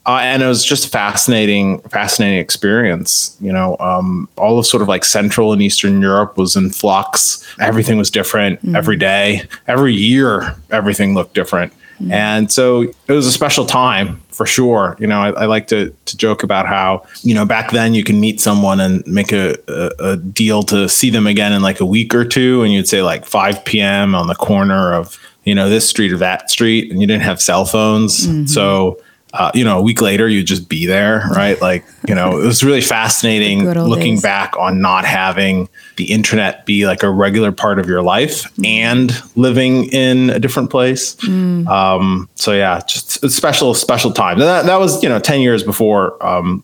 Uh, 0.06 0.20
and 0.22 0.42
it 0.42 0.48
was 0.48 0.64
just 0.64 0.92
fascinating, 0.92 1.80
fascinating 1.90 2.40
experience. 2.40 3.36
You 3.40 3.52
know, 3.52 3.76
um, 3.80 4.30
all 4.38 4.60
of 4.60 4.66
sort 4.66 4.82
of 4.82 4.88
like 4.88 5.04
Central 5.04 5.52
and 5.52 5.62
Eastern 5.62 6.02
Europe 6.02 6.38
was 6.38 6.56
in 6.56 6.70
flux. 6.70 7.44
Everything 7.60 7.98
was 7.98 8.10
different 8.10 8.60
mm-hmm. 8.60 8.76
every 8.76 8.98
day, 8.98 9.44
every 9.68 9.94
year. 9.94 10.56
Everything 10.72 11.14
looked 11.14 11.34
different, 11.34 11.74
mm-hmm. 11.74 12.12
and 12.12 12.52
so 12.52 12.82
it 12.82 13.12
was 13.12 13.26
a 13.28 13.32
special 13.32 13.66
time 13.66 14.22
for 14.30 14.46
sure. 14.46 14.96
You 15.00 15.08
know, 15.08 15.20
I, 15.20 15.30
I, 15.32 15.46
like 15.46 15.68
to 15.68 15.94
to 16.06 16.18
joke 16.18 16.44
about 16.44 16.68
how 16.68 17.06
you 17.22 17.34
know 17.34 17.46
back 17.46 17.72
then 17.72 17.94
you 17.94 18.04
can 18.04 18.20
meet 18.20 18.40
someone 18.40 18.80
and 18.80 19.06
make 19.08 19.32
a, 19.32 19.56
a, 19.68 20.12
a 20.12 20.18
deal 20.18 20.64
to 20.64 20.88
see 20.88 21.10
them 21.10 21.28
again 21.28 21.52
in 21.52 21.62
like 21.62 21.80
a 21.80 21.86
week 21.86 22.14
or 22.14 22.26
two, 22.26 22.62
and 22.64 22.72
you'd 22.72 22.88
say 22.88 23.02
like 23.02 23.26
5 23.26 23.66
p.m. 23.66 24.16
on 24.16 24.28
the 24.28 24.36
corner 24.36 24.94
of 24.94 25.18
you 25.46 25.56
know, 25.56 25.70
this 25.70 25.88
street 25.88 26.12
or 26.12 26.18
that 26.18 26.50
street, 26.50 26.92
and 26.92 27.00
you 27.00 27.08
didn't 27.08 27.24
have 27.24 27.42
cell 27.42 27.66
phones. 27.66 28.28
Mm-hmm. 28.28 28.48
So, 28.48 29.00
uh, 29.34 29.52
you 29.54 29.64
know, 29.64 29.80
a 29.80 29.82
week 29.82 30.02
later, 30.02 30.28
you'd 30.28 30.48
just 30.48 30.70
be 30.70 30.86
there, 30.86 31.28
right? 31.36 31.60
Like, 31.62 31.86
you 32.08 32.16
know, 32.16 32.40
it 32.40 32.46
was 32.46 32.64
really 32.64 32.82
fascinating 32.82 33.70
looking 33.74 34.14
days. 34.14 34.22
back 34.22 34.56
on 34.58 34.82
not 34.82 35.06
having 35.06 35.70
the 35.98 36.12
internet 36.12 36.66
be 36.66 36.88
like 36.88 37.04
a 37.04 37.10
regular 37.10 37.52
part 37.52 37.78
of 37.78 37.88
your 37.88 38.02
life 38.02 38.44
mm. 38.56 38.66
and 38.66 39.12
living 39.36 39.86
in 39.92 40.30
a 40.30 40.40
different 40.40 40.70
place. 40.70 41.16
Mm. 41.18 41.68
Um, 41.68 42.30
so, 42.36 42.54
yeah, 42.54 42.82
just 42.88 43.24
a 43.24 43.30
special, 43.30 43.74
special 43.74 44.12
time. 44.12 44.40
That, 44.40 44.66
that 44.66 44.80
was, 44.80 45.04
you 45.04 45.10
know, 45.10 45.20
10 45.20 45.42
years 45.42 45.64
before 45.64 46.26
um, 46.26 46.64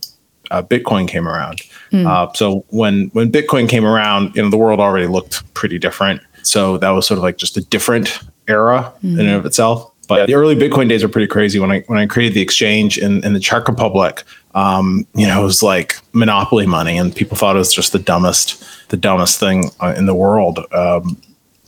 uh, 0.50 0.64
Bitcoin 0.64 1.08
came 1.08 1.28
around. 1.28 1.62
Mm. 1.92 2.08
Uh, 2.08 2.32
so 2.34 2.66
when 2.70 3.10
when 3.14 3.32
Bitcoin 3.32 3.68
came 3.68 3.86
around, 3.86 4.36
you 4.36 4.42
know, 4.42 4.50
the 4.50 4.58
world 4.58 4.80
already 4.80 5.08
looked 5.08 5.54
pretty 5.54 5.78
different. 5.78 6.22
So 6.44 6.78
that 6.78 6.90
was 6.90 7.06
sort 7.06 7.18
of 7.18 7.24
like 7.24 7.38
just 7.38 7.58
a 7.58 7.62
different 7.62 8.20
era 8.52 8.94
mm-hmm. 8.98 9.20
in 9.20 9.28
and 9.28 9.36
of 9.36 9.46
itself. 9.46 9.88
But 10.08 10.28
the 10.28 10.36
early 10.36 10.56
Bitcoin 10.56 10.90
days 10.90 11.04
were 11.04 11.10
pretty 11.10 11.28
crazy. 11.28 11.58
When 11.60 11.72
I 11.72 11.84
when 11.88 11.98
I 11.98 12.06
created 12.06 12.34
the 12.36 12.42
exchange 12.42 12.98
in, 12.98 13.24
in 13.26 13.34
the 13.34 13.40
Czech 13.40 13.68
Republic, 13.68 14.24
um, 14.54 15.06
you 15.16 15.26
know, 15.26 15.42
it 15.42 15.46
was 15.46 15.64
like 15.64 15.96
monopoly 16.12 16.68
money, 16.68 16.98
and 17.00 17.16
people 17.16 17.38
thought 17.38 17.56
it 17.56 17.60
was 17.60 17.74
just 17.74 17.92
the 17.94 18.00
dumbest 18.00 18.62
the 18.90 18.98
dumbest 18.98 19.40
thing 19.40 19.72
uh, 19.80 19.94
in 19.98 20.06
the 20.08 20.16
world. 20.16 20.60
Um, 20.74 21.16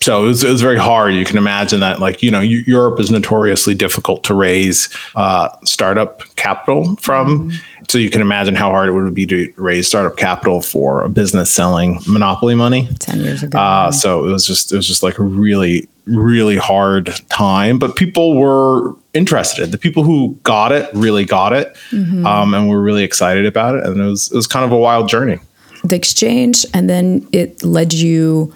so 0.02 0.24
it 0.24 0.28
was, 0.28 0.44
it 0.44 0.52
was 0.52 0.62
very 0.62 0.78
hard. 0.78 1.14
You 1.14 1.24
can 1.24 1.38
imagine 1.38 1.80
that, 1.80 2.02
like, 2.02 2.22
you 2.22 2.32
know, 2.32 2.42
Europe 2.42 3.00
is 3.00 3.10
notoriously 3.10 3.76
difficult 3.76 4.26
to 4.26 4.34
raise 4.34 4.90
uh, 5.16 5.48
startup 5.64 6.24
capital 6.36 6.98
from. 6.98 7.50
Mm-hmm. 7.50 7.58
So 7.88 7.98
you 7.98 8.10
can 8.10 8.22
imagine 8.22 8.56
how 8.56 8.70
hard 8.70 8.90
it 8.90 8.92
would 8.94 9.14
be 9.14 9.26
to 9.28 9.54
raise 9.56 9.88
startup 9.88 10.18
capital 10.18 10.62
for 10.62 11.04
a 11.04 11.10
business 11.10 11.52
selling 11.52 12.00
monopoly 12.08 12.56
money. 12.56 12.88
Ten 13.00 13.20
years 13.20 13.44
ago. 13.44 13.58
Uh, 13.58 13.92
so 13.92 14.28
it 14.28 14.32
was 14.32 14.46
just 14.46 14.72
it 14.72 14.76
was 14.76 14.88
just 14.88 15.04
like 15.04 15.20
a 15.20 15.24
really 15.24 15.88
really 16.06 16.58
hard 16.58 17.08
time, 17.30 17.80
but 17.80 17.96
people 17.96 18.38
were 18.38 18.94
interested. 19.14 19.72
The 19.72 19.78
people 19.78 20.04
who 20.04 20.38
got 20.44 20.72
it 20.72 20.90
really 20.94 21.26
got 21.26 21.54
it, 21.54 21.76
mm-hmm. 21.92 22.26
um, 22.26 22.54
and 22.54 22.70
were 22.70 22.82
really 22.82 23.04
excited 23.04 23.46
about 23.46 23.76
it. 23.76 23.86
And 23.86 24.00
it 24.00 24.06
was 24.06 24.32
it 24.32 24.36
was 24.36 24.48
kind 24.48 24.66
of 24.66 24.72
a 24.72 24.78
wild 24.78 25.08
journey. 25.08 25.40
The 25.84 25.96
exchange, 25.96 26.66
and 26.74 26.90
then 26.90 27.28
it 27.32 27.64
led 27.64 27.94
you, 27.94 28.54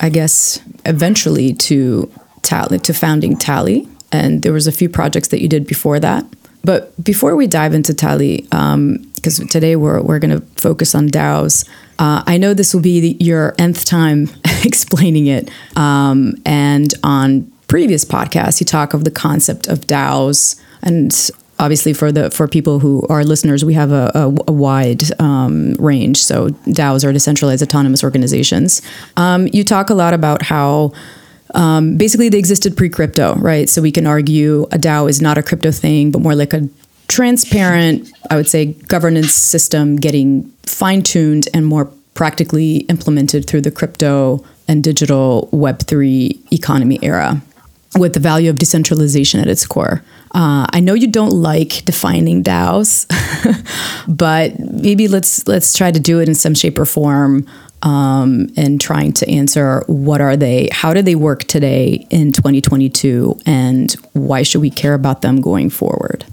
I 0.00 0.08
guess, 0.08 0.60
eventually 0.86 1.52
to 1.54 2.10
Tally 2.42 2.78
to 2.78 2.94
founding 2.94 3.36
Tally. 3.36 3.86
And 4.12 4.42
there 4.42 4.52
was 4.52 4.66
a 4.66 4.72
few 4.72 4.88
projects 4.88 5.28
that 5.28 5.40
you 5.40 5.48
did 5.48 5.66
before 5.66 6.00
that. 6.00 6.24
But 6.62 7.02
before 7.02 7.36
we 7.36 7.46
dive 7.46 7.74
into 7.74 7.94
Tally, 7.94 8.42
because 8.42 9.40
um, 9.40 9.48
today 9.48 9.76
we're 9.76 10.00
we're 10.02 10.18
going 10.18 10.38
to 10.38 10.46
focus 10.60 10.94
on 10.94 11.08
DAOs. 11.08 11.68
Uh, 11.98 12.22
I 12.26 12.38
know 12.38 12.54
this 12.54 12.72
will 12.74 12.80
be 12.80 13.00
the, 13.00 13.24
your 13.24 13.54
nth 13.58 13.84
time 13.84 14.28
explaining 14.64 15.26
it, 15.26 15.50
um, 15.76 16.34
and 16.44 16.92
on 17.02 17.50
previous 17.68 18.04
podcasts 18.04 18.60
you 18.60 18.66
talk 18.66 18.94
of 18.94 19.04
the 19.04 19.10
concept 19.10 19.68
of 19.68 19.80
DAOs, 19.80 20.60
and 20.82 21.30
obviously 21.60 21.92
for 21.92 22.10
the 22.10 22.30
for 22.30 22.48
people 22.48 22.80
who 22.80 23.06
are 23.08 23.22
listeners, 23.22 23.64
we 23.64 23.74
have 23.74 23.92
a, 23.92 24.10
a, 24.14 24.34
a 24.48 24.52
wide 24.52 25.02
um, 25.20 25.74
range. 25.74 26.22
So 26.22 26.48
DAOs 26.48 27.06
are 27.06 27.12
decentralized 27.12 27.62
autonomous 27.62 28.02
organizations. 28.02 28.82
Um, 29.16 29.48
you 29.52 29.62
talk 29.62 29.90
a 29.90 29.94
lot 29.94 30.14
about 30.14 30.42
how 30.42 30.92
um, 31.54 31.96
basically, 31.96 32.28
they 32.28 32.38
existed 32.38 32.76
pre 32.76 32.88
crypto, 32.88 33.34
right? 33.36 33.68
So 33.68 33.82
we 33.82 33.92
can 33.92 34.06
argue 34.06 34.64
a 34.72 34.78
DAO 34.78 35.08
is 35.08 35.20
not 35.20 35.38
a 35.38 35.42
crypto 35.42 35.70
thing, 35.70 36.10
but 36.10 36.20
more 36.20 36.34
like 36.34 36.52
a 36.52 36.68
transparent, 37.08 38.10
I 38.30 38.36
would 38.36 38.48
say, 38.48 38.66
governance 38.66 39.34
system 39.34 39.96
getting 39.96 40.44
fine 40.62 41.02
tuned 41.02 41.48
and 41.52 41.66
more 41.66 41.90
practically 42.14 42.78
implemented 42.88 43.46
through 43.46 43.62
the 43.62 43.70
crypto 43.70 44.44
and 44.68 44.84
digital 44.84 45.48
Web3 45.52 46.52
economy 46.52 46.98
era 47.02 47.42
with 47.98 48.14
the 48.14 48.20
value 48.20 48.48
of 48.48 48.58
decentralization 48.58 49.40
at 49.40 49.48
its 49.48 49.66
core. 49.66 50.04
Uh, 50.32 50.66
I 50.72 50.78
know 50.78 50.94
you 50.94 51.08
don't 51.08 51.32
like 51.32 51.84
defining 51.84 52.44
DAOs, 52.44 53.06
but 54.08 54.56
maybe 54.60 55.08
let's 55.08 55.46
let's 55.48 55.76
try 55.76 55.90
to 55.90 55.98
do 55.98 56.20
it 56.20 56.28
in 56.28 56.36
some 56.36 56.54
shape 56.54 56.78
or 56.78 56.86
form 56.86 57.46
um, 57.82 58.48
and 58.56 58.80
trying 58.80 59.12
to 59.14 59.28
answer 59.28 59.82
what 59.86 60.20
are 60.20 60.36
they, 60.36 60.68
how 60.72 60.92
do 60.92 61.02
they 61.02 61.14
work 61.14 61.44
today 61.44 62.06
in 62.10 62.32
2022, 62.32 63.38
and 63.46 63.92
why 64.12 64.42
should 64.42 64.60
we 64.60 64.70
care 64.70 64.94
about 64.94 65.22
them 65.22 65.40
going 65.40 65.70
forward? 65.70 66.24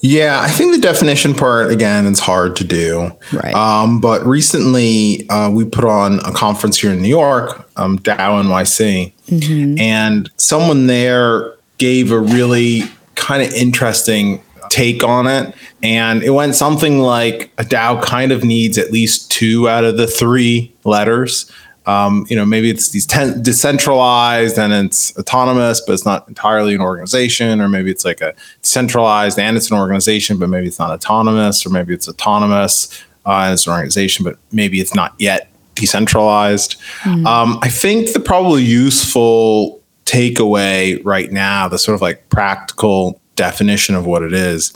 Yeah, 0.00 0.38
I 0.38 0.50
think 0.50 0.74
the 0.74 0.80
definition 0.80 1.32
part 1.32 1.70
again 1.70 2.04
is 2.04 2.20
hard 2.20 2.56
to 2.56 2.64
do. 2.64 3.10
Right. 3.32 3.54
Um, 3.54 4.02
but 4.02 4.26
recently, 4.26 5.26
uh, 5.30 5.48
we 5.50 5.64
put 5.64 5.86
on 5.86 6.18
a 6.18 6.32
conference 6.32 6.78
here 6.78 6.92
in 6.92 7.00
New 7.00 7.08
York, 7.08 7.66
um, 7.78 7.98
DAO 8.00 8.44
NYC, 8.44 9.14
mm-hmm. 9.28 9.78
and 9.78 10.30
someone 10.36 10.88
there 10.88 11.54
gave 11.78 12.12
a 12.12 12.18
really 12.18 12.82
kind 13.14 13.42
of 13.42 13.50
interesting 13.54 14.43
take 14.74 15.04
on 15.04 15.28
it. 15.28 15.54
And 15.84 16.24
it 16.24 16.30
went 16.30 16.56
something 16.56 16.98
like 16.98 17.52
a 17.58 17.64
DAO 17.64 18.02
kind 18.02 18.32
of 18.32 18.42
needs 18.42 18.76
at 18.76 18.90
least 18.90 19.30
two 19.30 19.68
out 19.68 19.84
of 19.84 19.96
the 19.96 20.08
three 20.08 20.74
letters. 20.82 21.48
Um, 21.86 22.26
you 22.28 22.34
know, 22.34 22.44
maybe 22.44 22.70
it's 22.70 22.90
these 22.90 23.06
ten- 23.06 23.40
decentralized 23.40 24.58
and 24.58 24.72
it's 24.72 25.16
autonomous, 25.16 25.80
but 25.80 25.92
it's 25.92 26.04
not 26.04 26.26
entirely 26.26 26.74
an 26.74 26.80
organization, 26.80 27.60
or 27.60 27.68
maybe 27.68 27.90
it's 27.90 28.04
like 28.04 28.20
a 28.20 28.34
centralized 28.62 29.38
and 29.38 29.56
it's 29.56 29.70
an 29.70 29.76
organization, 29.76 30.38
but 30.38 30.48
maybe 30.48 30.66
it's 30.66 30.78
not 30.80 30.90
autonomous, 30.90 31.64
or 31.64 31.70
maybe 31.70 31.94
it's 31.94 32.08
autonomous 32.08 33.04
uh, 33.26 33.44
and 33.44 33.52
it's 33.52 33.66
an 33.66 33.74
organization, 33.74 34.24
but 34.24 34.38
maybe 34.50 34.80
it's 34.80 34.94
not 34.94 35.14
yet 35.18 35.50
decentralized. 35.76 36.80
Mm. 37.02 37.26
Um, 37.26 37.58
I 37.62 37.68
think 37.68 38.12
the 38.12 38.20
probably 38.20 38.62
useful 38.64 39.80
takeaway 40.04 41.00
right 41.04 41.30
now, 41.30 41.68
the 41.68 41.78
sort 41.78 41.94
of 41.94 42.02
like 42.02 42.28
practical 42.28 43.20
definition 43.36 43.94
of 43.94 44.06
what 44.06 44.22
it 44.22 44.32
is 44.32 44.72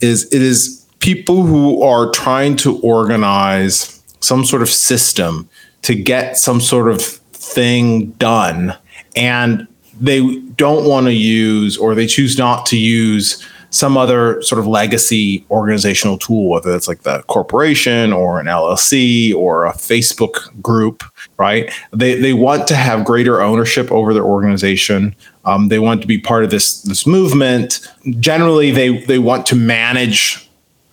is 0.00 0.24
it 0.32 0.42
is 0.42 0.86
people 1.00 1.44
who 1.44 1.82
are 1.82 2.10
trying 2.10 2.56
to 2.56 2.78
organize 2.80 4.02
some 4.20 4.44
sort 4.44 4.62
of 4.62 4.68
system 4.68 5.48
to 5.82 5.94
get 5.94 6.36
some 6.36 6.60
sort 6.60 6.88
of 6.88 7.00
thing 7.00 8.06
done 8.12 8.76
and 9.16 9.66
they 10.00 10.36
don't 10.56 10.86
want 10.88 11.06
to 11.06 11.12
use 11.12 11.76
or 11.76 11.94
they 11.94 12.06
choose 12.06 12.38
not 12.38 12.66
to 12.66 12.76
use 12.76 13.44
some 13.70 13.96
other 13.96 14.40
sort 14.42 14.58
of 14.58 14.66
legacy 14.66 15.44
organizational 15.50 16.16
tool, 16.18 16.48
whether 16.48 16.74
it's 16.74 16.88
like 16.88 17.02
the 17.02 17.22
corporation 17.24 18.12
or 18.12 18.40
an 18.40 18.46
LLC 18.46 19.34
or 19.34 19.66
a 19.66 19.72
Facebook 19.72 20.60
group, 20.62 21.04
right? 21.36 21.70
They, 21.92 22.18
they 22.18 22.32
want 22.32 22.66
to 22.68 22.76
have 22.76 23.04
greater 23.04 23.42
ownership 23.42 23.92
over 23.92 24.14
their 24.14 24.24
organization. 24.24 25.14
Um, 25.48 25.68
they 25.68 25.78
want 25.78 26.02
to 26.02 26.06
be 26.06 26.18
part 26.18 26.44
of 26.44 26.50
this 26.50 26.82
this 26.82 27.06
movement. 27.06 27.80
Generally, 28.20 28.72
they 28.72 28.98
they 29.06 29.18
want 29.18 29.46
to 29.46 29.56
manage 29.56 30.48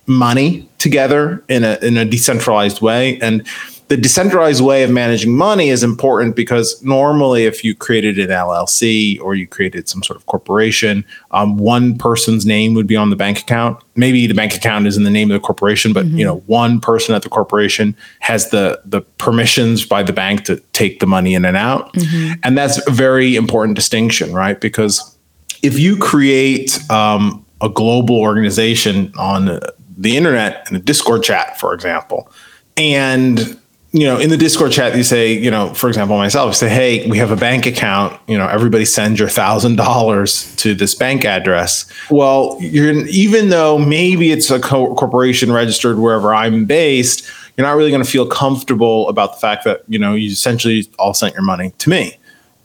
money 0.07 0.69
together 0.77 1.43
in 1.49 1.63
a 1.63 1.77
in 1.81 1.97
a 1.97 2.05
decentralized 2.05 2.81
way 2.81 3.19
and 3.21 3.45
the 3.87 3.97
decentralized 3.97 4.63
way 4.63 4.83
of 4.83 4.89
managing 4.89 5.35
money 5.35 5.69
is 5.69 5.83
important 5.83 6.35
because 6.35 6.81
normally 6.81 7.45
if 7.45 7.63
you 7.63 7.75
created 7.75 8.17
an 8.19 8.29
llc 8.29 9.21
or 9.21 9.35
you 9.35 9.47
created 9.47 9.87
some 9.87 10.01
sort 10.03 10.17
of 10.17 10.25
corporation 10.25 11.05
um, 11.31 11.57
one 11.57 11.97
person's 11.97 12.45
name 12.45 12.73
would 12.73 12.87
be 12.87 12.95
on 12.95 13.09
the 13.09 13.15
bank 13.15 13.39
account 13.39 13.81
maybe 13.95 14.25
the 14.27 14.33
bank 14.33 14.55
account 14.55 14.87
is 14.87 14.97
in 14.97 15.03
the 15.03 15.09
name 15.09 15.29
of 15.29 15.39
the 15.39 15.45
corporation 15.45 15.93
but 15.93 16.05
mm-hmm. 16.05 16.17
you 16.17 16.25
know 16.25 16.37
one 16.47 16.79
person 16.79 17.13
at 17.13 17.21
the 17.21 17.29
corporation 17.29 17.95
has 18.19 18.49
the 18.49 18.79
the 18.85 19.01
permissions 19.17 19.85
by 19.85 20.01
the 20.01 20.13
bank 20.13 20.43
to 20.43 20.57
take 20.73 20.99
the 20.99 21.07
money 21.07 21.33
in 21.33 21.45
and 21.45 21.57
out 21.57 21.93
mm-hmm. 21.93 22.33
and 22.43 22.57
that's 22.57 22.85
a 22.87 22.91
very 22.91 23.35
important 23.35 23.75
distinction 23.75 24.33
right 24.33 24.61
because 24.61 25.15
if 25.61 25.79
you 25.79 25.97
create 25.97 26.79
um, 26.91 27.43
a 27.61 27.69
global 27.69 28.17
organization 28.17 29.11
on 29.17 29.59
the 29.97 30.17
internet 30.17 30.69
in 30.69 30.75
a 30.75 30.79
discord 30.79 31.23
chat 31.23 31.59
for 31.59 31.73
example 31.73 32.29
and 32.77 33.57
you 33.95 34.05
know, 34.05 34.19
in 34.19 34.29
the 34.29 34.35
Discord 34.35 34.73
chat, 34.73 34.97
you 34.97 35.03
say, 35.03 35.31
you 35.31 35.49
know, 35.49 35.73
for 35.73 35.87
example, 35.87 36.17
myself, 36.17 36.53
say, 36.53 36.67
hey, 36.67 37.09
we 37.09 37.17
have 37.17 37.31
a 37.31 37.35
bank 37.37 37.65
account. 37.65 38.19
You 38.27 38.37
know, 38.37 38.45
everybody 38.45 38.83
send 38.83 39.17
your 39.17 39.29
thousand 39.29 39.77
dollars 39.77 40.53
to 40.57 40.75
this 40.75 40.93
bank 40.93 41.23
address. 41.23 41.89
Well, 42.11 42.57
you're 42.59 42.91
even 43.07 43.49
though 43.49 43.77
maybe 43.77 44.33
it's 44.33 44.51
a 44.51 44.59
co- 44.59 44.93
corporation 44.95 45.49
registered 45.49 45.97
wherever 45.97 46.35
I'm 46.35 46.65
based, 46.65 47.25
you're 47.55 47.65
not 47.65 47.77
really 47.77 47.89
going 47.89 48.03
to 48.03 48.09
feel 48.09 48.27
comfortable 48.27 49.07
about 49.07 49.35
the 49.35 49.39
fact 49.39 49.63
that 49.63 49.83
you 49.87 49.97
know 49.97 50.13
you 50.13 50.29
essentially 50.29 50.89
all 50.99 51.13
sent 51.13 51.33
your 51.33 51.43
money 51.43 51.71
to 51.77 51.89
me 51.89 52.17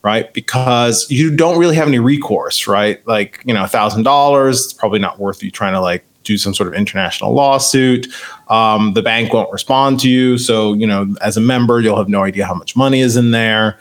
right? 0.02 0.32
Because 0.32 1.06
you 1.10 1.34
don't 1.36 1.58
really 1.58 1.76
have 1.76 1.86
any 1.86 1.98
recourse, 1.98 2.66
right? 2.66 3.06
Like, 3.06 3.42
you 3.44 3.52
know, 3.52 3.64
a 3.64 3.68
thousand 3.68 4.04
dollars, 4.04 4.64
it's 4.64 4.72
probably 4.72 4.98
not 4.98 5.18
worth 5.18 5.42
you 5.42 5.50
trying 5.50 5.74
to 5.74 5.80
like 5.82 6.06
do 6.24 6.36
some 6.38 6.54
sort 6.54 6.68
of 6.68 6.74
international 6.74 7.32
lawsuit. 7.32 8.06
Um, 8.48 8.92
the 8.94 9.02
bank 9.02 9.32
won't 9.32 9.52
respond 9.52 10.00
to 10.00 10.10
you. 10.10 10.38
So, 10.38 10.74
you 10.74 10.86
know, 10.86 11.14
as 11.20 11.36
a 11.36 11.40
member, 11.40 11.80
you'll 11.80 11.96
have 11.96 12.08
no 12.08 12.22
idea 12.22 12.46
how 12.46 12.54
much 12.54 12.76
money 12.76 13.00
is 13.00 13.16
in 13.16 13.30
there. 13.30 13.78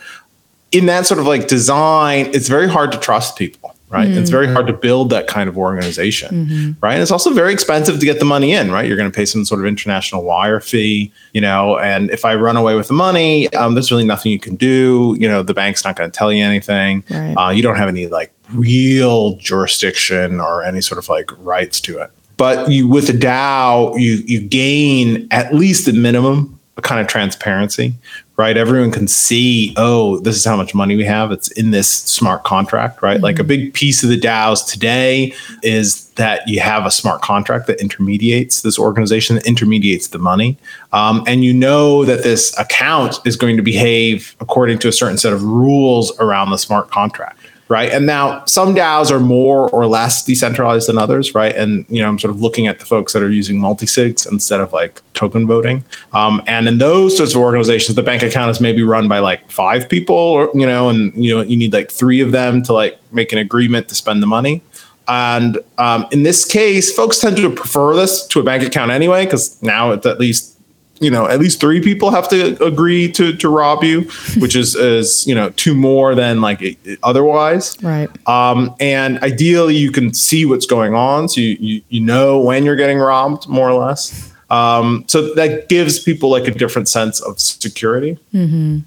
In 0.71 0.85
that 0.85 1.05
sort 1.05 1.19
of 1.19 1.25
like 1.25 1.47
design, 1.47 2.27
it's 2.33 2.47
very 2.47 2.69
hard 2.69 2.91
to 2.91 2.99
trust 2.99 3.37
people, 3.37 3.75
right? 3.89 4.07
Mm-hmm. 4.07 4.19
It's 4.19 4.29
very 4.29 4.45
hard 4.45 4.67
to 4.67 4.73
build 4.73 5.09
that 5.09 5.25
kind 5.25 5.49
of 5.49 5.57
organization, 5.57 6.45
mm-hmm. 6.45 6.71
right? 6.79 6.93
And 6.93 7.01
it's 7.01 7.09
also 7.09 7.33
very 7.33 7.51
expensive 7.51 7.99
to 7.99 8.05
get 8.05 8.19
the 8.19 8.25
money 8.25 8.53
in, 8.53 8.71
right? 8.71 8.87
You're 8.87 8.95
going 8.95 9.11
to 9.11 9.15
pay 9.15 9.25
some 9.25 9.45
sort 9.45 9.61
of 9.61 9.65
international 9.65 10.23
wire 10.23 10.59
fee, 10.59 11.11
you 11.33 11.41
know, 11.41 11.79
and 11.79 12.11
if 12.11 12.23
I 12.23 12.35
run 12.35 12.55
away 12.55 12.75
with 12.75 12.87
the 12.87 12.93
money, 12.93 13.51
um, 13.55 13.73
there's 13.73 13.89
really 13.89 14.05
nothing 14.05 14.31
you 14.31 14.39
can 14.39 14.55
do. 14.55 15.17
You 15.19 15.27
know, 15.27 15.41
the 15.41 15.55
bank's 15.55 15.83
not 15.83 15.95
going 15.95 16.11
to 16.11 16.15
tell 16.15 16.31
you 16.31 16.43
anything. 16.43 17.03
Right. 17.09 17.33
Uh, 17.33 17.49
you 17.49 17.63
don't 17.63 17.77
have 17.77 17.89
any 17.89 18.05
like 18.05 18.31
real 18.53 19.37
jurisdiction 19.37 20.39
or 20.39 20.63
any 20.63 20.81
sort 20.81 20.99
of 20.99 21.09
like 21.09 21.31
rights 21.39 21.81
to 21.81 21.97
it. 21.97 22.11
But 22.39 22.71
you 22.71 22.87
with 22.87 23.09
a 23.09 23.13
DAO, 23.13 23.99
you 23.99 24.23
you 24.25 24.39
gain 24.39 25.27
at 25.29 25.53
least 25.53 25.89
at 25.89 25.93
minimum 25.93 26.57
a 26.77 26.81
kind 26.81 27.01
of 27.01 27.07
transparency, 27.07 27.93
right? 28.37 28.55
Everyone 28.55 28.91
can 28.91 29.09
see, 29.09 29.73
oh, 29.75 30.19
this 30.21 30.37
is 30.37 30.45
how 30.45 30.55
much 30.55 30.73
money 30.73 30.95
we 30.95 31.03
have. 31.03 31.33
It's 31.33 31.51
in 31.51 31.71
this 31.71 31.89
smart 31.89 32.45
contract, 32.45 33.01
right? 33.01 33.15
Mm-hmm. 33.15 33.23
Like 33.23 33.39
a 33.39 33.43
big 33.43 33.73
piece 33.73 34.03
of 34.03 34.09
the 34.09 34.17
DAOs 34.17 34.65
today 34.65 35.33
is 35.63 36.05
that 36.11 36.47
you 36.47 36.61
have 36.61 36.85
a 36.85 36.91
smart 36.91 37.21
contract 37.21 37.67
that 37.67 37.81
intermediates 37.81 38.61
this 38.61 38.79
organization, 38.79 39.35
that 39.35 39.45
intermediates 39.45 40.07
the 40.07 40.19
money. 40.19 40.57
Um, 40.93 41.23
and 41.27 41.43
you 41.43 41.53
know 41.53 42.05
that 42.05 42.23
this 42.23 42.57
account 42.57 43.19
is 43.25 43.35
going 43.35 43.57
to 43.57 43.63
behave 43.63 44.33
according 44.39 44.79
to 44.79 44.87
a 44.87 44.93
certain 44.93 45.17
set 45.17 45.33
of 45.33 45.43
rules 45.43 46.17
around 46.19 46.51
the 46.51 46.57
smart 46.57 46.89
contract 46.89 47.38
right? 47.69 47.91
And 47.91 48.05
now 48.07 48.43
some 48.45 48.75
DAOs 48.75 49.11
are 49.11 49.19
more 49.19 49.69
or 49.69 49.85
less 49.85 50.25
decentralized 50.25 50.89
than 50.89 50.97
others, 50.97 51.35
right? 51.35 51.55
And 51.55 51.85
you 51.87 52.01
know, 52.01 52.09
I'm 52.09 52.19
sort 52.19 52.33
of 52.33 52.41
looking 52.41 52.67
at 52.67 52.79
the 52.79 52.85
folks 52.85 53.13
that 53.13 53.21
are 53.21 53.29
using 53.29 53.59
multi-sigs 53.59 54.29
instead 54.29 54.59
of 54.59 54.73
like 54.73 55.01
token 55.13 55.45
voting. 55.47 55.85
Um, 56.11 56.41
and 56.47 56.67
in 56.67 56.79
those 56.79 57.15
sorts 57.15 57.35
of 57.35 57.41
organizations, 57.41 57.95
the 57.95 58.03
bank 58.03 58.23
account 58.23 58.49
is 58.49 58.59
maybe 58.59 58.81
run 58.81 59.07
by 59.07 59.19
like 59.19 59.49
five 59.51 59.87
people, 59.87 60.15
or 60.15 60.49
you 60.53 60.65
know, 60.65 60.89
and 60.89 61.13
you 61.15 61.35
know, 61.35 61.41
you 61.41 61.55
need 61.55 61.71
like 61.71 61.91
three 61.91 62.21
of 62.21 62.31
them 62.31 62.63
to 62.63 62.73
like 62.73 62.99
make 63.13 63.31
an 63.31 63.37
agreement 63.37 63.87
to 63.89 63.95
spend 63.95 64.21
the 64.21 64.27
money. 64.27 64.61
And 65.07 65.57
um, 65.77 66.05
in 66.11 66.23
this 66.23 66.45
case, 66.45 66.93
folks 66.93 67.19
tend 67.19 67.37
to 67.37 67.49
prefer 67.51 67.95
this 67.95 68.27
to 68.27 68.39
a 68.39 68.43
bank 68.43 68.63
account 68.63 68.91
anyway, 68.91 69.25
because 69.25 69.61
now 69.61 69.91
it's 69.91 70.05
at 70.05 70.19
least 70.19 70.58
you 70.99 71.09
know 71.09 71.27
at 71.27 71.39
least 71.39 71.59
three 71.59 71.81
people 71.81 72.11
have 72.11 72.27
to 72.29 72.61
agree 72.63 73.11
to 73.11 73.35
to 73.35 73.49
rob 73.49 73.83
you 73.83 74.01
which 74.37 74.55
is 74.55 74.75
is 74.75 75.25
you 75.27 75.35
know 75.35 75.49
two 75.51 75.73
more 75.73 76.15
than 76.15 76.41
like 76.41 76.77
otherwise. 77.03 77.81
Right. 77.81 78.09
Um 78.27 78.75
and 78.79 79.19
ideally 79.19 79.75
you 79.75 79.91
can 79.91 80.13
see 80.13 80.45
what's 80.45 80.65
going 80.65 80.93
on 80.93 81.29
so 81.29 81.41
you 81.41 81.57
you, 81.59 81.81
you 81.89 82.01
know 82.01 82.39
when 82.39 82.65
you're 82.65 82.75
getting 82.75 82.99
robbed 82.99 83.47
more 83.47 83.69
or 83.69 83.85
less. 83.85 84.33
Um 84.49 85.05
so 85.07 85.33
that 85.35 85.69
gives 85.69 85.99
people 85.99 86.29
like 86.29 86.47
a 86.47 86.51
different 86.51 86.89
sense 86.89 87.21
of 87.21 87.39
security. 87.39 88.17
Mm-hmm. 88.33 88.79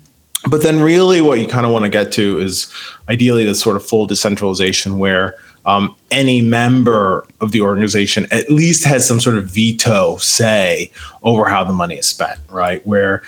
but 0.50 0.62
then 0.62 0.80
really 0.80 1.20
what 1.20 1.38
you 1.38 1.46
kind 1.46 1.64
of 1.64 1.72
want 1.72 1.84
to 1.84 1.88
get 1.88 2.12
to 2.12 2.38
is 2.38 2.72
ideally 3.08 3.44
this 3.44 3.60
sort 3.60 3.76
of 3.76 3.86
full 3.86 4.06
decentralization 4.06 4.98
where 4.98 5.36
um, 5.64 5.94
any 6.10 6.40
member 6.40 7.26
of 7.40 7.52
the 7.52 7.60
organization 7.60 8.26
at 8.30 8.50
least 8.50 8.84
has 8.84 9.06
some 9.06 9.20
sort 9.20 9.38
of 9.38 9.46
veto 9.46 10.16
say 10.16 10.90
over 11.22 11.44
how 11.48 11.62
the 11.62 11.72
money 11.72 11.96
is 11.96 12.06
spent, 12.06 12.40
right? 12.50 12.84
Where, 12.86 13.22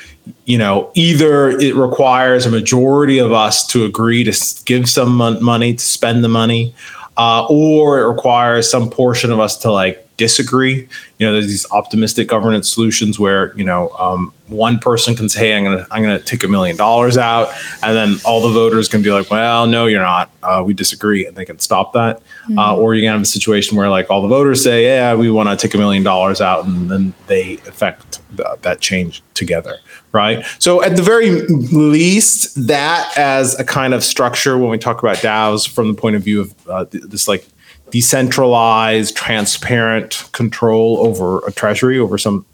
you 0.44 0.58
know, 0.58 0.90
either 0.94 1.50
it 1.50 1.76
requires 1.76 2.44
a 2.44 2.50
majority 2.50 3.18
of 3.18 3.32
us 3.32 3.66
to 3.68 3.84
agree 3.84 4.24
to 4.24 4.62
give 4.64 4.88
some 4.88 5.16
money, 5.42 5.74
to 5.74 5.84
spend 5.84 6.24
the 6.24 6.28
money, 6.28 6.74
uh, 7.16 7.46
or 7.48 8.00
it 8.00 8.08
requires 8.08 8.68
some 8.68 8.90
portion 8.90 9.30
of 9.30 9.38
us 9.38 9.56
to 9.58 9.70
like 9.70 10.03
disagree. 10.16 10.88
You 11.18 11.26
know, 11.26 11.32
there's 11.32 11.46
these 11.46 11.70
optimistic 11.70 12.28
governance 12.28 12.72
solutions 12.72 13.18
where 13.18 13.56
you 13.56 13.64
know 13.64 13.90
um, 13.98 14.32
one 14.48 14.78
person 14.78 15.14
can 15.14 15.28
say, 15.28 15.48
"Hey, 15.48 15.56
I'm 15.56 15.64
gonna 15.64 15.86
I'm 15.90 16.02
gonna 16.02 16.20
take 16.20 16.44
a 16.44 16.48
million 16.48 16.76
dollars 16.76 17.16
out," 17.16 17.52
and 17.82 17.96
then 17.96 18.16
all 18.24 18.40
the 18.40 18.52
voters 18.52 18.88
can 18.88 19.02
be 19.02 19.10
like, 19.10 19.30
"Well, 19.30 19.66
no, 19.66 19.86
you're 19.86 20.02
not. 20.02 20.30
Uh, 20.42 20.62
we 20.64 20.74
disagree," 20.74 21.26
and 21.26 21.36
they 21.36 21.44
can 21.44 21.58
stop 21.58 21.92
that. 21.94 22.18
Mm-hmm. 22.18 22.58
Uh, 22.58 22.76
or 22.76 22.94
you 22.94 23.02
can 23.02 23.12
have 23.12 23.22
a 23.22 23.26
situation 23.26 23.76
where 23.76 23.88
like 23.88 24.10
all 24.10 24.22
the 24.22 24.28
voters 24.28 24.62
say, 24.62 24.84
"Yeah, 24.84 25.14
we 25.14 25.30
want 25.30 25.48
to 25.48 25.56
take 25.56 25.74
a 25.74 25.78
million 25.78 26.02
dollars 26.02 26.40
out," 26.40 26.64
and 26.66 26.90
then 26.90 27.14
they 27.26 27.54
affect 27.66 28.20
the, 28.36 28.58
that 28.62 28.80
change 28.80 29.22
together, 29.34 29.78
right? 30.12 30.44
So 30.58 30.82
at 30.82 30.96
the 30.96 31.02
very 31.02 31.42
least, 31.48 32.66
that 32.66 33.12
as 33.16 33.58
a 33.58 33.64
kind 33.64 33.94
of 33.94 34.04
structure 34.04 34.58
when 34.58 34.70
we 34.70 34.78
talk 34.78 35.02
about 35.02 35.16
DAOs 35.18 35.68
from 35.68 35.88
the 35.88 35.94
point 35.94 36.16
of 36.16 36.22
view 36.22 36.40
of 36.42 36.68
uh, 36.68 36.84
this 36.90 37.28
like 37.28 37.46
decentralized, 37.94 39.14
transparent 39.14 40.28
control 40.32 40.98
over 41.06 41.46
a 41.46 41.52
treasury, 41.52 41.96
over 41.96 42.18
some 42.18 42.44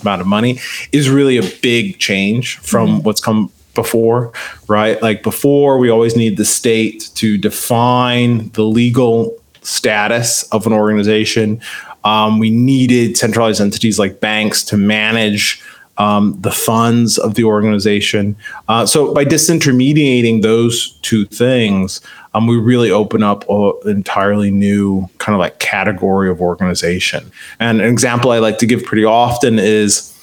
amount 0.00 0.20
of 0.20 0.26
money, 0.26 0.58
is 0.90 1.08
really 1.08 1.36
a 1.36 1.42
big 1.62 2.00
change 2.00 2.58
from 2.58 2.88
mm-hmm. 2.88 3.02
what's 3.04 3.20
come 3.20 3.48
before, 3.76 4.32
right? 4.66 5.00
Like 5.00 5.22
before, 5.22 5.78
we 5.78 5.88
always 5.88 6.16
need 6.16 6.36
the 6.36 6.44
state 6.44 7.10
to 7.14 7.38
define 7.38 8.48
the 8.54 8.64
legal 8.64 9.40
status 9.62 10.42
of 10.50 10.66
an 10.66 10.72
organization. 10.72 11.60
Um, 12.02 12.40
we 12.40 12.50
needed 12.50 13.16
centralized 13.16 13.60
entities 13.60 14.00
like 14.00 14.18
banks 14.18 14.64
to 14.64 14.76
manage 14.76 15.62
um, 15.98 16.36
the 16.40 16.50
funds 16.50 17.18
of 17.18 17.34
the 17.36 17.44
organization. 17.44 18.34
Uh, 18.66 18.84
so 18.84 19.14
by 19.14 19.24
disintermediating 19.24 20.42
those 20.42 20.98
two 21.02 21.24
things, 21.26 22.00
um, 22.38 22.46
we 22.46 22.56
really 22.56 22.90
open 22.90 23.22
up 23.22 23.44
an 23.48 23.74
entirely 23.84 24.50
new 24.50 25.08
kind 25.18 25.34
of 25.34 25.40
like 25.40 25.58
category 25.58 26.30
of 26.30 26.40
organization. 26.40 27.30
And 27.58 27.80
an 27.80 27.88
example 27.88 28.30
I 28.30 28.38
like 28.38 28.58
to 28.58 28.66
give 28.66 28.84
pretty 28.84 29.04
often 29.04 29.58
is 29.58 30.14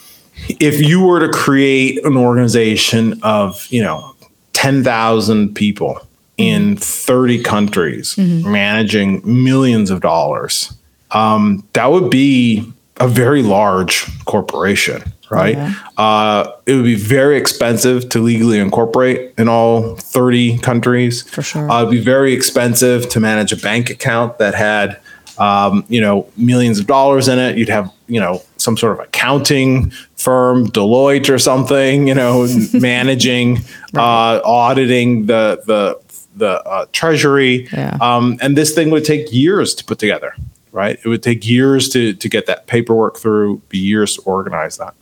if 0.47 0.80
you 0.82 1.05
were 1.05 1.20
to 1.20 1.30
create 1.30 2.03
an 2.05 2.16
organization 2.16 3.20
of, 3.22 3.68
you 3.70 3.84
know, 3.84 4.16
10,000 4.53 5.53
people 5.53 5.99
in 6.38 6.78
30 6.78 7.43
countries 7.43 8.16
mm-hmm. 8.16 8.49
managing 8.49 9.22
millions 9.26 9.89
of 9.89 10.01
dollars, 10.01 10.74
um, 11.11 11.68
that 11.74 11.91
would 11.91 12.09
be 12.09 12.72
a 12.97 13.07
very 13.07 13.43
large 13.43 14.05
corporation 14.26 15.03
right? 15.30 15.55
Yeah. 15.55 15.73
Uh, 15.97 16.51
it 16.65 16.76
would 16.76 16.84
be 16.84 16.95
very 16.95 17.38
expensive 17.38 18.09
to 18.09 18.19
legally 18.19 18.59
incorporate 18.59 19.34
in 19.38 19.47
all 19.47 19.95
30 19.95 20.59
countries. 20.59 21.23
For 21.30 21.41
sure. 21.41 21.69
Uh, 21.69 21.82
it'd 21.82 21.91
be 21.91 21.99
very 21.99 22.34
expensive 22.34 23.09
to 23.09 23.19
manage 23.19 23.51
a 23.51 23.57
bank 23.57 23.89
account 23.89 24.38
that 24.39 24.55
had, 24.55 24.99
um, 25.38 25.86
you 25.89 26.01
know, 26.01 26.30
millions 26.38 26.80
of 26.80 26.88
dollars 26.88 27.28
in 27.28 27.39
it. 27.39 27.57
You'd 27.57 27.69
have, 27.69 27.91
you 28.07 28.19
know, 28.19 28.41
some 28.57 28.78
sort 28.78 28.93
of 28.93 28.99
accounting 28.99 29.91
firm, 30.15 30.67
Deloitte 30.67 31.30
or 31.30 31.39
something, 31.39 32.07
you 32.07 32.15
know, 32.15 32.47
managing, 32.73 33.55
right. 33.93 34.38
uh, 34.38 34.41
auditing 34.45 35.26
the, 35.26 35.61
the, 35.65 35.99
the 36.36 36.63
uh, 36.63 36.86
treasury. 36.91 37.67
Yeah. 37.71 37.97
Um, 38.01 38.38
and 38.41 38.57
this 38.57 38.73
thing 38.73 38.89
would 38.91 39.05
take 39.05 39.32
years 39.32 39.73
to 39.76 39.86
put 39.86 39.99
together 39.99 40.34
right? 40.76 40.99
It 41.03 41.07
would 41.07 41.23
take 41.23 41.47
years 41.47 41.88
to 41.89 42.13
to 42.13 42.30
get 42.30 42.45
that 42.47 42.67
paperwork 42.67 43.17
through, 43.17 43.61
be 43.69 43.80
years 43.80 44.15
to 44.15 44.21
organize 44.23 44.78
that. 44.78 44.93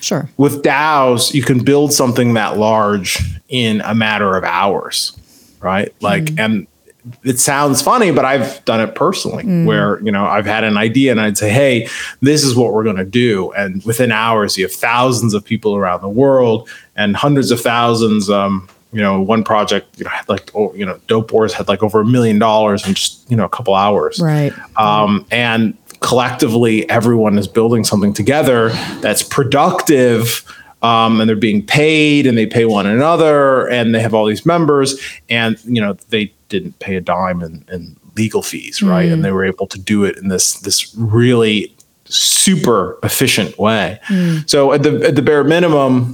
Sure. 0.00 0.28
With 0.36 0.62
DAOs, 0.62 1.34
you 1.34 1.42
can 1.42 1.62
build 1.64 1.92
something 1.92 2.34
that 2.34 2.58
large 2.58 3.18
in 3.48 3.80
a 3.82 3.94
matter 3.94 4.36
of 4.36 4.44
hours, 4.44 5.16
right? 5.60 5.94
Like, 6.00 6.24
mm. 6.24 6.38
and 6.38 6.66
it 7.24 7.38
sounds 7.38 7.80
funny, 7.80 8.10
but 8.10 8.24
I've 8.24 8.64
done 8.64 8.80
it 8.80 8.94
personally 8.94 9.44
mm. 9.44 9.64
where, 9.66 10.00
you 10.02 10.12
know, 10.12 10.26
I've 10.26 10.46
had 10.46 10.64
an 10.64 10.76
idea 10.76 11.10
and 11.10 11.20
I'd 11.20 11.38
say, 11.38 11.50
hey, 11.50 11.88
this 12.20 12.44
is 12.44 12.56
what 12.56 12.72
we're 12.72 12.84
going 12.84 12.96
to 12.96 13.04
do. 13.04 13.52
And 13.52 13.82
within 13.84 14.12
hours, 14.12 14.56
you 14.56 14.64
have 14.64 14.72
thousands 14.72 15.34
of 15.34 15.44
people 15.44 15.74
around 15.74 16.02
the 16.02 16.08
world 16.08 16.68
and 16.96 17.16
hundreds 17.16 17.50
of 17.50 17.60
thousands. 17.60 18.28
Um, 18.28 18.68
you 18.92 19.02
know, 19.02 19.20
one 19.20 19.44
project, 19.44 19.98
you 19.98 20.04
know, 20.04 20.10
had 20.10 20.28
like, 20.28 20.50
oh, 20.54 20.72
you 20.74 20.84
know, 20.84 20.98
Dope 21.08 21.30
Wars 21.32 21.52
had 21.52 21.68
like 21.68 21.82
over 21.82 22.00
a 22.00 22.06
million 22.06 22.38
dollars 22.38 22.86
in 22.86 22.94
just, 22.94 23.30
you 23.30 23.36
know, 23.36 23.44
a 23.44 23.48
couple 23.48 23.74
hours. 23.74 24.18
Right. 24.18 24.52
Um, 24.78 25.26
and 25.30 25.76
collectively 26.00 26.88
everyone 26.90 27.38
is 27.38 27.48
building 27.48 27.84
something 27.84 28.12
together 28.12 28.70
that's 29.00 29.22
productive 29.22 30.44
um, 30.82 31.20
and 31.20 31.28
they're 31.28 31.36
being 31.36 31.64
paid 31.64 32.26
and 32.26 32.38
they 32.38 32.46
pay 32.46 32.64
one 32.64 32.86
another 32.86 33.68
and 33.68 33.94
they 33.94 34.00
have 34.00 34.14
all 34.14 34.26
these 34.26 34.46
members 34.46 35.00
and 35.28 35.58
you 35.64 35.80
know 35.80 35.94
they 36.10 36.32
didn't 36.48 36.78
pay 36.78 36.96
a 36.96 37.00
dime 37.00 37.42
in, 37.42 37.64
in 37.70 37.96
legal 38.16 38.42
fees 38.42 38.82
right 38.82 39.08
mm. 39.08 39.12
and 39.12 39.24
they 39.24 39.32
were 39.32 39.44
able 39.44 39.66
to 39.66 39.78
do 39.78 40.04
it 40.04 40.16
in 40.18 40.28
this 40.28 40.60
this 40.60 40.94
really 40.96 41.74
super 42.04 42.98
efficient 43.02 43.58
way 43.58 44.00
mm. 44.06 44.48
so 44.48 44.72
at 44.72 44.82
the 44.82 45.04
at 45.06 45.16
the 45.16 45.22
bare 45.22 45.44
minimum 45.44 46.12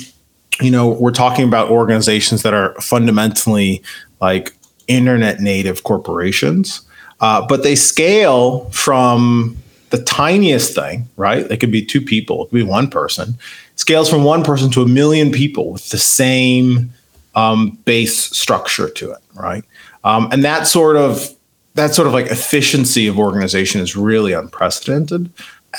you 0.61 0.71
know 0.71 0.89
we're 0.89 1.11
talking 1.11 1.47
about 1.47 1.71
organizations 1.71 2.43
that 2.43 2.55
are 2.55 2.75
fundamentally 2.81 3.83
like 4.21 4.55
internet 4.87 5.41
native 5.41 5.83
corporations 5.83 6.83
uh, 7.21 7.47
but 7.47 7.63
they 7.63 7.75
scale 7.75 8.69
from 8.71 9.57
the 9.95 10.03
tiniest 10.03 10.75
thing, 10.75 11.09
right? 11.17 11.49
It 11.51 11.61
could 11.61 11.71
be 11.71 11.85
two 11.85 12.01
people, 12.01 12.43
it 12.43 12.51
could 12.51 12.57
be 12.57 12.63
one 12.65 12.91
person, 12.91 13.39
scales 13.77 14.11
from 14.11 14.25
one 14.25 14.43
person 14.43 14.71
to 14.73 14.83
a 14.83 14.89
million 14.89 15.31
people 15.31 15.71
with 15.71 15.91
the 15.91 15.99
same 15.99 16.93
um, 17.37 17.79
base 17.85 18.17
structure 18.37 18.89
to 18.89 19.13
it, 19.13 19.19
right? 19.35 19.65
Um, 20.03 20.29
and 20.33 20.45
that 20.45 20.67
sort 20.67 20.97
of 20.97 21.31
that 21.75 21.95
sort 21.95 22.07
of 22.07 22.13
like 22.13 22.27
efficiency 22.27 23.07
of 23.07 23.19
organization 23.19 23.81
is 23.81 23.97
really 23.97 24.33
unprecedented, 24.33 25.31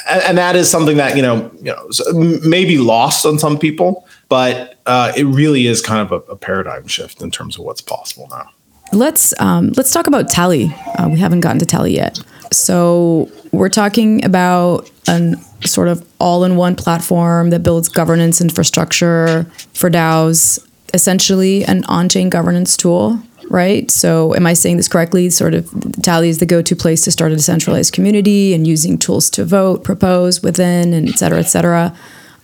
and, 0.09 0.23
and 0.23 0.37
that 0.37 0.55
is 0.55 0.69
something 0.69 0.97
that 0.97 1.17
you 1.17 1.21
know 1.21 1.51
you 1.61 1.73
know 1.73 2.39
may 2.47 2.63
be 2.63 2.77
lost 2.77 3.25
on 3.25 3.37
some 3.37 3.59
people, 3.59 4.07
but 4.29 4.79
uh, 4.85 5.11
it 5.17 5.25
really 5.25 5.67
is 5.67 5.81
kind 5.81 5.99
of 5.99 6.11
a, 6.13 6.31
a 6.31 6.35
paradigm 6.37 6.87
shift 6.87 7.21
in 7.21 7.31
terms 7.31 7.57
of 7.57 7.65
what's 7.65 7.81
possible 7.81 8.27
now. 8.31 8.49
Let's 8.93 9.33
um, 9.41 9.73
let's 9.75 9.91
talk 9.91 10.07
about 10.07 10.29
Tally. 10.29 10.73
Uh, 10.97 11.09
we 11.09 11.19
haven't 11.19 11.41
gotten 11.41 11.59
to 11.59 11.65
Tally 11.65 11.95
yet. 11.95 12.19
So 12.51 13.29
we're 13.51 13.69
talking 13.69 14.23
about 14.23 14.89
a 15.07 15.35
sort 15.65 15.87
of 15.87 16.05
all-in-one 16.19 16.75
platform 16.75 17.49
that 17.49 17.63
builds 17.63 17.89
governance 17.89 18.41
infrastructure 18.41 19.45
for 19.73 19.89
DAOs, 19.89 20.65
essentially 20.93 21.63
an 21.65 21.83
on-chain 21.85 22.29
governance 22.29 22.77
tool, 22.77 23.19
right? 23.49 23.89
So 23.91 24.33
am 24.35 24.45
I 24.45 24.53
saying 24.53 24.77
this 24.77 24.87
correctly? 24.87 25.29
Sort 25.29 25.53
of 25.53 25.69
Tally 26.01 26.29
is 26.29 26.39
the 26.39 26.45
go-to 26.45 26.75
place 26.75 27.03
to 27.03 27.11
start 27.11 27.31
a 27.31 27.35
decentralized 27.35 27.93
community 27.93 28.53
and 28.53 28.65
using 28.65 28.97
tools 28.97 29.29
to 29.31 29.45
vote, 29.45 29.83
propose 29.83 30.41
within, 30.41 30.93
and 30.93 31.09
et 31.09 31.17
cetera, 31.17 31.39
et 31.39 31.43
cetera. 31.43 31.95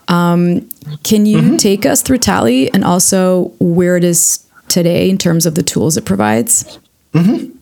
Um, 0.08 0.70
can 1.04 1.26
you 1.26 1.38
mm-hmm. 1.38 1.58
take 1.58 1.86
us 1.86 2.02
through 2.02 2.18
Tally 2.20 2.72
and 2.74 2.84
also 2.84 3.54
where 3.60 3.97
it 3.97 4.04
is 4.04 4.45
today 4.68 5.10
in 5.10 5.18
terms 5.18 5.45
of 5.45 5.56
the 5.56 5.64
tools 5.64 5.97
it 5.97 6.06
provides? 6.06 6.80
Mm-hmm. 7.14 7.58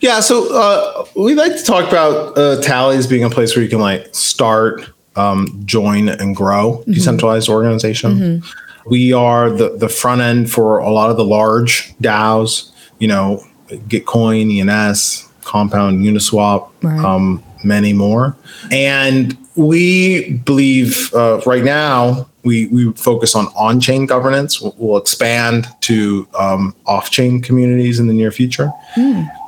Yeah, 0.00 0.20
so 0.20 0.54
uh, 0.54 1.06
we 1.16 1.34
like 1.34 1.56
to 1.56 1.62
talk 1.62 1.88
about 1.88 2.36
uh, 2.36 2.60
tallies 2.60 3.06
being 3.06 3.24
a 3.24 3.30
place 3.30 3.56
where 3.56 3.62
you 3.62 3.70
can 3.70 3.80
like 3.80 4.14
start, 4.14 4.90
um, 5.16 5.62
join, 5.64 6.08
and 6.08 6.36
grow 6.36 6.78
mm-hmm. 6.78 6.92
decentralized 6.92 7.48
organization. 7.48 8.12
Mm-hmm. 8.12 8.90
We 8.90 9.12
are 9.12 9.50
the 9.50 9.76
the 9.76 9.88
front 9.88 10.20
end 10.20 10.50
for 10.50 10.78
a 10.78 10.90
lot 10.90 11.10
of 11.10 11.16
the 11.16 11.24
large 11.24 11.94
DAOs. 12.02 12.70
You 12.98 13.08
know, 13.08 13.42
Gitcoin, 13.68 14.60
ENS, 14.60 15.28
Compound, 15.42 16.04
Uniswap, 16.04 16.70
Right. 16.82 17.04
um, 17.04 17.42
many 17.64 17.92
more. 17.92 18.36
And 18.70 19.36
we 19.56 20.34
believe 20.44 21.12
uh, 21.14 21.40
right 21.46 21.64
now 21.64 22.28
we 22.42 22.66
we 22.66 22.92
focus 22.92 23.34
on 23.34 23.46
on-chain 23.56 24.06
governance. 24.06 24.60
We'll, 24.60 24.74
we'll 24.76 24.98
expand 24.98 25.66
to 25.82 26.28
um, 26.38 26.74
off-chain 26.86 27.40
communities 27.40 27.98
in 27.98 28.06
the 28.06 28.12
near 28.12 28.30
future. 28.30 28.70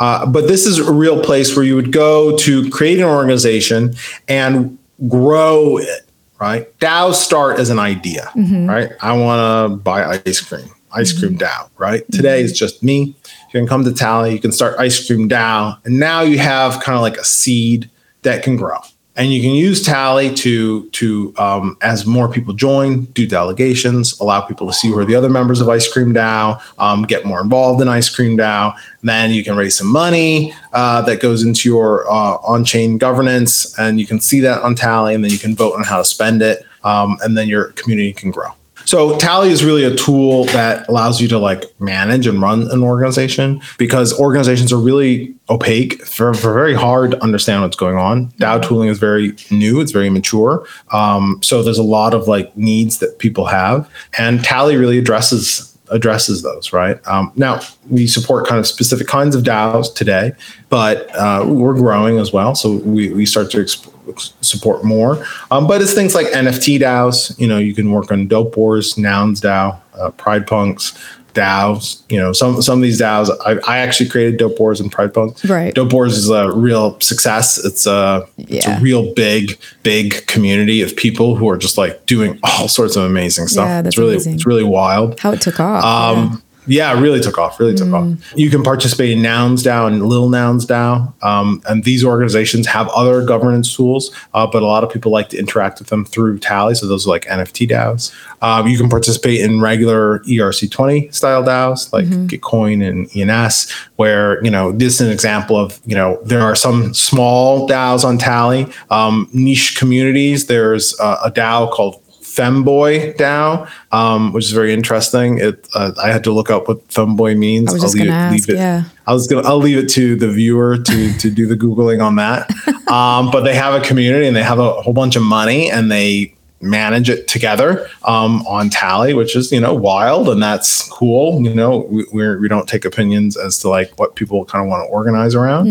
Uh, 0.00 0.26
but 0.26 0.48
this 0.48 0.66
is 0.66 0.78
a 0.78 0.92
real 0.92 1.22
place 1.22 1.54
where 1.54 1.64
you 1.64 1.76
would 1.76 1.92
go 1.92 2.36
to 2.38 2.70
create 2.70 2.98
an 2.98 3.04
organization 3.04 3.94
and 4.28 4.78
grow 5.08 5.76
it. 5.78 6.02
Right? 6.38 6.78
DAOs 6.80 7.14
start 7.14 7.58
as 7.58 7.70
an 7.70 7.78
idea. 7.78 8.30
Right? 8.66 8.92
I 9.00 9.16
want 9.16 9.72
to 9.72 9.76
buy 9.76 10.20
ice 10.26 10.40
cream. 10.40 10.70
Ice 10.92 11.18
cream 11.18 11.36
DAO. 11.38 11.70
Right? 11.76 12.04
Today 12.12 12.40
is 12.40 12.58
just 12.58 12.82
me. 12.82 13.16
You 13.52 13.60
can 13.60 13.66
come 13.66 13.84
to 13.84 13.92
Tally. 13.92 14.32
You 14.32 14.38
can 14.38 14.52
start 14.52 14.78
ice 14.78 15.06
cream 15.06 15.28
DAO, 15.28 15.78
and 15.84 15.98
now 15.98 16.22
you 16.22 16.38
have 16.38 16.82
kind 16.82 16.96
of 16.96 17.02
like 17.02 17.16
a 17.16 17.24
seed 17.24 17.90
that 18.26 18.42
can 18.42 18.56
grow. 18.56 18.78
And 19.18 19.32
you 19.32 19.40
can 19.40 19.52
use 19.52 19.82
tally 19.82 20.34
to 20.34 20.90
to 20.90 21.32
um, 21.38 21.78
as 21.80 22.04
more 22.04 22.28
people 22.30 22.52
join 22.52 23.04
do 23.16 23.26
delegations 23.26 24.20
allow 24.20 24.42
people 24.42 24.66
to 24.66 24.74
see 24.74 24.92
where 24.92 25.06
the 25.06 25.14
other 25.14 25.30
members 25.30 25.62
of 25.62 25.70
ice 25.70 25.90
cream 25.90 26.12
dao 26.12 26.60
um, 26.78 27.04
get 27.04 27.24
more 27.24 27.40
involved 27.40 27.80
in 27.80 27.88
ice 27.88 28.14
cream 28.14 28.36
dao 28.36 28.74
then 29.02 29.30
you 29.30 29.42
can 29.42 29.56
raise 29.56 29.74
some 29.74 29.86
money 29.86 30.52
uh, 30.74 31.00
that 31.00 31.20
goes 31.20 31.42
into 31.42 31.66
your 31.66 32.06
uh, 32.10 32.36
on-chain 32.44 32.98
governance 32.98 33.78
and 33.78 33.98
you 33.98 34.06
can 34.06 34.20
see 34.20 34.40
that 34.40 34.60
on 34.60 34.74
tally 34.74 35.14
and 35.14 35.24
then 35.24 35.30
you 35.30 35.38
can 35.38 35.56
vote 35.56 35.74
on 35.74 35.82
how 35.82 35.96
to 35.96 36.04
spend 36.04 36.42
it 36.42 36.66
um, 36.84 37.16
and 37.22 37.38
then 37.38 37.48
your 37.48 37.72
community 37.72 38.12
can 38.12 38.30
grow. 38.30 38.50
So 38.86 39.18
Tally 39.18 39.50
is 39.50 39.64
really 39.64 39.82
a 39.82 39.94
tool 39.94 40.44
that 40.46 40.88
allows 40.88 41.20
you 41.20 41.26
to 41.28 41.38
like 41.38 41.64
manage 41.80 42.28
and 42.28 42.40
run 42.40 42.70
an 42.70 42.84
organization 42.84 43.60
because 43.78 44.18
organizations 44.18 44.72
are 44.72 44.78
really 44.78 45.34
opaque. 45.48 46.04
For, 46.04 46.34
for 46.34 46.52
very 46.52 46.74
hard 46.74 47.12
to 47.12 47.22
understand 47.22 47.62
what's 47.62 47.76
going 47.76 47.96
on. 47.96 48.28
DAO 48.32 48.66
tooling 48.66 48.88
is 48.88 48.98
very 48.98 49.34
new. 49.50 49.80
It's 49.80 49.92
very 49.92 50.10
mature. 50.10 50.66
Um, 50.92 51.38
so 51.42 51.62
there's 51.62 51.78
a 51.78 51.84
lot 51.84 52.14
of 52.14 52.28
like 52.28 52.56
needs 52.56 52.98
that 52.98 53.18
people 53.18 53.46
have, 53.46 53.88
and 54.18 54.42
Tally 54.42 54.76
really 54.76 54.98
addresses 54.98 55.72
addresses 55.90 56.42
those 56.42 56.72
right 56.72 56.98
um, 57.06 57.30
now 57.36 57.60
we 57.88 58.06
support 58.06 58.46
kind 58.46 58.58
of 58.58 58.66
specific 58.66 59.06
kinds 59.06 59.36
of 59.36 59.44
daos 59.44 59.94
today 59.94 60.32
but 60.68 61.14
uh, 61.14 61.44
we're 61.46 61.74
growing 61.74 62.18
as 62.18 62.32
well 62.32 62.54
so 62.54 62.78
we, 62.78 63.12
we 63.12 63.24
start 63.24 63.50
to 63.50 63.58
exp- 63.58 64.34
support 64.44 64.84
more 64.84 65.24
um, 65.50 65.66
but 65.66 65.80
it's 65.80 65.94
things 65.94 66.14
like 66.14 66.26
nft 66.28 66.80
daos 66.80 67.38
you 67.38 67.46
know 67.46 67.58
you 67.58 67.74
can 67.74 67.90
work 67.92 68.10
on 68.10 68.26
dope 68.26 68.56
wars 68.56 68.98
nouns 68.98 69.40
dao 69.40 69.78
uh, 69.94 70.10
pride 70.12 70.46
punks 70.46 70.98
DAOs, 71.36 72.02
you 72.10 72.18
know, 72.18 72.32
some 72.32 72.60
some 72.62 72.78
of 72.78 72.82
these 72.82 73.00
DAOs. 73.00 73.30
I, 73.46 73.58
I 73.72 73.78
actually 73.78 74.08
created 74.08 74.38
Dope 74.38 74.58
Wars 74.58 74.80
and 74.80 74.90
Pride 74.90 75.14
Punks. 75.14 75.44
Right. 75.44 75.72
Dope 75.74 75.92
Wars 75.92 76.16
is 76.18 76.28
a 76.28 76.50
real 76.50 76.98
success. 77.00 77.64
It's 77.64 77.86
a 77.86 78.26
it's 78.38 78.66
Yeah. 78.66 78.78
a 78.78 78.80
real 78.82 79.14
big 79.14 79.58
big 79.84 80.26
community 80.26 80.82
of 80.82 80.96
people 80.96 81.36
who 81.36 81.48
are 81.48 81.56
just 81.58 81.78
like 81.78 82.04
doing 82.06 82.38
all 82.42 82.66
sorts 82.68 82.96
of 82.96 83.04
amazing 83.04 83.46
stuff. 83.46 83.66
Yeah, 83.68 83.82
that's 83.82 83.94
it's 83.94 83.98
really 83.98 84.14
amazing. 84.14 84.34
it's 84.34 84.46
really 84.46 84.64
wild. 84.64 85.20
How 85.20 85.30
it 85.32 85.40
took 85.40 85.60
off. 85.60 85.84
Um, 85.84 86.18
yeah. 86.32 86.38
It 86.68 87.00
really 87.00 87.20
took 87.20 87.38
off. 87.38 87.58
Really 87.60 87.74
took 87.74 87.88
Mm. 87.88 88.14
off. 88.16 88.32
You 88.36 88.50
can 88.50 88.62
participate 88.62 89.10
in 89.10 89.22
Nouns 89.22 89.62
DAO 89.62 89.86
and 89.86 90.06
Lil 90.06 90.28
Nouns 90.28 90.66
DAO, 90.66 91.12
um, 91.22 91.62
and 91.68 91.84
these 91.84 92.04
organizations 92.04 92.66
have 92.66 92.88
other 92.88 93.22
governance 93.24 93.74
tools, 93.74 94.10
uh, 94.34 94.46
but 94.46 94.62
a 94.62 94.66
lot 94.66 94.82
of 94.84 94.90
people 94.90 95.12
like 95.12 95.28
to 95.30 95.38
interact 95.38 95.78
with 95.78 95.88
them 95.88 96.04
through 96.04 96.38
Tally. 96.38 96.74
So 96.74 96.86
those 96.86 97.06
are 97.06 97.10
like 97.10 97.26
NFT 97.26 97.66
DAOs. 97.68 98.12
Um, 98.42 98.66
you 98.66 98.76
can 98.76 98.88
participate 98.88 99.40
in 99.40 99.60
regular 99.60 100.20
ERC20 100.28 101.12
style 101.14 101.42
DAOs 101.42 101.92
like 101.92 102.06
Gitcoin 102.06 102.86
and 102.86 103.08
ENS, 103.16 103.70
where 103.96 104.42
you 104.44 104.50
know 104.50 104.72
this 104.72 104.94
is 104.94 105.00
an 105.06 105.12
example 105.12 105.56
of 105.56 105.80
you 105.86 105.94
know 105.94 106.18
there 106.24 106.42
are 106.42 106.54
some 106.54 106.92
small 106.94 107.68
DAOs 107.68 108.04
on 108.04 108.18
Tally, 108.18 108.66
um, 108.90 109.28
niche 109.32 109.76
communities. 109.78 110.46
There's 110.46 110.98
uh, 111.00 111.18
a 111.24 111.30
DAO 111.30 111.70
called 111.72 112.02
Femboy 112.36 113.16
DAO, 113.16 113.68
um, 113.92 114.32
which 114.32 114.44
is 114.44 114.52
very 114.52 114.74
interesting. 114.74 115.38
It 115.38 115.66
uh, 115.74 115.92
I 116.02 116.12
had 116.12 116.22
to 116.24 116.32
look 116.32 116.50
up 116.50 116.68
what 116.68 116.86
Femboy 116.88 117.36
means. 117.36 117.70
I 117.70 117.72
was 117.72 117.82
just 117.82 117.94
leave, 117.94 118.06
gonna 118.08 118.30
leave 118.30 118.40
ask, 118.42 118.48
it. 118.50 118.56
yeah. 118.56 118.84
I 119.06 119.14
was 119.14 119.26
gonna. 119.26 119.48
I'll 119.48 119.58
leave 119.58 119.78
it 119.78 119.88
to 119.90 120.16
the 120.16 120.28
viewer 120.28 120.76
to 120.76 121.12
to 121.18 121.30
do 121.30 121.46
the 121.46 121.56
googling 121.56 122.04
on 122.04 122.16
that. 122.16 122.50
Um, 122.86 123.30
but 123.30 123.40
they 123.40 123.54
have 123.54 123.74
a 123.74 123.84
community 123.84 124.26
and 124.26 124.36
they 124.36 124.42
have 124.42 124.58
a 124.58 124.82
whole 124.82 124.92
bunch 124.92 125.16
of 125.16 125.22
money 125.22 125.70
and 125.70 125.90
they 125.90 126.35
manage 126.60 127.10
it 127.10 127.28
together 127.28 127.88
um, 128.04 128.46
on 128.46 128.70
Tally, 128.70 129.12
which 129.14 129.36
is 129.36 129.52
you 129.52 129.60
know 129.60 129.74
wild 129.74 130.28
and 130.28 130.42
that's 130.42 130.88
cool. 130.88 131.42
You 131.42 131.54
know, 131.54 131.86
we 131.90 132.06
we're, 132.12 132.40
we 132.40 132.48
don't 132.48 132.68
take 132.68 132.84
opinions 132.84 133.36
as 133.36 133.58
to 133.58 133.68
like 133.68 133.98
what 133.98 134.14
people 134.16 134.44
kind 134.44 134.64
of 134.64 134.70
want 134.70 134.86
to 134.86 134.90
organize 134.90 135.34
around, 135.34 135.66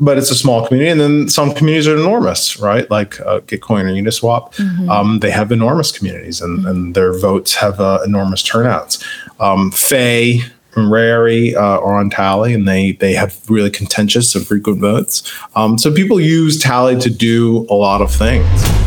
but 0.00 0.18
it's 0.18 0.30
a 0.30 0.34
small 0.34 0.66
community. 0.66 0.90
And 0.90 1.00
then 1.00 1.28
some 1.28 1.52
communities 1.54 1.86
are 1.86 1.96
enormous, 1.96 2.58
right? 2.58 2.90
Like 2.90 3.20
uh, 3.20 3.40
Gitcoin 3.40 3.84
or 3.84 3.92
Uniswap, 3.92 4.58
um, 4.88 5.18
they 5.20 5.30
have 5.30 5.52
enormous 5.52 5.92
communities 5.92 6.40
and, 6.40 6.64
and 6.66 6.94
their 6.94 7.12
votes 7.18 7.54
have 7.56 7.80
uh, 7.80 8.00
enormous 8.04 8.42
turnouts. 8.42 9.04
Um, 9.38 9.70
Fei 9.70 10.40
and 10.74 10.90
Rari 10.90 11.54
uh, 11.54 11.60
are 11.60 11.98
on 11.98 12.08
Tally, 12.08 12.54
and 12.54 12.66
they 12.66 12.92
they 12.92 13.12
have 13.12 13.38
really 13.50 13.70
contentious 13.70 14.34
and 14.34 14.46
frequent 14.46 14.80
votes. 14.80 15.30
Um, 15.54 15.76
so 15.78 15.92
people 15.92 16.20
use 16.20 16.58
Tally 16.58 16.98
to 17.00 17.10
do 17.10 17.66
a 17.68 17.74
lot 17.74 18.00
of 18.00 18.10
things. 18.10 18.81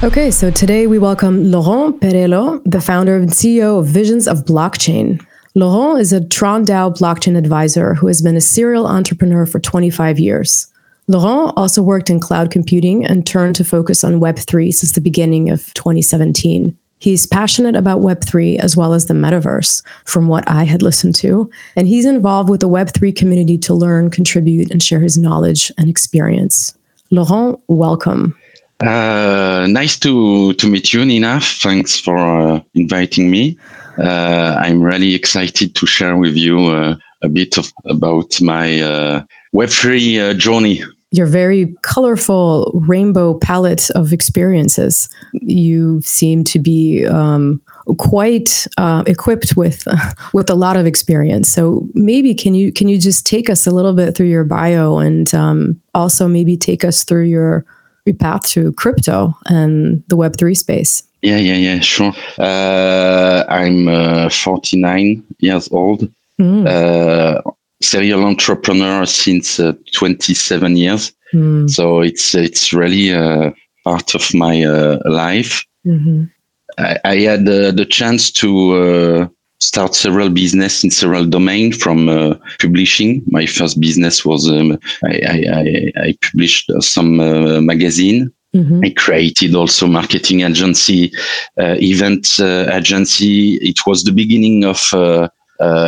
Okay, 0.00 0.30
so 0.30 0.48
today 0.52 0.86
we 0.86 0.96
welcome 0.96 1.50
Laurent 1.50 2.00
Perello, 2.00 2.62
the 2.64 2.80
founder 2.80 3.16
and 3.16 3.30
CEO 3.30 3.80
of 3.80 3.86
Visions 3.86 4.28
of 4.28 4.44
Blockchain. 4.44 5.20
Laurent 5.56 6.00
is 6.00 6.12
a 6.12 6.24
TRON 6.24 6.64
DAO 6.64 6.96
blockchain 6.96 7.36
advisor 7.36 7.94
who 7.94 8.06
has 8.06 8.22
been 8.22 8.36
a 8.36 8.40
serial 8.40 8.86
entrepreneur 8.86 9.44
for 9.44 9.58
25 9.58 10.20
years. 10.20 10.68
Laurent 11.08 11.52
also 11.56 11.82
worked 11.82 12.10
in 12.10 12.20
cloud 12.20 12.52
computing 12.52 13.04
and 13.04 13.26
turned 13.26 13.56
to 13.56 13.64
focus 13.64 14.04
on 14.04 14.20
Web3 14.20 14.72
since 14.72 14.92
the 14.92 15.00
beginning 15.00 15.50
of 15.50 15.74
2017. 15.74 16.78
He's 17.00 17.26
passionate 17.26 17.74
about 17.74 17.98
Web3 18.00 18.60
as 18.60 18.76
well 18.76 18.94
as 18.94 19.06
the 19.06 19.14
metaverse, 19.14 19.82
from 20.04 20.28
what 20.28 20.48
I 20.48 20.62
had 20.62 20.80
listened 20.80 21.16
to, 21.16 21.50
and 21.74 21.88
he's 21.88 22.06
involved 22.06 22.50
with 22.50 22.60
the 22.60 22.68
Web3 22.68 23.16
community 23.16 23.58
to 23.58 23.74
learn, 23.74 24.10
contribute, 24.10 24.70
and 24.70 24.80
share 24.80 25.00
his 25.00 25.18
knowledge 25.18 25.72
and 25.76 25.90
experience. 25.90 26.78
Laurent, 27.10 27.60
welcome. 27.66 28.36
Uh, 28.80 29.66
nice 29.68 29.98
to 29.98 30.52
to 30.54 30.68
meet 30.68 30.92
you, 30.92 31.04
Nina. 31.04 31.40
Thanks 31.40 31.98
for 31.98 32.16
uh, 32.16 32.60
inviting 32.74 33.28
me. 33.30 33.58
Uh, 33.98 34.56
I'm 34.62 34.80
really 34.80 35.14
excited 35.14 35.74
to 35.74 35.86
share 35.86 36.16
with 36.16 36.36
you 36.36 36.66
uh, 36.66 36.96
a 37.22 37.28
bit 37.28 37.58
of 37.58 37.72
about 37.86 38.40
my 38.40 38.80
uh, 38.80 39.22
Web3 39.52 40.30
uh, 40.30 40.34
journey. 40.34 40.82
your 41.10 41.26
very 41.26 41.74
colorful 41.82 42.70
rainbow 42.86 43.36
palette 43.38 43.90
of 43.96 44.12
experiences. 44.12 45.08
You 45.32 46.00
seem 46.02 46.44
to 46.44 46.60
be 46.60 47.04
um, 47.06 47.60
quite 47.96 48.68
equipped 49.06 49.56
with 49.56 49.88
with 50.32 50.50
a 50.50 50.54
lot 50.54 50.76
of 50.76 50.86
experience. 50.86 51.48
So 51.48 51.88
maybe 51.94 52.32
can 52.32 52.54
you 52.54 52.72
can 52.72 52.86
you 52.86 53.00
just 53.00 53.26
take 53.26 53.50
us 53.50 53.66
a 53.66 53.72
little 53.72 53.94
bit 53.94 54.14
through 54.14 54.28
your 54.28 54.44
bio 54.44 54.98
and 54.98 55.34
um, 55.34 55.80
also 55.94 56.28
maybe 56.28 56.56
take 56.56 56.84
us 56.84 57.02
through 57.02 57.24
your 57.24 57.64
path 58.12 58.48
to 58.48 58.72
crypto 58.72 59.34
and 59.46 60.02
the 60.08 60.16
Web 60.16 60.36
three 60.36 60.54
space. 60.54 61.02
Yeah, 61.22 61.38
yeah, 61.38 61.56
yeah, 61.56 61.80
sure. 61.80 62.12
Uh, 62.38 63.44
I'm 63.48 63.88
uh, 63.88 64.28
49 64.28 65.24
years 65.40 65.68
old. 65.72 66.08
Mm. 66.40 66.66
Uh, 66.66 67.42
serial 67.82 68.24
entrepreneur 68.24 69.04
since 69.04 69.58
uh, 69.58 69.72
27 69.92 70.76
years. 70.76 71.12
Mm. 71.34 71.68
So 71.68 72.00
it's 72.00 72.34
it's 72.34 72.72
really 72.72 73.12
uh, 73.12 73.50
part 73.84 74.14
of 74.14 74.32
my 74.34 74.64
uh, 74.64 74.98
life. 75.04 75.64
Mhm. 75.86 76.30
I, 76.78 76.98
I 77.04 77.16
had 77.20 77.48
uh, 77.48 77.72
the 77.72 77.86
chance 77.88 78.30
to 78.32 78.50
uh, 78.74 79.28
start 79.60 79.94
several 79.94 80.30
business 80.30 80.84
in 80.84 80.90
several 80.90 81.26
domain 81.26 81.72
from 81.72 82.08
uh, 82.08 82.34
publishing. 82.60 83.22
My 83.26 83.46
first 83.46 83.80
business 83.80 84.24
was 84.24 84.48
um, 84.48 84.78
I, 85.04 85.20
I, 85.28 85.44
I, 85.52 85.92
I 86.08 86.18
published 86.22 86.70
uh, 86.70 86.80
some 86.80 87.20
uh, 87.20 87.60
magazine. 87.60 88.32
Mhm. 88.56 88.84
I 88.84 88.90
created 88.90 89.54
also 89.54 89.86
marketing 89.86 90.40
agency, 90.40 91.12
uh, 91.60 91.76
event 91.80 92.28
uh, 92.40 92.70
agency. 92.72 93.56
It 93.56 93.80
was 93.86 94.04
the 94.04 94.12
beginning 94.12 94.64
of 94.64 94.80
uh, 94.94 95.28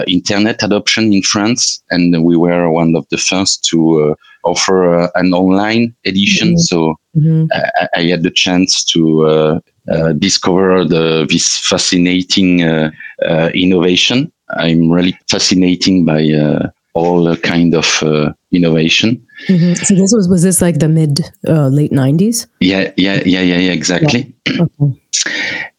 internet 0.07 0.63
adoption 0.63 1.13
in 1.13 1.23
France, 1.23 1.83
and 1.91 2.25
we 2.25 2.37
were 2.37 2.71
one 2.71 2.97
of 2.97 3.07
the 3.11 3.19
first 3.19 3.65
to 3.71 3.79
uh, 4.11 4.15
offer 4.45 4.95
uh, 4.95 5.09
an 5.15 5.33
online 5.35 5.95
edition. 6.05 6.59
So 6.59 6.97
Mhm. 7.17 7.49
I, 7.53 7.89
I 7.97 8.03
had 8.05 8.23
the 8.23 8.31
chance 8.31 8.85
to 8.93 9.27
uh, 9.27 9.61
uh, 9.91 10.13
discover 10.13 10.85
the, 10.85 11.27
this 11.29 11.59
fascinating 11.59 12.63
uh, 12.63 12.91
uh, 13.27 13.51
innovation. 13.53 14.31
I'm 14.57 14.91
really 14.91 15.19
fascinating 15.29 16.05
by 16.05 16.23
uh, 16.31 16.71
all 16.95 17.27
uh, 17.27 17.37
kind 17.37 17.75
of 17.75 18.03
uh, 18.03 18.33
innovation. 18.53 19.21
Mhm. 19.49 19.77
So 19.77 19.95
this 19.95 20.13
was 20.15 20.29
was 20.29 20.43
this 20.43 20.63
like 20.63 20.79
the 20.79 20.89
mid 20.89 21.21
uh, 21.49 21.69
late 21.69 21.93
nineties? 21.93 22.47
Yeah, 22.61 22.93
yeah, 22.97 23.23
yeah, 23.27 23.43
yeah, 23.43 23.59
yeah 23.59 23.73
exactly. 23.73 24.33
Okay. 24.49 25.01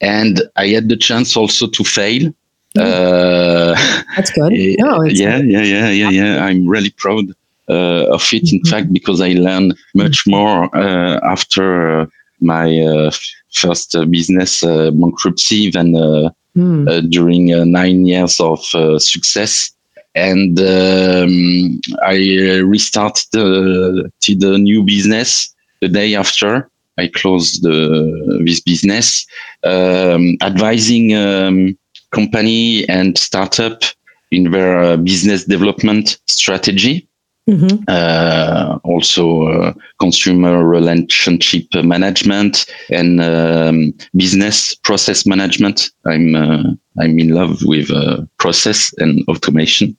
And 0.02 0.42
I 0.58 0.68
had 0.68 0.90
the 0.90 0.98
chance 0.98 1.38
also 1.38 1.68
to 1.68 1.84
fail. 1.84 2.34
Uh, 2.78 3.76
That's 4.16 4.32
good. 4.32 4.52
No, 4.80 5.04
yeah, 5.04 5.38
yeah, 5.40 5.62
yeah, 5.64 5.90
yeah, 5.90 6.10
yeah. 6.10 6.46
I'm 6.46 6.68
really 6.68 6.92
proud 6.92 7.26
uh, 7.70 8.06
of 8.16 8.24
it. 8.34 8.52
In 8.52 8.60
Mhm. 8.60 8.68
fact, 8.70 8.94
because 8.94 9.22
I 9.22 9.34
learned 9.34 9.76
much 9.94 10.26
more 10.28 10.70
uh, 10.76 11.20
after 11.24 12.02
uh, 12.02 12.06
my 12.40 12.68
uh, 12.80 13.12
first 13.54 13.96
uh, 13.96 14.06
business 14.06 14.64
uh, 14.64 14.92
bankruptcy 14.92 15.70
than 15.72 15.96
uh, 15.96 16.30
Mm. 16.54 16.86
uh, 16.90 17.00
during 17.08 17.54
uh, 17.54 17.64
nine 17.64 18.06
years 18.06 18.38
of 18.42 18.60
uh, 18.76 19.00
success. 19.00 19.72
And 20.16 20.60
um, 20.60 21.80
I 22.06 22.18
restarted 22.60 23.24
the 23.32 24.58
new 24.60 24.84
business 24.84 25.50
the 25.80 25.88
day 25.88 26.14
after 26.14 26.70
I 26.98 27.08
closed 27.08 27.64
the, 27.64 28.42
this 28.46 28.60
business, 28.60 29.26
um, 29.64 30.36
advising 30.42 31.16
um, 31.16 31.78
company 32.12 32.88
and 32.88 33.18
startup 33.18 33.84
in 34.32 34.52
their 34.52 34.82
uh, 34.82 34.98
business 34.98 35.46
development 35.46 36.20
strategy 36.28 37.08
Mhm. 37.50 37.84
uh, 37.88 38.78
also 38.84 39.48
uh, 39.48 39.74
consumer 40.00 40.64
relationship 40.68 41.66
management 41.84 42.66
and 42.92 43.20
um, 43.20 43.94
business 44.16 44.76
process 44.76 45.26
management. 45.26 45.92
I'm 46.06 46.36
uh, 46.36 46.64
I'm 47.02 47.20
in 47.20 47.30
love 47.30 47.64
with 47.64 47.90
uh, 47.90 48.22
process 48.38 48.94
and 49.00 49.28
automation, 49.28 49.98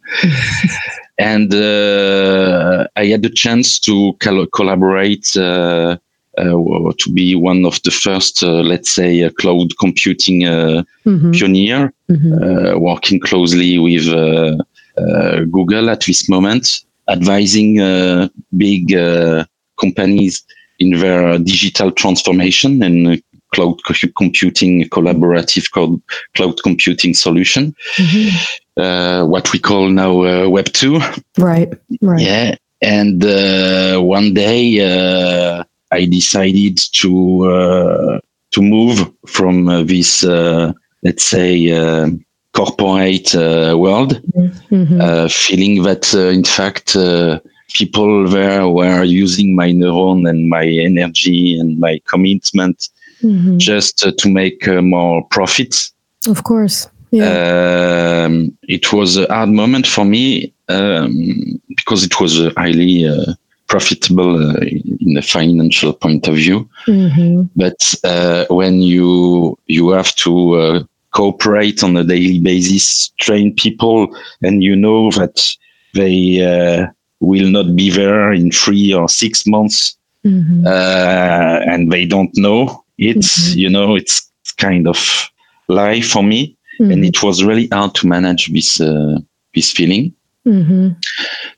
and 1.19 1.53
uh, 1.53 2.87
I 2.97 3.07
had 3.07 3.23
the 3.23 3.31
chance 3.31 3.81
to 3.81 4.15
col- 4.21 4.47
collaborate. 4.47 5.27
Uh, 6.39 6.93
to 6.97 7.11
be 7.12 7.35
one 7.35 7.66
of 7.66 7.78
the 7.83 7.91
first, 7.91 8.43
uh, 8.43 8.62
let's 8.62 8.95
say, 8.95 9.22
uh, 9.22 9.30
cloud 9.39 9.68
computing 9.78 10.47
uh, 10.47 10.83
Mhm. 11.05 11.33
pioneer, 11.39 11.93
Mhm. 12.09 12.33
uh, 12.43 12.78
working 12.78 13.20
closely 13.20 13.78
with 13.78 14.09
uh, 14.09 14.57
uh, 14.97 15.45
Google 15.51 15.91
at 15.91 16.01
this 16.07 16.28
moment, 16.28 16.85
advising 17.09 17.80
uh, 17.80 18.28
big 18.57 18.95
uh, 18.95 19.45
companies 19.76 20.43
in 20.78 20.99
their 20.99 21.39
digital 21.39 21.91
transformation 21.91 22.83
and 22.83 23.09
uh, 23.09 23.16
cloud 23.55 23.76
co- 23.85 24.09
computing, 24.16 24.89
collaborative 24.89 25.70
cloud, 25.70 26.01
cloud 26.35 26.57
computing 26.62 27.12
solution, 27.14 27.74
Mhm. 27.99 28.30
uh, 28.78 29.24
what 29.26 29.53
we 29.53 29.59
call 29.59 29.91
now 29.91 30.12
uh, 30.24 30.49
Web 30.49 30.72
2. 30.72 30.99
Right. 31.37 31.68
Right. 32.01 32.22
Yeah. 32.22 32.55
And 32.80 33.22
uh, 33.22 34.01
one 34.01 34.33
day 34.33 34.80
uh, 34.80 35.64
I 35.93 36.07
decided 36.07 36.78
to 37.01 37.11
uh, 37.57 38.18
to 38.55 38.61
move 38.62 39.11
from 39.26 39.68
uh, 39.68 39.82
this, 39.82 40.24
uh, 40.24 40.72
let's 41.03 41.24
say, 41.24 41.70
uh, 41.72 42.09
corporate 42.53 43.34
uh, 43.34 43.74
world, 43.78 44.20
Mhm. 44.70 45.01
uh, 45.01 45.28
feeling 45.28 45.82
that 45.84 46.05
uh, 46.14 46.28
in 46.38 46.45
fact 46.45 46.97
uh, 46.97 47.38
people 47.74 48.28
there 48.28 48.68
were 48.68 49.05
using 49.05 49.55
my 49.57 49.70
neuron 49.72 50.28
and 50.28 50.49
my 50.49 50.66
energy 50.90 51.59
and 51.61 51.78
my 51.78 51.95
commitment 52.12 52.88
Mhm. 53.22 53.57
just 53.59 54.05
uh, 54.07 54.12
to 54.20 54.28
make 54.28 54.68
uh, 54.68 54.82
more 54.82 55.22
profits 55.30 55.93
Of 56.28 56.43
course. 56.45 56.88
Yeah. 57.11 58.24
um, 58.26 58.34
it 58.68 58.93
was 58.93 59.16
a 59.16 59.26
hard 59.34 59.51
moment 59.51 59.86
for 59.86 60.05
me 60.05 60.53
um, 60.68 61.61
because 61.76 62.05
it 62.09 62.14
was 62.20 62.32
uh, 62.40 62.51
highly 62.57 63.07
uh, 63.07 63.32
profitable 63.73 64.33
uh, 64.51 64.61
in 65.07 65.16
a 65.16 65.23
financial 65.37 65.93
point 66.05 66.29
of 66.29 66.35
view. 66.45 66.59
Mhm. 66.87 67.49
But 67.62 67.81
uh, 68.12 68.45
when 68.61 68.75
you 68.93 69.57
you 69.77 69.85
have 69.99 70.12
to 70.25 70.33
uh, 70.62 70.79
cooperate 71.11 71.79
on 71.87 71.97
a 71.97 72.05
daily 72.05 72.39
basis, 72.51 73.11
train 73.25 73.55
people, 73.64 73.99
and 74.47 74.62
you 74.62 74.75
know 74.85 75.11
that 75.18 75.37
they 75.95 76.16
uh, 76.53 76.87
will 77.20 77.51
not 77.57 77.68
be 77.81 77.89
there 77.91 78.33
in 78.41 78.51
three 78.62 78.95
or 79.01 79.09
six 79.09 79.47
months, 79.47 79.97
Mhm. 80.25 80.64
uh, 80.66 81.57
and 81.73 81.91
they 81.93 82.05
don't 82.14 82.35
know 82.37 82.85
it. 82.99 83.16
Mhm. 83.25 83.57
You 83.62 83.70
know, 83.70 83.97
it's 84.01 84.16
kind 84.66 84.87
of 84.87 84.99
life 85.68 86.09
for 86.12 86.23
me 86.25 86.41
and 86.79 87.03
Mhm. 87.03 87.09
it 87.09 87.23
was 87.23 87.45
really 87.45 87.68
hard 87.73 87.95
to 87.95 88.07
manage 88.07 88.45
this 88.53 88.81
uh, 88.81 89.18
this 89.55 89.73
feeling. 89.73 90.12
Mhm. 90.47 90.97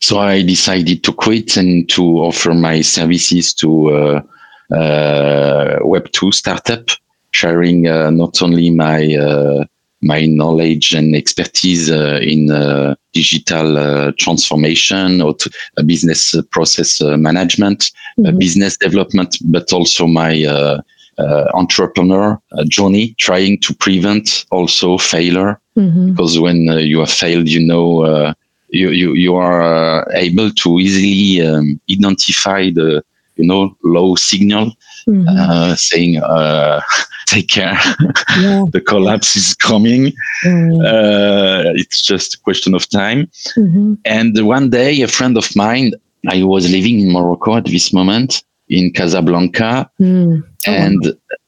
So 0.01 0.19
I 0.19 0.43
decided 0.43 1.03
to 1.05 1.13
quit 1.13 1.57
and 1.57 1.89
to 1.91 2.03
offer 2.19 2.53
my 2.55 2.83
services 2.83 3.55
to 3.55 3.71
uh, 3.91 4.75
uh, 4.75 5.79
Web 5.85 6.11
two 6.13 6.33
startup, 6.33 6.89
sharing 7.31 7.87
uh, 7.89 8.11
not 8.11 8.43
only 8.43 8.71
my 8.71 9.15
uh, 9.17 9.65
my 10.03 10.27
knowledge 10.27 10.93
and 10.93 11.17
expertise 11.17 11.91
uh, 11.91 12.19
in 12.23 12.51
uh, 12.51 12.95
digital 13.15 13.79
uh, 13.79 14.13
transformation 14.19 15.23
or 15.23 15.35
to, 15.35 15.51
uh, 15.79 15.83
business 15.83 16.35
process 16.51 17.01
uh, 17.01 17.17
management, 17.17 17.91
uh, 18.27 18.31
Mhm. 18.33 18.39
business 18.39 18.77
development, 18.77 19.39
but 19.45 19.73
also 19.73 20.07
my 20.07 20.45
uh, 20.45 20.81
uh, 21.19 21.45
entrepreneur 21.55 22.39
uh, 22.53 22.65
journey, 22.69 23.15
trying 23.19 23.59
to 23.61 23.73
prevent 23.75 24.45
also 24.51 24.99
failure 24.99 25.59
Mhm. 25.77 26.09
because 26.11 26.39
when 26.39 26.65
you 26.91 26.99
have 27.01 27.11
failed, 27.11 27.49
you 27.49 27.61
know, 27.65 28.03
uh, 28.05 28.35
you, 28.71 28.91
you, 28.91 29.15
you 29.15 29.35
are 29.37 29.63
uh, 29.63 30.05
able 30.15 30.51
to 30.51 30.79
easily 30.81 31.47
um, 31.47 31.81
identify 31.91 32.71
the, 32.71 33.03
you 33.37 33.47
know, 33.47 33.77
low 33.83 34.15
signal 34.17 34.73
Mhm. 35.07 35.27
uh, 35.29 35.75
saying, 35.77 36.17
uh, 36.23 36.81
take 37.27 37.49
care, 37.49 37.77
Yeah. 38.41 38.65
the 38.73 38.81
collapse 38.81 39.37
is 39.37 39.53
coming. 39.55 40.13
Mhm. 40.45 40.81
Uh, 40.81 41.73
it's 41.75 42.01
just 42.01 42.35
a 42.37 42.39
question 42.39 42.75
of 42.75 42.89
time. 42.89 43.29
Mhm. 43.57 43.99
And 44.07 44.33
one 44.47 44.71
day, 44.71 45.03
a 45.03 45.09
friend 45.09 45.37
of 45.37 45.55
mine, 45.55 45.93
I 46.31 46.43
was 46.43 46.71
living 46.71 47.01
in 47.01 47.13
Morocco 47.13 47.57
at 47.57 47.67
this 47.67 47.93
moment 47.93 48.43
in 48.71 48.93
Casablanca, 48.93 49.91
Mm. 50.01 50.43
Oh, 50.67 50.73
and 50.73 51.01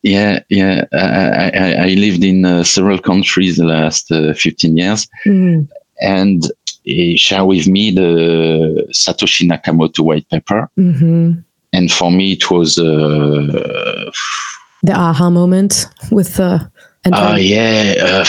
yeah, 0.02 0.40
yeah, 0.50 0.84
I, 0.92 1.50
I, 1.64 1.72
I 1.86 1.94
lived 1.94 2.22
in 2.22 2.44
uh, 2.44 2.62
several 2.62 2.98
countries 2.98 3.56
the 3.56 3.64
last 3.64 4.12
uh, 4.12 4.34
15 4.34 4.76
years 4.76 5.08
Mm. 5.24 5.66
and 6.02 6.42
he 6.86 7.16
shared 7.16 7.46
with 7.46 7.66
me 7.68 7.90
the 7.90 8.86
Satoshi 8.92 9.46
Nakamoto 9.50 10.00
white 10.00 10.28
paper. 10.30 10.70
Mhm. 10.78 11.42
And 11.72 11.92
for 11.92 12.10
me, 12.10 12.32
it 12.32 12.50
was, 12.50 12.78
uh, 12.78 14.10
The 14.82 14.92
aha 14.94 15.28
moment 15.30 15.88
with 16.10 16.34
the. 16.36 16.70
ah, 17.12 17.36
yeah, 17.36 17.94
uh, 18.02 18.24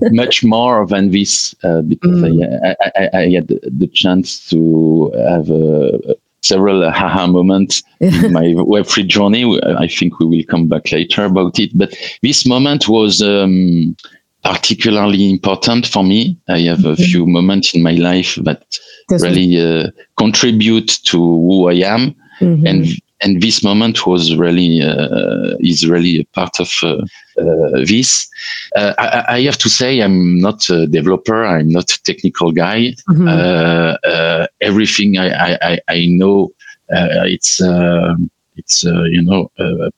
much 0.12 0.42
more 0.44 0.86
than 0.86 1.10
this 1.10 1.54
uh, 1.64 1.82
because 1.82 2.10
Mm. 2.22 2.64
I, 2.64 2.70
I, 2.84 2.90
I, 3.02 3.18
I 3.22 3.30
had 3.30 3.48
the 3.48 3.88
chance 3.92 4.48
to 4.50 5.10
have 5.28 5.50
uh, 5.50 6.14
several 6.42 6.84
aha 6.84 7.26
moments 7.26 7.82
in 8.00 8.32
my 8.32 8.46
Web3 8.72 9.06
journey. 9.06 9.44
I 9.84 9.88
think 9.88 10.18
we 10.20 10.26
will 10.26 10.44
come 10.44 10.68
back 10.68 10.90
later 10.92 11.24
about 11.24 11.58
it. 11.58 11.70
But 11.76 11.94
this 12.22 12.46
moment 12.46 12.88
was 12.88 13.20
um, 13.22 13.96
particularly 14.42 15.30
important 15.30 15.86
for 15.86 16.02
me. 16.04 16.36
I 16.48 16.60
have 16.60 16.84
a 16.84 16.94
Mhm. 16.94 17.04
few 17.10 17.26
moments 17.26 17.74
in 17.74 17.82
my 17.82 17.92
life 17.94 18.38
that 18.42 18.62
really 19.08 19.60
uh, 19.60 19.90
contribute 20.16 20.88
to 21.04 21.18
who 21.18 21.68
I 21.70 21.74
am, 21.94 22.14
Mhm. 22.40 22.68
and 22.68 22.86
and 23.24 23.40
this 23.40 23.62
moment 23.62 24.04
was 24.04 24.34
really 24.34 24.82
uh, 24.82 25.54
is 25.60 25.86
really 25.86 26.20
a 26.20 26.24
part 26.34 26.58
of 26.58 26.70
uh, 26.82 27.04
uh, 27.40 27.84
this. 27.86 28.28
Uh, 28.76 28.92
I, 28.98 29.36
I 29.36 29.42
have 29.42 29.58
to 29.58 29.68
say 29.68 30.00
I'm 30.00 30.40
not 30.40 30.68
a 30.68 30.86
developer. 30.86 31.44
I'm 31.44 31.68
not 31.68 31.88
a 31.90 32.02
technical 32.02 32.50
guy. 32.50 32.94
Mhm. 33.08 33.28
Uh, 33.28 33.96
uh, 34.08 34.46
everything 34.60 35.18
I 35.18 35.54
I, 35.70 35.78
I, 35.88 36.06
know 36.06 36.50
uh, 36.92 37.26
it's 37.26 37.60
uh, 37.60 38.14
it's 38.56 38.84
uh, 38.84 39.04
you 39.04 39.22
know 39.22 39.50
a 39.58 39.90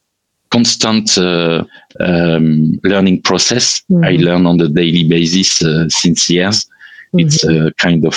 constant 0.55 1.07
uh, 1.19 1.65
um, 2.01 2.79
learning 2.93 3.23
process. 3.23 3.67
I 4.09 4.13
Mhm. 4.17 4.25
learn 4.27 4.43
on 4.47 4.61
a 4.61 4.69
daily 4.81 5.05
basis 5.15 5.51
uh, 5.63 5.87
since 5.89 6.21
years. 6.35 6.67
It's 7.23 7.45
a 7.45 7.73
kind 7.85 8.05
of 8.07 8.17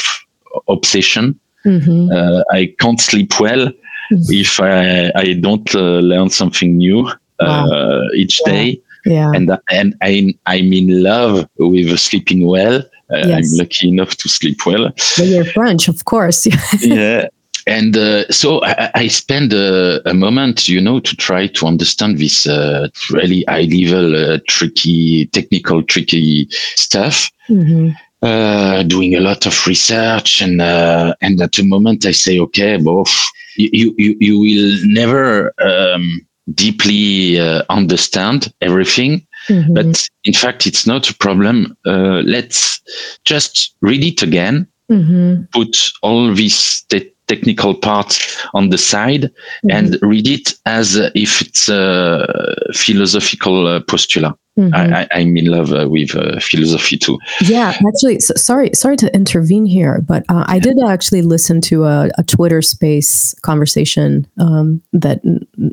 obsession. 0.68 1.26
Mhm. 1.66 2.10
Uh, 2.18 2.44
I 2.60 2.62
can't 2.82 3.02
sleep 3.02 3.32
well 3.40 3.64
Mhm. 4.12 4.32
if 4.44 4.60
I, 4.60 5.12
I 5.24 5.34
don't 5.46 5.70
uh, 5.76 6.00
learn 6.12 6.30
something 6.30 6.78
new 6.78 7.00
uh, 7.40 8.02
each 8.22 8.40
Yeah. 8.46 8.52
day. 8.54 8.68
Yeah. 9.06 9.32
And 9.36 9.46
and 9.80 9.90
I 10.10 10.34
I'm 10.54 10.74
in 10.82 10.88
love 11.04 11.34
with 11.72 11.90
sleeping 12.00 12.42
well. 12.56 12.76
Uh, 13.14 13.28
Yes. 13.28 13.36
I'm 13.38 13.50
lucky 13.62 13.88
enough 13.94 14.14
to 14.22 14.28
sleep 14.30 14.60
well. 14.66 14.86
But 15.18 15.28
you're 15.32 15.46
French, 15.60 15.88
of 15.90 16.00
course. 16.04 16.40
yeah. 16.82 17.28
And 17.68 17.98
uh, 17.98 18.30
so 18.32 18.64
I, 18.64 18.92
I 18.96 19.08
spend 19.08 19.54
a, 19.54 20.02
a 20.10 20.14
moment, 20.14 20.68
you 20.68 20.82
know, 20.82 21.00
to 21.00 21.16
try 21.16 21.48
to 21.48 21.68
understand 21.68 22.18
this 22.18 22.48
uh, 22.48 22.88
really 23.12 23.44
high 23.48 23.64
level, 23.64 24.16
uh, 24.16 24.40
tricky, 24.48 25.28
technical, 25.28 25.84
tricky 25.84 26.48
stuff. 26.52 27.30
Mhm. 27.50 27.96
Uh, 28.24 28.82
doing 28.82 29.14
a 29.14 29.20
lot 29.20 29.46
of 29.46 29.68
research, 29.68 30.42
and 30.42 30.60
uh, 30.60 31.14
and 31.22 31.40
at 31.40 31.52
the 31.52 31.64
moment 31.64 32.04
I 32.04 32.14
say, 32.14 32.40
okay, 32.40 32.78
both 32.78 33.14
you 33.58 33.94
you 33.96 34.18
you 34.20 34.40
will 34.40 34.80
never 34.86 35.54
um, 35.62 36.26
deeply 36.56 37.40
uh, 37.40 37.62
understand 37.70 38.52
everything, 38.60 39.28
Mm-hmm. 39.50 39.74
But 39.74 40.08
in 40.24 40.34
fact, 40.34 40.68
it's 40.68 40.86
not 40.86 41.10
a 41.10 41.16
problem. 41.16 41.78
Uh, 41.86 42.22
let's 42.26 42.82
just 43.24 43.76
read 43.82 44.04
it 44.04 44.22
again, 44.22 44.68
mm-hmm. 44.92 45.44
put 45.54 45.78
all 46.02 46.34
these 46.34 46.82
technical 47.28 47.76
part 47.76 48.20
on 48.54 48.70
the 48.70 48.78
side, 48.78 49.24
mm-hmm. 49.24 49.72
and 49.72 49.98
read 50.02 50.28
it 50.28 50.54
as 50.66 50.96
if 50.96 51.42
it's 51.42 51.70
a 51.70 52.26
philosophical 52.74 53.68
uh, 53.68 53.80
postulate. 53.82 54.34
Mm-hmm. 54.58 54.74
I, 54.74 55.08
am 55.12 55.38
in 55.38 55.46
love 55.46 55.72
uh, 55.72 55.88
with 55.88 56.16
uh, 56.16 56.40
philosophy 56.40 56.98
too. 56.98 57.20
Yeah, 57.42 57.78
actually, 57.88 58.20
so, 58.20 58.34
sorry, 58.36 58.72
sorry 58.74 58.98
to 58.98 59.14
intervene 59.14 59.68
here, 59.68 60.02
but 60.02 60.24
uh, 60.30 60.46
I 60.48 60.58
did 60.58 60.78
actually 60.84 61.22
listen 61.22 61.62
to 61.62 61.86
a, 61.86 62.10
a 62.18 62.24
Twitter 62.24 62.64
Space 62.64 63.36
conversation 63.42 64.26
um, 64.40 64.82
that 64.94 65.22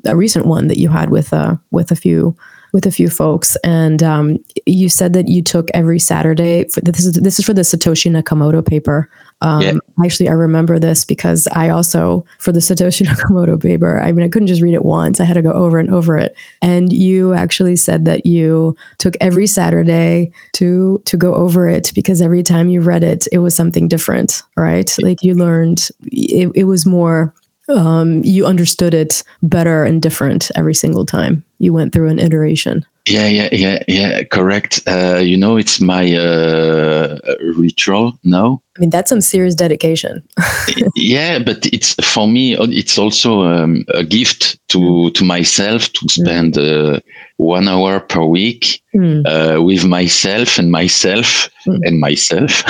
a 0.05 0.15
recent 0.15 0.45
one 0.45 0.69
that 0.69 0.77
you 0.77 0.91
had 0.91 1.09
with 1.09 1.33
uh, 1.33 1.57
with 1.71 1.93
a 1.93 1.97
few 1.97 2.37
with 2.75 2.87
a 2.87 2.91
few 2.91 3.09
folks, 3.09 3.57
and 3.63 4.03
um, 4.03 4.45
you 4.67 4.89
said 4.89 5.13
that 5.13 5.29
you 5.29 5.43
took 5.43 5.69
every 5.73 6.01
Saturday. 6.01 6.69
For, 6.69 6.81
this 6.81 7.07
is 7.07 7.13
this 7.13 7.39
is 7.39 7.45
for 7.45 7.55
the 7.55 7.63
Satoshi 7.63 8.11
Nakamoto 8.11 8.67
paper. 8.67 9.09
Um, 9.43 9.63
yeah. 9.63 9.73
Actually, 10.05 10.29
I 10.29 10.33
remember 10.33 10.81
this 10.81 11.05
because 11.05 11.47
I 11.53 11.69
also 11.69 12.27
for 12.41 12.51
the 12.51 12.59
Satoshi 12.59 13.07
Nakamoto 13.07 13.63
paper. 13.63 14.01
I 14.01 14.11
mean, 14.11 14.27
I 14.27 14.29
couldn't 14.29 14.49
just 14.49 14.61
read 14.61 14.75
it 14.75 14.85
once; 14.85 15.21
I 15.21 15.25
had 15.25 15.35
to 15.35 15.43
go 15.43 15.53
over 15.53 15.79
and 15.79 15.89
over 15.95 16.19
it. 16.19 16.37
And 16.63 16.93
you 16.93 17.33
actually 17.33 17.77
said 17.77 18.07
that 18.07 18.27
you 18.27 18.77
took 18.99 19.15
every 19.21 19.47
Saturday 19.47 20.33
to 20.55 21.01
to 21.05 21.17
go 21.17 21.33
over 21.33 21.69
it 21.69 21.93
because 21.95 22.21
every 22.21 22.43
time 22.43 22.69
you 22.69 22.81
read 22.81 23.05
it, 23.05 23.29
it 23.31 23.39
was 23.39 23.55
something 23.55 23.87
different, 23.87 24.43
right? 24.57 24.93
Like 25.01 25.23
you 25.23 25.35
learned 25.35 25.91
it, 26.03 26.51
it 26.57 26.65
was 26.65 26.85
more 26.85 27.33
um, 27.69 28.23
you 28.25 28.47
understood 28.47 28.95
it 28.95 29.23
better 29.43 29.85
and 29.85 30.03
different 30.03 30.51
every 30.55 30.75
single 30.75 31.07
time 31.07 31.45
you 31.59 31.73
went 31.73 31.93
through 31.93 32.09
an 32.09 32.19
iteration. 32.19 32.85
Yeah, 33.07 33.27
yeah, 33.27 33.49
yeah, 33.53 33.83
yeah. 33.87 34.25
Correct. 34.25 34.81
Uh, 34.87 35.21
you 35.23 35.37
know, 35.37 35.59
it's 35.59 35.79
my 35.79 36.17
uh, 36.17 37.19
ritual 37.57 38.19
now. 38.25 38.63
I 38.77 38.81
mean, 38.81 38.91
that's 38.91 39.11
some 39.11 39.21
serious 39.21 39.55
dedication. 39.55 40.27
yeah, 40.97 41.39
but 41.39 41.67
it's 41.67 41.95
for 42.03 42.27
me. 42.27 42.57
It's 42.59 42.97
also 42.99 43.43
um, 43.43 43.85
a 43.89 44.05
gift 44.05 44.59
to 44.69 45.11
to 45.11 45.25
myself 45.25 45.93
to 45.93 46.09
spend 46.09 46.57
uh, 46.57 47.01
one 47.37 47.69
hour 47.69 48.01
per 48.01 48.25
week 48.25 48.83
mm. 48.95 49.23
uh, 49.27 49.63
with 49.63 49.85
myself 49.85 50.59
and 50.59 50.73
myself 50.73 51.51
mm. 51.67 51.79
and 51.85 52.01
myself, 52.01 52.65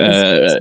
uh, 0.00 0.58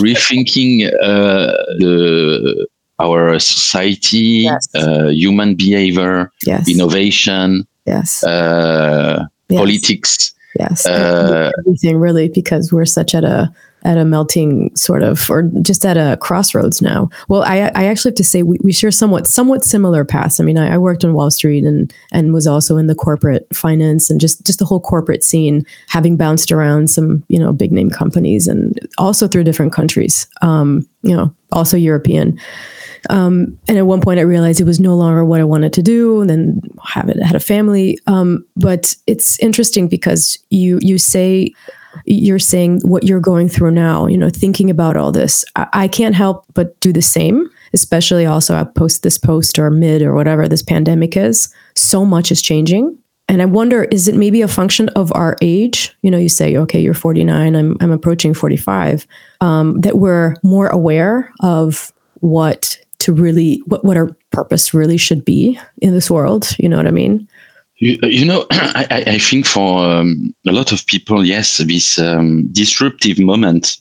rethinking 0.00 0.86
uh, 1.02 1.52
the 1.78 2.66
our 2.98 3.38
society, 3.38 4.44
yes. 4.44 4.68
uh, 4.74 5.08
human 5.08 5.54
behavior, 5.54 6.30
yes. 6.44 6.68
innovation, 6.68 7.66
yes, 7.86 8.24
uh, 8.24 9.24
yes. 9.48 9.58
politics. 9.58 10.34
Yes, 10.58 10.84
uh, 10.84 11.50
everything 11.60 11.96
really, 11.98 12.28
because 12.28 12.72
we're 12.72 12.84
such 12.84 13.14
at 13.14 13.24
a 13.24 13.52
at 13.82 13.96
a 13.96 14.04
melting 14.04 14.74
sort 14.76 15.02
of, 15.02 15.30
or 15.30 15.42
just 15.62 15.86
at 15.86 15.96
a 15.96 16.18
crossroads 16.18 16.82
now. 16.82 17.08
Well, 17.28 17.42
I, 17.42 17.70
I 17.74 17.84
actually 17.86 18.10
have 18.10 18.16
to 18.16 18.24
say 18.24 18.42
we, 18.42 18.58
we 18.62 18.72
share 18.72 18.90
somewhat 18.90 19.26
somewhat 19.26 19.64
similar 19.64 20.04
paths. 20.04 20.40
I 20.40 20.44
mean, 20.44 20.58
I, 20.58 20.74
I 20.74 20.78
worked 20.78 21.04
on 21.04 21.14
Wall 21.14 21.30
Street 21.30 21.64
and 21.64 21.92
and 22.12 22.34
was 22.34 22.46
also 22.46 22.76
in 22.76 22.88
the 22.88 22.94
corporate 22.94 23.46
finance 23.54 24.10
and 24.10 24.20
just 24.20 24.44
just 24.44 24.58
the 24.58 24.64
whole 24.64 24.80
corporate 24.80 25.24
scene, 25.24 25.64
having 25.88 26.16
bounced 26.16 26.52
around 26.52 26.90
some 26.90 27.24
you 27.28 27.38
know 27.38 27.52
big 27.52 27.72
name 27.72 27.90
companies 27.90 28.48
and 28.48 28.78
also 28.98 29.26
through 29.26 29.44
different 29.44 29.72
countries. 29.72 30.26
Um, 30.42 30.86
you 31.02 31.16
know, 31.16 31.34
also 31.52 31.76
European. 31.76 32.38
Um, 33.08 33.58
and 33.68 33.78
at 33.78 33.86
one 33.86 34.00
point, 34.00 34.20
I 34.20 34.24
realized 34.24 34.60
it 34.60 34.64
was 34.64 34.80
no 34.80 34.94
longer 34.94 35.24
what 35.24 35.40
I 35.40 35.44
wanted 35.44 35.72
to 35.74 35.82
do. 35.82 36.20
And 36.20 36.30
then 36.30 36.60
have 36.84 37.08
it 37.08 37.22
had 37.22 37.36
a 37.36 37.40
family. 37.40 37.98
Um, 38.06 38.44
but 38.56 38.94
it's 39.06 39.38
interesting 39.40 39.88
because 39.88 40.38
you 40.50 40.78
you 40.82 40.98
say 40.98 41.52
you're 42.04 42.38
saying 42.38 42.80
what 42.82 43.04
you're 43.04 43.20
going 43.20 43.48
through 43.48 43.72
now. 43.72 44.06
You 44.06 44.18
know, 44.18 44.30
thinking 44.30 44.70
about 44.70 44.96
all 44.96 45.12
this. 45.12 45.44
I, 45.56 45.66
I 45.72 45.88
can't 45.88 46.14
help 46.14 46.44
but 46.54 46.78
do 46.80 46.92
the 46.92 47.02
same. 47.02 47.48
Especially 47.72 48.26
also 48.26 48.56
I 48.56 48.64
post 48.64 49.04
this 49.04 49.16
post 49.16 49.58
or 49.58 49.70
mid 49.70 50.02
or 50.02 50.14
whatever 50.14 50.48
this 50.48 50.62
pandemic 50.62 51.16
is. 51.16 51.54
So 51.76 52.04
much 52.04 52.32
is 52.32 52.42
changing. 52.42 52.98
And 53.30 53.40
I 53.40 53.44
wonder, 53.44 53.84
is 53.84 54.08
it 54.08 54.16
maybe 54.16 54.42
a 54.42 54.48
function 54.48 54.88
of 54.90 55.12
our 55.14 55.36
age? 55.40 55.96
You 56.02 56.10
know, 56.10 56.18
you 56.18 56.28
say, 56.28 56.56
okay, 56.56 56.80
you're 56.80 56.94
49, 56.94 57.54
I'm, 57.54 57.76
I'm 57.80 57.92
approaching 57.92 58.34
45, 58.34 59.06
um, 59.40 59.80
that 59.82 59.98
we're 59.98 60.34
more 60.42 60.66
aware 60.66 61.32
of 61.38 61.92
what 62.14 62.76
to 63.00 63.12
really 63.12 63.62
what, 63.66 63.84
what 63.84 63.96
our 63.96 64.14
purpose 64.30 64.72
really 64.72 64.96
should 64.96 65.24
be 65.24 65.58
in 65.82 65.92
this 65.92 66.10
world 66.10 66.54
you 66.58 66.68
know 66.68 66.76
what 66.76 66.86
i 66.86 66.92
mean 66.92 67.28
you, 67.76 67.98
you 68.02 68.24
know 68.24 68.46
I, 68.50 69.04
I 69.06 69.18
think 69.18 69.46
for 69.46 69.84
um, 69.84 70.34
a 70.46 70.52
lot 70.52 70.72
of 70.72 70.86
people 70.86 71.26
yes 71.26 71.58
this 71.58 71.98
um, 71.98 72.46
disruptive 72.52 73.18
moment 73.18 73.78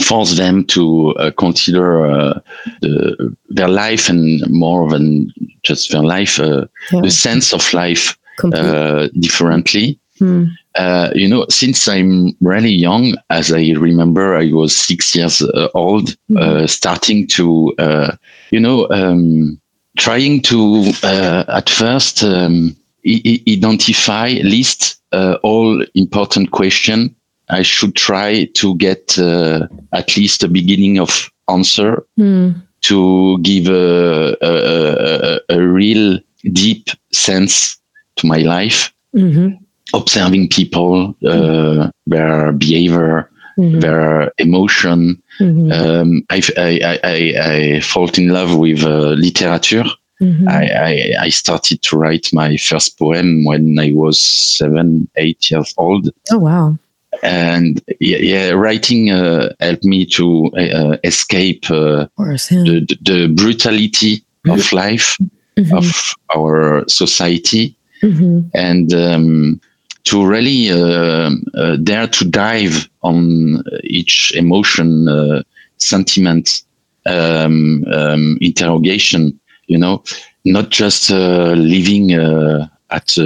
force 0.00 0.36
them 0.36 0.64
to 0.66 1.14
uh, 1.16 1.30
consider 1.38 2.06
uh, 2.06 2.40
the, 2.82 3.34
their 3.48 3.68
life 3.68 4.08
and 4.08 4.48
more 4.50 4.88
than 4.90 5.32
just 5.62 5.90
their 5.90 6.02
life 6.02 6.38
uh, 6.38 6.66
yeah. 6.92 7.00
the 7.00 7.10
sense 7.10 7.54
of 7.54 7.72
life 7.72 8.18
uh, 8.52 9.08
differently 9.18 9.98
hmm. 10.18 10.44
Uh, 10.78 11.10
you 11.12 11.28
know, 11.28 11.44
since 11.50 11.88
I'm 11.88 12.36
really 12.40 12.70
young, 12.70 13.16
as 13.30 13.52
I 13.52 13.72
remember, 13.72 14.36
I 14.36 14.52
was 14.52 14.76
six 14.76 15.14
years 15.16 15.42
uh, 15.42 15.68
old, 15.74 16.10
mm-hmm. 16.30 16.36
uh, 16.36 16.66
starting 16.68 17.26
to, 17.28 17.74
uh, 17.78 18.16
you 18.52 18.60
know, 18.60 18.88
um, 18.90 19.60
trying 19.96 20.40
to 20.42 20.92
uh, 21.02 21.44
at 21.48 21.68
first 21.68 22.22
um, 22.22 22.76
I- 23.04 23.42
identify, 23.48 24.38
list 24.44 25.02
all 25.42 25.84
important 25.94 26.52
question. 26.52 27.16
I 27.50 27.62
should 27.62 27.96
try 27.96 28.44
to 28.44 28.76
get 28.76 29.18
at 29.18 30.16
least 30.16 30.44
a 30.44 30.48
beginning 30.48 31.00
of 31.00 31.28
answer 31.48 32.06
mm. 32.16 32.54
to 32.82 33.38
give 33.38 33.66
a, 33.68 34.36
a, 34.42 35.40
a, 35.48 35.56
a, 35.56 35.60
real 35.60 36.20
deep 36.52 36.90
sense 37.10 37.78
to 38.16 38.26
my 38.26 38.38
life. 38.38 38.92
Mm-hmm 39.16 39.64
observing 39.94 40.48
people, 40.48 41.16
uh, 41.26 41.90
their 42.06 42.52
behavior, 42.52 43.30
mm-hmm. 43.58 43.80
their 43.80 44.32
emotion. 44.38 45.20
Mm-hmm. 45.38 45.72
Um, 45.72 46.26
I, 46.30 46.42
I, 46.56 46.98
I, 47.04 47.76
I, 47.76 47.80
fall 47.80 48.08
in 48.16 48.28
love 48.28 48.56
with 48.56 48.82
uh, 48.84 49.10
literature. 49.10 49.84
Mm-hmm. 50.20 50.48
I, 50.48 50.68
I, 50.68 51.14
I, 51.20 51.28
started 51.28 51.80
to 51.82 51.96
write 51.96 52.28
my 52.32 52.56
first 52.56 52.98
poem 52.98 53.44
when 53.44 53.78
I 53.78 53.92
was 53.92 54.20
seven, 54.20 55.08
eight 55.14 55.48
years 55.48 55.72
old. 55.78 56.10
Oh, 56.32 56.38
wow. 56.38 56.76
And 57.22 57.80
yeah, 58.00 58.16
yeah 58.16 58.50
writing 58.50 59.12
uh, 59.12 59.54
helped 59.60 59.84
me 59.84 60.04
to 60.06 60.46
uh, 60.56 60.96
escape 61.04 61.70
uh, 61.70 62.08
course, 62.16 62.50
yeah. 62.50 62.62
the, 62.62 62.98
the, 63.02 63.28
brutality 63.28 64.24
of 64.46 64.58
mm-hmm. 64.58 64.76
life, 64.76 65.16
mm-hmm. 65.56 65.76
of 65.76 66.14
our 66.34 66.84
society. 66.88 67.76
Mm-hmm. 68.02 68.48
And 68.54 68.92
um, 68.94 69.60
to 70.08 70.24
really 70.24 70.70
uh, 70.70 71.30
uh, 71.54 71.76
dare 71.76 72.06
to 72.08 72.24
dive 72.24 72.88
on 73.02 73.62
each 73.84 74.32
emotion, 74.34 75.06
uh, 75.08 75.42
sentiment, 75.76 76.62
um, 77.06 77.84
um, 77.92 78.38
interrogation. 78.40 79.38
You 79.66 79.78
know, 79.78 80.02
not 80.46 80.70
just 80.70 81.10
living 81.10 82.12
at 82.12 83.16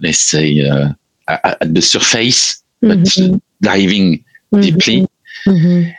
let's 0.00 0.20
say 0.20 0.60
at 1.28 1.74
the 1.74 1.82
surface, 1.82 2.62
mm-hmm. 2.82 3.32
but 3.32 3.40
diving 3.60 4.18
mm-hmm. 4.52 4.60
deeply. 4.60 5.08
Mm-hmm. 5.46 5.90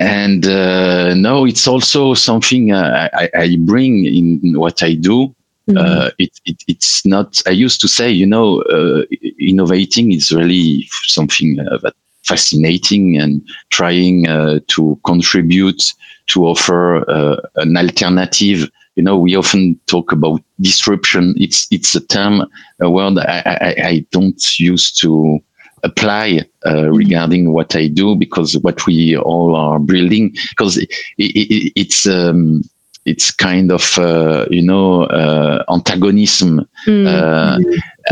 And 0.00 0.46
uh, 0.46 1.14
no, 1.14 1.44
it's 1.44 1.66
also 1.66 2.14
something 2.14 2.72
uh, 2.72 3.08
I, 3.12 3.30
I, 3.36 3.56
bring 3.58 4.06
in 4.06 4.58
what 4.58 4.82
I 4.82 4.94
do. 4.94 5.34
Mm-hmm. 5.68 5.78
Uh, 5.78 6.10
it, 6.18 6.40
it, 6.46 6.64
it's 6.66 7.04
not. 7.04 7.42
I 7.46 7.50
used 7.50 7.80
to 7.82 7.88
say, 7.88 8.10
you 8.10 8.26
know, 8.26 8.62
uh, 8.62 9.02
innovating 9.38 10.12
is 10.12 10.32
really 10.32 10.88
something 11.04 11.60
uh, 11.60 11.78
that 11.82 11.94
fascinating 12.24 13.18
and 13.18 13.46
trying 13.70 14.28
uh, 14.28 14.60
to 14.68 14.98
contribute 15.04 15.82
to 16.28 16.46
offer 16.46 17.08
uh, 17.10 17.36
an 17.56 17.76
alternative. 17.76 18.70
You 18.96 19.02
know, 19.02 19.18
we 19.18 19.36
often 19.36 19.78
talk 19.86 20.10
about 20.10 20.40
disruption. 20.60 21.34
It's 21.36 21.66
it's 21.70 21.94
a 21.94 22.00
term, 22.00 22.46
a 22.80 22.90
word 22.90 23.18
I, 23.18 23.42
I, 23.44 23.86
I 23.86 24.06
don't 24.10 24.42
use 24.58 24.90
to 25.00 25.38
apply 25.84 26.44
uh, 26.64 26.70
mm-hmm. 26.70 26.96
regarding 26.96 27.52
what 27.52 27.76
I 27.76 27.88
do 27.88 28.16
because 28.16 28.58
what 28.58 28.86
we 28.86 29.16
all 29.16 29.54
are 29.54 29.78
building 29.78 30.34
because 30.50 30.76
it, 30.78 30.90
it, 31.18 31.72
it's 31.76 32.06
um, 32.06 32.62
it's 33.08 33.30
kind 33.30 33.72
of 33.72 33.98
uh, 33.98 34.46
you 34.50 34.62
know 34.62 35.04
uh, 35.04 35.64
antagonism. 35.68 36.66
Mm. 36.86 37.06
Uh, 37.06 37.58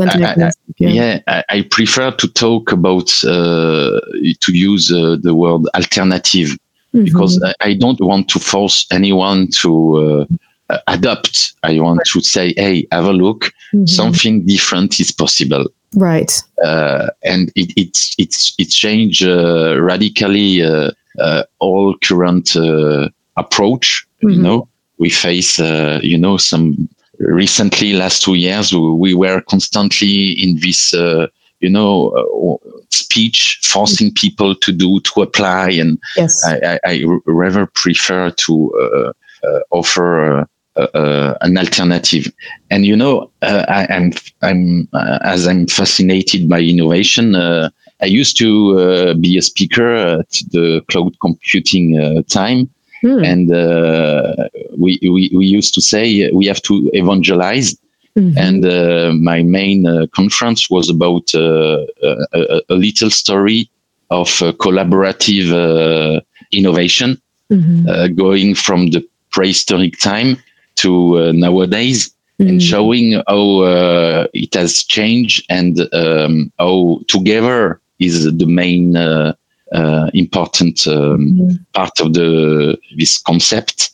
I, 0.01 0.45
I, 0.47 0.51
yeah, 0.79 1.21
I, 1.27 1.45
I, 1.49 1.63
prefer 1.63 2.11
to 2.11 2.29
talk 2.29 2.73
about 2.73 3.11
uh, 3.25 4.01
to 4.45 4.53
use 4.53 4.93
uh, 4.93 5.17
the 5.23 5.35
word 5.35 5.63
alternative 5.75 6.51
mm-hmm. 6.95 7.05
because 7.05 7.43
I, 7.61 7.75
don't 7.75 8.01
want 8.01 8.29
to 8.31 8.39
force 8.39 8.87
anyone 8.91 9.49
to 9.63 10.29
uh, 10.69 10.79
adapt. 10.87 11.55
I 11.63 11.81
want 11.81 12.03
to 12.13 12.21
say, 12.21 12.53
hey, 12.57 12.87
have 12.93 13.07
a 13.07 13.13
look. 13.13 13.53
Mm-hmm. 13.73 13.87
Something 13.87 14.47
different 14.47 15.01
is 15.01 15.13
possible. 15.13 15.67
Right. 15.95 16.43
Uh, 16.63 17.09
and 17.23 17.51
it 17.55 17.73
it's 17.77 18.15
it's 18.19 18.55
it 18.59 18.69
changed 18.69 19.25
uh, 19.25 19.81
radically 19.81 20.63
uh, 20.63 20.91
uh, 21.19 21.45
all 21.59 21.97
current 21.99 22.55
uh, 22.57 23.09
approach. 23.37 24.07
You 24.21 24.31
Mhm. 24.31 24.43
know, 24.43 24.69
we 24.99 25.11
face 25.11 25.61
uh, 25.61 26.01
you 26.03 26.19
know 26.19 26.37
some 26.37 26.89
recently 27.19 27.93
last 27.93 28.23
two 28.23 28.35
years 28.35 28.75
we 28.75 29.15
were 29.15 29.41
constantly 29.43 30.33
in 30.33 30.59
this 30.61 30.93
uh, 30.95 31.27
you 31.61 31.71
know 31.71 32.11
uh, 32.11 32.57
speech 32.91 33.59
forcing 33.63 34.13
people 34.13 34.55
to 34.55 34.73
do 34.73 35.01
to 35.01 35.23
apply 35.23 35.71
and 35.71 35.99
Yes. 36.17 36.45
I, 36.45 36.55
I, 36.73 36.79
I 36.85 37.05
rather 37.27 37.67
prefer 37.67 38.31
to 38.31 38.53
uh, 38.75 39.13
uh, 39.47 39.61
offer 39.71 40.41
uh, 40.41 40.45
uh, 40.77 40.89
uh, 40.93 41.39
an 41.41 41.57
alternative. 41.57 42.31
And 42.71 42.85
you 42.85 42.95
know, 42.95 43.31
uh, 43.41 43.65
I, 43.67 43.87
I'm 43.89 44.13
I'm 44.43 44.89
uh, 44.93 45.19
as 45.23 45.47
I'm 45.49 45.67
fascinated 45.67 46.51
by 46.51 46.61
innovation. 46.61 47.35
Uh, 47.35 47.71
I 48.03 48.05
used 48.05 48.37
to 48.39 48.79
uh, 48.79 49.15
be 49.15 49.39
a 49.39 49.43
speaker 49.43 49.95
at 49.95 50.29
the 50.51 50.83
cloud 50.91 51.17
computing 51.23 51.99
uh, 51.99 52.23
time, 52.29 52.69
Hmm. 53.03 53.23
and 53.25 53.53
uh, 53.53 54.49
we, 54.77 54.99
we 55.03 55.31
we 55.35 55.47
used 55.47 55.75
to 55.75 55.81
say 55.81 56.31
we 56.33 56.47
have 56.47 56.63
to 56.63 56.91
evangelize. 56.95 57.77
Mhm. 58.19 58.33
And 58.37 58.65
uh, 58.65 59.13
my 59.13 59.43
main 59.43 59.87
uh, 59.87 60.07
conference 60.15 60.71
was 60.71 60.89
about 60.89 61.35
uh, 61.35 61.85
a, 62.03 62.63
a, 62.71 62.75
little 62.75 63.11
story 63.11 63.69
of 64.09 64.29
uh, 64.41 64.53
collaborative 64.53 65.53
uh, 65.53 66.21
innovation, 66.51 67.21
Mhm. 67.51 67.87
uh, 67.89 68.09
going 68.09 68.55
from 68.55 68.91
the 68.91 69.05
prehistoric 69.31 69.99
time 70.01 70.39
to 70.77 70.91
uh, 71.19 71.33
nowadays, 71.33 72.11
and 72.39 72.61
Mhm. 72.61 72.69
showing 72.71 73.23
how 73.29 73.61
uh, 73.61 74.27
it 74.33 74.55
has 74.55 74.83
changed 74.85 75.45
and 75.51 75.87
um, 75.93 76.51
how 76.59 77.01
together 77.09 77.81
is 77.99 78.25
the 78.25 78.47
main 78.47 78.97
uh, 78.97 79.03
uh, 79.03 79.33
important 80.15 80.87
um, 80.87 81.19
Mhm. 81.33 81.59
part 81.73 82.01
of 82.01 82.13
the 82.13 82.79
this 82.97 83.19
concept 83.19 83.91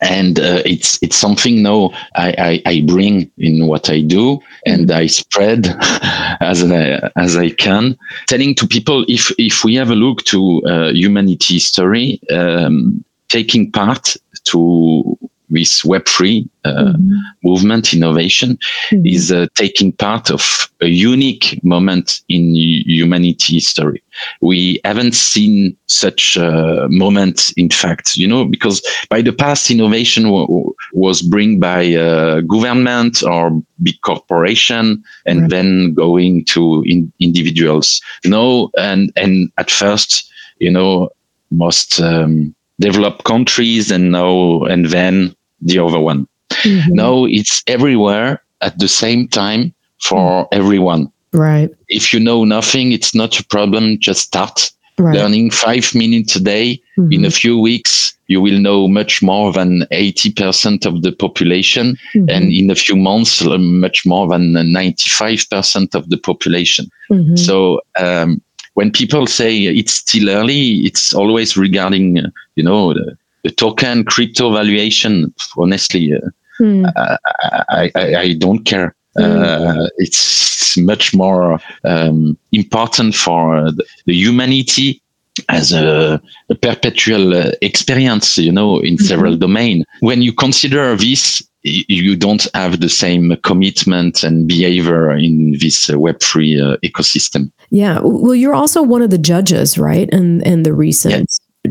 and 0.00 0.38
uh, 0.38 0.62
it's 0.66 0.98
it's 1.02 1.16
something 1.16 1.62
now 1.62 1.90
I, 2.14 2.60
I, 2.66 2.70
I 2.72 2.80
bring 2.82 3.30
in 3.38 3.66
what 3.66 3.88
I 3.88 4.02
do 4.02 4.40
and 4.66 4.90
I 4.90 5.06
spread 5.06 5.66
as 6.40 6.62
I, 6.62 7.10
as 7.16 7.36
I 7.36 7.50
can, 7.50 7.96
telling 8.26 8.54
to 8.56 8.66
people 8.66 9.04
if 9.08 9.32
if 9.38 9.64
we 9.64 9.74
have 9.76 9.90
a 9.90 9.94
look 9.94 10.22
to 10.24 10.62
uh, 10.66 10.90
humanity 10.92 11.54
history, 11.54 12.20
um, 12.30 13.02
taking 13.28 13.72
part 13.72 14.16
to 14.44 15.18
this 15.50 15.84
Web 15.84 16.06
three 16.06 16.48
uh, 16.64 16.92
Mhm. 16.94 17.20
movement 17.44 17.94
innovation 17.94 18.58
Mhm. 18.92 19.06
is 19.06 19.30
uh, 19.30 19.46
taking 19.54 19.92
part 19.92 20.30
of 20.30 20.68
a 20.80 20.88
unique 20.88 21.60
moment 21.62 22.20
in 22.28 22.54
hu- 22.54 22.82
humanity 22.86 23.54
history. 23.54 24.02
We 24.40 24.80
haven't 24.84 25.14
seen 25.14 25.76
such 25.86 26.36
a 26.36 26.88
moment, 26.90 27.52
in 27.56 27.68
fact, 27.70 28.16
you 28.16 28.26
know, 28.26 28.44
because 28.44 28.82
by 29.08 29.22
the 29.22 29.32
past, 29.32 29.70
innovation 29.70 30.24
w- 30.24 30.72
was 30.92 31.22
bring 31.22 31.60
by 31.60 31.94
uh, 31.94 32.40
government 32.40 33.22
or 33.22 33.62
big 33.82 34.00
corporation, 34.02 35.02
and 35.26 35.42
Right. 35.42 35.50
then 35.50 35.94
going 35.94 36.44
to 36.46 36.82
in- 36.86 37.12
individuals. 37.20 38.00
No, 38.24 38.70
and 38.78 39.12
and 39.16 39.50
at 39.58 39.70
first, 39.70 40.28
you 40.58 40.70
know, 40.72 41.10
most 41.52 42.00
um, 42.00 42.55
developed 42.80 43.24
countries, 43.24 43.90
and 43.90 44.12
now 44.12 44.62
and 44.64 44.86
then 44.86 45.34
the 45.60 45.78
other 45.78 46.00
one. 46.00 46.26
Mhm. 46.64 46.88
No, 46.90 47.26
it's 47.26 47.62
everywhere 47.66 48.42
at 48.60 48.78
the 48.78 48.88
same 48.88 49.28
time 49.28 49.72
for 50.00 50.46
everyone. 50.52 51.10
Right. 51.32 51.70
If 51.88 52.12
you 52.12 52.20
know 52.20 52.44
nothing, 52.44 52.92
it's 52.92 53.14
not 53.14 53.38
a 53.38 53.44
problem. 53.44 53.98
Just 53.98 54.22
start 54.22 54.70
Right. 54.98 55.14
learning 55.14 55.50
five 55.50 55.94
minutes 55.94 56.36
a 56.36 56.40
day. 56.40 56.80
Mhm. 56.98 57.12
In 57.12 57.24
a 57.26 57.30
few 57.30 57.58
weeks, 57.58 58.14
you 58.28 58.40
will 58.40 58.58
know 58.58 58.88
much 58.88 59.22
more 59.22 59.52
than 59.52 59.86
80% 59.90 60.86
of 60.86 61.02
the 61.02 61.12
population. 61.12 61.96
Mhm. 62.14 62.30
And 62.30 62.50
in 62.50 62.70
a 62.70 62.74
few 62.74 62.96
months, 62.96 63.44
uh, 63.44 63.58
much 63.58 64.06
more 64.06 64.26
than 64.26 64.54
95% 64.72 65.94
of 65.94 66.08
the 66.08 66.16
population. 66.16 66.88
Mhm. 67.10 67.38
So, 67.38 67.80
um, 68.00 68.40
when 68.76 68.90
people 68.90 69.26
say 69.26 69.50
it's 69.80 69.94
still 69.94 70.28
early, 70.30 70.86
it's 70.88 71.12
always 71.14 71.56
regarding, 71.56 72.18
uh, 72.18 72.30
you 72.56 72.62
know, 72.62 72.94
the, 72.94 73.16
the 73.42 73.50
token 73.50 74.04
crypto 74.04 74.52
valuation. 74.52 75.32
Honestly, 75.56 76.12
uh, 76.14 76.30
Mhm. 76.58 76.90
I, 76.96 77.90
I, 77.94 78.14
I 78.24 78.32
don't 78.34 78.64
care. 78.64 78.94
Uh, 79.18 79.88
it's 79.98 80.76
much 80.78 81.14
more 81.14 81.58
um, 81.84 82.36
important 82.52 83.14
for 83.14 83.70
the, 83.72 83.84
the 84.06 84.14
humanity 84.14 85.00
as 85.48 85.72
a, 85.72 86.20
a 86.48 86.54
perpetual 86.54 87.34
uh, 87.34 87.52
experience, 87.62 88.38
you 88.38 88.52
know, 88.52 88.80
in 88.80 88.96
several 88.98 89.36
domains. 89.36 89.84
When 90.00 90.22
you 90.22 90.32
consider 90.32 90.96
this, 90.96 91.42
you 91.66 92.16
don't 92.16 92.46
have 92.54 92.80
the 92.80 92.88
same 92.88 93.36
commitment 93.42 94.22
and 94.22 94.46
behavior 94.46 95.10
in 95.10 95.56
this 95.58 95.90
uh, 95.90 95.94
Web3 95.94 96.74
uh, 96.74 96.76
ecosystem. 96.78 97.50
Yeah. 97.70 98.00
Well, 98.02 98.34
you're 98.34 98.54
also 98.54 98.82
one 98.82 99.02
of 99.02 99.10
the 99.10 99.18
judges, 99.18 99.78
right? 99.78 100.08
And 100.12 100.46
and 100.46 100.64
the 100.64 100.72
recent, 100.72 101.30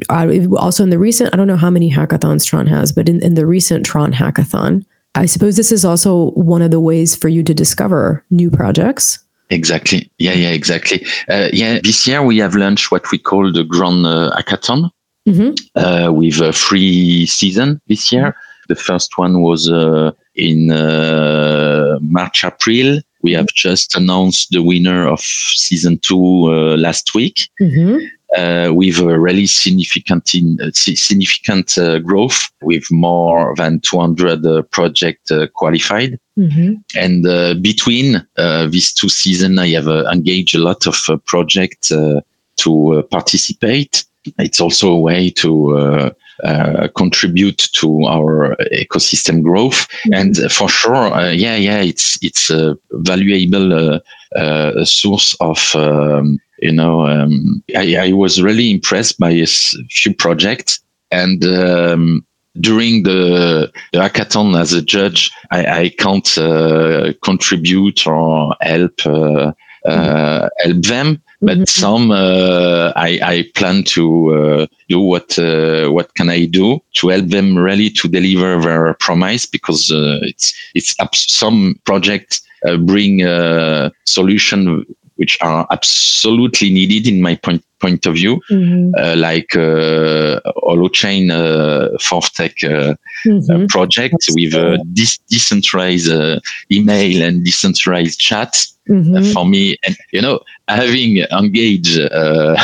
uh, 0.10 0.28
also 0.58 0.84
in 0.84 0.90
the 0.90 1.00
recent, 1.00 1.34
I 1.34 1.38
don't 1.38 1.48
know 1.48 1.56
how 1.56 1.70
many 1.70 1.90
hackathons 1.92 2.46
Tron 2.46 2.68
has, 2.68 2.92
but 2.92 3.08
in, 3.08 3.24
in 3.24 3.36
the 3.36 3.46
recent 3.46 3.86
Tron 3.86 4.12
hackathon, 4.12 4.86
I 5.16 5.26
suppose 5.26 5.56
this 5.56 5.72
is 5.72 5.86
also 5.86 6.32
one 6.32 6.62
of 6.62 6.72
the 6.72 6.80
ways 6.82 7.16
for 7.16 7.30
you 7.30 7.44
to 7.44 7.54
discover 7.54 8.24
new 8.30 8.52
projects. 8.52 9.20
Exactly. 9.50 10.12
Yeah, 10.18 10.34
yeah, 10.34 10.50
exactly. 10.50 11.06
Uh, 11.30 11.50
yeah, 11.54 11.80
this 11.84 12.08
year 12.08 12.24
we 12.24 12.40
have 12.40 12.56
launched 12.56 12.92
what 12.92 13.10
we 13.12 13.20
call 13.20 13.52
the 13.54 13.64
Grand 13.64 14.06
uh, 14.06 14.32
Hackathon. 14.38 14.90
Mhm. 15.28 15.58
uh, 15.76 16.14
with 16.14 16.40
a 16.40 16.54
free 16.54 17.26
season 17.26 17.82
this 17.88 18.12
year. 18.12 18.36
The 18.68 18.76
first 18.76 19.18
one 19.18 19.42
was 19.42 19.70
uh, 19.70 20.12
in 20.36 20.72
uh, 20.72 21.98
March, 22.02 22.44
April. 22.44 23.02
We 23.22 23.34
have 23.34 23.48
just 23.48 23.96
announced 23.96 24.52
the 24.52 24.62
winner 24.62 25.08
of 25.08 25.22
season 25.22 26.00
two 26.00 26.46
uh, 26.48 26.78
last 26.78 27.16
week. 27.16 27.40
Mm-hmm. 27.62 28.06
Uh, 28.36 28.70
with 28.74 29.00
a 29.00 29.18
really 29.18 29.46
significant 29.46 30.36
in, 30.36 30.60
uh, 30.62 30.70
significant 30.74 31.78
uh, 31.78 32.00
growth, 32.00 32.50
with 32.62 32.92
more 32.92 33.54
than 33.56 33.80
200 33.80 34.46
uh, 34.46 34.62
project 34.64 35.32
uh, 35.32 35.48
qualified. 35.54 36.20
Mm-hmm. 36.38 36.74
And 36.98 37.26
uh, 37.26 37.54
between 37.54 38.28
uh, 38.38 38.68
these 38.68 38.92
two 38.92 39.08
seasons, 39.08 39.58
I 39.58 39.70
have 39.70 39.88
uh, 39.88 40.10
engaged 40.12 40.54
a 40.54 40.60
lot 40.60 40.86
of 40.86 41.02
uh, 41.08 41.16
projects 41.26 41.92
uh, 41.92 42.20
to 42.58 42.96
uh, 42.96 43.02
participate. 43.04 44.04
It's 44.38 44.60
also 44.60 44.92
a 44.92 45.00
way 45.00 45.30
to 45.30 46.12
uh, 46.44 46.88
contribute 46.96 47.70
to 47.74 48.04
our 48.06 48.56
ecosystem 48.74 49.42
growth. 49.42 49.88
And 50.12 50.38
uh, 50.40 50.50
for 50.50 50.70
sure, 50.70 50.96
uh, 50.96 51.32
yeah, 51.32 51.56
yeah, 51.56 51.82
it's 51.82 52.18
it's 52.22 52.50
a 52.50 52.78
valuable 52.92 53.74
uh, 53.74 54.00
uh, 54.38 54.86
source 54.86 55.36
of. 55.40 55.72
Um, 55.76 56.40
you 56.60 56.72
know, 56.72 57.06
um, 57.06 57.62
I, 57.76 57.98
I 57.98 58.12
was 58.14 58.42
really 58.42 58.72
impressed 58.72 59.20
by 59.20 59.32
a 59.32 59.46
few 59.46 60.16
projects, 60.16 60.80
and 61.12 61.44
um, 61.44 62.26
during 62.60 63.04
the, 63.04 63.72
the 63.92 64.00
hackathon 64.00 64.60
as 64.60 64.74
a 64.74 64.82
judge, 64.82 65.32
I, 65.52 65.66
I 65.66 65.90
can't 65.90 66.38
uh, 66.38 67.14
contribute 67.24 68.08
or 68.08 68.56
help 68.62 69.06
uh, 69.06 69.52
uh, 69.86 70.50
help 70.60 70.82
them. 70.84 71.22
But 71.42 71.58
Mhm. 71.60 71.68
some 71.70 72.12
uh, 72.12 72.92
I, 72.96 73.20
I 73.22 73.46
plan 73.56 73.84
to 73.96 74.04
uh, 74.34 74.68
do 74.90 75.00
what 75.00 75.38
uh, 75.38 75.90
what 75.90 76.14
can 76.16 76.30
I 76.30 76.46
do 76.46 76.82
to 76.96 77.10
help 77.10 77.28
them 77.28 77.58
really 77.58 77.90
to 77.90 78.08
deliver 78.08 78.60
their 78.62 78.94
promise 78.96 79.46
because 79.46 79.92
uh, 79.92 80.20
it's 80.24 80.54
it's 80.74 80.96
abs- 81.00 81.32
some 81.32 81.80
projects 81.86 82.42
uh, 82.68 82.78
bring 82.78 83.22
a 83.24 83.92
solution 84.06 84.86
which 85.18 85.38
are 85.42 85.66
absolutely 85.72 86.70
needed 86.70 87.08
in 87.08 87.22
my 87.22 87.36
point 87.36 87.64
point 87.86 88.06
of 88.10 88.14
view, 88.16 88.36
Mm-hmm. 88.50 88.92
uh, 89.02 89.16
like 89.28 89.52
uh, 89.56 90.40
Holochain 90.70 91.26
uh, 91.32 91.98
Fortech 92.08 92.56
uh, 92.64 92.94
Mm-hmm. 93.26 93.66
project 93.76 94.22
with 94.38 94.54
uh, 94.54 94.78
dis- 94.94 95.20
decentralized 95.30 96.12
uh, 96.12 96.40
email 96.72 97.22
and 97.28 97.44
decentralized 97.46 98.20
chat 98.20 98.54
Mm-hmm. 98.90 99.16
uh, 99.16 99.24
for 99.34 99.46
me. 99.54 99.64
And 99.86 99.96
you 100.16 100.22
know, 100.22 100.38
having 100.68 101.12
engaged 101.42 101.96
uh, 102.22 102.56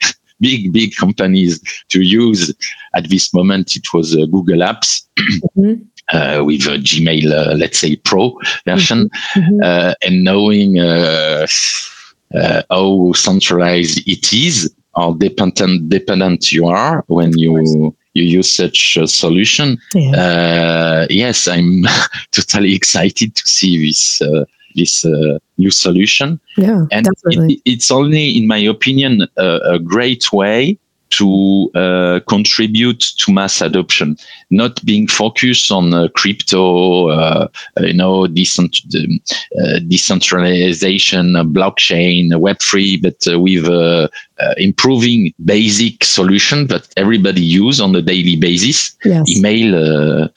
big 0.40 0.72
big 0.72 0.90
companies 0.96 1.60
to 1.92 1.98
use 2.00 2.42
at 2.98 3.04
this 3.10 3.32
moment, 3.34 3.76
it 3.76 3.86
was 3.92 4.14
uh, 4.14 4.24
Google 4.34 4.60
Apps. 4.70 4.90
Mhm. 5.56 5.80
Uh, 6.10 6.40
with 6.48 6.64
a 6.66 6.78
Gmail, 6.88 7.26
uh, 7.30 7.54
let's 7.62 7.78
say 7.84 7.92
Pro 8.08 8.22
version, 8.64 9.10
Mhm. 9.36 9.58
uh, 9.68 9.92
and 10.04 10.24
knowing 10.24 10.70
uh, 12.34 12.62
how 12.70 13.12
centralized 13.12 14.06
it 14.06 14.32
is, 14.32 14.74
how 14.96 15.12
dependent 15.14 15.88
dependent 15.88 16.52
you 16.52 16.66
are 16.66 17.04
when 17.06 17.36
you 17.38 17.94
you 18.14 18.24
use 18.24 18.50
such 18.50 18.96
a 18.96 19.06
solution. 19.06 19.78
Yeah. 19.94 20.10
Uh, 20.10 21.06
yes, 21.10 21.46
I'm 21.48 21.84
totally 22.32 22.74
excited 22.74 23.34
to 23.34 23.42
see 23.46 23.86
this 23.86 24.20
uh, 24.20 24.44
this 24.74 25.04
uh, 25.04 25.38
new 25.56 25.70
solution. 25.70 26.40
Yeah, 26.56 26.86
and 26.90 27.06
it, 27.06 27.60
it's 27.64 27.90
only, 27.90 28.36
in 28.36 28.46
my 28.46 28.58
opinion, 28.58 29.26
a, 29.36 29.58
a 29.74 29.78
great 29.78 30.32
way 30.32 30.78
to 31.18 31.70
uh, 31.74 32.20
contribute 32.28 33.00
to 33.18 33.32
mass 33.32 33.60
adoption, 33.60 34.16
not 34.50 34.84
being 34.84 35.08
focused 35.08 35.72
on 35.72 35.92
uh, 35.92 36.06
crypto, 36.14 37.08
uh, 37.08 37.48
you 37.80 37.92
know, 37.92 38.28
decent, 38.28 38.76
uh, 38.94 39.78
decentralization, 39.88 41.32
blockchain, 41.52 42.38
Web 42.38 42.60
three, 42.60 42.96
but 42.96 43.16
uh, 43.26 43.40
with 43.40 43.66
uh, 43.66 44.08
improving 44.56 45.34
basic 45.44 46.04
solution 46.04 46.68
that 46.68 46.88
everybody 46.96 47.42
use 47.42 47.80
on 47.80 47.94
a 47.96 48.02
daily 48.02 48.36
basis, 48.36 48.96
yes. 49.04 49.28
email, 49.28 50.28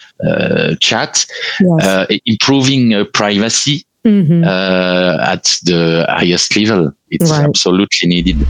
chat, 0.79 1.25
yes. 1.59 2.19
improving 2.25 3.05
privacy. 3.13 3.85
Mm-hmm. 4.03 4.43
at 4.43 5.43
the 5.61 6.07
highest 6.09 6.55
level, 6.55 6.91
it's 7.11 7.29
right. 7.29 7.45
absolutely 7.45 8.09
needed. 8.09 8.47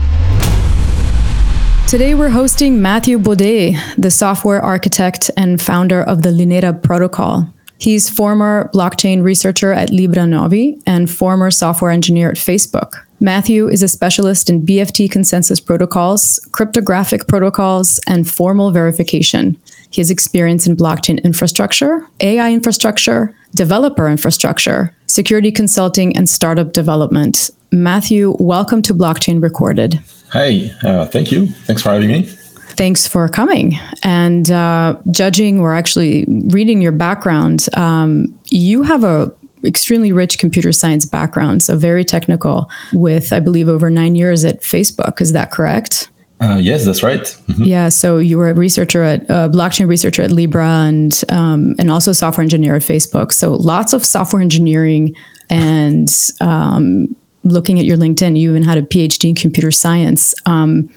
Today, 1.92 2.14
we're 2.14 2.30
hosting 2.30 2.80
Matthew 2.80 3.18
Baudet, 3.18 3.76
the 3.98 4.10
software 4.10 4.62
architect 4.62 5.30
and 5.36 5.60
founder 5.60 6.02
of 6.02 6.22
the 6.22 6.30
Linera 6.30 6.82
protocol. 6.82 7.52
He's 7.76 8.08
former 8.08 8.70
blockchain 8.72 9.22
researcher 9.22 9.74
at 9.74 9.90
Libra 9.90 10.26
Novi 10.26 10.80
and 10.86 11.10
former 11.10 11.50
software 11.50 11.90
engineer 11.90 12.30
at 12.30 12.36
Facebook. 12.36 12.94
Matthew 13.20 13.68
is 13.68 13.82
a 13.82 13.88
specialist 13.88 14.48
in 14.48 14.64
BFT 14.64 15.10
consensus 15.10 15.60
protocols, 15.60 16.40
cryptographic 16.52 17.28
protocols, 17.28 18.00
and 18.06 18.26
formal 18.26 18.70
verification. 18.70 19.60
Has 19.96 20.10
experience 20.10 20.66
in 20.66 20.76
blockchain 20.76 21.22
infrastructure, 21.22 22.06
AI 22.20 22.52
infrastructure, 22.52 23.34
developer 23.54 24.08
infrastructure, 24.08 24.94
security 25.06 25.52
consulting, 25.52 26.16
and 26.16 26.28
startup 26.28 26.72
development. 26.72 27.50
Matthew, 27.70 28.34
welcome 28.38 28.80
to 28.82 28.94
Blockchain 28.94 29.42
Recorded. 29.42 30.00
Hi, 30.30 30.70
uh, 30.82 31.06
thank 31.06 31.30
you. 31.30 31.46
Thanks 31.66 31.82
for 31.82 31.90
having 31.90 32.08
me. 32.08 32.22
Thanks 32.22 33.06
for 33.06 33.28
coming. 33.28 33.78
And 34.02 34.50
uh, 34.50 34.98
judging 35.10 35.60
or 35.60 35.74
actually 35.74 36.24
reading 36.26 36.80
your 36.80 36.92
background, 36.92 37.66
um, 37.74 38.38
you 38.46 38.82
have 38.82 39.04
a 39.04 39.30
extremely 39.64 40.10
rich 40.12 40.38
computer 40.38 40.72
science 40.72 41.04
background, 41.04 41.62
so 41.62 41.76
very 41.76 42.04
technical, 42.04 42.70
with 42.92 43.32
I 43.32 43.40
believe 43.40 43.68
over 43.68 43.90
nine 43.90 44.14
years 44.14 44.44
at 44.44 44.62
Facebook. 44.62 45.20
Is 45.20 45.32
that 45.32 45.50
correct? 45.50 46.08
Uh, 46.42 46.56
yes, 46.56 46.84
that's 46.84 47.04
right. 47.04 47.20
Mm-hmm. 47.20 47.62
Yeah, 47.62 47.88
so 47.88 48.18
you 48.18 48.36
were 48.36 48.50
a 48.50 48.54
researcher 48.54 49.04
at 49.04 49.30
uh, 49.30 49.48
blockchain 49.48 49.86
researcher 49.86 50.22
at 50.22 50.32
Libra 50.32 50.66
and 50.66 51.22
um, 51.28 51.76
and 51.78 51.88
also 51.88 52.12
software 52.12 52.42
engineer 52.42 52.74
at 52.74 52.82
Facebook. 52.82 53.32
So 53.32 53.54
lots 53.54 53.92
of 53.92 54.04
software 54.04 54.42
engineering 54.42 55.14
and 55.50 56.08
um, 56.40 57.14
looking 57.44 57.78
at 57.78 57.84
your 57.84 57.96
LinkedIn, 57.96 58.36
you 58.36 58.50
even 58.50 58.64
had 58.64 58.76
a 58.76 58.82
PhD 58.82 59.28
in 59.28 59.34
computer 59.36 59.70
science. 59.70 60.34
Um, 60.44 60.90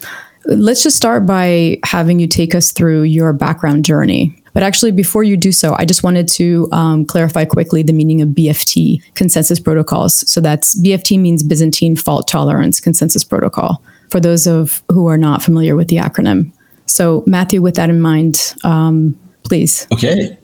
let's 0.46 0.82
just 0.82 0.98
start 0.98 1.28
by 1.28 1.78
having 1.84 2.20
you 2.20 2.28
take 2.28 2.56
us 2.56 2.72
through 2.72 3.04
your 3.04 3.32
background 3.32 3.86
journey. 3.86 4.42
But 4.54 4.64
actually, 4.64 4.94
before 4.94 5.24
you 5.24 5.38
do 5.38 5.52
so, 5.52 5.76
I 5.78 5.86
just 5.86 6.02
wanted 6.02 6.28
to 6.30 6.70
um, 6.72 7.06
clarify 7.06 7.46
quickly 7.46 7.84
the 7.84 7.94
meaning 7.94 8.22
of 8.22 8.30
BFT 8.30 9.04
consensus 9.14 9.60
protocols. 9.60 10.28
So 10.28 10.42
that's 10.42 10.82
BFT 10.82 11.20
means 11.20 11.44
Byzantine 11.44 11.96
fault 11.96 12.28
tolerance 12.28 12.80
consensus 12.80 13.24
protocol. 13.24 13.84
For 14.10 14.20
those 14.20 14.48
of 14.48 14.84
who 14.92 15.08
are 15.08 15.18
not 15.18 15.42
familiar 15.42 15.76
with 15.76 15.88
the 15.88 15.98
acronym, 15.98 16.52
so 16.86 17.24
Matthew, 17.26 17.62
with 17.62 17.76
that 17.76 17.90
in 17.90 18.02
mind, 18.02 18.56
um, 18.64 19.18
please. 19.44 19.88
Okay. 19.92 20.38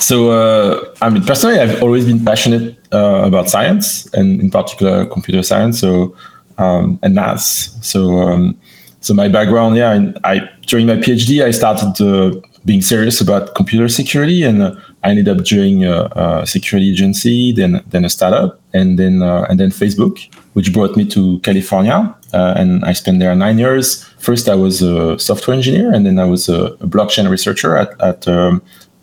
So 0.00 0.30
uh, 0.30 0.94
I 1.02 1.10
mean, 1.10 1.24
personally, 1.24 1.58
I've 1.58 1.82
always 1.82 2.06
been 2.06 2.24
passionate 2.24 2.76
uh, 2.92 3.22
about 3.24 3.50
science 3.50 4.06
and 4.14 4.40
in 4.40 4.50
particular 4.50 5.06
computer 5.06 5.42
science. 5.42 5.80
So 5.80 6.14
um, 6.60 6.98
and 7.02 7.14
math. 7.14 7.40
So 7.40 8.18
um, 8.18 8.58
so 9.00 9.14
my 9.14 9.28
background, 9.28 9.76
yeah, 9.76 9.92
and 9.92 10.18
I 10.24 10.48
during 10.66 10.86
my 10.86 10.96
PhD, 10.96 11.42
I 11.42 11.50
started 11.50 12.00
uh, 12.00 12.38
being 12.64 12.82
serious 12.82 13.20
about 13.20 13.54
computer 13.54 13.88
security, 13.88 14.44
and 14.44 14.62
uh, 14.62 14.74
I 15.02 15.10
ended 15.10 15.28
up 15.28 15.42
joining 15.42 15.84
a, 15.84 16.04
a, 16.14 16.46
security 16.46 16.90
agency, 16.90 17.52
then 17.52 17.82
then 17.88 18.04
a 18.04 18.10
startup, 18.10 18.60
and 18.74 18.98
then 18.98 19.22
uh, 19.22 19.46
and 19.48 19.58
then 19.58 19.70
Facebook, 19.70 20.28
which 20.52 20.72
brought 20.72 20.96
me 20.96 21.06
to 21.06 21.40
California, 21.40 22.14
uh, 22.32 22.54
and 22.56 22.84
I 22.84 22.92
spent 22.92 23.18
there 23.18 23.34
nine 23.34 23.58
years. 23.58 24.04
First, 24.18 24.48
I 24.48 24.54
was 24.54 24.82
a 24.82 25.18
software 25.18 25.56
engineer, 25.56 25.92
and 25.92 26.06
then 26.06 26.18
I 26.18 26.24
was 26.24 26.48
a, 26.48 26.64
a 26.80 26.86
blockchain 26.86 27.30
researcher 27.30 27.76
at 27.76 28.00
at 28.00 28.28
um, 28.28 28.62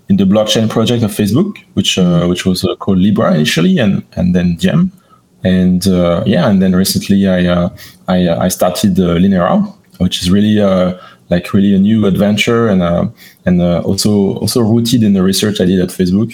in 0.09 0.17
the 0.17 0.23
blockchain 0.23 0.69
project 0.69 1.03
of 1.03 1.11
Facebook, 1.11 1.57
which 1.73 1.97
uh, 1.97 2.25
which 2.27 2.45
was 2.45 2.63
uh, 2.63 2.75
called 2.75 2.99
Libra 2.99 3.33
initially, 3.33 3.77
and 3.77 4.03
and 4.15 4.33
then 4.33 4.55
Diem, 4.55 4.91
and 5.43 5.87
uh, 5.87 6.23
yeah, 6.25 6.49
and 6.49 6.61
then 6.61 6.75
recently 6.75 7.27
I 7.27 7.45
uh, 7.45 7.69
I, 8.07 8.27
uh, 8.27 8.39
I 8.39 8.47
started 8.47 8.99
uh, 8.99 9.15
Linera, 9.17 9.73
which 9.97 10.21
is 10.21 10.31
really 10.31 10.61
like 11.29 11.53
really 11.53 11.75
a 11.75 11.79
new 11.79 12.05
adventure, 12.05 12.69
and 12.69 12.81
and 13.45 13.61
also 13.61 14.37
also 14.37 14.61
rooted 14.61 15.03
in 15.03 15.13
the 15.13 15.23
research 15.23 15.59
I 15.59 15.65
did 15.65 15.79
at 15.79 15.89
Facebook. 15.89 16.33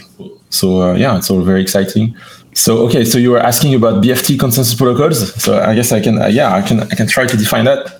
So 0.49 0.93
yeah, 0.93 1.17
it's 1.17 1.31
all 1.31 1.41
very 1.41 1.61
exciting. 1.61 2.15
So 2.55 2.77
okay, 2.87 3.03
so 3.05 3.17
you 3.17 3.31
were 3.31 3.39
asking 3.39 3.73
about 3.75 4.03
BFT 4.03 4.39
consensus 4.39 4.75
protocols. 4.75 5.33
So 5.41 5.59
I 5.59 5.75
guess 5.75 5.91
I 5.91 5.99
can, 5.99 6.21
uh, 6.21 6.27
yeah, 6.27 6.53
I 6.53 6.61
can, 6.61 6.81
I 6.81 6.95
can 6.95 7.07
try 7.07 7.25
to 7.25 7.37
define 7.37 7.65
that. 7.65 7.93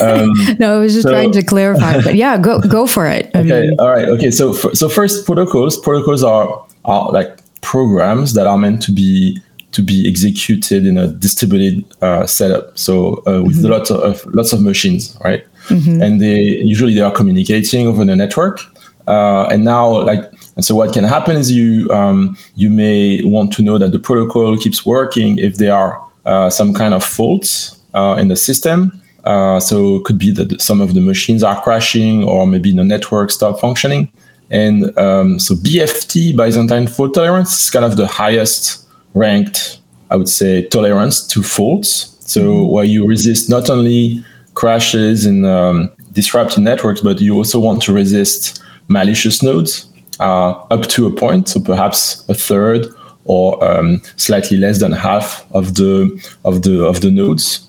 Um, 0.00 0.56
no, 0.58 0.76
I 0.76 0.78
was 0.80 0.92
just 0.92 1.04
so, 1.04 1.10
trying 1.10 1.32
to 1.32 1.42
clarify, 1.42 2.00
but 2.00 2.14
yeah, 2.22 2.38
go 2.38 2.60
go 2.60 2.86
for 2.86 3.06
it. 3.06 3.30
I 3.34 3.40
okay, 3.40 3.68
mean. 3.68 3.80
all 3.80 3.90
right, 3.90 4.08
okay. 4.08 4.30
So 4.30 4.52
so 4.52 4.88
first, 4.88 5.26
protocols. 5.26 5.78
Protocols 5.78 6.22
are 6.22 6.66
are 6.84 7.10
like 7.12 7.38
programs 7.60 8.34
that 8.34 8.46
are 8.46 8.58
meant 8.58 8.82
to 8.82 8.92
be 8.92 9.40
to 9.72 9.82
be 9.82 10.08
executed 10.08 10.86
in 10.86 10.96
a 10.96 11.08
distributed 11.08 11.84
uh, 12.00 12.26
setup. 12.26 12.78
So 12.78 13.22
uh, 13.26 13.42
with 13.42 13.56
mm-hmm. 13.56 13.72
lots 13.72 13.90
of 13.90 14.24
lots 14.26 14.52
of 14.52 14.62
machines, 14.62 15.16
right? 15.24 15.44
Mm-hmm. 15.68 16.02
And 16.02 16.20
they 16.20 16.40
usually 16.42 16.94
they 16.94 17.00
are 17.00 17.12
communicating 17.12 17.86
over 17.86 18.04
the 18.04 18.16
network. 18.16 18.60
Uh, 19.06 19.46
and 19.50 19.64
now, 19.64 20.02
like 20.02 20.32
and 20.56 20.64
so 20.64 20.74
what 20.74 20.92
can 20.92 21.04
happen 21.04 21.36
is 21.36 21.50
you 21.50 21.90
um, 21.90 22.36
you 22.54 22.70
may 22.70 23.22
want 23.24 23.52
to 23.54 23.62
know 23.62 23.78
that 23.78 23.92
the 23.92 23.98
protocol 23.98 24.56
keeps 24.56 24.86
working 24.86 25.38
if 25.38 25.56
there 25.56 25.74
are 25.74 26.02
uh, 26.24 26.48
some 26.48 26.72
kind 26.72 26.94
of 26.94 27.04
faults 27.04 27.80
uh, 27.94 28.16
in 28.18 28.28
the 28.28 28.36
system. 28.36 29.00
Uh, 29.24 29.58
so 29.58 29.96
it 29.96 30.04
could 30.04 30.18
be 30.18 30.30
that 30.30 30.60
some 30.60 30.80
of 30.80 30.94
the 30.94 31.00
machines 31.00 31.42
are 31.42 31.60
crashing 31.62 32.24
or 32.24 32.46
maybe 32.46 32.72
the 32.72 32.84
network 32.84 33.30
stop 33.30 33.58
functioning. 33.58 34.10
And 34.50 34.96
um, 34.98 35.38
so 35.38 35.54
BFT, 35.54 36.36
Byzantine 36.36 36.86
fault 36.86 37.14
tolerance, 37.14 37.64
is 37.64 37.70
kind 37.70 37.84
of 37.84 37.96
the 37.96 38.06
highest 38.06 38.86
ranked, 39.14 39.80
I 40.10 40.16
would 40.16 40.28
say, 40.28 40.66
tolerance 40.68 41.26
to 41.28 41.42
faults. 41.42 42.16
So 42.20 42.42
mm-hmm. 42.42 42.70
where 42.70 42.84
you 42.84 43.06
resist 43.06 43.48
not 43.48 43.70
only 43.70 44.22
crashes 44.52 45.24
and 45.24 45.46
um, 45.46 45.90
disrupted 46.12 46.62
networks, 46.62 47.00
but 47.00 47.20
you 47.20 47.34
also 47.34 47.58
want 47.58 47.82
to 47.82 47.94
resist 47.94 48.62
malicious 48.88 49.42
nodes 49.42 49.88
up 50.20 50.86
to 50.88 51.06
a 51.06 51.10
point, 51.10 51.48
so 51.48 51.60
perhaps 51.60 52.28
a 52.28 52.34
third 52.34 52.86
or 53.24 53.62
um, 53.64 54.02
slightly 54.16 54.56
less 54.56 54.80
than 54.80 54.92
half 54.92 55.46
of 55.52 55.74
the 55.74 56.10
of 56.44 56.62
the 56.62 56.84
of 56.84 57.00
the 57.00 57.10
nodes 57.10 57.68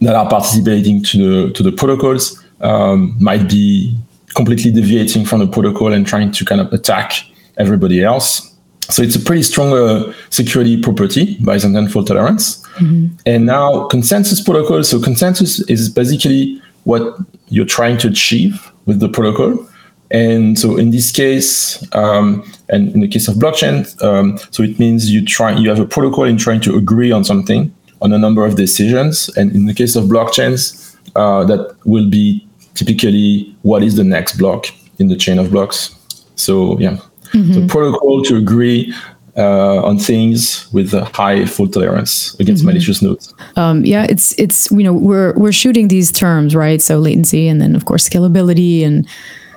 that 0.00 0.14
are 0.14 0.28
participating 0.28 1.02
to 1.02 1.18
the 1.18 1.52
to 1.52 1.62
the 1.62 1.72
protocols 1.72 2.42
um, 2.60 3.16
might 3.20 3.48
be 3.48 3.96
completely 4.34 4.70
deviating 4.70 5.24
from 5.24 5.40
the 5.40 5.46
protocol 5.46 5.92
and 5.92 6.06
trying 6.06 6.30
to 6.30 6.44
kind 6.44 6.60
of 6.60 6.72
attack 6.72 7.12
everybody 7.56 8.02
else. 8.04 8.54
So 8.82 9.02
it's 9.02 9.16
a 9.16 9.20
pretty 9.20 9.42
strong 9.42 9.72
uh, 9.72 10.12
security 10.30 10.80
property, 10.80 11.38
Byzantine 11.38 11.88
fault 11.88 12.06
tolerance. 12.06 12.62
Mm-hmm. 12.76 13.16
And 13.24 13.46
now 13.46 13.86
consensus 13.88 14.40
protocol. 14.40 14.84
So 14.84 15.00
consensus 15.00 15.60
is 15.68 15.88
basically 15.88 16.60
what 16.84 17.18
you're 17.48 17.66
trying 17.66 17.98
to 17.98 18.08
achieve 18.08 18.70
with 18.84 19.00
the 19.00 19.08
protocol. 19.08 19.66
And 20.10 20.58
so 20.58 20.76
in 20.76 20.90
this 20.90 21.10
case, 21.10 21.82
um, 21.94 22.44
and 22.68 22.92
in 22.94 23.00
the 23.00 23.08
case 23.08 23.28
of 23.28 23.36
blockchain, 23.36 23.86
um, 24.02 24.38
so 24.50 24.62
it 24.62 24.78
means 24.78 25.10
you 25.10 25.24
try 25.24 25.52
you 25.56 25.68
have 25.68 25.80
a 25.80 25.86
protocol 25.86 26.24
in 26.24 26.36
trying 26.36 26.60
to 26.62 26.76
agree 26.76 27.12
on 27.12 27.24
something 27.24 27.74
on 28.02 28.12
a 28.12 28.18
number 28.18 28.44
of 28.44 28.56
decisions. 28.56 29.28
And 29.36 29.52
in 29.52 29.66
the 29.66 29.74
case 29.74 29.96
of 29.96 30.04
blockchains, 30.04 30.96
uh, 31.16 31.44
that 31.44 31.76
will 31.84 32.08
be 32.08 32.46
typically 32.74 33.54
what 33.62 33.82
is 33.82 33.96
the 33.96 34.04
next 34.04 34.36
block 34.36 34.66
in 34.98 35.08
the 35.08 35.16
chain 35.16 35.38
of 35.38 35.50
blocks. 35.50 35.94
So 36.36 36.78
yeah, 36.78 36.98
mm-hmm. 37.32 37.52
so 37.52 37.66
protocol 37.68 38.22
to 38.24 38.36
agree 38.36 38.94
uh, 39.36 39.82
on 39.84 39.98
things 39.98 40.70
with 40.72 40.94
a 40.94 41.04
high 41.04 41.44
fault 41.46 41.72
tolerance 41.72 42.38
against 42.40 42.60
mm-hmm. 42.60 42.68
malicious 42.68 43.02
nodes. 43.02 43.34
Um, 43.56 43.84
yeah, 43.84 44.06
it's 44.08 44.38
it's 44.38 44.70
you 44.70 44.82
know 44.82 44.92
we're 44.92 45.34
we're 45.34 45.52
shooting 45.52 45.88
these 45.88 46.10
terms 46.12 46.54
right. 46.54 46.80
So 46.80 46.98
latency 46.98 47.48
and 47.48 47.60
then 47.60 47.74
of 47.74 47.84
course 47.84 48.08
scalability 48.08 48.84
and 48.84 49.06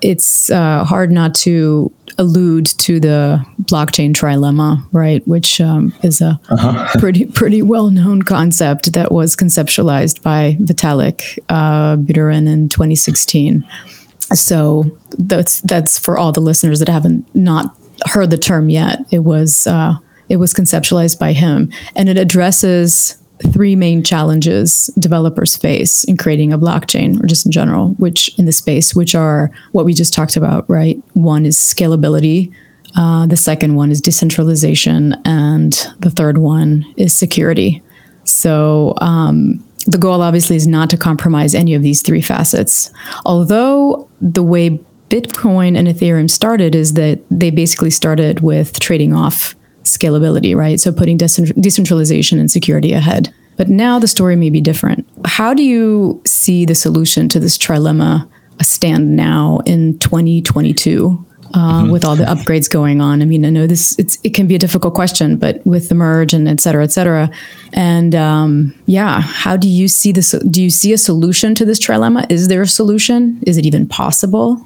it's 0.02 0.50
uh, 0.50 0.84
hard 0.84 1.12
not 1.12 1.34
to 1.36 1.92
allude 2.18 2.66
to 2.66 3.00
the 3.00 3.44
blockchain 3.64 4.14
trilemma, 4.14 4.86
right? 4.92 5.26
Which 5.28 5.62
um, 5.62 5.94
is 6.04 6.22
a 6.22 6.40
uh-huh. 6.50 6.88
pretty 7.00 7.26
pretty 7.26 7.62
well 7.62 7.90
known 7.90 8.22
concept 8.22 8.94
that 8.94 9.12
was 9.12 9.36
conceptualized 9.36 10.22
by 10.22 10.58
Vitalik 10.60 11.40
uh, 11.50 11.96
Buterin 11.98 12.48
in 12.48 12.70
2016. 12.70 13.66
So 14.34 14.98
that's 15.18 15.62
that's 15.62 15.98
for 15.98 16.18
all 16.18 16.32
the 16.32 16.42
listeners 16.42 16.80
that 16.80 16.90
haven't 16.90 17.34
not 17.36 17.76
heard 18.06 18.30
the 18.30 18.38
term 18.38 18.70
yet. 18.70 19.00
It 19.12 19.20
was 19.20 19.66
uh, 19.66 19.96
It 20.30 20.38
was 20.38 20.54
conceptualized 20.54 21.20
by 21.20 21.34
him, 21.34 21.72
and 21.96 22.10
it 22.10 22.18
addresses 22.18 23.18
three 23.48 23.76
main 23.76 24.04
challenges 24.04 24.88
developers 25.00 25.56
face 25.56 26.04
in 26.04 26.18
creating 26.18 26.52
a 26.52 26.60
blockchain 26.60 27.22
or 27.24 27.28
just 27.28 27.46
in 27.46 27.52
general, 27.52 27.90
which 27.92 28.38
in 28.38 28.46
the 28.46 28.52
space, 28.52 28.94
which 28.94 29.16
are 29.16 29.52
what 29.72 29.86
we 29.86 29.94
just 29.94 30.14
talked 30.14 30.36
about, 30.36 30.70
right? 30.70 31.02
One 31.14 31.46
is 31.46 31.58
scalability. 31.58 32.54
Uh, 32.98 33.28
the 33.28 33.38
second 33.38 33.76
one 33.76 33.92
is 33.92 34.02
decentralization, 34.02 35.16
and 35.26 35.74
the 36.00 36.10
third 36.10 36.40
one 36.40 36.86
is 36.98 37.14
security. 37.14 37.82
So 38.24 38.96
um, 39.00 39.64
the 39.86 39.98
goal 39.98 40.22
obviously 40.22 40.56
is 40.56 40.68
not 40.68 40.90
to 40.90 40.98
compromise 40.98 41.56
any 41.56 41.74
of 41.74 41.84
these 41.84 42.02
three 42.02 42.22
facets. 42.22 42.92
Although 43.26 44.10
the 44.22 44.44
way 44.44 44.80
Bitcoin 45.10 45.78
and 45.78 45.88
Ethereum 45.88 46.30
started 46.30 46.76
is 46.76 46.94
that 46.94 47.20
they 47.32 47.50
basically 47.50 47.90
started 47.90 48.42
with 48.42 48.80
trading 48.80 49.14
off 49.14 49.56
scalability, 49.98 50.56
right? 50.56 50.80
So 50.80 50.92
putting 50.92 51.18
decentralization 51.18 52.40
and 52.40 52.50
security 52.50 52.94
ahead. 52.94 53.34
But 53.58 53.68
now 53.68 54.00
the 54.00 54.08
story 54.08 54.36
may 54.36 54.50
be 54.50 54.62
different. 54.62 55.08
How 55.26 55.54
do 55.54 55.64
you 55.64 56.22
see 56.26 56.66
the 56.66 56.76
solution 56.76 57.28
to 57.30 57.40
this 57.40 57.58
trilemma 57.58 58.30
stand 58.62 59.16
now 59.16 59.60
in 59.66 60.00
2022? 60.00 61.26
Uh, 61.52 61.82
mm-hmm. 61.82 61.92
with 61.92 62.06
all 62.06 62.16
the 62.16 62.26
upgrades 62.26 62.70
going 62.70 63.02
on. 63.02 63.24
I 63.24 63.26
mean, 63.26 63.44
I 63.44 63.50
know 63.50 63.66
this 63.66 63.98
it's 63.98 64.20
it 64.24 64.36
can 64.36 64.46
be 64.46 64.54
a 64.54 64.60
difficult 64.60 64.94
question, 64.94 65.36
but 65.36 65.66
with 65.66 65.90
the 65.90 65.96
merge 65.96 66.32
and 66.32 66.48
et 66.48 66.60
cetera, 66.60 66.84
et 66.84 66.92
cetera, 66.92 67.32
and 67.74 68.14
um, 68.14 68.76
yeah, 68.86 69.20
how 69.22 69.58
do 69.58 69.68
you 69.68 69.88
see 69.88 70.12
this? 70.12 70.34
Do 70.52 70.62
you 70.62 70.70
see 70.70 70.94
a 70.94 70.98
solution 70.98 71.56
to 71.56 71.66
this 71.66 71.80
trilemma? 71.80 72.32
Is 72.32 72.50
there 72.50 72.62
a 72.62 72.68
solution? 72.68 73.40
Is 73.48 73.58
it 73.58 73.66
even 73.66 73.88
possible? 73.88 74.64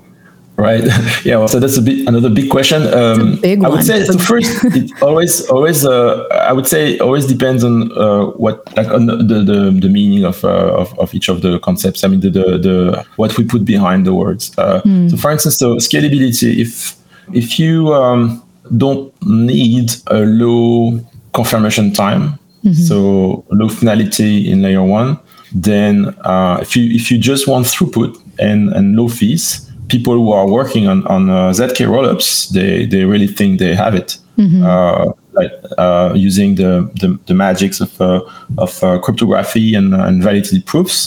Right? 0.58 0.84
Yeah 1.26 1.38
well, 1.38 1.48
so 1.48 1.60
that's 1.60 1.78
a 1.78 1.82
bit 1.82 2.08
another 2.08 2.30
big 2.30 2.50
question. 2.50 2.82
Um, 2.94 3.40
big 3.42 3.64
i 3.64 3.70
would 3.70 3.84
say 3.84 4.04
so 4.04 4.18
first 4.18 4.52
it 4.76 4.92
always 5.02 5.46
always 5.48 5.86
uh, 5.86 6.28
i 6.50 6.52
would 6.52 6.68
say 6.68 6.98
always 7.00 7.26
depends 7.26 7.64
on 7.64 7.92
uh, 7.98 8.26
what 8.38 8.56
like 8.76 8.88
on 8.88 9.06
the, 9.06 9.18
the, 9.18 9.78
the 9.82 9.90
meaning 9.90 10.24
of, 10.24 10.44
uh, 10.44 10.82
of, 10.82 10.98
of 11.00 11.14
each 11.14 11.30
of 11.30 11.42
the 11.42 11.60
concepts. 11.60 12.04
I 12.04 12.08
mean 12.08 12.20
the 12.20 12.30
the, 12.30 12.58
the 12.58 13.06
what 13.16 13.38
we 13.38 13.44
put 13.44 13.66
behind 13.66 14.06
the 14.06 14.14
words. 14.14 14.52
Mm. 14.52 15.10
so 15.12 15.18
for 15.18 15.32
instance 15.32 15.58
so 15.58 15.76
scalability 15.76 16.60
if 16.60 16.96
if 17.34 17.60
you 17.60 17.94
um, 17.94 18.44
don't 18.78 19.14
need 19.26 19.92
a 20.08 20.20
low 20.26 21.00
confirmation 21.34 21.94
time 21.94 22.40
mm-hmm. 22.64 22.74
so 22.74 23.46
low 23.50 23.70
finality 23.70 24.50
in 24.52 24.62
layer 24.62 24.84
one 24.84 25.20
then 25.54 26.16
uh, 26.22 26.58
if 26.62 26.76
you 26.76 26.94
if 26.94 27.12
you 27.12 27.18
just 27.18 27.48
want 27.48 27.66
throughput 27.66 28.20
and 28.40 28.74
and 28.74 28.96
low 28.96 29.08
fees 29.08 29.70
people 29.94 30.16
who 30.16 30.32
are 30.32 30.48
working 30.48 30.88
on, 30.88 31.06
on 31.06 31.30
uh, 31.30 31.52
ZK 31.58 31.86
rollups, 31.94 32.50
they, 32.50 32.88
they 32.88 33.04
really 33.06 33.28
think 33.28 33.60
they 33.60 33.76
have 33.76 33.94
it. 33.94 34.18
Mm-hmm. 34.40 34.64
Uh, 34.66 35.12
like, 35.34 35.52
uh, 35.78 36.14
using 36.16 36.56
the, 36.56 36.90
the, 37.02 37.20
the, 37.28 37.36
magics 37.36 37.80
of, 37.80 38.02
uh, 38.02 38.22
of 38.58 38.84
uh, 38.84 38.98
cryptography 39.06 39.76
and, 39.76 39.94
uh, 39.94 40.08
and 40.08 40.24
validity 40.24 40.62
proofs, 40.62 40.98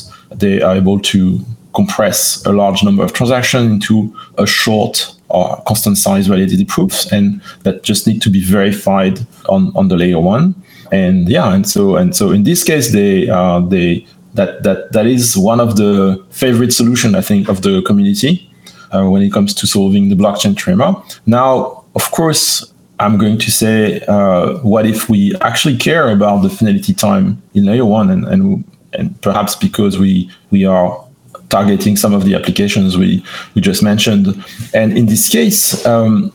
they 0.43 0.63
are 0.63 0.77
able 0.77 1.01
to 1.01 1.41
compress 1.75 2.47
a 2.47 2.53
large 2.53 2.85
number 2.85 3.03
of 3.03 3.13
transactions 3.13 3.67
into 3.73 4.17
a 4.39 4.47
short 4.47 5.13
or 5.31 5.61
constant 5.67 5.99
size 5.99 6.29
validity 6.29 6.65
proofs, 6.65 7.11
and 7.11 7.43
that 7.65 7.83
just 7.83 8.07
need 8.07 8.23
to 8.23 8.31
be 8.31 8.41
verified 8.41 9.19
on, 9.49 9.73
on 9.75 9.89
the 9.89 9.97
layer 9.97 10.21
one. 10.21 10.55
And 10.93 11.29
yeah, 11.29 11.53
and 11.53 11.69
so 11.69 11.97
and 11.97 12.15
so 12.15 12.31
in 12.31 12.45
this 12.45 12.63
case, 12.63 12.93
they 12.93 13.27
they 13.69 14.07
that 14.35 14.63
that 14.63 14.93
that 14.93 15.07
is 15.07 15.37
one 15.37 15.59
of 15.59 15.75
the 15.75 16.25
favorite 16.31 16.73
solution 16.73 17.17
I 17.17 17.23
think 17.23 17.49
of 17.49 17.63
the 17.63 17.83
community 17.83 18.46
when 18.93 19.23
it 19.23 19.33
comes 19.33 19.55
to 19.55 19.67
solving 19.67 20.09
the 20.09 20.17
blockchain 20.17 20.55
trilemma. 20.55 21.03
Now, 21.27 21.85
of 21.95 22.11
course, 22.11 22.73
I'm 22.99 23.19
going 23.19 23.39
to 23.39 23.51
say, 23.51 24.01
uh, 24.09 24.59
what 24.59 24.87
if 24.87 25.09
we 25.09 25.35
actually 25.41 25.77
care 25.77 26.11
about 26.11 26.43
the 26.43 26.51
finality 26.51 26.95
time 26.95 27.43
in 27.55 27.67
layer 27.67 27.85
one, 27.85 28.11
and, 28.11 28.25
and 28.27 28.65
and 28.93 29.21
perhaps 29.21 29.55
because 29.55 29.99
we 29.99 30.31
we 30.51 30.65
are 30.65 31.05
targeting 31.49 31.97
some 31.97 32.15
of 32.15 32.25
the 32.25 32.35
applications 32.35 32.97
we 32.97 33.23
we 33.55 33.61
just 33.61 33.83
mentioned, 33.83 34.43
and 34.75 34.97
in 34.97 35.07
this 35.07 35.29
case. 35.29 35.85
Um, 35.87 36.33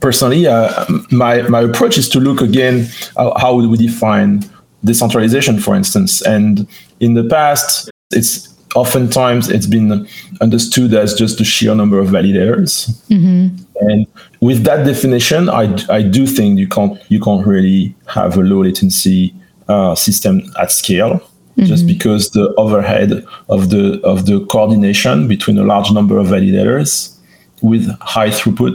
personally, 0.00 0.46
uh, 0.46 0.84
my, 1.10 1.42
my 1.42 1.60
approach 1.62 1.98
is 1.98 2.08
to 2.08 2.20
look 2.20 2.40
again 2.40 2.86
uh, 3.16 3.38
how 3.38 3.54
we 3.54 3.76
define 3.76 4.44
decentralization, 4.84 5.58
for 5.58 5.74
instance. 5.74 6.22
And 6.22 6.68
in 7.00 7.14
the 7.14 7.24
past, 7.24 7.90
it's 8.12 8.54
oftentimes 8.78 9.50
it's 9.50 9.66
been 9.66 10.08
understood 10.40 10.94
as 10.94 11.14
just 11.14 11.38
the 11.38 11.44
sheer 11.44 11.74
number 11.74 11.98
of 11.98 12.08
validators. 12.08 12.88
Mm-hmm. 13.08 13.56
And 13.88 14.06
with 14.40 14.64
that 14.64 14.84
definition, 14.86 15.48
I, 15.48 15.64
I 15.90 16.02
do 16.02 16.26
think 16.26 16.58
you 16.58 16.68
can't 16.68 16.98
you 17.08 17.20
can't 17.20 17.46
really 17.46 17.94
have 18.06 18.36
a 18.36 18.40
low 18.40 18.62
latency 18.62 19.34
uh, 19.68 19.94
system 19.94 20.42
at 20.60 20.70
scale. 20.70 21.14
Mm-hmm. 21.18 21.64
Just 21.64 21.86
because 21.86 22.30
the 22.30 22.54
overhead 22.54 23.24
of 23.48 23.70
the 23.70 24.00
of 24.04 24.26
the 24.26 24.46
coordination 24.46 25.26
between 25.26 25.58
a 25.58 25.64
large 25.64 25.90
number 25.90 26.16
of 26.18 26.28
validators 26.28 27.16
with 27.62 27.90
high 28.00 28.30
throughput 28.30 28.74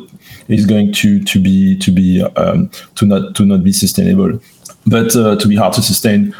is 0.49 0.65
going 0.65 0.91
to 0.93 1.23
to 1.23 1.39
be 1.39 1.77
to 1.77 1.91
be 1.91 2.21
um, 2.35 2.69
to 2.95 3.05
not 3.05 3.35
to 3.35 3.45
not 3.45 3.63
be 3.63 3.71
sustainable, 3.71 4.37
but 4.85 5.15
uh, 5.15 5.37
to 5.37 5.47
be 5.47 5.55
hard 5.55 5.73
to 5.73 5.81
sustain. 5.81 6.35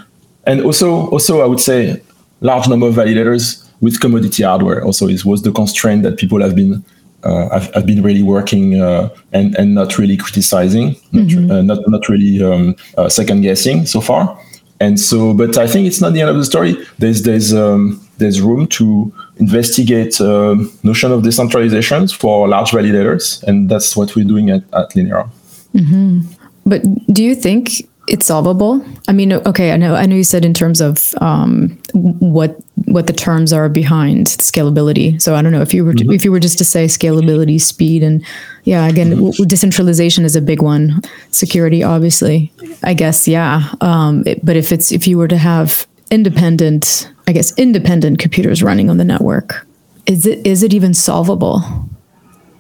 And 0.46 0.62
also 0.62 1.08
also 1.12 1.42
I 1.42 1.46
would 1.46 1.62
say 1.62 2.02
large 2.44 2.68
number 2.68 2.88
of 2.88 2.96
validators 2.96 3.68
with 3.82 4.00
commodity 4.00 4.44
hardware 4.44 4.84
also 4.84 5.08
is 5.08 5.26
was 5.26 5.42
the 5.42 5.52
constraint 5.52 6.04
that 6.04 6.18
people 6.18 6.42
have 6.42 6.56
been 6.56 6.84
uh, 7.24 7.50
have, 7.50 7.74
have, 7.74 7.86
been 7.86 8.04
really 8.04 8.22
working 8.22 8.82
uh, 8.82 9.10
and 9.32 9.56
and 9.56 9.76
not 9.76 9.98
really 9.98 10.18
criticizing, 10.18 10.96
mm-hmm. 11.14 11.48
not, 11.48 11.58
uh, 11.58 11.62
not, 11.62 11.80
not 11.88 12.10
really 12.10 12.44
um, 12.44 12.76
uh, 12.98 13.10
second 13.10 13.42
guessing 13.42 13.86
so 13.86 14.02
far. 14.02 14.38
And 14.80 15.00
so, 15.00 15.34
but 15.34 15.58
I 15.58 15.66
think 15.66 15.88
it's 15.88 16.02
not 16.02 16.12
the 16.12 16.20
end 16.20 16.30
of 16.30 16.36
the 16.36 16.44
story. 16.44 16.76
There's 17.00 17.24
there's 17.24 17.54
um, 17.54 18.06
there's 18.18 18.42
room 18.42 18.68
to 18.68 19.14
investigate 19.38 20.20
uh, 20.20 20.56
notion 20.84 21.12
of 21.12 21.22
decentralizations 21.22 22.14
for 22.14 22.48
large 22.50 22.72
validators, 22.72 23.42
and 23.44 23.70
that's 23.70 23.96
what 23.96 24.16
we're 24.16 24.26
doing 24.26 24.50
at, 24.50 24.64
at 24.74 24.92
Linera. 24.92 25.30
Mm-hmm. 25.74 26.22
But 26.66 26.82
do 27.14 27.24
you 27.24 27.36
think 27.36 27.88
it's 28.14 28.28
solvable. 28.28 28.86
I 29.08 29.12
mean, 29.12 29.34
okay, 29.34 29.72
I 29.72 29.78
know 29.78 29.96
I 29.96 30.06
know 30.06 30.16
you 30.16 30.24
said 30.24 30.46
in 30.46 30.54
terms 30.54 30.82
of 30.82 31.16
um, 31.20 31.70
what 31.94 32.62
what 32.86 33.08
the 33.08 33.14
terms 33.14 33.52
are 33.52 33.68
behind 33.70 34.28
scalability. 34.28 35.20
So 35.20 35.34
I 35.34 35.42
don't 35.42 35.52
know 35.52 35.64
if 35.64 35.74
you 35.74 35.84
were 35.84 35.96
to, 35.96 36.04
mm-hmm. 36.04 36.14
if 36.14 36.24
you 36.24 36.32
were 36.32 36.40
just 36.40 36.60
to 36.60 36.64
say 36.66 36.86
scalability, 36.86 37.60
speed, 37.60 38.04
and 38.04 38.24
yeah, 38.66 38.86
again, 38.88 39.10
mm-hmm. 39.10 39.32
w- 39.32 39.46
decentralization 39.46 40.26
is 40.26 40.36
a 40.36 40.42
big 40.42 40.62
one. 40.62 41.02
Security, 41.32 41.82
obviously, 41.82 42.54
I 42.84 42.94
guess, 42.94 43.28
yeah. 43.28 43.74
Um, 43.82 44.22
it, 44.28 44.46
but 44.46 44.56
if 44.56 44.72
it's 44.72 44.92
if 44.92 45.08
you 45.08 45.18
were 45.18 45.28
to 45.28 45.38
have 45.38 45.88
independent, 46.12 47.12
I 47.28 47.32
guess, 47.32 47.52
independent 47.58 48.20
computers 48.20 48.62
running 48.62 48.92
on 48.92 48.98
the 48.98 49.06
network, 49.06 49.66
is 50.06 50.28
it 50.28 50.46
is 50.46 50.62
it 50.62 50.72
even 50.72 50.94
solvable? 50.94 51.64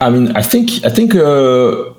I 0.02 0.10
mean, 0.10 0.36
I 0.36 0.42
think 0.42 0.84
I 0.84 0.90
think 0.90 1.14
uh, 1.14 1.94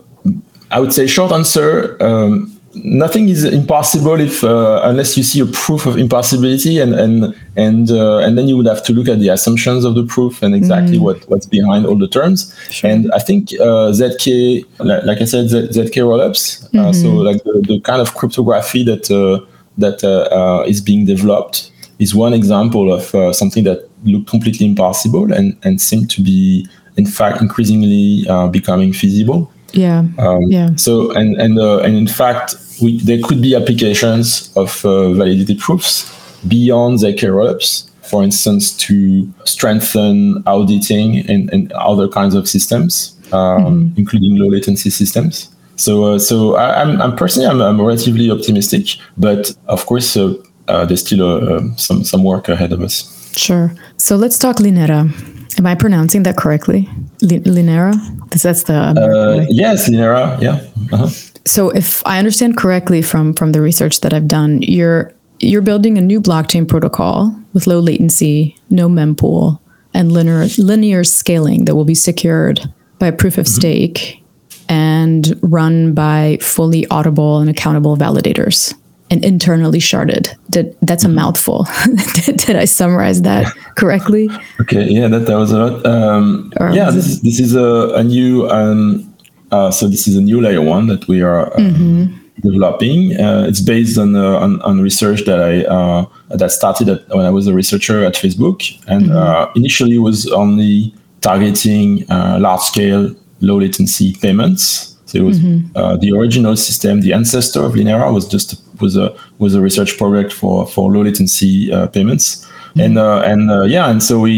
I 0.72 0.80
would 0.80 0.92
say 0.92 1.06
short 1.06 1.30
answer. 1.30 1.96
Um, 2.02 2.53
nothing 2.76 3.28
is 3.28 3.44
impossible 3.44 4.18
if 4.20 4.42
uh, 4.42 4.80
unless 4.84 5.16
you 5.16 5.22
see 5.22 5.40
a 5.40 5.46
proof 5.46 5.86
of 5.86 5.96
impossibility 5.96 6.78
and 6.78 6.94
and 6.94 7.34
and 7.56 7.90
uh, 7.90 8.18
and 8.18 8.36
then 8.36 8.48
you 8.48 8.56
would 8.56 8.66
have 8.66 8.82
to 8.84 8.92
look 8.92 9.08
at 9.08 9.20
the 9.20 9.28
assumptions 9.28 9.84
of 9.84 9.94
the 9.94 10.04
proof 10.04 10.42
and 10.42 10.54
exactly 10.54 10.98
mm. 10.98 11.02
what 11.02 11.28
what's 11.28 11.46
behind 11.46 11.86
all 11.86 11.96
the 11.96 12.08
terms 12.08 12.54
sure. 12.70 12.90
and 12.90 13.10
i 13.12 13.18
think 13.18 13.52
uh, 13.60 13.92
zk 13.92 14.64
like, 14.78 15.04
like, 15.04 15.20
i 15.20 15.24
said 15.24 15.48
Z- 15.48 15.68
zk 15.68 15.94
rollups 16.02 16.64
uh, 16.64 16.68
mm-hmm. 16.68 16.92
so 16.92 17.08
like 17.10 17.42
the, 17.44 17.64
the, 17.66 17.80
kind 17.80 18.00
of 18.00 18.14
cryptography 18.14 18.82
that 18.84 19.10
uh, 19.10 19.44
that 19.78 20.02
uh, 20.04 20.64
is 20.66 20.80
being 20.80 21.04
developed 21.04 21.70
is 21.98 22.14
one 22.14 22.32
example 22.32 22.92
of 22.92 23.36
something 23.36 23.64
that 23.64 23.88
looked 24.04 24.28
completely 24.28 24.66
impossible 24.66 25.32
and 25.32 25.56
and 25.62 25.80
seemed 25.80 26.10
to 26.10 26.22
be 26.22 26.66
in 26.96 27.06
fact 27.06 27.40
increasingly 27.40 28.26
becoming 28.50 28.92
feasible 28.92 29.50
yeah. 29.74 30.04
Um, 30.18 30.42
yeah. 30.42 30.70
So 30.76 31.10
and 31.12 31.36
and 31.40 31.58
uh, 31.58 31.78
and 31.78 31.96
in 31.96 32.06
fact, 32.06 32.54
we, 32.80 32.98
there 33.00 33.20
could 33.22 33.40
be 33.40 33.54
applications 33.54 34.52
of 34.56 34.84
uh, 34.84 35.12
validity 35.12 35.54
proofs 35.54 36.10
beyond 36.46 36.98
ZK 36.98 37.30
rollups, 37.30 37.88
for 38.02 38.22
instance, 38.22 38.76
to 38.76 39.32
strengthen 39.44 40.42
auditing 40.46 41.28
and, 41.28 41.52
and 41.52 41.72
other 41.72 42.08
kinds 42.08 42.34
of 42.34 42.48
systems, 42.48 43.16
um, 43.32 43.64
mm-hmm. 43.64 43.98
including 43.98 44.36
low 44.36 44.48
latency 44.48 44.90
systems. 44.90 45.54
So, 45.76 46.04
uh, 46.04 46.18
so 46.18 46.54
I, 46.54 46.82
am 46.82 46.90
I'm, 46.90 47.02
I'm 47.02 47.16
personally 47.16 47.48
I'm, 47.48 47.60
I'm, 47.60 47.80
relatively 47.80 48.30
optimistic, 48.30 48.86
but 49.16 49.54
of 49.66 49.84
course 49.86 50.16
uh, 50.16 50.34
uh, 50.68 50.84
there's 50.84 51.00
still 51.00 51.22
uh, 51.24 51.76
some 51.76 52.04
some 52.04 52.22
work 52.22 52.48
ahead 52.48 52.72
of 52.72 52.80
us. 52.80 53.10
Sure. 53.36 53.74
So 53.96 54.16
let's 54.16 54.38
talk 54.38 54.56
Linera. 54.56 55.10
Am 55.58 55.66
I 55.66 55.74
pronouncing 55.74 56.22
that 56.24 56.36
correctly? 56.36 56.88
Linera? 57.20 57.94
That's 58.30 58.62
the 58.64 58.74
uh, 58.74 59.46
yes, 59.48 59.88
Linera. 59.88 60.40
Yeah. 60.40 60.60
Uh-huh. 60.92 61.08
So, 61.46 61.70
if 61.70 62.04
I 62.06 62.18
understand 62.18 62.56
correctly 62.56 63.02
from 63.02 63.34
from 63.34 63.52
the 63.52 63.60
research 63.60 64.00
that 64.00 64.14
I've 64.14 64.28
done, 64.28 64.62
you're 64.62 65.12
you're 65.40 65.62
building 65.62 65.98
a 65.98 66.00
new 66.00 66.20
blockchain 66.20 66.66
protocol 66.66 67.38
with 67.52 67.66
low 67.66 67.80
latency, 67.80 68.56
no 68.70 68.88
mempool, 68.88 69.60
and 69.92 70.12
linear 70.12 70.46
linear 70.58 71.04
scaling 71.04 71.66
that 71.66 71.74
will 71.74 71.84
be 71.84 71.94
secured 71.94 72.60
by 72.98 73.10
proof 73.10 73.38
of 73.38 73.46
mm-hmm. 73.46 73.60
stake 73.60 74.24
and 74.68 75.38
run 75.42 75.92
by 75.92 76.38
fully 76.40 76.86
audible 76.88 77.38
and 77.38 77.50
accountable 77.50 77.96
validators 77.96 78.74
and 79.10 79.24
internally 79.24 79.78
sharded. 79.78 80.34
Did, 80.50 80.76
that's 80.80 81.04
a 81.04 81.08
mouthful. 81.08 81.66
did, 82.14 82.36
did, 82.38 82.56
I 82.56 82.64
summarize 82.64 83.22
that 83.22 83.52
correctly? 83.76 84.30
Okay, 84.62 84.88
yeah, 84.88 85.08
that, 85.08 85.26
that 85.26 85.36
was 85.36 85.52
a 85.52 85.58
lot. 85.58 85.86
Um, 85.86 86.52
yeah, 86.58 86.90
this 86.90 87.06
is, 87.06 87.20
this 87.20 87.40
is 87.40 87.54
a, 87.54 87.94
a 87.94 88.02
new, 88.02 88.48
um, 88.48 89.13
uh, 89.54 89.70
so 89.70 89.88
this 89.88 90.06
is 90.08 90.16
a 90.16 90.20
new 90.30 90.40
layer 90.40 90.62
one 90.76 90.86
that 90.92 91.06
we 91.06 91.22
are 91.22 91.42
um, 91.56 91.74
mm-hmm. 91.74 92.40
developing. 92.40 92.98
Uh, 93.24 93.46
it's 93.48 93.60
based 93.60 93.96
on, 93.98 94.16
uh, 94.16 94.44
on, 94.44 94.60
on 94.62 94.80
research 94.80 95.20
that 95.28 95.40
I 95.40 95.54
uh, 95.76 96.06
that 96.40 96.50
started 96.50 96.88
at, 96.88 97.08
when 97.16 97.24
I 97.24 97.30
was 97.30 97.46
a 97.46 97.54
researcher 97.54 98.04
at 98.04 98.14
Facebook, 98.14 98.58
and 98.92 99.02
mm-hmm. 99.06 99.16
Uh, 99.16 99.52
initially 99.54 99.98
was 99.98 100.18
only 100.42 100.94
targeting 101.20 102.04
uh, 102.10 102.38
large 102.40 102.62
scale, 102.62 103.14
low 103.40 103.58
latency 103.60 104.14
payments. 104.24 104.96
So 105.06 105.18
it 105.18 105.24
was 105.24 105.38
mm-hmm. 105.38 106.00
the 106.00 106.10
original 106.18 106.56
system, 106.56 107.00
the 107.00 107.12
ancestor 107.12 107.62
of 107.64 107.74
Linera 107.74 108.12
was 108.12 108.26
just 108.26 108.48
was 108.80 108.96
a 108.96 109.14
was 109.38 109.54
a 109.54 109.60
research 109.60 109.96
project 109.96 110.32
for 110.32 110.66
for 110.66 110.90
low 110.90 111.02
latency 111.02 111.72
uh, 111.72 111.86
payments. 111.86 112.26
Mm-hmm. 112.34 112.80
And 112.80 112.98
uh, 112.98 113.30
and 113.30 113.50
uh, 113.50 113.66
yeah, 113.76 113.90
and 113.92 114.02
so 114.02 114.14
we 114.26 114.34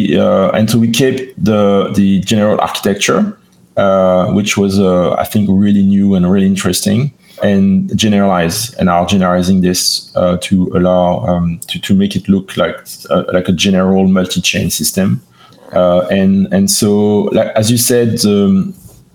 and 0.56 0.68
so 0.70 0.76
we 0.78 0.88
kept 0.90 1.20
the 1.42 1.62
the 1.94 2.20
general 2.20 2.58
architecture, 2.60 3.20
which 4.34 4.56
was 4.56 4.80
I 4.80 5.24
think 5.24 5.48
really 5.50 5.82
new 5.82 6.14
and 6.14 6.30
really 6.30 6.46
interesting 6.46 7.12
and 7.42 7.94
generalize 7.96 8.72
and 8.74 8.88
are 8.88 9.04
generalizing 9.04 9.60
this 9.60 10.10
uh, 10.16 10.38
to 10.38 10.72
allow 10.74 11.18
um, 11.26 11.58
to, 11.68 11.78
to 11.78 11.94
make 11.94 12.16
it 12.16 12.26
look 12.30 12.56
like 12.56 12.76
uh, 13.10 13.24
like 13.32 13.46
a 13.48 13.52
general 13.52 14.08
multi-chain 14.08 14.70
system 14.70 15.20
uh, 15.72 16.06
and 16.10 16.50
and 16.52 16.70
so 16.70 17.24
like 17.32 17.48
as 17.48 17.70
you 17.70 17.76
said 17.76 18.24
um, 18.24 18.72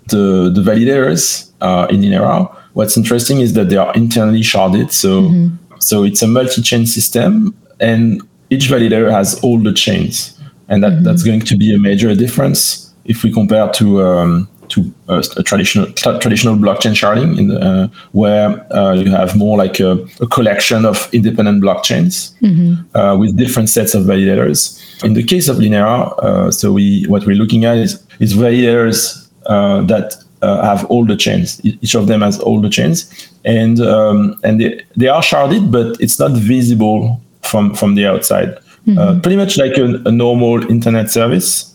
the 0.09 0.51
the 0.53 0.61
validators 0.61 1.49
in 1.89 2.01
Linera 2.01 2.55
what's 2.73 2.97
interesting 2.97 3.39
is 3.41 3.53
that 3.53 3.69
they 3.69 3.77
are 3.77 3.93
internally 3.93 4.41
sharded. 4.41 4.91
So 4.91 5.23
mm-hmm. 5.23 5.75
so 5.79 6.03
it's 6.03 6.21
a 6.21 6.27
multi-chain 6.27 6.85
system, 6.85 7.55
and 7.79 8.21
each 8.49 8.65
validator 8.69 9.11
has 9.11 9.39
all 9.41 9.59
the 9.59 9.73
chains, 9.73 10.39
and 10.67 10.83
that, 10.83 10.93
mm-hmm. 10.93 11.03
that's 11.03 11.23
going 11.23 11.41
to 11.41 11.57
be 11.57 11.73
a 11.73 11.79
major 11.79 12.13
difference 12.15 12.93
if 13.05 13.23
we 13.23 13.31
compare 13.31 13.69
to 13.69 14.03
um, 14.03 14.49
to 14.71 14.93
uh, 15.09 15.23
a 15.37 15.43
traditional 15.43 15.85
tra- 15.93 16.19
traditional 16.19 16.55
blockchain 16.55 16.93
sharding, 16.93 17.37
in 17.37 17.47
the, 17.49 17.59
uh, 17.59 17.87
where 18.11 18.73
uh, 18.73 18.93
you 18.93 19.11
have 19.11 19.35
more 19.35 19.57
like 19.57 19.79
a, 19.79 19.91
a 20.19 20.27
collection 20.27 20.85
of 20.85 21.09
independent 21.13 21.63
blockchains 21.63 22.33
mm-hmm. 22.41 22.71
Uh, 22.97 23.15
with 23.15 23.37
different 23.37 23.69
sets 23.69 23.93
of 23.93 24.03
validators. 24.03 24.79
In 25.03 25.13
the 25.13 25.23
case 25.23 25.47
of 25.47 25.57
Linera, 25.57 26.11
uh, 26.19 26.51
so 26.51 26.73
we 26.73 27.05
what 27.07 27.25
we're 27.25 27.35
looking 27.35 27.65
at 27.65 27.77
is 27.77 28.01
is 28.19 28.33
validators 28.33 29.29
uh, 29.45 29.81
that 29.83 30.15
uh, 30.41 30.61
have 30.63 30.85
all 30.85 31.05
the 31.05 31.15
chains. 31.15 31.59
Each 31.63 31.95
of 31.95 32.07
them 32.07 32.21
has 32.21 32.39
all 32.39 32.61
the 32.61 32.69
chains, 32.69 33.29
and 33.45 33.79
um, 33.79 34.39
and 34.43 34.59
they, 34.59 34.83
they 34.95 35.07
are 35.07 35.21
sharded, 35.21 35.71
but 35.71 35.99
it's 35.99 36.19
not 36.19 36.31
visible 36.31 37.21
from 37.41 37.73
from 37.75 37.95
the 37.95 38.05
outside. 38.05 38.57
Mm-hmm. 38.87 38.97
Uh, 38.97 39.19
pretty 39.19 39.37
much 39.37 39.57
like 39.57 39.77
a, 39.77 40.01
a, 40.05 40.11
normal 40.11 40.67
internet 40.71 41.11
service, 41.11 41.70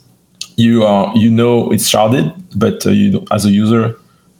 you 0.56 0.84
are 0.84 1.16
you 1.16 1.30
know 1.30 1.70
it's 1.70 1.88
sharded, 1.88 2.34
but 2.56 2.86
uh, 2.86 2.90
you 2.90 3.24
as 3.30 3.44
a 3.44 3.50
user, 3.50 3.96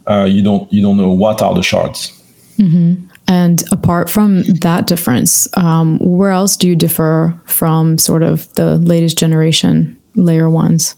uh, 0.07 0.25
you 0.25 0.43
don't 0.43 0.71
you 0.71 0.81
don't 0.81 0.97
know 0.97 1.11
what 1.11 1.41
are 1.41 1.53
the 1.53 1.63
shards. 1.63 2.11
Mm-hmm. 2.57 3.05
And 3.27 3.63
apart 3.71 4.09
from 4.09 4.43
that 4.43 4.87
difference, 4.87 5.47
um, 5.57 5.99
where 5.99 6.31
else 6.31 6.55
do 6.55 6.67
you 6.67 6.75
differ 6.75 7.39
from 7.45 7.97
sort 7.97 8.23
of 8.23 8.51
the 8.55 8.77
latest 8.77 9.17
generation 9.17 9.99
layer 10.15 10.49
ones? 10.49 10.95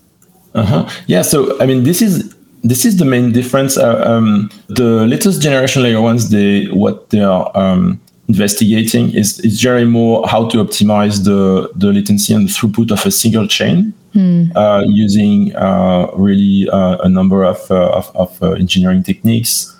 Uh-huh. 0.53 0.89
Yeah. 1.07 1.23
So 1.23 1.59
I 1.59 1.65
mean, 1.65 1.83
this 1.83 2.01
is 2.01 2.33
this 2.63 2.85
is 2.85 2.97
the 2.97 3.05
main 3.05 3.31
difference. 3.31 3.77
Uh, 3.77 4.03
um, 4.05 4.49
the 4.67 5.05
latest 5.07 5.41
generation 5.41 5.83
layer 5.83 6.01
ones, 6.01 6.29
they 6.29 6.65
what 6.65 7.09
they 7.09 7.21
are 7.21 7.51
um, 7.55 7.99
investigating 8.29 9.11
is 9.13 9.39
is 9.39 9.61
very 9.61 9.85
more 9.85 10.25
how 10.27 10.47
to 10.47 10.57
optimize 10.63 11.23
the 11.23 11.69
the 11.75 11.91
latency 11.91 12.33
and 12.33 12.47
the 12.47 12.51
throughput 12.51 12.91
of 12.91 13.05
a 13.05 13.11
single 13.11 13.47
chain 13.47 13.91
mm. 14.15 14.55
uh, 14.55 14.83
using 14.87 15.53
uh, 15.55 16.07
really 16.15 16.69
uh, 16.69 16.97
a 17.03 17.09
number 17.09 17.43
of 17.43 17.59
uh, 17.71 17.89
of, 17.99 18.15
of 18.15 18.43
uh, 18.43 18.51
engineering 18.51 19.03
techniques 19.03 19.75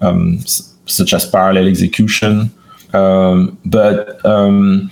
um, 0.00 0.40
such 0.86 1.14
as 1.14 1.24
parallel 1.30 1.68
execution. 1.68 2.50
Um, 2.92 3.58
but 3.64 4.24
um, 4.26 4.90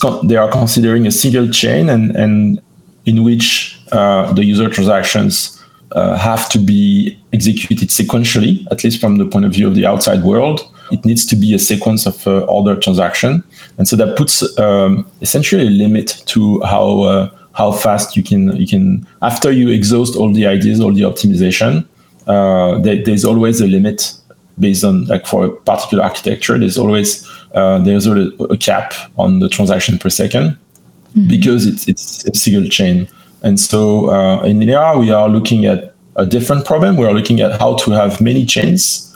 con- 0.00 0.26
they 0.26 0.36
are 0.36 0.50
considering 0.50 1.06
a 1.06 1.10
single 1.10 1.48
chain 1.48 1.88
and 1.88 2.14
and 2.16 2.60
in 3.06 3.24
which 3.24 3.80
the 3.90 4.44
user 4.44 4.68
transactions 4.68 5.58
uh, 5.92 6.16
have 6.16 6.48
to 6.48 6.58
be 6.58 7.18
executed 7.32 7.88
sequentially, 7.88 8.66
at 8.70 8.82
least 8.84 9.00
from 9.00 9.18
the 9.18 9.26
point 9.26 9.44
of 9.44 9.52
view 9.52 9.66
of 9.66 9.74
the 9.74 9.84
outside 9.84 10.22
world. 10.22 10.71
It 10.92 11.04
needs 11.04 11.26
to 11.26 11.36
be 11.36 11.54
a 11.54 11.58
sequence 11.58 12.06
of 12.06 12.26
uh, 12.26 12.40
order 12.40 12.76
transaction, 12.76 13.42
and 13.78 13.88
so 13.88 13.96
that 13.96 14.16
puts 14.16 14.58
um, 14.58 15.06
essentially 15.20 15.66
a 15.66 15.70
limit 15.70 16.22
to 16.26 16.60
how 16.60 17.02
uh, 17.02 17.30
how 17.54 17.72
fast 17.72 18.16
you 18.16 18.22
can 18.22 18.54
you 18.56 18.66
can 18.66 19.06
after 19.22 19.50
you 19.50 19.68
exhaust 19.68 20.16
all 20.16 20.32
the 20.32 20.46
ideas, 20.46 20.80
all 20.80 20.92
the 20.92 21.02
optimization. 21.02 21.86
Uh, 22.26 22.78
there, 22.78 23.02
there's 23.02 23.24
always 23.24 23.60
a 23.60 23.66
limit 23.66 24.14
based 24.58 24.84
on 24.84 25.04
like 25.06 25.26
for 25.26 25.46
a 25.46 25.50
particular 25.50 26.04
architecture. 26.04 26.58
There's 26.58 26.78
always 26.78 27.28
uh, 27.54 27.78
there's 27.78 28.06
a, 28.06 28.28
a, 28.50 28.56
cap 28.56 28.94
on 29.18 29.40
the 29.40 29.48
transaction 29.48 29.98
per 29.98 30.08
2nd 30.08 30.30
mm-hmm. 30.30 31.28
because 31.28 31.66
it's 31.66 31.88
it's 31.88 32.24
a 32.24 32.34
single 32.34 32.68
chain. 32.68 33.08
And 33.42 33.58
so 33.58 34.10
uh, 34.10 34.42
in 34.42 34.60
Linera, 34.60 34.98
we 34.98 35.10
are 35.10 35.28
looking 35.28 35.66
at 35.66 35.94
a 36.16 36.24
different 36.24 36.64
problem. 36.64 36.96
We 36.96 37.06
are 37.06 37.12
looking 37.12 37.40
at 37.40 37.58
how 37.60 37.76
to 37.76 37.90
have 37.90 38.20
many 38.20 38.46
chains 38.46 39.11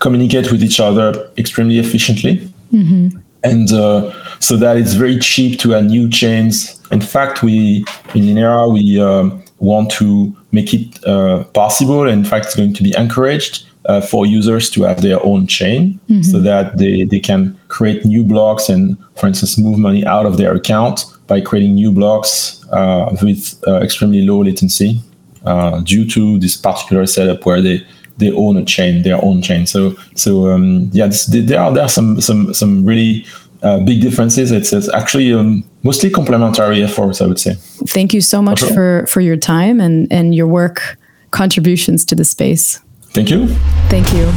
communicate 0.00 0.50
with 0.50 0.62
each 0.62 0.80
other 0.80 1.30
extremely 1.38 1.78
efficiently. 1.78 2.38
Mm-hmm. 2.72 3.18
And 3.42 3.72
uh, 3.72 4.12
so 4.38 4.56
that 4.56 4.76
it's 4.76 4.94
very 4.94 5.18
cheap 5.18 5.58
to 5.60 5.74
add 5.74 5.86
new 5.86 6.10
chains. 6.10 6.80
In 6.90 7.00
fact, 7.00 7.42
we 7.42 7.84
in 8.14 8.24
Linera, 8.24 8.70
we 8.70 9.00
um, 9.00 9.42
want 9.60 9.90
to 9.92 10.34
make 10.52 10.74
it 10.74 11.02
uh, 11.06 11.44
possible. 11.54 12.08
In 12.08 12.24
fact, 12.24 12.46
it's 12.46 12.56
going 12.56 12.74
to 12.74 12.82
be 12.82 12.94
encouraged 12.96 13.66
uh, 13.86 14.00
for 14.00 14.26
users 14.26 14.68
to 14.70 14.82
have 14.82 15.00
their 15.00 15.24
own 15.24 15.46
chain 15.46 15.98
mm-hmm. 16.08 16.22
so 16.22 16.38
that 16.40 16.76
they, 16.76 17.04
they 17.04 17.20
can 17.20 17.58
create 17.68 18.04
new 18.04 18.22
blocks 18.24 18.68
and, 18.68 18.96
for 19.16 19.26
instance, 19.26 19.56
move 19.56 19.78
money 19.78 20.04
out 20.04 20.26
of 20.26 20.36
their 20.36 20.54
account 20.54 21.04
by 21.26 21.40
creating 21.40 21.74
new 21.74 21.92
blocks 21.92 22.62
uh, 22.72 23.16
with 23.22 23.62
uh, 23.66 23.76
extremely 23.76 24.22
low 24.26 24.42
latency 24.42 25.00
uh, 25.44 25.80
due 25.80 26.06
to 26.06 26.38
this 26.38 26.56
particular 26.56 27.06
setup 27.06 27.46
where 27.46 27.62
they 27.62 27.86
they 28.18 28.32
own 28.32 28.56
a 28.56 28.64
chain, 28.64 29.02
their 29.02 29.22
own 29.24 29.42
chain. 29.42 29.66
So 29.66 29.94
so 30.14 30.50
um, 30.50 30.90
yeah, 30.92 31.06
this, 31.06 31.26
there 31.26 31.60
are 31.60 31.72
there 31.72 31.84
are 31.84 31.88
some 31.88 32.20
some 32.20 32.52
some 32.54 32.84
really 32.84 33.26
uh, 33.62 33.80
big 33.80 34.00
differences. 34.00 34.52
It's, 34.52 34.72
it's 34.72 34.88
actually 34.92 35.32
um, 35.32 35.64
mostly 35.82 36.10
complementary 36.10 36.82
efforts, 36.82 37.20
I 37.20 37.26
would 37.26 37.38
say. 37.38 37.54
Thank 37.86 38.14
you 38.14 38.20
so 38.20 38.40
much 38.40 38.62
okay. 38.62 38.74
for 38.74 39.06
for 39.06 39.20
your 39.20 39.36
time 39.36 39.80
and 39.80 40.10
and 40.12 40.34
your 40.34 40.46
work 40.46 40.98
contributions 41.30 42.04
to 42.06 42.14
the 42.14 42.24
space. 42.24 42.80
Thank 43.12 43.30
you. 43.30 43.48
Thank 43.88 44.12
you. 44.12 44.30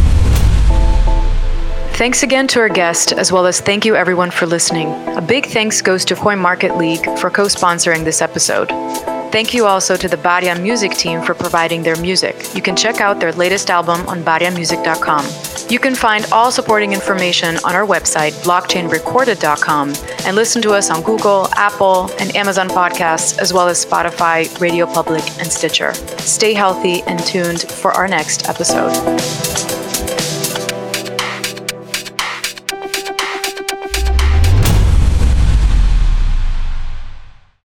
Thanks 1.96 2.24
again 2.24 2.48
to 2.48 2.60
our 2.60 2.70
guest, 2.70 3.14
as 3.14 3.32
well 3.32 3.46
as 3.46 3.62
thank 3.62 3.86
you 3.86 3.96
everyone 3.96 4.32
for 4.32 4.48
listening. 4.48 4.88
A 5.16 5.22
big 5.22 5.46
thanks 5.46 5.82
goes 5.82 6.04
to 6.06 6.16
Coin 6.16 6.40
Market 6.40 6.76
League 6.76 7.06
for 7.20 7.30
co 7.30 7.44
sponsoring 7.46 8.04
this 8.04 8.20
episode. 8.22 8.72
Thank 9.34 9.56
you 9.56 9.66
also 9.66 9.98
to 9.98 10.08
the 10.08 10.16
Baria 10.16 10.62
Music 10.62 10.92
team 10.92 11.20
for 11.20 11.34
providing 11.34 11.82
their 11.82 11.96
music. 11.96 12.36
You 12.54 12.62
can 12.62 12.76
check 12.76 13.02
out 13.02 13.20
their 13.20 13.32
latest 13.32 13.72
album 13.72 14.08
on 14.08 14.24
bariamusic.com. 14.24 15.26
You 15.72 15.80
can 15.80 15.96
find 15.96 16.24
all 16.32 16.52
supporting 16.52 16.94
information 16.94 17.58
on 17.66 17.74
our 17.74 17.84
website, 17.84 18.34
blockchainrecorded.com, 18.44 19.96
and 20.28 20.36
listen 20.36 20.62
to 20.62 20.74
us 20.74 20.92
on 20.92 21.02
Google, 21.02 21.48
Apple, 21.56 22.12
and 22.20 22.36
Amazon 22.36 22.70
podcasts, 22.70 23.40
as 23.40 23.52
well 23.52 23.68
as 23.68 23.84
Spotify, 23.84 24.46
Radio 24.62 24.86
Public, 24.86 25.24
and 25.40 25.52
Stitcher. 25.52 25.96
Stay 26.20 26.54
healthy 26.54 27.02
and 27.08 27.18
tuned 27.26 27.64
for 27.64 27.92
our 27.92 28.08
next 28.08 28.48
episode. 28.48 28.94